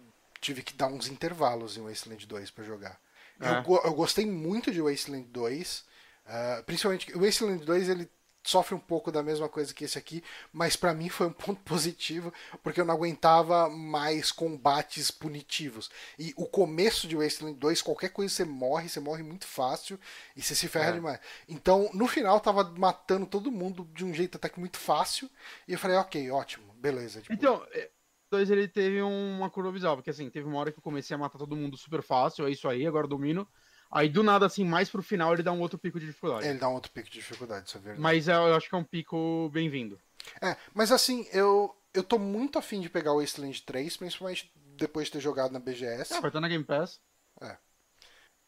tive 0.40 0.62
que 0.62 0.74
dar 0.74 0.86
uns 0.86 1.08
intervalos 1.08 1.76
em 1.76 1.82
Wasteland 1.82 2.24
2 2.26 2.50
pra 2.50 2.64
jogar. 2.64 2.98
Eu, 3.40 3.46
É. 3.48 3.62
go- 3.62 3.82
eu 3.84 3.94
gostei 3.94 4.24
muito 4.26 4.70
de 4.70 4.80
Wasteland 4.80 5.26
2. 5.28 5.84
ah, 6.28 6.62
principalmente 6.66 7.16
o 7.16 7.20
Wasteland 7.24 7.64
2 7.64 7.88
ele 7.88 8.08
sofre 8.48 8.74
um 8.74 8.78
pouco 8.78 9.10
da 9.12 9.22
mesma 9.22 9.48
coisa 9.48 9.74
que 9.74 9.84
esse 9.84 9.98
aqui, 9.98 10.22
mas 10.52 10.76
pra 10.76 10.94
mim 10.94 11.08
foi 11.08 11.26
um 11.26 11.32
ponto 11.34 11.60
positivo, 11.62 12.32
porque 12.62 12.80
eu 12.80 12.84
não 12.84 12.94
aguentava 12.94 13.68
mais 13.68 14.32
combates 14.32 15.10
punitivos. 15.10 15.90
E 16.18 16.32
o 16.36 16.46
começo 16.46 17.06
de 17.08 17.16
Wasteland 17.16 17.58
2, 17.58 17.82
qualquer 17.82 18.10
coisa 18.10 18.32
você 18.34 18.44
morre, 18.44 18.88
você 18.88 19.00
morre 19.00 19.22
muito 19.22 19.46
fácil 19.46 19.98
e 20.36 20.42
você 20.42 20.54
se 20.54 20.68
ferra 20.68 20.90
É. 20.90 20.92
demais. 20.92 21.20
Então, 21.48 21.90
no 21.92 22.06
final, 22.06 22.40
tava 22.40 22.64
matando 22.78 23.26
todo 23.26 23.50
mundo 23.52 23.88
de 23.94 24.04
um 24.04 24.12
jeito 24.14 24.36
até 24.36 24.48
que 24.48 24.60
muito 24.60 24.78
fácil, 24.78 25.30
e 25.66 25.72
eu 25.72 25.78
falei, 25.78 25.96
ok, 25.96 26.30
ótimo, 26.30 26.72
beleza. 26.74 27.20
Tipo, 27.22 27.34
Então, 27.34 27.66
é, 27.72 27.90
2 28.30 28.50
ele 28.50 28.68
teve 28.68 29.02
uma 29.02 29.50
curva 29.50 29.72
bizarra, 29.72 29.96
porque 29.96 30.10
assim, 30.10 30.30
teve 30.30 30.46
uma 30.46 30.58
hora 30.58 30.72
que 30.72 30.78
eu 30.78 30.82
comecei 30.82 31.14
a 31.14 31.18
matar 31.18 31.38
todo 31.38 31.56
mundo 31.56 31.76
super 31.76 32.02
fácil, 32.02 32.46
é 32.46 32.50
isso 32.50 32.68
aí, 32.68 32.86
agora 32.86 33.06
domino. 33.06 33.48
Aí 33.90 34.08
do 34.08 34.22
nada, 34.22 34.46
assim, 34.46 34.64
mais 34.64 34.88
pro 34.88 35.02
final 35.02 35.32
ele 35.32 35.42
dá 35.42 35.52
um 35.52 35.60
outro 35.60 35.78
pico 35.78 35.98
de 36.00 36.06
dificuldade. 36.06 36.46
ele 36.46 36.58
dá 36.58 36.68
um 36.68 36.74
outro 36.74 36.90
pico 36.92 37.08
de 37.08 37.14
dificuldade, 37.14 37.68
isso 37.68 37.76
é 37.76 37.80
verdade. 37.80 38.02
Mas 38.02 38.28
é, 38.28 38.34
eu 38.34 38.54
acho 38.54 38.68
que 38.68 38.74
é 38.74 38.78
um 38.78 38.84
pico 38.84 39.48
bem-vindo. 39.52 39.98
É, 40.42 40.56
mas 40.74 40.90
assim, 40.90 41.26
eu, 41.32 41.74
eu 41.94 42.02
tô 42.02 42.18
muito 42.18 42.58
afim 42.58 42.80
de 42.80 42.90
pegar 42.90 43.12
o 43.12 43.20
Wasteland 43.20 43.62
3, 43.62 43.96
principalmente 43.96 44.52
depois 44.76 45.06
de 45.06 45.12
ter 45.12 45.20
jogado 45.20 45.52
na 45.52 45.58
BGS. 45.58 46.14
Ah, 46.14 46.20
vai 46.20 46.28
estar 46.28 46.40
na 46.40 46.48
Game 46.48 46.64
Pass. 46.64 47.00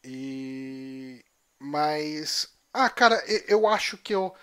E. 0.04 1.24
Mas. 1.58 2.48
Ah, 2.72 2.90
cara, 2.90 3.22
eu 3.46 3.66
acho 3.66 3.96
que 3.98 4.14
eu. 4.14 4.34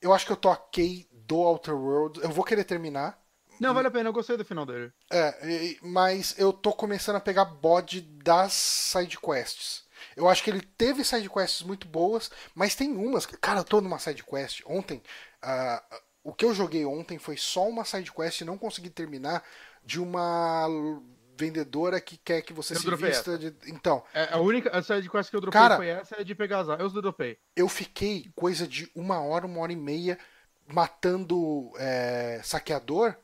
Eu 0.00 0.12
acho 0.12 0.26
que 0.26 0.32
eu 0.32 0.36
tô 0.36 0.50
ok 0.50 1.08
do 1.12 1.36
Outer 1.36 1.74
Worlds. 1.74 2.22
Eu 2.22 2.30
vou 2.30 2.44
querer 2.44 2.64
terminar. 2.64 3.20
Não, 3.58 3.72
vale 3.72 3.88
a 3.88 3.90
pena, 3.90 4.10
eu 4.10 4.12
gostei 4.12 4.36
do 4.36 4.44
final 4.44 4.66
dele. 4.66 4.92
É, 5.10 5.78
mas 5.80 6.38
eu 6.38 6.52
tô 6.52 6.74
começando 6.74 7.16
a 7.16 7.20
pegar 7.20 7.46
bode 7.46 8.02
das 8.02 8.52
sidequests. 8.52 9.85
Eu 10.14 10.28
acho 10.28 10.42
que 10.42 10.50
ele 10.50 10.60
teve 10.60 11.02
sidequests 11.04 11.62
muito 11.62 11.88
boas, 11.88 12.30
mas 12.54 12.74
tem 12.74 12.92
umas. 12.96 13.26
Cara, 13.26 13.60
eu 13.60 13.64
tô 13.64 13.80
numa 13.80 13.98
sidequest. 13.98 14.62
Ontem, 14.66 15.02
ah, 15.42 15.82
o 16.22 16.32
que 16.32 16.44
eu 16.44 16.54
joguei 16.54 16.84
ontem 16.84 17.18
foi 17.18 17.36
só 17.36 17.68
uma 17.68 17.84
sidequest 17.84 18.40
e 18.40 18.44
não 18.44 18.58
consegui 18.58 18.90
terminar 18.90 19.42
de 19.84 20.00
uma 20.00 20.66
vendedora 21.38 22.00
que 22.00 22.16
quer 22.16 22.40
que 22.42 22.52
você 22.52 22.74
Eu 22.74 22.80
se 22.80 22.94
vista 22.96 23.36
de. 23.38 23.54
Então, 23.66 24.02
É, 24.14 24.32
a 24.32 24.38
única 24.38 24.70
a 24.76 24.82
side 24.82 25.08
quest 25.10 25.28
que 25.30 25.36
eu 25.36 25.40
dropei 25.40 25.60
Cara- 25.60 25.76
foi 25.76 25.88
essa, 25.88 26.16
é 26.20 26.24
de 26.24 26.34
pegar 26.34 26.60
as 26.60 26.80
Eu 26.80 26.88
dropei. 26.90 27.38
eu 27.54 27.68
fiquei 27.68 28.30
coisa 28.34 28.66
de 28.66 28.90
uma 28.94 29.20
hora, 29.20 29.44
uma 29.46 29.60
hora 29.60 29.72
e 29.72 29.76
meia 29.76 30.18
matando 30.66 31.70
é, 31.78 32.40
saqueador. 32.42 33.14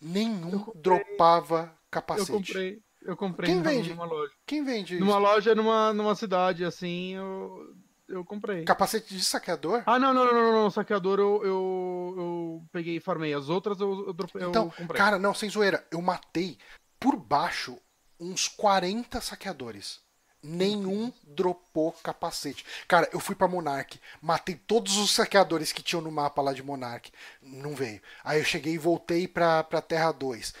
Nenhum 0.00 0.72
dropava 0.74 1.70
Eu 1.72 1.78
capacete. 1.90 2.32
comprei. 2.32 2.82
Eu 3.08 3.16
comprei 3.16 3.50
Quem 3.50 3.62
vende? 3.62 3.88
numa 3.88 4.04
loja. 4.04 4.32
Quem 4.44 4.62
vende 4.62 5.00
Numa 5.00 5.16
loja, 5.16 5.54
numa, 5.54 5.94
numa 5.94 6.14
cidade, 6.14 6.62
assim, 6.62 7.14
eu, 7.14 7.74
eu 8.06 8.22
comprei. 8.22 8.64
capacete 8.64 9.14
de 9.16 9.24
saqueador? 9.24 9.82
Ah, 9.86 9.98
não, 9.98 10.12
não, 10.12 10.26
não, 10.26 10.34
não, 10.34 10.52
não. 10.64 10.70
Saqueador 10.70 11.18
eu, 11.18 11.40
eu, 11.42 12.14
eu 12.18 12.62
peguei 12.70 12.96
e 12.96 13.00
farmei. 13.00 13.32
As 13.32 13.48
outras 13.48 13.80
eu, 13.80 14.14
eu, 14.34 14.48
Então, 14.50 14.68
comprei. 14.68 14.98
cara, 14.98 15.18
não, 15.18 15.32
sem 15.32 15.48
zoeira, 15.48 15.82
eu 15.90 16.02
matei 16.02 16.58
por 17.00 17.16
baixo 17.16 17.78
uns 18.20 18.46
40 18.46 19.22
saqueadores. 19.22 20.00
Nenhum 20.42 21.10
dropou 21.24 21.90
capacete. 21.92 22.64
Cara, 22.86 23.08
eu 23.12 23.18
fui 23.20 23.34
pra 23.34 23.48
Monarch, 23.48 23.98
matei 24.20 24.54
todos 24.54 24.96
os 24.98 25.10
saqueadores 25.12 25.72
que 25.72 25.82
tinham 25.82 26.02
no 26.02 26.12
mapa 26.12 26.42
lá 26.42 26.52
de 26.52 26.62
Monarch. 26.62 27.10
Não 27.42 27.74
veio. 27.74 28.00
Aí 28.22 28.38
eu 28.38 28.44
cheguei 28.44 28.74
e 28.74 28.78
voltei 28.78 29.26
pra, 29.26 29.64
pra 29.64 29.80
Terra 29.80 30.12
2. 30.12 30.54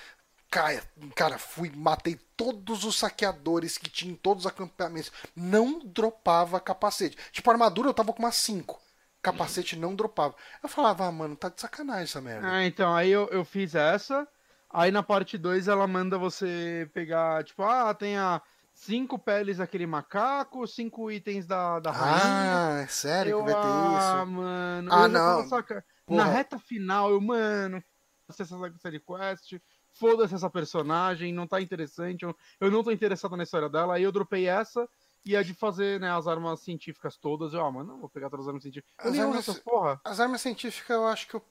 Cara, 0.50 0.82
cara, 1.14 1.38
fui, 1.38 1.70
matei 1.74 2.18
todos 2.36 2.84
os 2.84 2.98
saqueadores 2.98 3.76
que 3.76 3.90
tinha 3.90 4.12
em 4.12 4.16
todos 4.16 4.44
os 4.44 4.50
acampamentos. 4.50 5.12
Não 5.36 5.78
dropava 5.78 6.58
capacete. 6.58 7.18
Tipo, 7.30 7.50
armadura 7.50 7.88
eu 7.88 7.94
tava 7.94 8.12
com 8.12 8.22
umas 8.22 8.36
5. 8.36 8.80
Capacete 9.20 9.76
não 9.76 9.94
dropava. 9.94 10.34
Eu 10.62 10.68
falava, 10.68 11.06
ah, 11.06 11.12
mano, 11.12 11.36
tá 11.36 11.48
de 11.48 11.60
sacanagem 11.60 12.04
essa 12.04 12.20
merda. 12.20 12.50
Ah, 12.50 12.64
então, 12.64 12.94
aí 12.94 13.10
eu, 13.10 13.28
eu 13.28 13.44
fiz 13.44 13.74
essa. 13.74 14.26
Aí 14.70 14.90
na 14.90 15.02
parte 15.02 15.36
2 15.36 15.68
ela 15.68 15.86
manda 15.86 16.16
você 16.18 16.88
pegar, 16.94 17.44
tipo, 17.44 17.62
ah, 17.62 17.92
tem 17.92 18.16
a 18.16 18.40
cinco 18.72 19.18
peles 19.18 19.58
daquele 19.58 19.86
macaco, 19.86 20.66
cinco 20.66 21.10
itens 21.10 21.46
da, 21.46 21.80
da 21.80 21.90
rainha. 21.90 22.78
Ah, 22.78 22.80
é 22.82 22.86
sério 22.86 23.30
eu, 23.32 23.44
que 23.44 23.52
vai 23.52 23.60
ter 23.60 23.68
ah, 23.68 24.22
isso? 24.22 24.32
mano. 24.32 24.92
Ah, 24.92 25.08
já 25.08 25.18
tava 25.18 25.42
não. 25.42 25.48
saca-. 25.48 25.84
Na 26.08 26.24
reta 26.24 26.58
final, 26.58 27.10
eu, 27.10 27.20
mano, 27.20 27.82
essa 28.28 28.44
série 28.78 29.00
quest, 29.00 29.60
foda-se 29.98 30.34
essa 30.34 30.48
personagem, 30.50 31.32
não 31.32 31.46
tá 31.46 31.60
interessante, 31.60 32.22
eu, 32.24 32.34
eu 32.60 32.70
não 32.70 32.82
tô 32.84 32.90
interessado 32.90 33.36
na 33.36 33.42
história 33.42 33.68
dela. 33.68 33.94
Aí 33.94 34.02
eu 34.02 34.12
dropei 34.12 34.46
essa 34.48 34.88
e 35.24 35.36
a 35.36 35.42
de 35.42 35.52
fazer, 35.54 36.00
né, 36.00 36.10
as 36.10 36.26
armas 36.26 36.60
científicas 36.60 37.16
todas. 37.16 37.52
Eu, 37.52 37.64
ah, 37.64 37.70
mano, 37.70 37.92
não 37.92 38.00
vou 38.00 38.08
pegar 38.08 38.30
todas 38.30 38.44
as 38.46 38.48
armas 38.48 38.62
científicas. 38.62 38.94
Eu 39.04 39.10
As 39.10 39.16
nem 39.16 39.22
armas- 39.22 39.38
essas 39.48 39.58
porra. 39.58 40.00
As 40.04 40.20
armas 40.20 40.40
científicas 40.40 40.96
eu 40.96 41.06
acho 41.06 41.26
que 41.28 41.34
eu. 41.34 41.44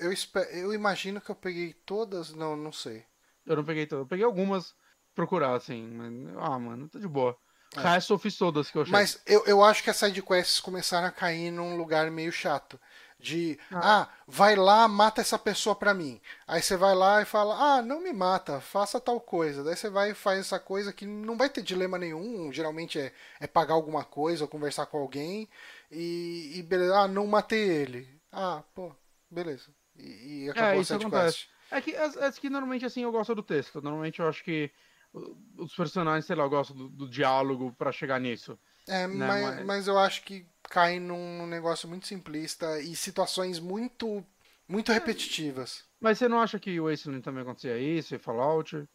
Eu, 0.00 0.12
espe- 0.12 0.48
eu 0.52 0.72
imagino 0.74 1.20
que 1.20 1.30
eu 1.30 1.36
peguei 1.36 1.72
todas. 1.72 2.32
Não, 2.34 2.56
não 2.56 2.72
sei. 2.72 3.04
Eu 3.46 3.56
não 3.56 3.64
peguei 3.64 3.86
todas. 3.86 4.02
Eu 4.04 4.08
peguei 4.08 4.24
algumas 4.24 4.74
procurar, 5.14 5.54
assim. 5.54 5.86
Mas, 5.88 6.36
ah, 6.38 6.58
mano, 6.58 6.88
tá 6.88 6.98
de 6.98 7.06
boa. 7.08 7.36
É. 7.76 7.80
Resto 7.80 8.14
eu 8.14 8.18
fiz 8.18 8.36
todas 8.36 8.70
que 8.70 8.78
eu 8.78 8.82
achei. 8.82 8.92
Mas 8.92 9.20
eu, 9.26 9.44
eu 9.46 9.62
acho 9.62 9.82
que 9.84 9.90
as 9.90 9.96
sidequests 9.96 10.58
começaram 10.58 11.06
a 11.06 11.12
cair 11.12 11.50
num 11.50 11.76
lugar 11.76 12.10
meio 12.10 12.32
chato. 12.32 12.80
De, 13.20 13.58
ah. 13.72 14.08
vai 14.28 14.54
lá, 14.54 14.86
mata 14.86 15.20
essa 15.20 15.36
pessoa 15.38 15.74
pra 15.74 15.92
mim. 15.92 16.20
Aí 16.46 16.62
você 16.62 16.76
vai 16.76 16.94
lá 16.94 17.20
e 17.20 17.24
fala, 17.24 17.56
ah, 17.78 17.82
não 17.82 18.00
me 18.00 18.12
mata, 18.12 18.60
faça 18.60 19.00
tal 19.00 19.20
coisa. 19.20 19.64
Daí 19.64 19.74
você 19.76 19.90
vai 19.90 20.12
e 20.12 20.14
faz 20.14 20.38
essa 20.40 20.60
coisa 20.60 20.92
que 20.92 21.04
não 21.04 21.36
vai 21.36 21.48
ter 21.48 21.62
dilema 21.62 21.98
nenhum. 21.98 22.52
Geralmente 22.52 22.98
é, 22.98 23.12
é 23.40 23.46
pagar 23.48 23.74
alguma 23.74 24.04
coisa 24.04 24.44
ou 24.44 24.48
conversar 24.48 24.86
com 24.86 24.98
alguém. 24.98 25.48
E, 25.90 26.52
e 26.56 26.62
beleza, 26.62 26.96
ah, 26.96 27.08
não 27.08 27.26
matei 27.26 27.68
ele. 27.68 28.08
Ah, 28.30 28.62
pô, 28.72 28.94
beleza. 29.28 29.66
E, 29.96 30.44
e 30.44 30.50
acabou 30.50 30.78
É, 30.78 30.80
isso 30.80 30.94
acontece. 30.94 31.46
É 31.70 31.80
que, 31.80 31.90
é, 31.96 32.04
é 32.04 32.32
que 32.32 32.48
normalmente 32.48 32.86
assim 32.86 33.02
eu 33.02 33.10
gosto 33.10 33.34
do 33.34 33.42
texto. 33.42 33.82
Normalmente 33.82 34.20
eu 34.20 34.28
acho 34.28 34.44
que 34.44 34.70
os 35.56 35.74
personagens, 35.74 36.24
sei 36.24 36.36
lá, 36.36 36.44
eu 36.44 36.50
gosto 36.50 36.72
do, 36.72 36.88
do 36.88 37.08
diálogo 37.08 37.74
pra 37.76 37.90
chegar 37.90 38.20
nisso. 38.20 38.58
É, 38.86 39.06
Né, 39.06 39.26
mas- 39.26 39.66
mas 39.66 39.86
eu 39.88 39.98
acho 39.98 40.22
que 40.22 40.46
cai 40.68 40.98
num 41.00 41.46
negócio 41.46 41.88
muito 41.88 42.06
simplista 42.06 42.80
e 42.80 42.94
situações 42.94 43.58
muito 43.58 44.24
muito 44.68 44.92
repetitivas. 44.92 45.84
Mas 45.98 46.18
você 46.18 46.28
não 46.28 46.40
acha 46.40 46.58
que 46.58 46.78
o 46.78 46.88
Wasteland 46.88 47.22
também 47.22 47.42
acontecia 47.42 47.78
isso, 47.78 48.14
e 48.14 48.18
Fallout? 48.18 48.86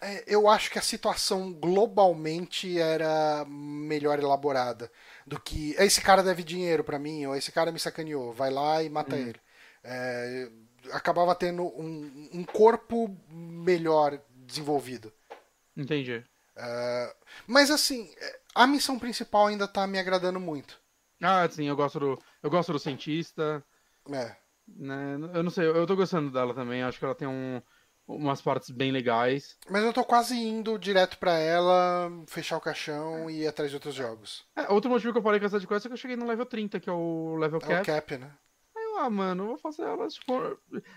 É, 0.00 0.24
eu 0.26 0.48
acho 0.48 0.70
que 0.70 0.78
a 0.78 0.82
situação 0.82 1.52
globalmente 1.52 2.78
era 2.78 3.44
melhor 3.46 4.18
elaborada 4.18 4.90
do 5.26 5.38
que 5.38 5.74
esse 5.78 6.00
cara 6.00 6.22
deve 6.22 6.42
dinheiro 6.42 6.82
pra 6.82 6.98
mim 6.98 7.26
ou 7.26 7.36
esse 7.36 7.52
cara 7.52 7.70
me 7.70 7.78
sacaneou, 7.78 8.32
vai 8.32 8.50
lá 8.50 8.82
e 8.82 8.88
mata 8.88 9.16
ele. 9.16 9.38
É, 9.84 10.48
acabava 10.92 11.34
tendo 11.34 11.64
um, 11.64 12.30
um 12.32 12.44
corpo 12.44 13.14
melhor 13.28 14.18
desenvolvido. 14.46 15.12
Entendi. 15.76 16.24
É, 16.56 17.16
mas 17.46 17.70
assim, 17.70 18.10
a 18.54 18.66
missão 18.66 18.98
principal 18.98 19.46
ainda 19.46 19.66
tá 19.68 19.86
me 19.86 19.98
agradando 19.98 20.40
muito. 20.40 20.80
Ah, 21.22 21.46
sim, 21.48 21.66
eu 21.66 21.76
gosto 21.76 22.00
do. 22.00 22.18
Eu 22.42 22.50
gosto 22.50 22.72
do 22.72 22.78
cientista. 22.78 23.64
É. 24.10 24.36
Né? 24.66 25.14
Eu 25.34 25.42
não 25.42 25.50
sei, 25.50 25.66
eu 25.66 25.86
tô 25.86 25.94
gostando 25.96 26.30
dela 26.30 26.54
também. 26.54 26.82
Acho 26.82 26.98
que 26.98 27.04
ela 27.04 27.14
tem 27.14 27.28
um, 27.28 27.60
umas 28.06 28.40
partes 28.40 28.70
bem 28.70 28.90
legais. 28.90 29.56
Mas 29.68 29.84
eu 29.84 29.92
tô 29.92 30.04
quase 30.04 30.34
indo 30.36 30.78
direto 30.78 31.18
pra 31.18 31.32
ela, 31.38 32.10
fechar 32.26 32.56
o 32.56 32.60
caixão 32.60 33.28
e 33.28 33.42
ir 33.42 33.46
atrás 33.48 33.70
de 33.70 33.76
outros 33.76 33.94
jogos. 33.94 34.44
É, 34.56 34.72
outro 34.72 34.90
motivo 34.90 35.12
que 35.12 35.18
eu 35.18 35.22
parei 35.22 35.38
com 35.40 35.46
essa 35.46 35.60
de 35.60 35.66
quest 35.66 35.84
é 35.84 35.88
que 35.88 35.92
eu 35.92 35.98
cheguei 35.98 36.16
no 36.16 36.26
level 36.26 36.46
30, 36.46 36.80
que 36.80 36.88
é 36.88 36.92
o 36.92 37.36
level 37.36 37.58
É 37.62 37.66
cap. 37.66 37.82
o 37.82 37.84
cap, 37.94 38.16
né? 38.16 38.32
Aí 38.76 38.82
eu, 38.84 38.98
ah, 38.98 39.10
mano, 39.10 39.42
eu 39.42 39.48
vou 39.48 39.58
fazer 39.58 39.82
elas, 39.82 40.14
tipo. 40.14 40.32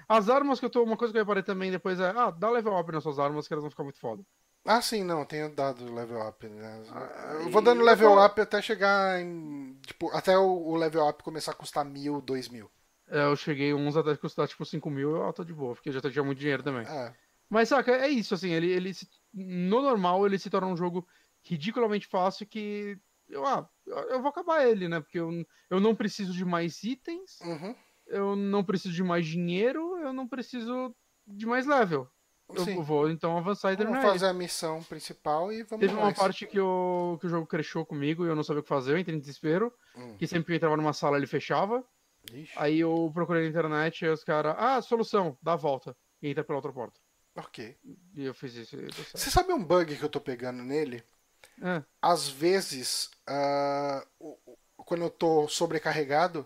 As 0.07 0.29
armas 0.29 0.59
que 0.59 0.65
eu 0.65 0.69
tô. 0.69 0.83
Uma 0.83 0.95
coisa 0.97 1.11
que 1.11 1.17
eu 1.17 1.23
reparei 1.23 1.43
também 1.43 1.71
depois 1.71 1.99
é. 1.99 2.09
Ah, 2.15 2.31
dá 2.31 2.49
level 2.49 2.77
up 2.79 2.91
nas 2.91 3.03
suas 3.03 3.19
armas 3.19 3.47
que 3.47 3.53
elas 3.53 3.63
vão 3.63 3.71
ficar 3.71 3.83
muito 3.83 3.99
foda. 3.99 4.23
Ah, 4.65 4.81
sim, 4.81 5.03
não, 5.03 5.25
tenho 5.25 5.53
dado 5.53 5.93
level 5.93 6.25
up, 6.25 6.47
né? 6.47 6.83
Ah, 6.91 7.33
eu 7.41 7.49
vou 7.49 7.61
dando 7.61 7.83
level 7.83 8.11
tô- 8.15 8.25
up 8.25 8.39
até 8.39 8.61
chegar 8.61 9.19
em. 9.21 9.77
Tipo, 9.85 10.09
até 10.15 10.37
o, 10.37 10.43
o 10.47 10.75
level 10.77 11.05
up 11.07 11.21
começar 11.21 11.51
a 11.51 11.55
custar 11.55 11.83
mil, 11.83 12.21
dois 12.21 12.47
mil. 12.47 12.71
É, 13.09 13.23
eu 13.25 13.35
cheguei 13.35 13.73
uns 13.73 13.97
até 13.97 14.15
custar 14.15 14.47
tipo 14.47 14.65
5 14.65 14.89
mil, 14.89 15.11
eu 15.17 15.27
ah, 15.27 15.33
tô 15.33 15.43
de 15.43 15.53
boa, 15.53 15.75
porque 15.75 15.91
já 15.91 15.99
tinha 15.99 16.23
muito 16.23 16.39
dinheiro 16.39 16.63
também. 16.63 16.87
É. 16.87 17.13
Mas 17.49 17.67
saca, 17.69 17.91
é 17.91 18.07
isso, 18.07 18.33
assim, 18.33 18.51
ele, 18.51 18.71
ele 18.71 18.93
se- 18.93 19.07
no 19.33 19.81
normal 19.81 20.25
ele 20.25 20.39
se 20.39 20.49
torna 20.49 20.67
um 20.67 20.77
jogo 20.77 21.05
ridiculamente 21.43 22.07
fácil 22.07 22.47
que. 22.47 22.97
Eu, 23.27 23.45
ah, 23.45 23.67
eu 23.85 23.97
eu 24.11 24.21
vou 24.21 24.29
acabar 24.29 24.65
ele, 24.65 24.87
né? 24.87 25.01
Porque 25.01 25.19
eu, 25.19 25.29
eu 25.69 25.79
não 25.81 25.93
preciso 25.93 26.31
de 26.33 26.45
mais 26.45 26.81
itens, 26.83 27.39
Uhum. 27.41 27.75
eu 28.07 28.35
não 28.35 28.63
preciso 28.63 28.93
de 28.93 29.03
mais 29.03 29.25
dinheiro, 29.25 29.97
eu 29.99 30.13
não 30.13 30.25
preciso 30.27 30.95
de 31.27 31.45
mais 31.45 31.65
level. 31.65 32.07
Eu 32.49 32.65
Sim. 32.65 32.81
vou 32.83 33.09
então 33.09 33.37
avançar 33.37 33.71
e 33.71 33.75
Vamos 33.75 33.91
terminar 33.91 34.01
ele. 34.03 34.11
fazer 34.19 34.25
a 34.27 34.33
missão 34.33 34.83
principal 34.83 35.51
e 35.51 35.63
vamos 35.63 35.85
Teve 35.85 35.97
uma 35.99 36.13
parte 36.13 36.45
que, 36.45 36.59
eu, 36.59 37.17
que 37.19 37.25
o 37.27 37.29
jogo 37.29 37.47
crashou 37.47 37.85
comigo 37.85 38.25
e 38.25 38.29
eu 38.29 38.35
não 38.35 38.43
sabia 38.43 38.59
o 38.59 38.63
que 38.63 38.69
fazer, 38.69 38.91
eu 38.91 38.97
entrei 38.97 39.15
em 39.15 39.19
desespero. 39.19 39.73
Hum. 39.95 40.15
Que 40.17 40.27
sempre 40.27 40.45
que 40.45 40.51
eu 40.51 40.55
entrava 40.57 40.77
numa 40.77 40.93
sala 40.93 41.17
ele 41.17 41.25
fechava. 41.27 41.83
Ixi, 42.31 42.53
Aí 42.55 42.79
eu 42.79 43.09
procurei 43.13 43.43
na 43.43 43.49
internet 43.49 44.05
e 44.05 44.07
os 44.09 44.23
caras, 44.23 44.55
ah, 44.57 44.81
solução, 44.81 45.37
dá 45.41 45.53
a 45.53 45.57
volta. 45.57 45.95
E 46.21 46.29
entra 46.29 46.43
pela 46.43 46.57
outra 46.57 46.71
porta. 46.71 46.99
ok. 47.35 47.75
E 48.15 48.23
eu 48.25 48.33
fiz 48.33 48.53
isso. 48.55 48.77
Você 49.13 49.29
sabe 49.31 49.51
um 49.51 49.63
bug 49.63 49.95
que 49.97 50.03
eu 50.03 50.09
tô 50.09 50.21
pegando 50.21 50.61
nele? 50.63 51.03
É. 51.61 51.83
Às 52.01 52.27
vezes, 52.29 53.09
o- 54.19 54.37
quando 54.77 55.01
eu 55.03 55.09
tô 55.09 55.47
sobrecarregado, 55.47 56.45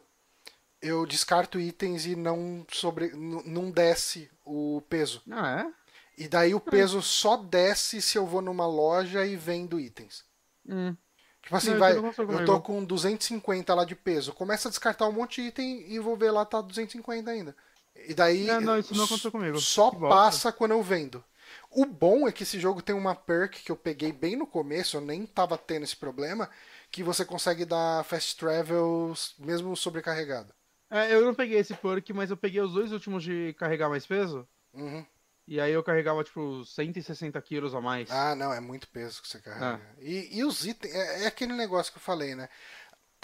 eu 0.82 1.06
descarto 1.06 1.60
itens 1.60 2.06
e 2.06 2.16
não, 2.16 2.66
sobre, 2.72 3.12
não 3.16 3.70
desce 3.72 4.30
o 4.46 4.82
peso. 4.90 5.22
Ah, 5.30 5.62
é? 5.62 5.87
E 6.18 6.28
daí 6.28 6.56
o 6.56 6.60
peso 6.60 7.02
só 7.02 7.38
desce 7.38 8.02
se 8.02 8.18
eu 8.18 8.26
vou 8.26 8.42
numa 8.42 8.66
loja 8.66 9.26
e 9.26 9.36
vendo 9.36 9.80
itens. 9.80 10.26
Hum. 10.68 10.96
Tipo 11.44 11.56
assim, 11.56 11.72
Não, 11.72 11.80
vai, 11.80 11.94
eu 11.96 12.46
tô 12.46 12.60
com 12.60 12.84
250 12.84 13.74
lá 13.74 13.86
de 13.86 13.96
peso. 13.96 14.34
Começa 14.34 14.68
a 14.68 14.72
descartar 14.72 15.08
um 15.08 15.12
monte 15.14 15.42
de 15.42 15.48
item 15.50 15.86
e 15.88 16.00
vou 16.00 16.18
ver 16.18 16.32
lá 16.32 16.44
tá 16.44 16.60
250 16.60 17.30
ainda. 17.30 17.56
E 17.96 18.14
daí 18.14 18.46
Não, 18.46 18.60
não, 18.60 18.80
isso 18.80 18.96
não 18.96 19.06
aconteceu 19.06 19.32
comigo. 19.32 19.60
só 19.60 19.92
Que 19.92 19.98
bosta. 19.98 20.16
passa 20.16 20.52
quando 20.52 20.72
eu 20.72 20.84
vendo. 20.84 21.24
O 21.72 21.86
bom 21.86 22.28
é 22.28 22.32
que 22.32 22.44
esse 22.44 22.60
jogo 22.60 22.82
tem 22.82 22.96
uma 22.96 23.16
perk 23.16 23.64
que 23.64 23.72
eu 23.72 23.78
peguei 23.78 24.12
bem 24.12 24.36
no 24.36 24.46
começo, 24.46 24.98
eu 24.98 25.02
nem 25.02 25.26
tava 25.26 25.58
tendo 25.58 25.84
esse 25.84 25.96
problema, 25.96 26.50
que 26.92 27.02
você 27.04 27.24
consegue 27.24 27.64
dar 27.64 28.04
fast 28.04 28.36
travel 28.36 29.14
mesmo 29.40 29.76
sobrecarregado. 29.76 30.54
É, 30.90 31.14
eu 31.14 31.24
não 31.24 31.34
peguei 31.34 31.60
esse 31.60 31.74
perk, 31.74 32.12
mas 32.14 32.30
eu 32.30 32.38
peguei 32.38 32.62
os 32.62 32.74
dois 32.74 32.92
últimos 32.92 33.24
de 33.24 33.54
carregar 33.58 33.90
mais 33.90 34.06
peso. 34.06 34.48
Uhum. 34.74 35.06
E 35.48 35.62
aí 35.62 35.72
eu 35.72 35.82
carregava, 35.82 36.24
tipo, 36.26 36.66
160 36.66 37.42
quilos 37.42 37.74
a 37.74 37.80
mais. 37.80 38.12
Ah, 38.12 38.36
não, 38.36 38.54
é 38.54 38.60
muito 38.60 38.88
peso 38.90 39.22
que 39.22 39.30
você 39.30 39.40
carrega. 39.40 39.82
Ah. 39.82 39.96
E, 40.00 40.38
e 40.40 40.44
os 40.44 40.66
itens, 40.66 40.94
é, 40.94 41.24
é 41.24 41.28
aquele 41.28 41.54
negócio 41.54 41.92
que 41.92 41.98
eu 41.98 42.04
falei, 42.04 42.36
né? 42.36 42.50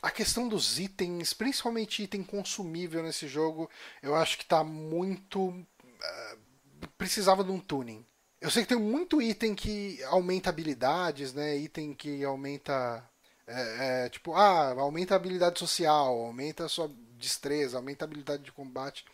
A 0.02 0.10
questão 0.10 0.48
dos 0.48 0.80
itens, 0.80 1.34
principalmente 1.34 2.02
item 2.04 2.24
consumível 2.24 3.04
nesse 3.04 3.28
jogo, 3.28 3.70
eu 4.02 4.16
acho 4.16 4.38
que 4.38 4.46
tá 4.46 4.64
muito. 4.64 5.54
ah, 6.02 6.38
precisava 6.98 7.44
de 7.44 7.52
um 7.52 7.60
tuning. 7.60 8.06
Eu 8.40 8.50
sei 8.50 8.64
que 8.64 8.70
tem 8.70 8.78
muito 8.80 9.22
item 9.22 9.54
que 9.54 10.02
aumenta 10.06 10.50
habilidades, 10.50 11.34
né? 11.34 11.58
Item 11.58 11.94
que 11.94 12.24
aumenta. 12.24 13.04
é, 13.48 14.06
é, 14.06 14.10
tipo, 14.10 14.34
ah, 14.34 14.72
aumenta 14.80 15.14
a 15.14 15.18
habilidade 15.18 15.60
social, 15.60 16.18
aumenta 16.20 16.66
a 16.66 16.70
sua 16.70 16.90
destreza, 17.18 17.78
aumenta 17.78 18.06
a 18.06 18.08
habilidade 18.08 18.44
de 18.44 18.52
combate. 18.52 19.06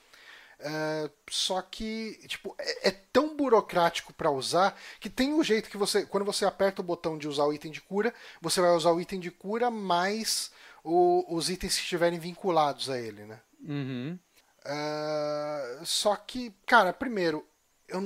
É, 0.62 1.10
só 1.30 1.62
que, 1.62 2.20
tipo, 2.28 2.54
é, 2.60 2.90
é 2.90 2.92
tão 2.92 3.36
burocrático 3.36 4.12
pra 4.14 4.30
usar 4.30 4.78
que 5.00 5.10
tem 5.10 5.34
um 5.34 5.42
jeito 5.44 5.70
que 5.70 5.78
você, 5.78 6.06
quando 6.06 6.26
você 6.26 6.44
aperta 6.46 6.82
o 6.82 6.86
botão 6.86 7.18
de 7.18 7.28
usar 7.30 7.46
o 7.46 7.54
item 7.54 7.72
de 7.72 7.80
cura, 7.82 8.14
você 8.42 8.60
vai 8.60 8.72
usar 8.72 8.92
o 8.92 9.00
item 9.00 9.20
de 9.22 9.32
cura 9.32 9.72
mais 9.72 10.52
o- 10.84 11.26
os 11.34 11.50
itens 11.50 11.76
que 11.76 11.82
estiverem 11.84 12.20
vinculados 12.20 12.90
a 12.90 13.00
ele, 13.00 13.24
né? 13.26 13.40
Uhum. 13.62 14.20
É, 14.66 15.80
só 15.84 16.16
que, 16.16 16.54
cara, 16.66 16.92
primeiro, 16.94 17.46
eu 17.88 18.02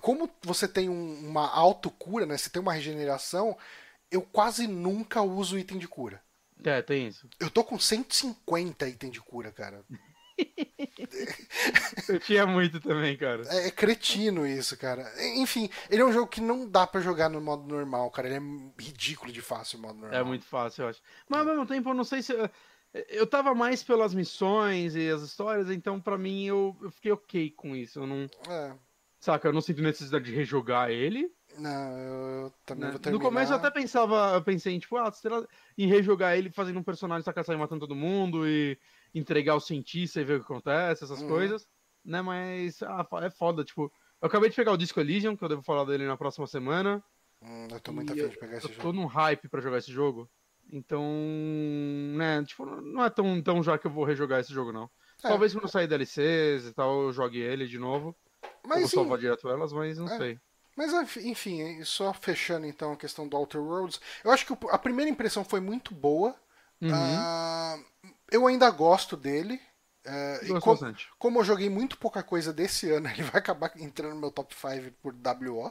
como 0.00 0.28
você 0.42 0.66
tem 0.68 0.88
um- 0.88 1.26
uma 1.28 1.48
autocura, 1.48 2.26
né? 2.26 2.36
Você 2.36 2.50
tem 2.50 2.60
uma 2.60 2.72
regeneração, 2.74 3.56
eu 4.10 4.22
quase 4.22 4.66
nunca 4.66 5.22
uso 5.22 5.58
item 5.58 5.78
de 5.78 5.88
cura. 5.88 6.20
É, 6.64 6.82
tem 6.82 7.08
isso. 7.08 7.28
Eu 7.40 7.50
tô 7.50 7.64
com 7.64 7.78
150 7.78 8.86
item 8.88 9.10
de 9.10 9.20
cura, 9.20 9.50
cara. 9.52 9.84
Eu 12.08 12.18
tinha 12.20 12.46
muito 12.46 12.80
também, 12.80 13.16
cara. 13.16 13.42
É, 13.48 13.68
é 13.68 13.70
cretino 13.70 14.46
isso, 14.46 14.76
cara. 14.76 15.10
Enfim, 15.36 15.68
ele 15.90 16.02
é 16.02 16.04
um 16.04 16.12
jogo 16.12 16.26
que 16.26 16.40
não 16.40 16.68
dá 16.68 16.86
pra 16.86 17.00
jogar 17.00 17.28
no 17.28 17.40
modo 17.40 17.66
normal, 17.66 18.10
cara. 18.10 18.28
Ele 18.28 18.36
é 18.36 18.82
ridículo 18.82 19.32
de 19.32 19.42
fácil 19.42 19.78
o 19.78 19.82
modo 19.82 19.98
normal. 19.98 20.20
É 20.20 20.22
muito 20.22 20.44
fácil, 20.44 20.82
eu 20.82 20.88
acho. 20.88 21.00
Mas 21.28 21.40
ao 21.40 21.46
mesmo 21.46 21.66
tempo, 21.66 21.90
eu 21.90 21.94
não 21.94 22.04
sei 22.04 22.22
se. 22.22 22.32
Eu 23.08 23.26
tava 23.26 23.54
mais 23.54 23.82
pelas 23.82 24.14
missões 24.14 24.94
e 24.94 25.08
as 25.08 25.22
histórias, 25.22 25.70
então 25.70 25.98
pra 25.98 26.18
mim 26.18 26.44
eu, 26.44 26.76
eu 26.82 26.90
fiquei 26.90 27.12
ok 27.12 27.50
com 27.50 27.74
isso. 27.74 28.00
Eu 28.00 28.06
não. 28.06 28.28
É. 28.48 28.72
Saca? 29.18 29.48
Eu 29.48 29.52
não 29.52 29.60
sinto 29.60 29.80
necessidade 29.80 30.24
de 30.24 30.34
rejogar 30.34 30.90
ele. 30.90 31.32
Não, 31.58 31.98
eu 31.98 32.52
também 32.64 32.86
né? 32.86 32.90
vou 32.90 32.98
terminar. 32.98 33.22
No 33.22 33.30
começo 33.30 33.52
eu 33.52 33.56
até 33.56 33.70
pensava, 33.70 34.32
eu 34.34 34.42
pensei 34.42 34.74
em, 34.74 34.78
tipo, 34.78 34.96
ah, 34.96 35.10
será 35.12 35.42
em 35.76 35.86
rejogar 35.86 36.36
ele 36.36 36.50
fazendo 36.50 36.78
um 36.78 36.82
personagem 36.82 37.24
sacar 37.24 37.44
sair 37.44 37.56
matando 37.56 37.80
todo 37.80 37.94
mundo 37.94 38.48
e 38.48 38.78
entregar 39.14 39.54
o 39.54 39.60
cientista 39.60 40.20
e 40.20 40.24
ver 40.24 40.34
o 40.34 40.38
que 40.44 40.52
acontece, 40.52 41.04
essas 41.04 41.20
Uhum. 41.20 41.28
coisas. 41.28 41.66
Né? 42.04 42.20
Mas 42.22 42.82
ah, 42.82 43.06
é 43.22 43.30
foda, 43.30 43.64
tipo. 43.64 43.92
Eu 44.20 44.26
acabei 44.28 44.48
de 44.50 44.56
pegar 44.56 44.72
o 44.72 44.76
Disco 44.76 45.00
Elysium, 45.00 45.36
que 45.36 45.44
eu 45.44 45.48
devo 45.48 45.62
falar 45.62 45.84
dele 45.84 46.06
na 46.06 46.16
próxima 46.16 46.46
semana. 46.46 47.02
Hum, 47.42 47.66
eu 47.72 47.80
tô 47.80 47.92
muito 47.92 48.12
afim 48.12 48.28
de 48.28 48.38
pegar 48.38 48.56
esse 48.58 48.66
eu 48.68 48.72
jogo. 48.74 48.82
tô 48.82 48.92
num 48.92 49.06
hype 49.06 49.48
pra 49.48 49.60
jogar 49.60 49.78
esse 49.78 49.90
jogo. 49.90 50.30
Então, 50.70 51.02
né, 52.16 52.42
tipo, 52.44 52.64
não 52.64 53.04
é 53.04 53.10
tão, 53.10 53.42
tão 53.42 53.62
já 53.62 53.76
que 53.76 53.86
eu 53.86 53.90
vou 53.90 54.04
rejogar 54.04 54.40
esse 54.40 54.52
jogo, 54.52 54.72
não. 54.72 54.84
É. 55.24 55.28
Talvez 55.28 55.52
quando 55.52 55.68
sair 55.68 55.86
DLCs 55.88 56.66
e 56.66 56.72
tal, 56.72 57.02
eu 57.02 57.12
jogue 57.12 57.38
ele 57.40 57.66
de 57.66 57.78
novo. 57.78 58.16
Ou 58.42 58.50
Mas, 58.68 58.90
sim, 58.90 58.96
salvar 58.96 59.18
direto 59.18 59.48
elas, 59.48 59.72
mas 59.72 59.98
não 59.98 60.06
É. 60.06 60.16
sei. 60.16 60.38
mas 60.76 61.16
enfim, 61.18 61.82
só 61.84 62.12
fechando 62.12 62.64
então 62.66 62.92
a 62.92 62.96
questão 62.96 63.26
do 63.28 63.36
Outer 63.36 63.60
Worlds, 63.60 64.00
eu 64.24 64.30
acho 64.30 64.46
que 64.46 64.56
a 64.70 64.78
primeira 64.78 65.10
impressão 65.10 65.44
foi 65.44 65.60
muito 65.60 65.94
boa. 65.94 66.34
Uhum. 66.80 66.90
Ah, 66.92 67.78
eu 68.32 68.46
ainda 68.46 68.70
gosto 68.70 69.16
dele. 69.16 69.60
é, 70.04 70.40
e 70.44 70.48
Gosto 70.48 70.60
co- 70.64 70.70
bastante. 70.72 71.08
como 71.18 71.38
eu 71.40 71.44
joguei 71.44 71.68
muito 71.70 71.96
pouca 71.96 72.22
coisa 72.24 72.52
desse 72.52 72.90
ano, 72.90 73.06
ele 73.10 73.22
vai 73.22 73.40
acabar 73.40 73.70
entrando 73.76 74.14
no 74.14 74.20
meu 74.20 74.30
top 74.32 74.52
5 74.54 74.90
por 75.00 75.14
WO. 75.14 75.70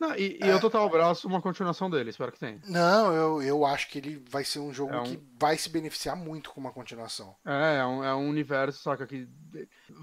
Não, 0.00 0.14
e, 0.14 0.38
e 0.40 0.44
É. 0.44 0.52
eu 0.52 0.60
total 0.60 0.86
abraço 0.86 1.26
uma 1.26 1.42
continuação 1.42 1.90
dele, 1.90 2.10
espero 2.10 2.30
que 2.30 2.38
tenha. 2.38 2.60
Não, 2.66 3.12
eu, 3.12 3.42
eu 3.42 3.66
acho 3.66 3.88
que 3.88 3.98
ele 3.98 4.24
vai 4.30 4.44
ser 4.44 4.60
um 4.60 4.72
jogo 4.72 4.94
É 4.94 5.00
um- 5.00 5.02
que 5.02 5.20
vai 5.38 5.58
se 5.58 5.68
beneficiar 5.68 6.14
muito 6.16 6.50
com 6.50 6.60
uma 6.60 6.70
continuação. 6.72 7.34
É, 7.44 7.78
é 7.80 7.84
um, 7.84 8.04
é 8.04 8.14
um 8.14 8.28
universo, 8.28 8.80
saca, 8.80 9.06
que... 9.08 9.28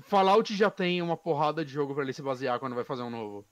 Fallout 0.07 0.53
já 0.55 0.69
tem 0.69 1.01
uma 1.01 1.15
porrada 1.17 1.63
de 1.63 1.71
jogo 1.71 1.93
pra 1.93 2.03
ele 2.03 2.11
se 2.13 2.21
basear 2.21 2.59
quando 2.59 2.75
vai 2.75 2.83
fazer 2.83 3.03
um 3.03 3.09
novo. 3.09 3.45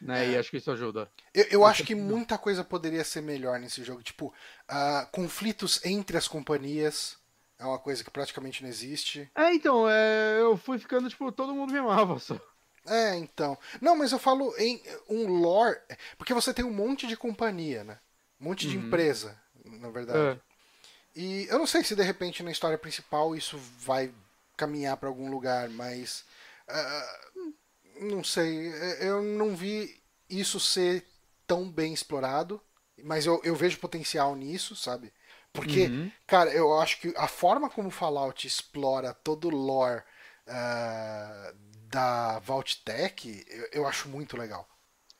Né, 0.00 0.26
É. 0.26 0.30
e 0.30 0.36
acho 0.36 0.50
que 0.50 0.56
isso 0.56 0.70
ajuda. 0.70 1.10
Eu, 1.34 1.44
eu 1.50 1.64
acho 1.64 1.84
que 1.84 1.94
muita 1.94 2.36
coisa 2.38 2.64
poderia 2.64 3.04
ser 3.04 3.20
melhor 3.20 3.58
nesse 3.60 3.84
jogo. 3.84 4.02
Tipo, 4.02 4.32
ah, 4.68 5.08
conflitos 5.12 5.84
entre 5.84 6.16
as 6.16 6.26
companhias 6.26 7.16
é 7.60 7.64
uma 7.64 7.78
coisa 7.78 8.02
que 8.02 8.10
praticamente 8.10 8.62
não 8.62 8.68
existe. 8.68 9.30
É, 9.34 9.54
então, 9.54 9.88
é, 9.88 10.40
eu 10.40 10.56
fui 10.56 10.78
ficando, 10.78 11.08
tipo, 11.08 11.30
todo 11.30 11.54
mundo 11.54 11.72
me 11.72 11.78
amava 11.78 12.18
só. 12.18 12.40
É, 12.86 13.14
então. 13.16 13.56
Não, 13.80 13.94
mas 13.94 14.10
eu 14.10 14.18
falo 14.18 14.54
em 14.58 14.82
um 15.08 15.26
lore. 15.28 15.78
Porque 16.16 16.32
você 16.34 16.52
tem 16.52 16.64
um 16.64 16.72
monte 16.72 17.06
de 17.06 17.16
companhia, 17.16 17.84
né? 17.84 17.98
Um 18.40 18.44
monte 18.46 18.66
de 18.66 18.76
Uhum. 18.78 18.86
empresa, 18.86 19.38
na 19.64 19.90
verdade. 19.90 20.38
É. 20.38 20.50
E 21.14 21.46
eu 21.50 21.58
não 21.58 21.66
sei 21.66 21.84
se 21.84 21.94
de 21.94 22.02
repente 22.02 22.42
na 22.42 22.50
história 22.50 22.78
principal 22.78 23.36
isso 23.36 23.58
vai 23.78 24.12
caminhar 24.56 24.96
pra 24.96 25.08
algum 25.08 25.30
lugar, 25.30 25.68
mas. 25.68 26.24
ah, 26.66 27.20
não 28.00 28.24
sei. 28.24 28.72
Eu 29.00 29.22
não 29.22 29.54
vi 29.54 30.00
isso 30.28 30.58
ser 30.58 31.06
tão 31.46 31.70
bem 31.70 31.92
explorado. 31.92 32.60
Mas 33.02 33.24
eu, 33.26 33.40
eu 33.44 33.54
vejo 33.54 33.78
potencial 33.78 34.34
nisso, 34.36 34.74
sabe? 34.76 35.12
Porque, 35.52 35.86
Uhum. 35.86 36.12
cara, 36.26 36.50
eu 36.52 36.78
acho 36.80 37.00
que 37.00 37.12
a 37.16 37.28
forma 37.28 37.68
como 37.70 37.90
Fallout 37.90 38.46
explora 38.46 39.14
todo 39.14 39.48
o 39.48 39.50
lore 39.50 40.02
ah, 40.46 41.52
da 41.88 42.38
Vault-Tech, 42.40 43.44
eu, 43.48 43.68
eu 43.72 43.86
acho 43.88 44.08
muito 44.08 44.36
legal. 44.36 44.68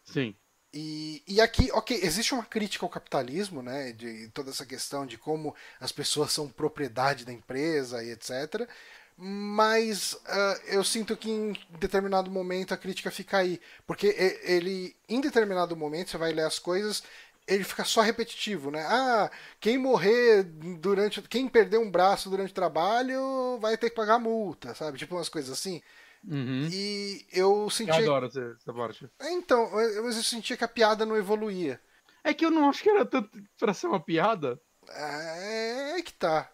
Sim. 0.04 0.36
E, 0.72 1.22
e 1.26 1.40
aqui, 1.40 1.70
ok, 1.72 1.98
existe 2.02 2.32
uma 2.32 2.44
crítica 2.44 2.84
ao 2.86 2.90
capitalismo, 2.90 3.60
né? 3.62 3.92
De 3.92 4.28
toda 4.28 4.50
essa 4.50 4.64
questão 4.64 5.04
de 5.04 5.18
como 5.18 5.54
as 5.80 5.90
pessoas 5.90 6.32
são 6.32 6.48
propriedade 6.48 7.24
da 7.24 7.32
empresa 7.32 8.02
e 8.04 8.10
etc. 8.12 8.68
Mas 9.16 10.16
ah, 10.26 10.60
eu 10.66 10.84
sinto 10.84 11.16
que 11.16 11.28
em 11.30 11.54
determinado 11.78 12.30
momento 12.30 12.72
a 12.72 12.76
crítica 12.76 13.10
fica 13.10 13.38
aí. 13.38 13.60
Porque 13.86 14.06
ele, 14.44 14.96
em 15.08 15.20
determinado 15.20 15.76
momento, 15.76 16.10
você 16.10 16.18
vai 16.18 16.32
ler 16.32 16.44
as 16.46 16.58
coisas, 16.60 17.02
ele 17.50 17.64
fica 17.64 17.84
só 17.84 18.00
repetitivo, 18.00 18.70
né? 18.70 18.84
Ah, 18.88 19.30
quem 19.58 19.76
morrer 19.76 20.42
durante. 20.44 21.20
Quem 21.22 21.48
perder 21.48 21.78
um 21.78 21.90
braço 21.90 22.30
durante 22.30 22.50
o 22.52 22.54
trabalho 22.54 23.58
vai 23.60 23.76
ter 23.76 23.90
que 23.90 23.96
pagar 23.96 24.18
multa, 24.18 24.74
sabe? 24.74 24.96
Tipo 24.98 25.16
umas 25.16 25.28
coisas 25.28 25.50
assim. 25.50 25.82
Uhum. 26.24 26.68
E 26.70 27.26
eu 27.32 27.62
Eu 27.64 27.70
sentia. 27.70 27.94
adoro 27.96 28.26
essa, 28.26 28.72
parte. 28.72 29.08
Então, 29.22 29.70
mas 29.72 30.16
eu 30.16 30.22
sentia 30.22 30.56
que 30.56 30.64
a 30.64 30.68
piada 30.68 31.04
não 31.06 31.16
evoluía. 31.16 31.80
É 32.22 32.34
que 32.34 32.44
eu 32.44 32.50
não 32.50 32.68
acho 32.68 32.82
que 32.82 32.90
era 32.90 33.04
tanto 33.06 33.30
pra 33.58 33.72
ser 33.74 33.86
uma 33.86 34.00
piada. 34.00 34.60
É, 34.88 35.98
é 35.98 36.02
que 36.02 36.12
tá. 36.12 36.50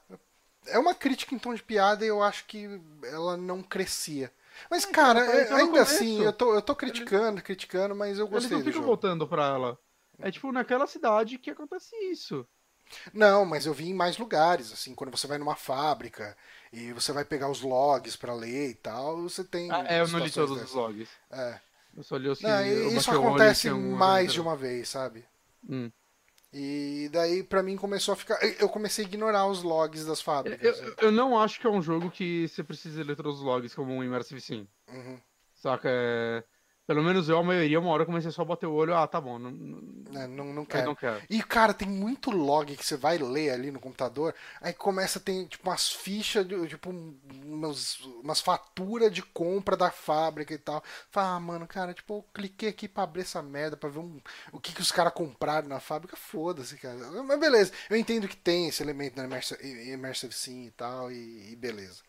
É 0.67 0.79
uma 0.79 0.95
crítica 0.95 1.35
em 1.35 1.39
tom 1.39 1.55
de 1.55 1.63
piada 1.63 2.05
e 2.05 2.09
eu 2.09 2.23
acho 2.23 2.45
que 2.47 2.81
ela 3.05 3.37
não 3.37 3.63
crescia. 3.63 4.33
Mas, 4.71 4.85
cara, 4.85 5.21
cara, 5.21 5.25
apareceu 5.25 5.57
é- 5.57 5.61
no 5.61 5.67
ainda 5.67 5.83
assim, 5.83 6.23
eu 6.23 6.33
tô, 6.33 6.55
eu 6.55 6.63
tô 6.63 6.75
criticando, 6.75 7.43
criticando, 7.43 7.95
mas 7.95 8.19
eu 8.19 8.25
Eles 8.27 8.31
gostei 8.33 8.57
não 8.57 8.65
do 8.65 8.71
ficam 8.71 8.87
voltando 8.87 9.27
pra 9.29 9.47
ela. 9.47 9.79
É 10.21 10.31
tipo 10.31 10.51
naquela 10.53 10.87
cidade 10.87 11.39
que 11.39 11.51
acontece 11.51 11.95
isso. 12.11 12.47
Não, 13.13 13.45
mas 13.45 13.67
eu 13.67 13.75
vi 13.75 13.89
em 13.89 13.95
mais 13.95 14.17
lugares, 14.17 14.73
assim, 14.73 14.95
quando 14.95 15.11
você 15.11 15.27
vai 15.27 15.39
numa 15.39 15.57
fábrica 15.57 16.37
e 16.73 16.93
você 16.93 17.13
vai 17.13 17.25
pegar 17.25 17.51
os 17.51 17.61
logs 17.61 18.17
pra 18.17 18.33
ler 18.33 18.71
e 18.71 18.75
tal, 18.75 19.23
você 19.23 19.43
tem. 19.43 19.71
Ah, 19.73 19.85
é, 19.89 20.01
eu 20.01 20.09
não 20.09 20.21
li 20.21 20.31
todos 20.31 20.53
os 20.53 20.59
dessas. 20.59 20.73
logs. 20.75 21.11
É. 21.31 21.61
Eu 21.97 22.03
só 22.05 22.17
li 22.17 22.29
os 22.29 22.39
que 22.39 22.45
Não, 22.47 22.61
eu 22.61 22.91
e 22.91 22.97
isso 22.97 23.11
acontece 23.11 23.71
mais 23.71 24.33
de 24.33 24.41
uma 24.41 24.55
vez, 24.55 24.89
sabe? 24.89 25.25
Hum. 25.69 25.91
E 26.53 27.09
daí, 27.13 27.43
pra 27.43 27.63
mim, 27.63 27.77
começou 27.77 28.13
a 28.13 28.17
ficar. 28.17 28.39
Eu 28.61 28.69
comecei 28.69 29.05
a 29.05 29.09
ignorar 29.09 29.47
os 29.47 29.63
logs 29.63 30.05
das 30.07 30.21
Eu, 30.21 30.25
fábricas. 30.25 30.79
eu- 30.79 30.95
eu 31.03 31.13
não 31.13 31.39
acho 31.39 31.61
que 31.61 31.67
é 31.67 31.71
um 31.71 31.83
jogo 31.83 32.11
que 32.11 32.47
você 32.49 32.63
precisa 32.63 33.03
ler 33.03 33.17
todos 33.17 33.39
os 33.39 33.43
logs 33.45 33.75
como 33.75 33.93
um 33.93 34.03
Immersive 34.05 34.41
Sim. 34.41 34.69
Uhum. 34.89 35.19
Saca? 35.55 35.89
É... 35.91 36.45
Pelo 36.87 37.03
menos 37.03 37.29
eu, 37.29 37.39
a 37.39 37.43
maioria, 37.43 37.81
uma 37.81 37.91
hora 37.91 38.03
eu 38.03 38.07
comecei 38.07 38.31
só 38.31 38.43
a 38.43 38.45
bater 38.45 38.67
o 38.67 38.73
olho. 38.75 38.95
Ah, 38.97 39.07
tá 39.07 39.21
bom. 39.21 39.39
Não, 39.39 39.51
não, 39.51 39.81
É, 40.15 40.27
não, 40.27 40.53
não 40.55 40.65
quero. 40.65 40.85
don't 40.85 41.01
care. 41.01 41.23
E, 41.29 41.43
cara, 41.43 41.75
tem 41.75 41.89
muito 41.89 42.31
log 42.31 42.77
que 42.77 42.87
você 42.87 42.97
vai 42.97 43.19
ler 43.19 43.51
ali 43.51 43.71
no 43.73 43.81
computador, 43.81 44.35
aí 44.61 44.73
começa 44.73 45.19
a 45.19 45.23
ter, 45.23 45.47
tipo, 45.49 45.69
umas 45.69 45.91
fichas, 45.91 46.47
de, 46.47 46.69
tipo, 46.69 46.91
umas, 46.91 47.99
umas 48.23 48.41
faturas 48.41 49.13
de 49.13 49.21
compra 49.23 49.77
da 49.77 49.91
fábrica 49.91 50.55
e 50.55 50.59
tal. 50.59 50.83
Fala, 51.11 51.37
ah, 51.37 51.41
mano, 51.41 51.67
cara, 51.67 51.93
tipo, 51.93 52.15
eu 52.19 52.25
cliquei 52.33 52.69
aqui 52.69 52.89
pra 52.89 53.03
abrir 53.03 53.23
essa 53.23 53.43
merda, 53.43 53.77
pra 53.77 53.89
ver 53.91 53.99
um- 53.99 54.21
o 54.53 54.61
que, 54.61 54.73
que 54.73 54.81
os 54.81 54.93
caras 54.93 55.13
compraram 55.13 55.69
na 55.69 55.81
fábrica. 55.81 56.17
Foda-se, 56.17 56.77
cara. 56.79 56.97
Mas 57.25 57.41
beleza, 57.41 57.73
eu 57.91 57.97
entendo 57.97 58.29
que 58.29 58.37
tem 58.37 58.69
esse 58.69 58.83
elemento 58.83 59.17
na 59.17 59.25
Immersive, 59.25 59.91
immersive 59.93 60.33
Sim 60.33 60.67
e 60.67 60.71
tal, 60.71 61.11
e, 61.11 61.53
e 61.53 61.57
beleza. 61.57 62.03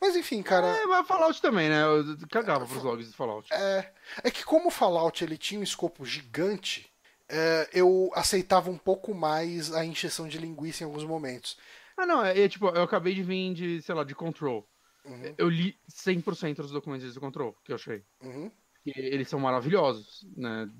Mas 0.00 0.14
enfim, 0.16 0.42
cara. 0.42 0.66
É, 0.66 0.86
mas 0.86 1.06
Fallout 1.06 1.42
também, 1.42 1.68
né? 1.68 1.82
Eu 1.82 2.16
cagava 2.28 2.66
pros 2.66 2.82
logs 2.82 3.08
do 3.08 3.14
Fallout. 3.14 3.52
É, 3.52 3.92
é 4.24 4.30
que 4.30 4.44
como 4.44 4.68
o 4.68 4.70
Fallout 4.70 5.22
ele 5.24 5.36
tinha 5.36 5.60
um 5.60 5.64
escopo 5.64 6.04
gigante, 6.04 6.90
é, 7.28 7.68
eu 7.72 8.10
aceitava 8.14 8.70
um 8.70 8.78
pouco 8.78 9.12
mais 9.12 9.72
a 9.74 9.84
encheção 9.84 10.28
de 10.28 10.38
linguiça 10.38 10.82
em 10.82 10.86
alguns 10.86 11.04
momentos. 11.04 11.58
Ah, 11.96 12.06
não, 12.06 12.24
é, 12.24 12.38
é, 12.38 12.48
tipo, 12.48 12.68
eu 12.68 12.82
acabei 12.82 13.14
de 13.14 13.22
vir 13.22 13.52
de, 13.54 13.82
sei 13.82 13.94
lá, 13.94 14.04
de 14.04 14.14
Control. 14.14 14.66
Uhum. 15.04 15.34
Eu 15.36 15.48
li 15.48 15.76
100% 15.90 16.56
dos 16.56 16.70
documentos 16.70 17.12
do 17.12 17.20
Control, 17.20 17.56
que 17.64 17.72
eu 17.72 17.76
achei. 17.76 18.04
Uhum. 18.22 18.50
E 18.86 18.92
eles 18.94 19.28
são 19.28 19.40
maravilhosos, 19.40 20.26
né? 20.36 20.70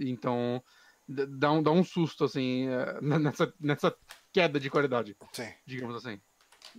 Então, 0.00 0.62
dá 1.08 1.52
um, 1.52 1.62
dá 1.62 1.70
um 1.70 1.84
susto, 1.84 2.24
assim, 2.24 2.68
é, 2.68 3.00
nessa, 3.00 3.54
nessa 3.60 3.96
queda 4.32 4.58
de 4.58 4.68
qualidade, 4.68 5.16
Sim. 5.32 5.52
digamos 5.64 5.94
assim. 5.94 6.20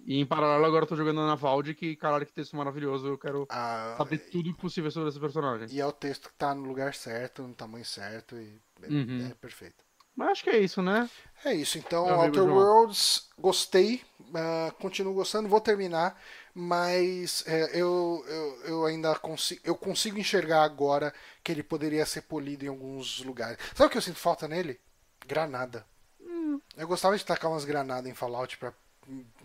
E 0.06 0.20
em 0.20 0.26
paralelo, 0.26 0.66
agora 0.66 0.84
eu 0.84 0.90
tô 0.90 0.96
jogando 0.96 1.26
na 1.26 1.36
Valde, 1.36 1.74
que, 1.74 1.96
caralho, 1.96 2.26
que 2.26 2.34
texto 2.34 2.56
maravilhoso, 2.56 3.08
eu 3.08 3.18
quero 3.18 3.48
Ah, 3.50 3.96
saber 3.98 4.18
tudo 4.30 4.54
possível 4.56 4.92
sobre 4.92 5.10
esse 5.10 5.20
personagem. 5.20 5.68
e 5.72 5.80
é 5.80 5.86
o 5.86 5.92
texto 5.92 6.30
que 6.30 6.36
tá 6.36 6.54
no 6.54 6.64
lugar 6.64 6.94
certo, 6.94 7.42
no 7.44 7.54
tamanho 7.54 7.86
certo, 7.86 8.36
e 8.36 8.60
é, 8.84 8.88
Uhum. 8.90 9.28
é 9.32 9.34
perfeito. 9.36 9.84
Mas 10.16 10.30
acho 10.30 10.44
que 10.46 10.50
é 10.50 10.60
isso, 10.60 10.82
né? 10.82 11.10
É 11.44 11.54
isso, 11.54 11.78
então, 11.78 12.06
Meu 12.06 12.20
Outer. 12.20 12.44
Worlds, 12.46 13.30
gostei, 13.38 14.02
ah, 14.34 14.72
continuo 14.80 15.14
gostando, 15.14 15.50
vou 15.50 15.60
terminar, 15.60 16.20
mas 16.54 17.44
é, 17.48 17.78
eu, 17.80 18.24
eu, 18.28 18.62
eu 18.66 18.86
ainda 18.86 19.14
consigo, 19.16 19.62
eu 19.64 19.76
consigo 19.76 20.18
enxergar 20.18 20.64
agora 20.64 21.14
que 21.44 21.52
ele 21.52 21.64
poderia 21.64 22.06
ser 22.06 22.22
polido 22.22 22.64
em 22.64 22.70
alguns 22.70 23.22
lugares. 23.24 23.58
Sabe 23.76 23.88
o 23.88 23.90
que 23.90 23.98
eu 23.98 24.02
sinto 24.02 24.20
falta 24.20 24.48
nele? 24.48 24.80
Granada. 25.28 25.86
Hum. 26.22 26.60
Eu 26.78 26.88
gostava 26.88 27.18
de 27.18 27.26
tacar 27.26 27.52
umas 27.52 27.66
granadas 27.66 28.10
em 28.10 28.14
Fallout 28.14 28.58
pra. 28.58 28.74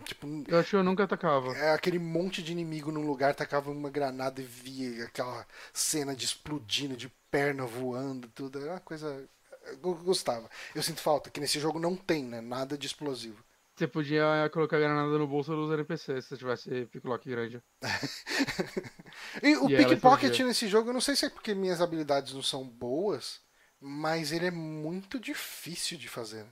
Tipo, 0.05 0.27
Eu 0.49 0.59
acho 0.59 0.71
que 0.71 0.77
eu 0.77 0.83
nunca 0.85 1.05
atacava. 1.05 1.53
é 1.57 1.73
aquele 1.73 1.99
monte 1.99 2.43
de 2.43 2.53
inimigo 2.53 2.91
num 2.91 3.07
lugar, 3.07 3.35
tacava 3.35 3.71
uma 3.71 3.91
granada 3.91 4.41
e 4.41 4.45
via 4.45 5.05
aquela 5.05 5.47
cena 5.73 6.15
de 6.17 6.25
explodindo, 6.25 6.97
de 6.97 7.09
perna 7.31 7.67
voando, 7.67 8.29
tudo. 8.29 8.61
Era 8.61 8.73
uma 8.73 8.81
coisa. 8.81 9.29
Eu 9.67 9.95
gostava. 9.97 10.49
Eu 10.75 10.83
sinto 10.83 11.01
falta, 11.01 11.31
que 11.31 11.41
nesse 11.41 11.61
jogo 11.61 11.79
não 11.79 11.95
tem, 11.95 12.25
né? 12.25 12.41
Nada 12.41 12.77
de 12.79 12.87
explosivo. 12.87 13.45
Você 13.77 13.87
podia 13.87 14.51
colocar 14.53 14.79
granada 14.79 15.17
no 15.17 15.27
bolso 15.27 15.53
dos 15.57 15.73
NPCs 15.73 16.27
se 16.27 16.37
tivesse 16.37 16.87
picklock 16.87 17.29
grande. 17.29 17.63
E 19.43 19.57
o 19.57 19.67
pickpocket 19.67 20.39
nesse 20.41 20.69
jogo, 20.69 20.91
eu 20.91 20.93
não 20.95 21.01
sei 21.01 21.17
se 21.17 21.27
é 21.27 21.31
porque 21.31 21.55
minhas 21.55 21.81
habilidades 21.81 22.33
não 22.33 22.43
são 22.43 22.65
boas, 22.65 23.41
mas 23.81 24.33
ele 24.33 24.47
é 24.47 24.51
muito 24.51 25.19
difícil 25.19 25.99
de 25.99 26.09
fazer. 26.09 26.47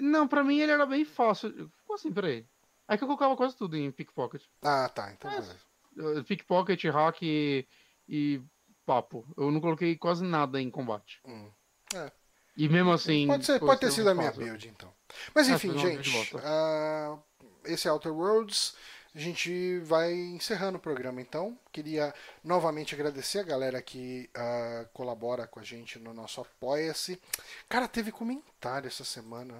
Não, 0.00 0.26
pra 0.26 0.42
mim 0.42 0.58
ele 0.58 0.72
era 0.72 0.86
bem 0.86 1.04
fácil. 1.04 1.70
Como 1.86 1.94
assim, 1.94 2.12
peraí? 2.12 2.46
É 2.88 2.96
que 2.96 3.04
eu 3.04 3.08
colocava 3.08 3.36
quase 3.36 3.56
tudo 3.56 3.76
em 3.76 3.90
pickpocket. 3.90 4.42
Ah, 4.62 4.88
tá. 4.88 5.12
Então 5.12 5.30
É, 5.30 5.40
beleza. 5.40 5.56
Uh, 5.96 6.24
Pickpocket, 6.24 6.84
hack 6.86 7.22
e, 7.22 7.66
e 8.08 8.42
papo. 8.84 9.24
Eu 9.36 9.50
não 9.50 9.60
coloquei 9.60 9.96
quase 9.96 10.24
nada 10.24 10.60
em 10.60 10.70
combate. 10.70 11.20
Hum. 11.24 11.50
É. 11.94 12.10
E 12.56 12.68
mesmo 12.68 12.92
assim. 12.92 13.26
Pode, 13.26 13.44
ser, 13.44 13.60
pode 13.60 13.80
ter 13.80 13.86
ser 13.86 13.96
sido 13.96 14.10
a 14.10 14.14
minha 14.14 14.30
build, 14.32 14.68
então. 14.68 14.92
Mas 15.34 15.48
É, 15.48 15.52
enfim, 15.52 15.72
build 15.72 16.02
gente. 16.02 16.36
ah, 16.42 17.16
esse 17.64 17.88
é 17.88 17.90
Outer 17.90 18.12
Worlds. 18.12 18.76
A 19.14 19.18
gente 19.18 19.78
vai 19.80 20.12
encerrando 20.12 20.76
o 20.78 20.80
programa, 20.80 21.20
então. 21.20 21.56
Queria 21.70 22.12
novamente 22.42 22.94
agradecer 22.94 23.38
a 23.38 23.44
galera 23.44 23.80
que 23.80 24.28
ah, 24.34 24.88
colabora 24.92 25.46
com 25.46 25.60
a 25.60 25.62
gente 25.62 26.00
no 26.00 26.12
nosso 26.12 26.40
Apoia-se. 26.40 27.20
Cara, 27.68 27.86
teve 27.86 28.10
comentário 28.10 28.88
essa 28.88 29.04
semana. 29.04 29.54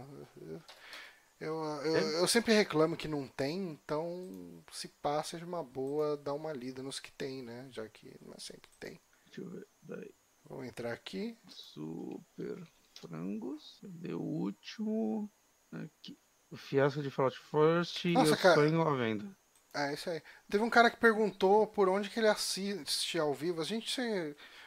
Eu, 1.40 1.54
eu, 1.84 1.96
É? 1.96 2.20
eu 2.20 2.26
sempre 2.26 2.52
reclamo 2.52 2.96
que 2.96 3.06
não 3.06 3.28
tem, 3.28 3.58
então 3.70 4.64
se 4.72 4.88
passa 5.00 5.38
de 5.38 5.44
uma 5.44 5.62
boa, 5.62 6.16
dá 6.16 6.32
uma 6.34 6.52
lida 6.52 6.82
nos 6.82 6.98
que 6.98 7.12
tem, 7.12 7.42
né? 7.42 7.68
Já 7.70 7.88
que 7.88 8.12
não 8.22 8.34
é 8.34 8.40
sempre 8.40 8.68
que 8.68 8.78
tem. 8.78 9.00
Deixa 9.26 9.40
eu 9.40 9.50
ver. 9.50 9.66
Daí. 9.82 10.14
Vou 10.46 10.64
entrar 10.64 10.92
aqui. 10.92 11.38
Super 11.48 12.66
frangos. 12.94 13.78
Cadê 13.80 14.14
o 14.14 14.20
último? 14.20 15.30
Aqui. 15.70 16.18
O 16.50 16.56
fiasco 16.56 17.02
de 17.02 17.10
Fallout 17.10 17.38
First 17.38 18.04
Nossa, 18.06 18.30
e 18.30 18.34
o 18.34 18.36
cara. 18.36 18.54
sonho 18.54 18.82
à 18.82 18.96
venda. 18.96 19.36
É, 19.74 19.92
isso 19.92 20.08
aí. 20.08 20.22
Teve 20.48 20.62
um 20.62 20.70
cara 20.70 20.88
que 20.90 20.96
perguntou 20.96 21.66
por 21.66 21.88
onde 21.88 22.08
que 22.08 22.20
ele 22.20 22.28
assiste 22.28 23.18
ao 23.18 23.34
vivo. 23.34 23.60
A 23.60 23.64
gente, 23.64 24.00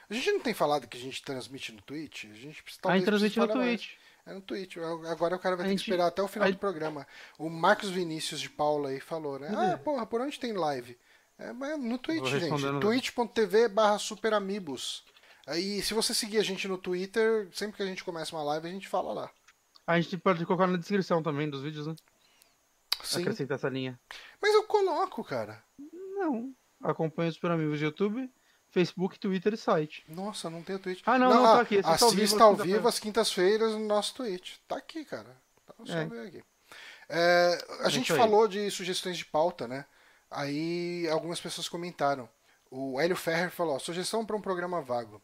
a 0.10 0.14
gente 0.14 0.32
não 0.34 0.40
tem 0.42 0.54
falado 0.54 0.88
que 0.88 0.98
a 0.98 1.00
gente 1.00 1.24
transmite 1.24 1.72
no 1.72 1.82
Twitch? 1.82 2.26
A 2.26 2.34
gente 2.34 2.62
precisa 2.62 2.82
A 2.90 2.98
gente 2.98 3.06
talvez 3.06 3.06
transmite 3.06 3.40
no 3.40 3.48
falar 3.48 3.60
mais. 3.60 3.80
Twitch. 3.82 3.96
É 4.26 4.34
no 4.34 4.42
Twitch. 4.42 4.76
Agora 5.10 5.38
o 5.38 5.40
cara 5.40 5.56
vai 5.56 5.66
A 5.66 5.70
ter 5.70 5.76
que 5.76 5.80
gente- 5.80 5.88
esperar 5.90 6.08
até 6.08 6.22
o 6.22 6.28
final 6.28 6.50
a- 6.50 6.52
do 6.52 6.58
programa. 6.58 7.08
O 7.40 7.50
Marcos 7.50 7.90
Vinícius 7.90 8.42
de 8.42 8.50
Paula 8.50 8.90
aí 8.90 9.00
falou, 9.00 9.40
né? 9.40 9.48
Cadê? 9.50 9.74
Ah, 9.74 9.78
porra, 9.78 10.06
por 10.06 10.20
onde 10.20 10.38
tem 10.38 10.52
live? 10.52 10.98
É, 11.40 11.54
mas 11.54 11.80
no 11.80 11.98
Twitch, 11.98 12.26
gente. 12.26 12.80
twitch.tv 12.82 13.70
barra 13.70 13.98
superamigos. 14.00 15.04
Aí, 15.46 15.82
se 15.82 15.94
você 15.94 16.14
seguir 16.14 16.40
a 16.40 16.44
gente 16.44 16.68
no 16.68 16.78
Twitter, 16.78 17.48
sempre 17.54 17.78
que 17.78 17.84
a 17.84 17.86
gente 17.86 18.04
começa 18.04 18.36
uma 18.36 18.44
live, 18.44 18.68
a 18.68 18.72
gente 18.72 18.88
fala 18.90 19.14
lá. 19.14 19.30
A 19.86 20.02
gente 20.02 20.18
pode 20.18 20.46
colocar 20.46 20.68
na 20.68 20.76
descrição 20.78 21.24
também 21.24 21.50
dos 21.50 21.62
vídeos, 21.62 21.88
né? 21.88 21.96
Sim. 23.04 23.22
Acrescentar 23.22 23.56
essa 23.58 23.70
linha. 23.70 24.00
Mas 24.42 24.54
eu 24.54 24.64
coloco, 24.64 25.24
cara. 25.24 25.64
Não. 25.94 26.54
Acompanha 26.82 27.30
os 27.30 27.36
Super 27.36 27.52
Amigos 27.52 27.80
do 27.80 27.86
YouTube, 27.86 28.30
Facebook, 28.70 29.20
Twitter 29.20 29.54
e 29.54 29.58
site. 29.58 30.04
Nossa, 30.08 30.50
não 30.50 30.62
tem 30.62 30.76
o 30.76 30.80
Twitch. 30.80 31.02
Ah, 31.06 31.18
não, 31.18 31.34
não, 31.34 31.44
tá 31.44 31.62
aqui. 31.62 31.80
Assista 31.84 32.06
ao 32.06 32.12
vivo 32.12 32.24
Assista 32.24 32.36
às 32.36 32.42
ao 32.42 32.52
quinta-feiras. 32.52 32.78
vivo 32.78 32.88
às 32.88 33.00
quintas-feiras 33.00 33.72
no 33.74 33.80
nosso 33.88 34.14
Twitch. 34.16 34.58
Tá 34.68 34.78
aqui, 34.78 35.04
cara. 35.06 35.36
Tá 35.66 35.74
É. 35.88 36.06
ver 36.06 36.28
aqui. 36.28 36.44
É, 37.10 37.66
a 37.82 37.88
É 37.88 37.90
gente 37.90 38.12
aí. 38.12 38.18
falou 38.18 38.48
de 38.48 38.70
sugestões 38.70 39.18
de 39.18 39.26
pauta, 39.26 39.68
né? 39.68 39.86
Aí 40.30 41.08
algumas 41.10 41.40
pessoas 41.40 41.70
comentaram. 41.70 42.30
O 42.70 43.00
Hélio 43.00 43.16
Ferrer 43.16 43.50
falou: 43.50 43.76
ó, 43.76 43.80
sugestão 43.80 44.26
para 44.26 44.36
um 44.36 44.42
programa 44.42 44.82
vago. 44.82 45.22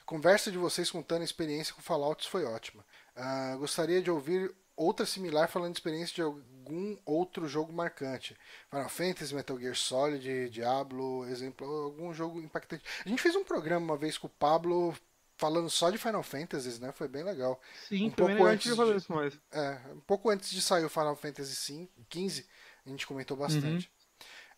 A 0.00 0.04
conversa 0.04 0.50
de 0.50 0.56
vocês 0.58 0.90
contando 0.90 1.20
a 1.22 1.24
experiência 1.24 1.74
com 1.74 1.82
Fallouts 1.82 2.26
foi 2.26 2.44
ótima. 2.44 2.84
Ah, 3.14 3.54
gostaria 3.58 4.00
de 4.00 4.10
ouvir 4.10 4.54
outra 4.76 5.06
similar 5.06 5.48
falando 5.48 5.72
de 5.72 5.78
experiência 5.78 6.14
de 6.14 6.22
algum 6.22 6.96
outro 7.04 7.48
jogo 7.48 7.72
marcante. 7.72 8.36
Final 8.70 8.88
Fantasy, 8.88 9.34
Metal 9.34 9.58
Gear 9.58 9.74
Solid, 9.74 10.50
Diablo, 10.50 11.24
exemplo, 11.26 11.66
algum 11.66 12.12
jogo 12.12 12.40
impactante. 12.40 12.84
A 13.04 13.08
gente 13.08 13.22
fez 13.22 13.34
um 13.34 13.44
programa 13.44 13.84
uma 13.84 13.96
vez 13.96 14.18
com 14.18 14.26
o 14.26 14.30
Pablo 14.30 14.94
falando 15.38 15.68
só 15.68 15.90
de 15.90 15.98
Final 15.98 16.22
Fantasies, 16.22 16.78
né? 16.80 16.92
Foi 16.92 17.08
bem 17.08 17.22
legal. 17.22 17.60
Sim, 17.88 18.06
Um 18.06 18.10
pouco 18.10 18.32
antes 18.54 18.74
de- 18.74 18.96
isso. 18.96 19.40
É, 19.52 19.80
um 19.92 20.00
pouco 20.00 20.30
antes 20.30 20.50
de 20.50 20.60
sair 20.62 20.84
o 20.84 20.88
Final 20.90 21.14
Fantasy 21.16 21.88
XV, 22.12 22.44
a 22.84 22.88
gente 22.90 23.06
comentou 23.06 23.36
bastante. 23.36 23.90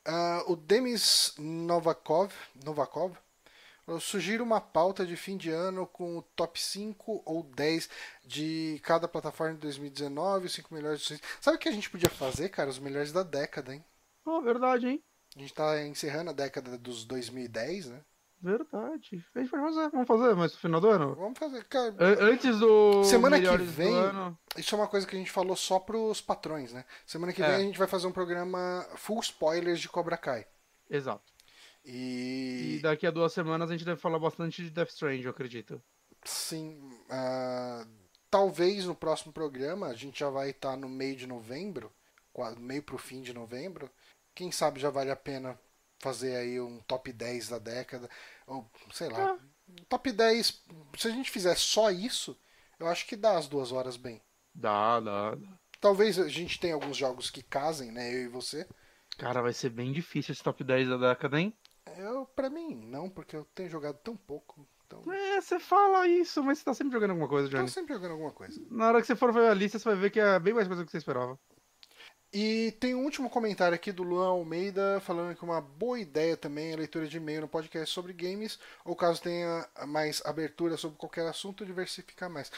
Ah, 0.04 0.44
o 0.46 0.56
Demis 0.56 1.34
Novakov, 1.36 2.32
Novakov 2.64 3.12
eu 3.88 4.00
sugiro 4.00 4.44
uma 4.44 4.60
pauta 4.60 5.04
de 5.06 5.16
fim 5.16 5.36
de 5.36 5.50
ano 5.50 5.86
com 5.86 6.18
o 6.18 6.22
top 6.22 6.60
5 6.60 7.22
ou 7.24 7.42
10 7.42 7.88
de 8.24 8.80
cada 8.84 9.08
plataforma 9.08 9.54
de 9.54 9.60
2019, 9.60 10.46
os 10.46 10.52
5 10.54 10.72
melhores. 10.74 11.00
de- 11.00 11.20
Sabe 11.40 11.56
o 11.56 11.60
que 11.60 11.68
a 11.68 11.72
gente 11.72 11.90
podia 11.90 12.10
fazer, 12.10 12.48
cara? 12.50 12.68
Os 12.70 12.78
melhores 12.78 13.12
da 13.12 13.22
década, 13.22 13.74
hein? 13.74 13.84
Oh, 14.24 14.40
verdade, 14.40 14.86
hein? 14.88 15.02
A 15.36 15.40
gente 15.40 15.54
tá 15.54 15.82
encerrando 15.86 16.30
a 16.30 16.34
década 16.34 16.76
dos 16.78 17.04
2010, 17.04 17.86
né? 17.86 18.00
Verdade. 18.40 19.24
A 19.34 19.40
gente 19.40 19.50
pode 19.50 19.62
fazer. 19.64 19.88
Vamos 19.90 20.06
fazer, 20.06 20.34
mas 20.36 20.52
no 20.52 20.58
final 20.58 20.80
do 20.80 20.88
ano. 20.88 21.14
Vamos 21.16 21.38
fazer, 21.38 21.64
cara. 21.64 21.94
An- 21.98 22.30
Antes 22.32 22.58
do. 22.60 23.02
Semana 23.02 23.40
que 23.40 23.56
vem- 23.64 23.90
Do. 23.92 24.38
Isso 24.56 24.74
é 24.74 24.78
uma 24.78 24.86
coisa 24.86 25.04
que 25.06 25.16
a 25.16 25.18
gente 25.18 25.30
falou 25.30 25.56
só 25.56 25.80
pros 25.80 26.20
patrões, 26.20 26.72
né? 26.72 26.84
Semana 27.04 27.32
que 27.32 27.42
É. 27.42 27.46
vem 27.48 27.56
a 27.56 27.60
gente 27.66 27.78
vai 27.78 27.88
fazer 27.88 28.06
um 28.06 28.12
programa 28.12 28.86
full 28.94 29.18
spoilers 29.20 29.80
de 29.80 29.88
Cobra 29.88 30.16
Kai. 30.16 30.46
Exato. 30.88 31.32
E, 31.90 32.76
E 32.76 32.80
daqui 32.82 33.06
a 33.06 33.10
duas 33.10 33.32
semanas 33.32 33.70
a 33.70 33.72
gente 33.72 33.84
deve 33.86 33.98
falar 34.00 34.18
bastante 34.18 34.62
de 34.62 34.70
Death 34.70 34.90
Strange, 34.90 35.24
eu 35.24 35.30
acredito. 35.30 35.82
sim, 36.24 36.78
ah, 37.08 37.86
talvez 38.30 38.84
no 38.84 38.94
próximo 38.94 39.32
programa 39.32 39.86
a 39.86 39.94
gente 39.94 40.20
já 40.20 40.28
vai 40.28 40.50
estar 40.50 40.76
no 40.76 40.88
meio 40.88 41.16
de 41.16 41.26
novembro, 41.26 41.90
meio 42.58 42.82
pro 42.82 42.98
fim 42.98 43.22
de 43.22 43.32
novembro. 43.32 43.90
Quem 44.34 44.52
sabe 44.52 44.78
já 44.80 44.90
vale 44.90 45.10
a 45.10 45.16
pena 45.16 45.58
fazer 45.98 46.36
aí 46.36 46.60
um 46.60 46.78
top 46.80 47.10
10 47.12 47.48
da 47.48 47.58
década, 47.58 48.08
ou 48.46 48.70
sei 48.92 49.08
lá, 49.08 49.32
Ah. 49.32 49.38
top 49.88 50.12
10. 50.12 50.62
Se 50.96 51.08
a 51.08 51.10
gente 51.10 51.30
fizer 51.30 51.56
só 51.56 51.90
isso, 51.90 52.38
eu 52.78 52.86
acho 52.86 53.06
que 53.06 53.16
dá 53.16 53.36
as 53.36 53.48
duas 53.48 53.72
horas 53.72 53.96
bem. 53.96 54.20
Dá, 54.54 55.00
dá, 55.00 55.34
dá. 55.34 55.58
Talvez 55.80 56.18
a 56.18 56.28
gente 56.28 56.60
tenha 56.60 56.74
alguns 56.74 56.96
jogos 56.96 57.30
que 57.30 57.42
casem, 57.42 57.90
né? 57.90 58.12
Eu 58.12 58.20
e 58.24 58.28
você. 58.28 58.66
Cara, 59.16 59.40
vai 59.42 59.52
ser 59.52 59.70
bem 59.70 59.92
difícil 59.92 60.32
esse 60.32 60.42
top 60.42 60.62
10 60.62 60.88
da 60.88 60.96
década, 60.96 61.40
hein? 61.40 61.52
Eu, 61.96 62.26
pra 62.26 62.50
mim, 62.50 62.74
não, 62.74 63.08
porque 63.08 63.36
eu 63.36 63.44
tenho 63.54 63.68
jogado 63.70 63.96
tão 63.98 64.16
pouco. 64.16 64.66
Então, 64.86 65.02
É, 65.12 65.40
você 65.40 65.58
fala 65.60 66.06
isso, 66.08 66.42
mas 66.42 66.58
você 66.58 66.64
tá 66.64 66.74
sempre 66.74 66.92
jogando 66.94 67.10
alguma 67.10 67.28
coisa, 67.28 67.48
tô 67.48 67.56
Johnny. 67.56 67.68
sempre 67.68 67.94
jogando 67.94 68.12
alguma 68.12 68.32
coisa. 68.32 68.60
Na 68.70 68.88
hora 68.88 69.00
que 69.00 69.06
você 69.06 69.14
for 69.14 69.32
ver 69.32 69.48
a 69.50 69.54
lista, 69.54 69.78
você 69.78 69.84
vai 69.88 69.96
ver 69.96 70.10
que 70.10 70.18
é 70.18 70.38
bem 70.38 70.54
mais 70.54 70.66
coisa 70.66 70.82
do 70.82 70.86
que 70.86 70.92
você 70.92 70.98
esperava. 70.98 71.38
E 72.32 72.72
tem 72.78 72.94
um 72.94 73.04
último 73.04 73.30
comentário 73.30 73.74
aqui 73.74 73.90
do 73.90 74.02
Luan 74.02 74.28
Almeida 74.28 75.00
falando 75.00 75.34
que 75.34 75.42
uma 75.44 75.60
boa 75.62 75.98
ideia 75.98 76.36
também 76.36 76.70
é 76.70 76.74
a 76.74 76.78
leitura 76.78 77.06
de 77.06 77.16
e-mail 77.16 77.42
no 77.42 77.48
podcast 77.48 77.92
sobre 77.94 78.12
games, 78.12 78.58
ou 78.84 78.94
caso 78.94 79.22
tenha 79.22 79.66
mais 79.86 80.20
abertura 80.26 80.76
sobre 80.76 80.98
qualquer 80.98 81.26
assunto, 81.26 81.64
diversificar 81.64 82.28
mais. 82.28 82.50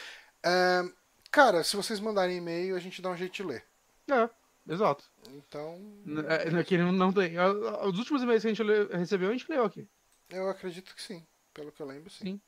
É, 0.43 0.83
cara, 1.29 1.63
se 1.63 1.77
vocês 1.77 1.99
mandarem 2.01 2.37
e-mail, 2.37 2.75
a 2.75 2.79
gente 2.79 3.01
dá 3.01 3.09
um 3.09 3.15
jeito 3.17 3.33
de 3.33 3.43
ler. 3.43 3.63
É, 4.09 4.29
exato. 4.67 5.03
Então, 5.29 5.79
é, 6.27 6.59
Aqui 6.59 6.77
não, 6.77 6.91
não 6.91 7.13
tem. 7.13 7.35
Os 7.39 7.97
últimos 7.97 8.21
e-mails 8.21 8.41
que 8.41 8.49
a 8.49 8.53
gente 8.53 8.95
recebeu, 8.95 9.29
a 9.29 9.33
gente 9.33 9.49
leu 9.49 9.65
aqui. 9.65 9.87
eu 10.29 10.49
acredito 10.49 10.95
que 10.95 11.01
sim. 11.01 11.25
Pelo 11.53 11.71
que 11.71 11.81
eu 11.81 11.85
lembro, 11.87 12.09
sim. 12.09 12.25
Sim. 12.25 12.41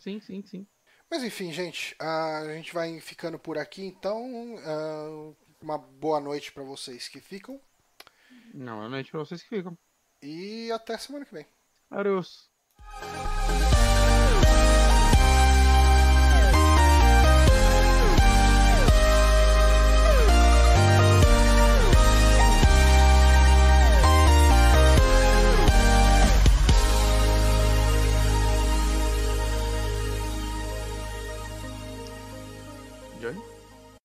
Sim, 0.00 0.20
sim, 0.20 0.42
sim. 0.46 0.66
Mas 1.10 1.22
enfim, 1.22 1.52
gente, 1.52 1.94
a 1.98 2.44
gente 2.54 2.72
vai 2.74 3.00
ficando 3.00 3.38
por 3.38 3.58
aqui, 3.58 3.84
então. 3.84 4.56
ah, 4.64 5.32
uma 5.64 5.78
boa 5.78 6.20
noite 6.20 6.52
pra 6.52 6.62
vocês 6.62 7.08
que 7.08 7.20
ficam. 7.20 7.58
Não, 8.52 8.84
é 8.84 8.88
noite 8.88 9.10
pra 9.10 9.20
vocês 9.20 9.42
que 9.42 9.48
ficam. 9.48 9.76
E 10.22 10.70
até 10.70 10.96
semana 10.98 11.24
que 11.24 11.32
vem. 11.32 11.46
Adeus. 11.90 12.50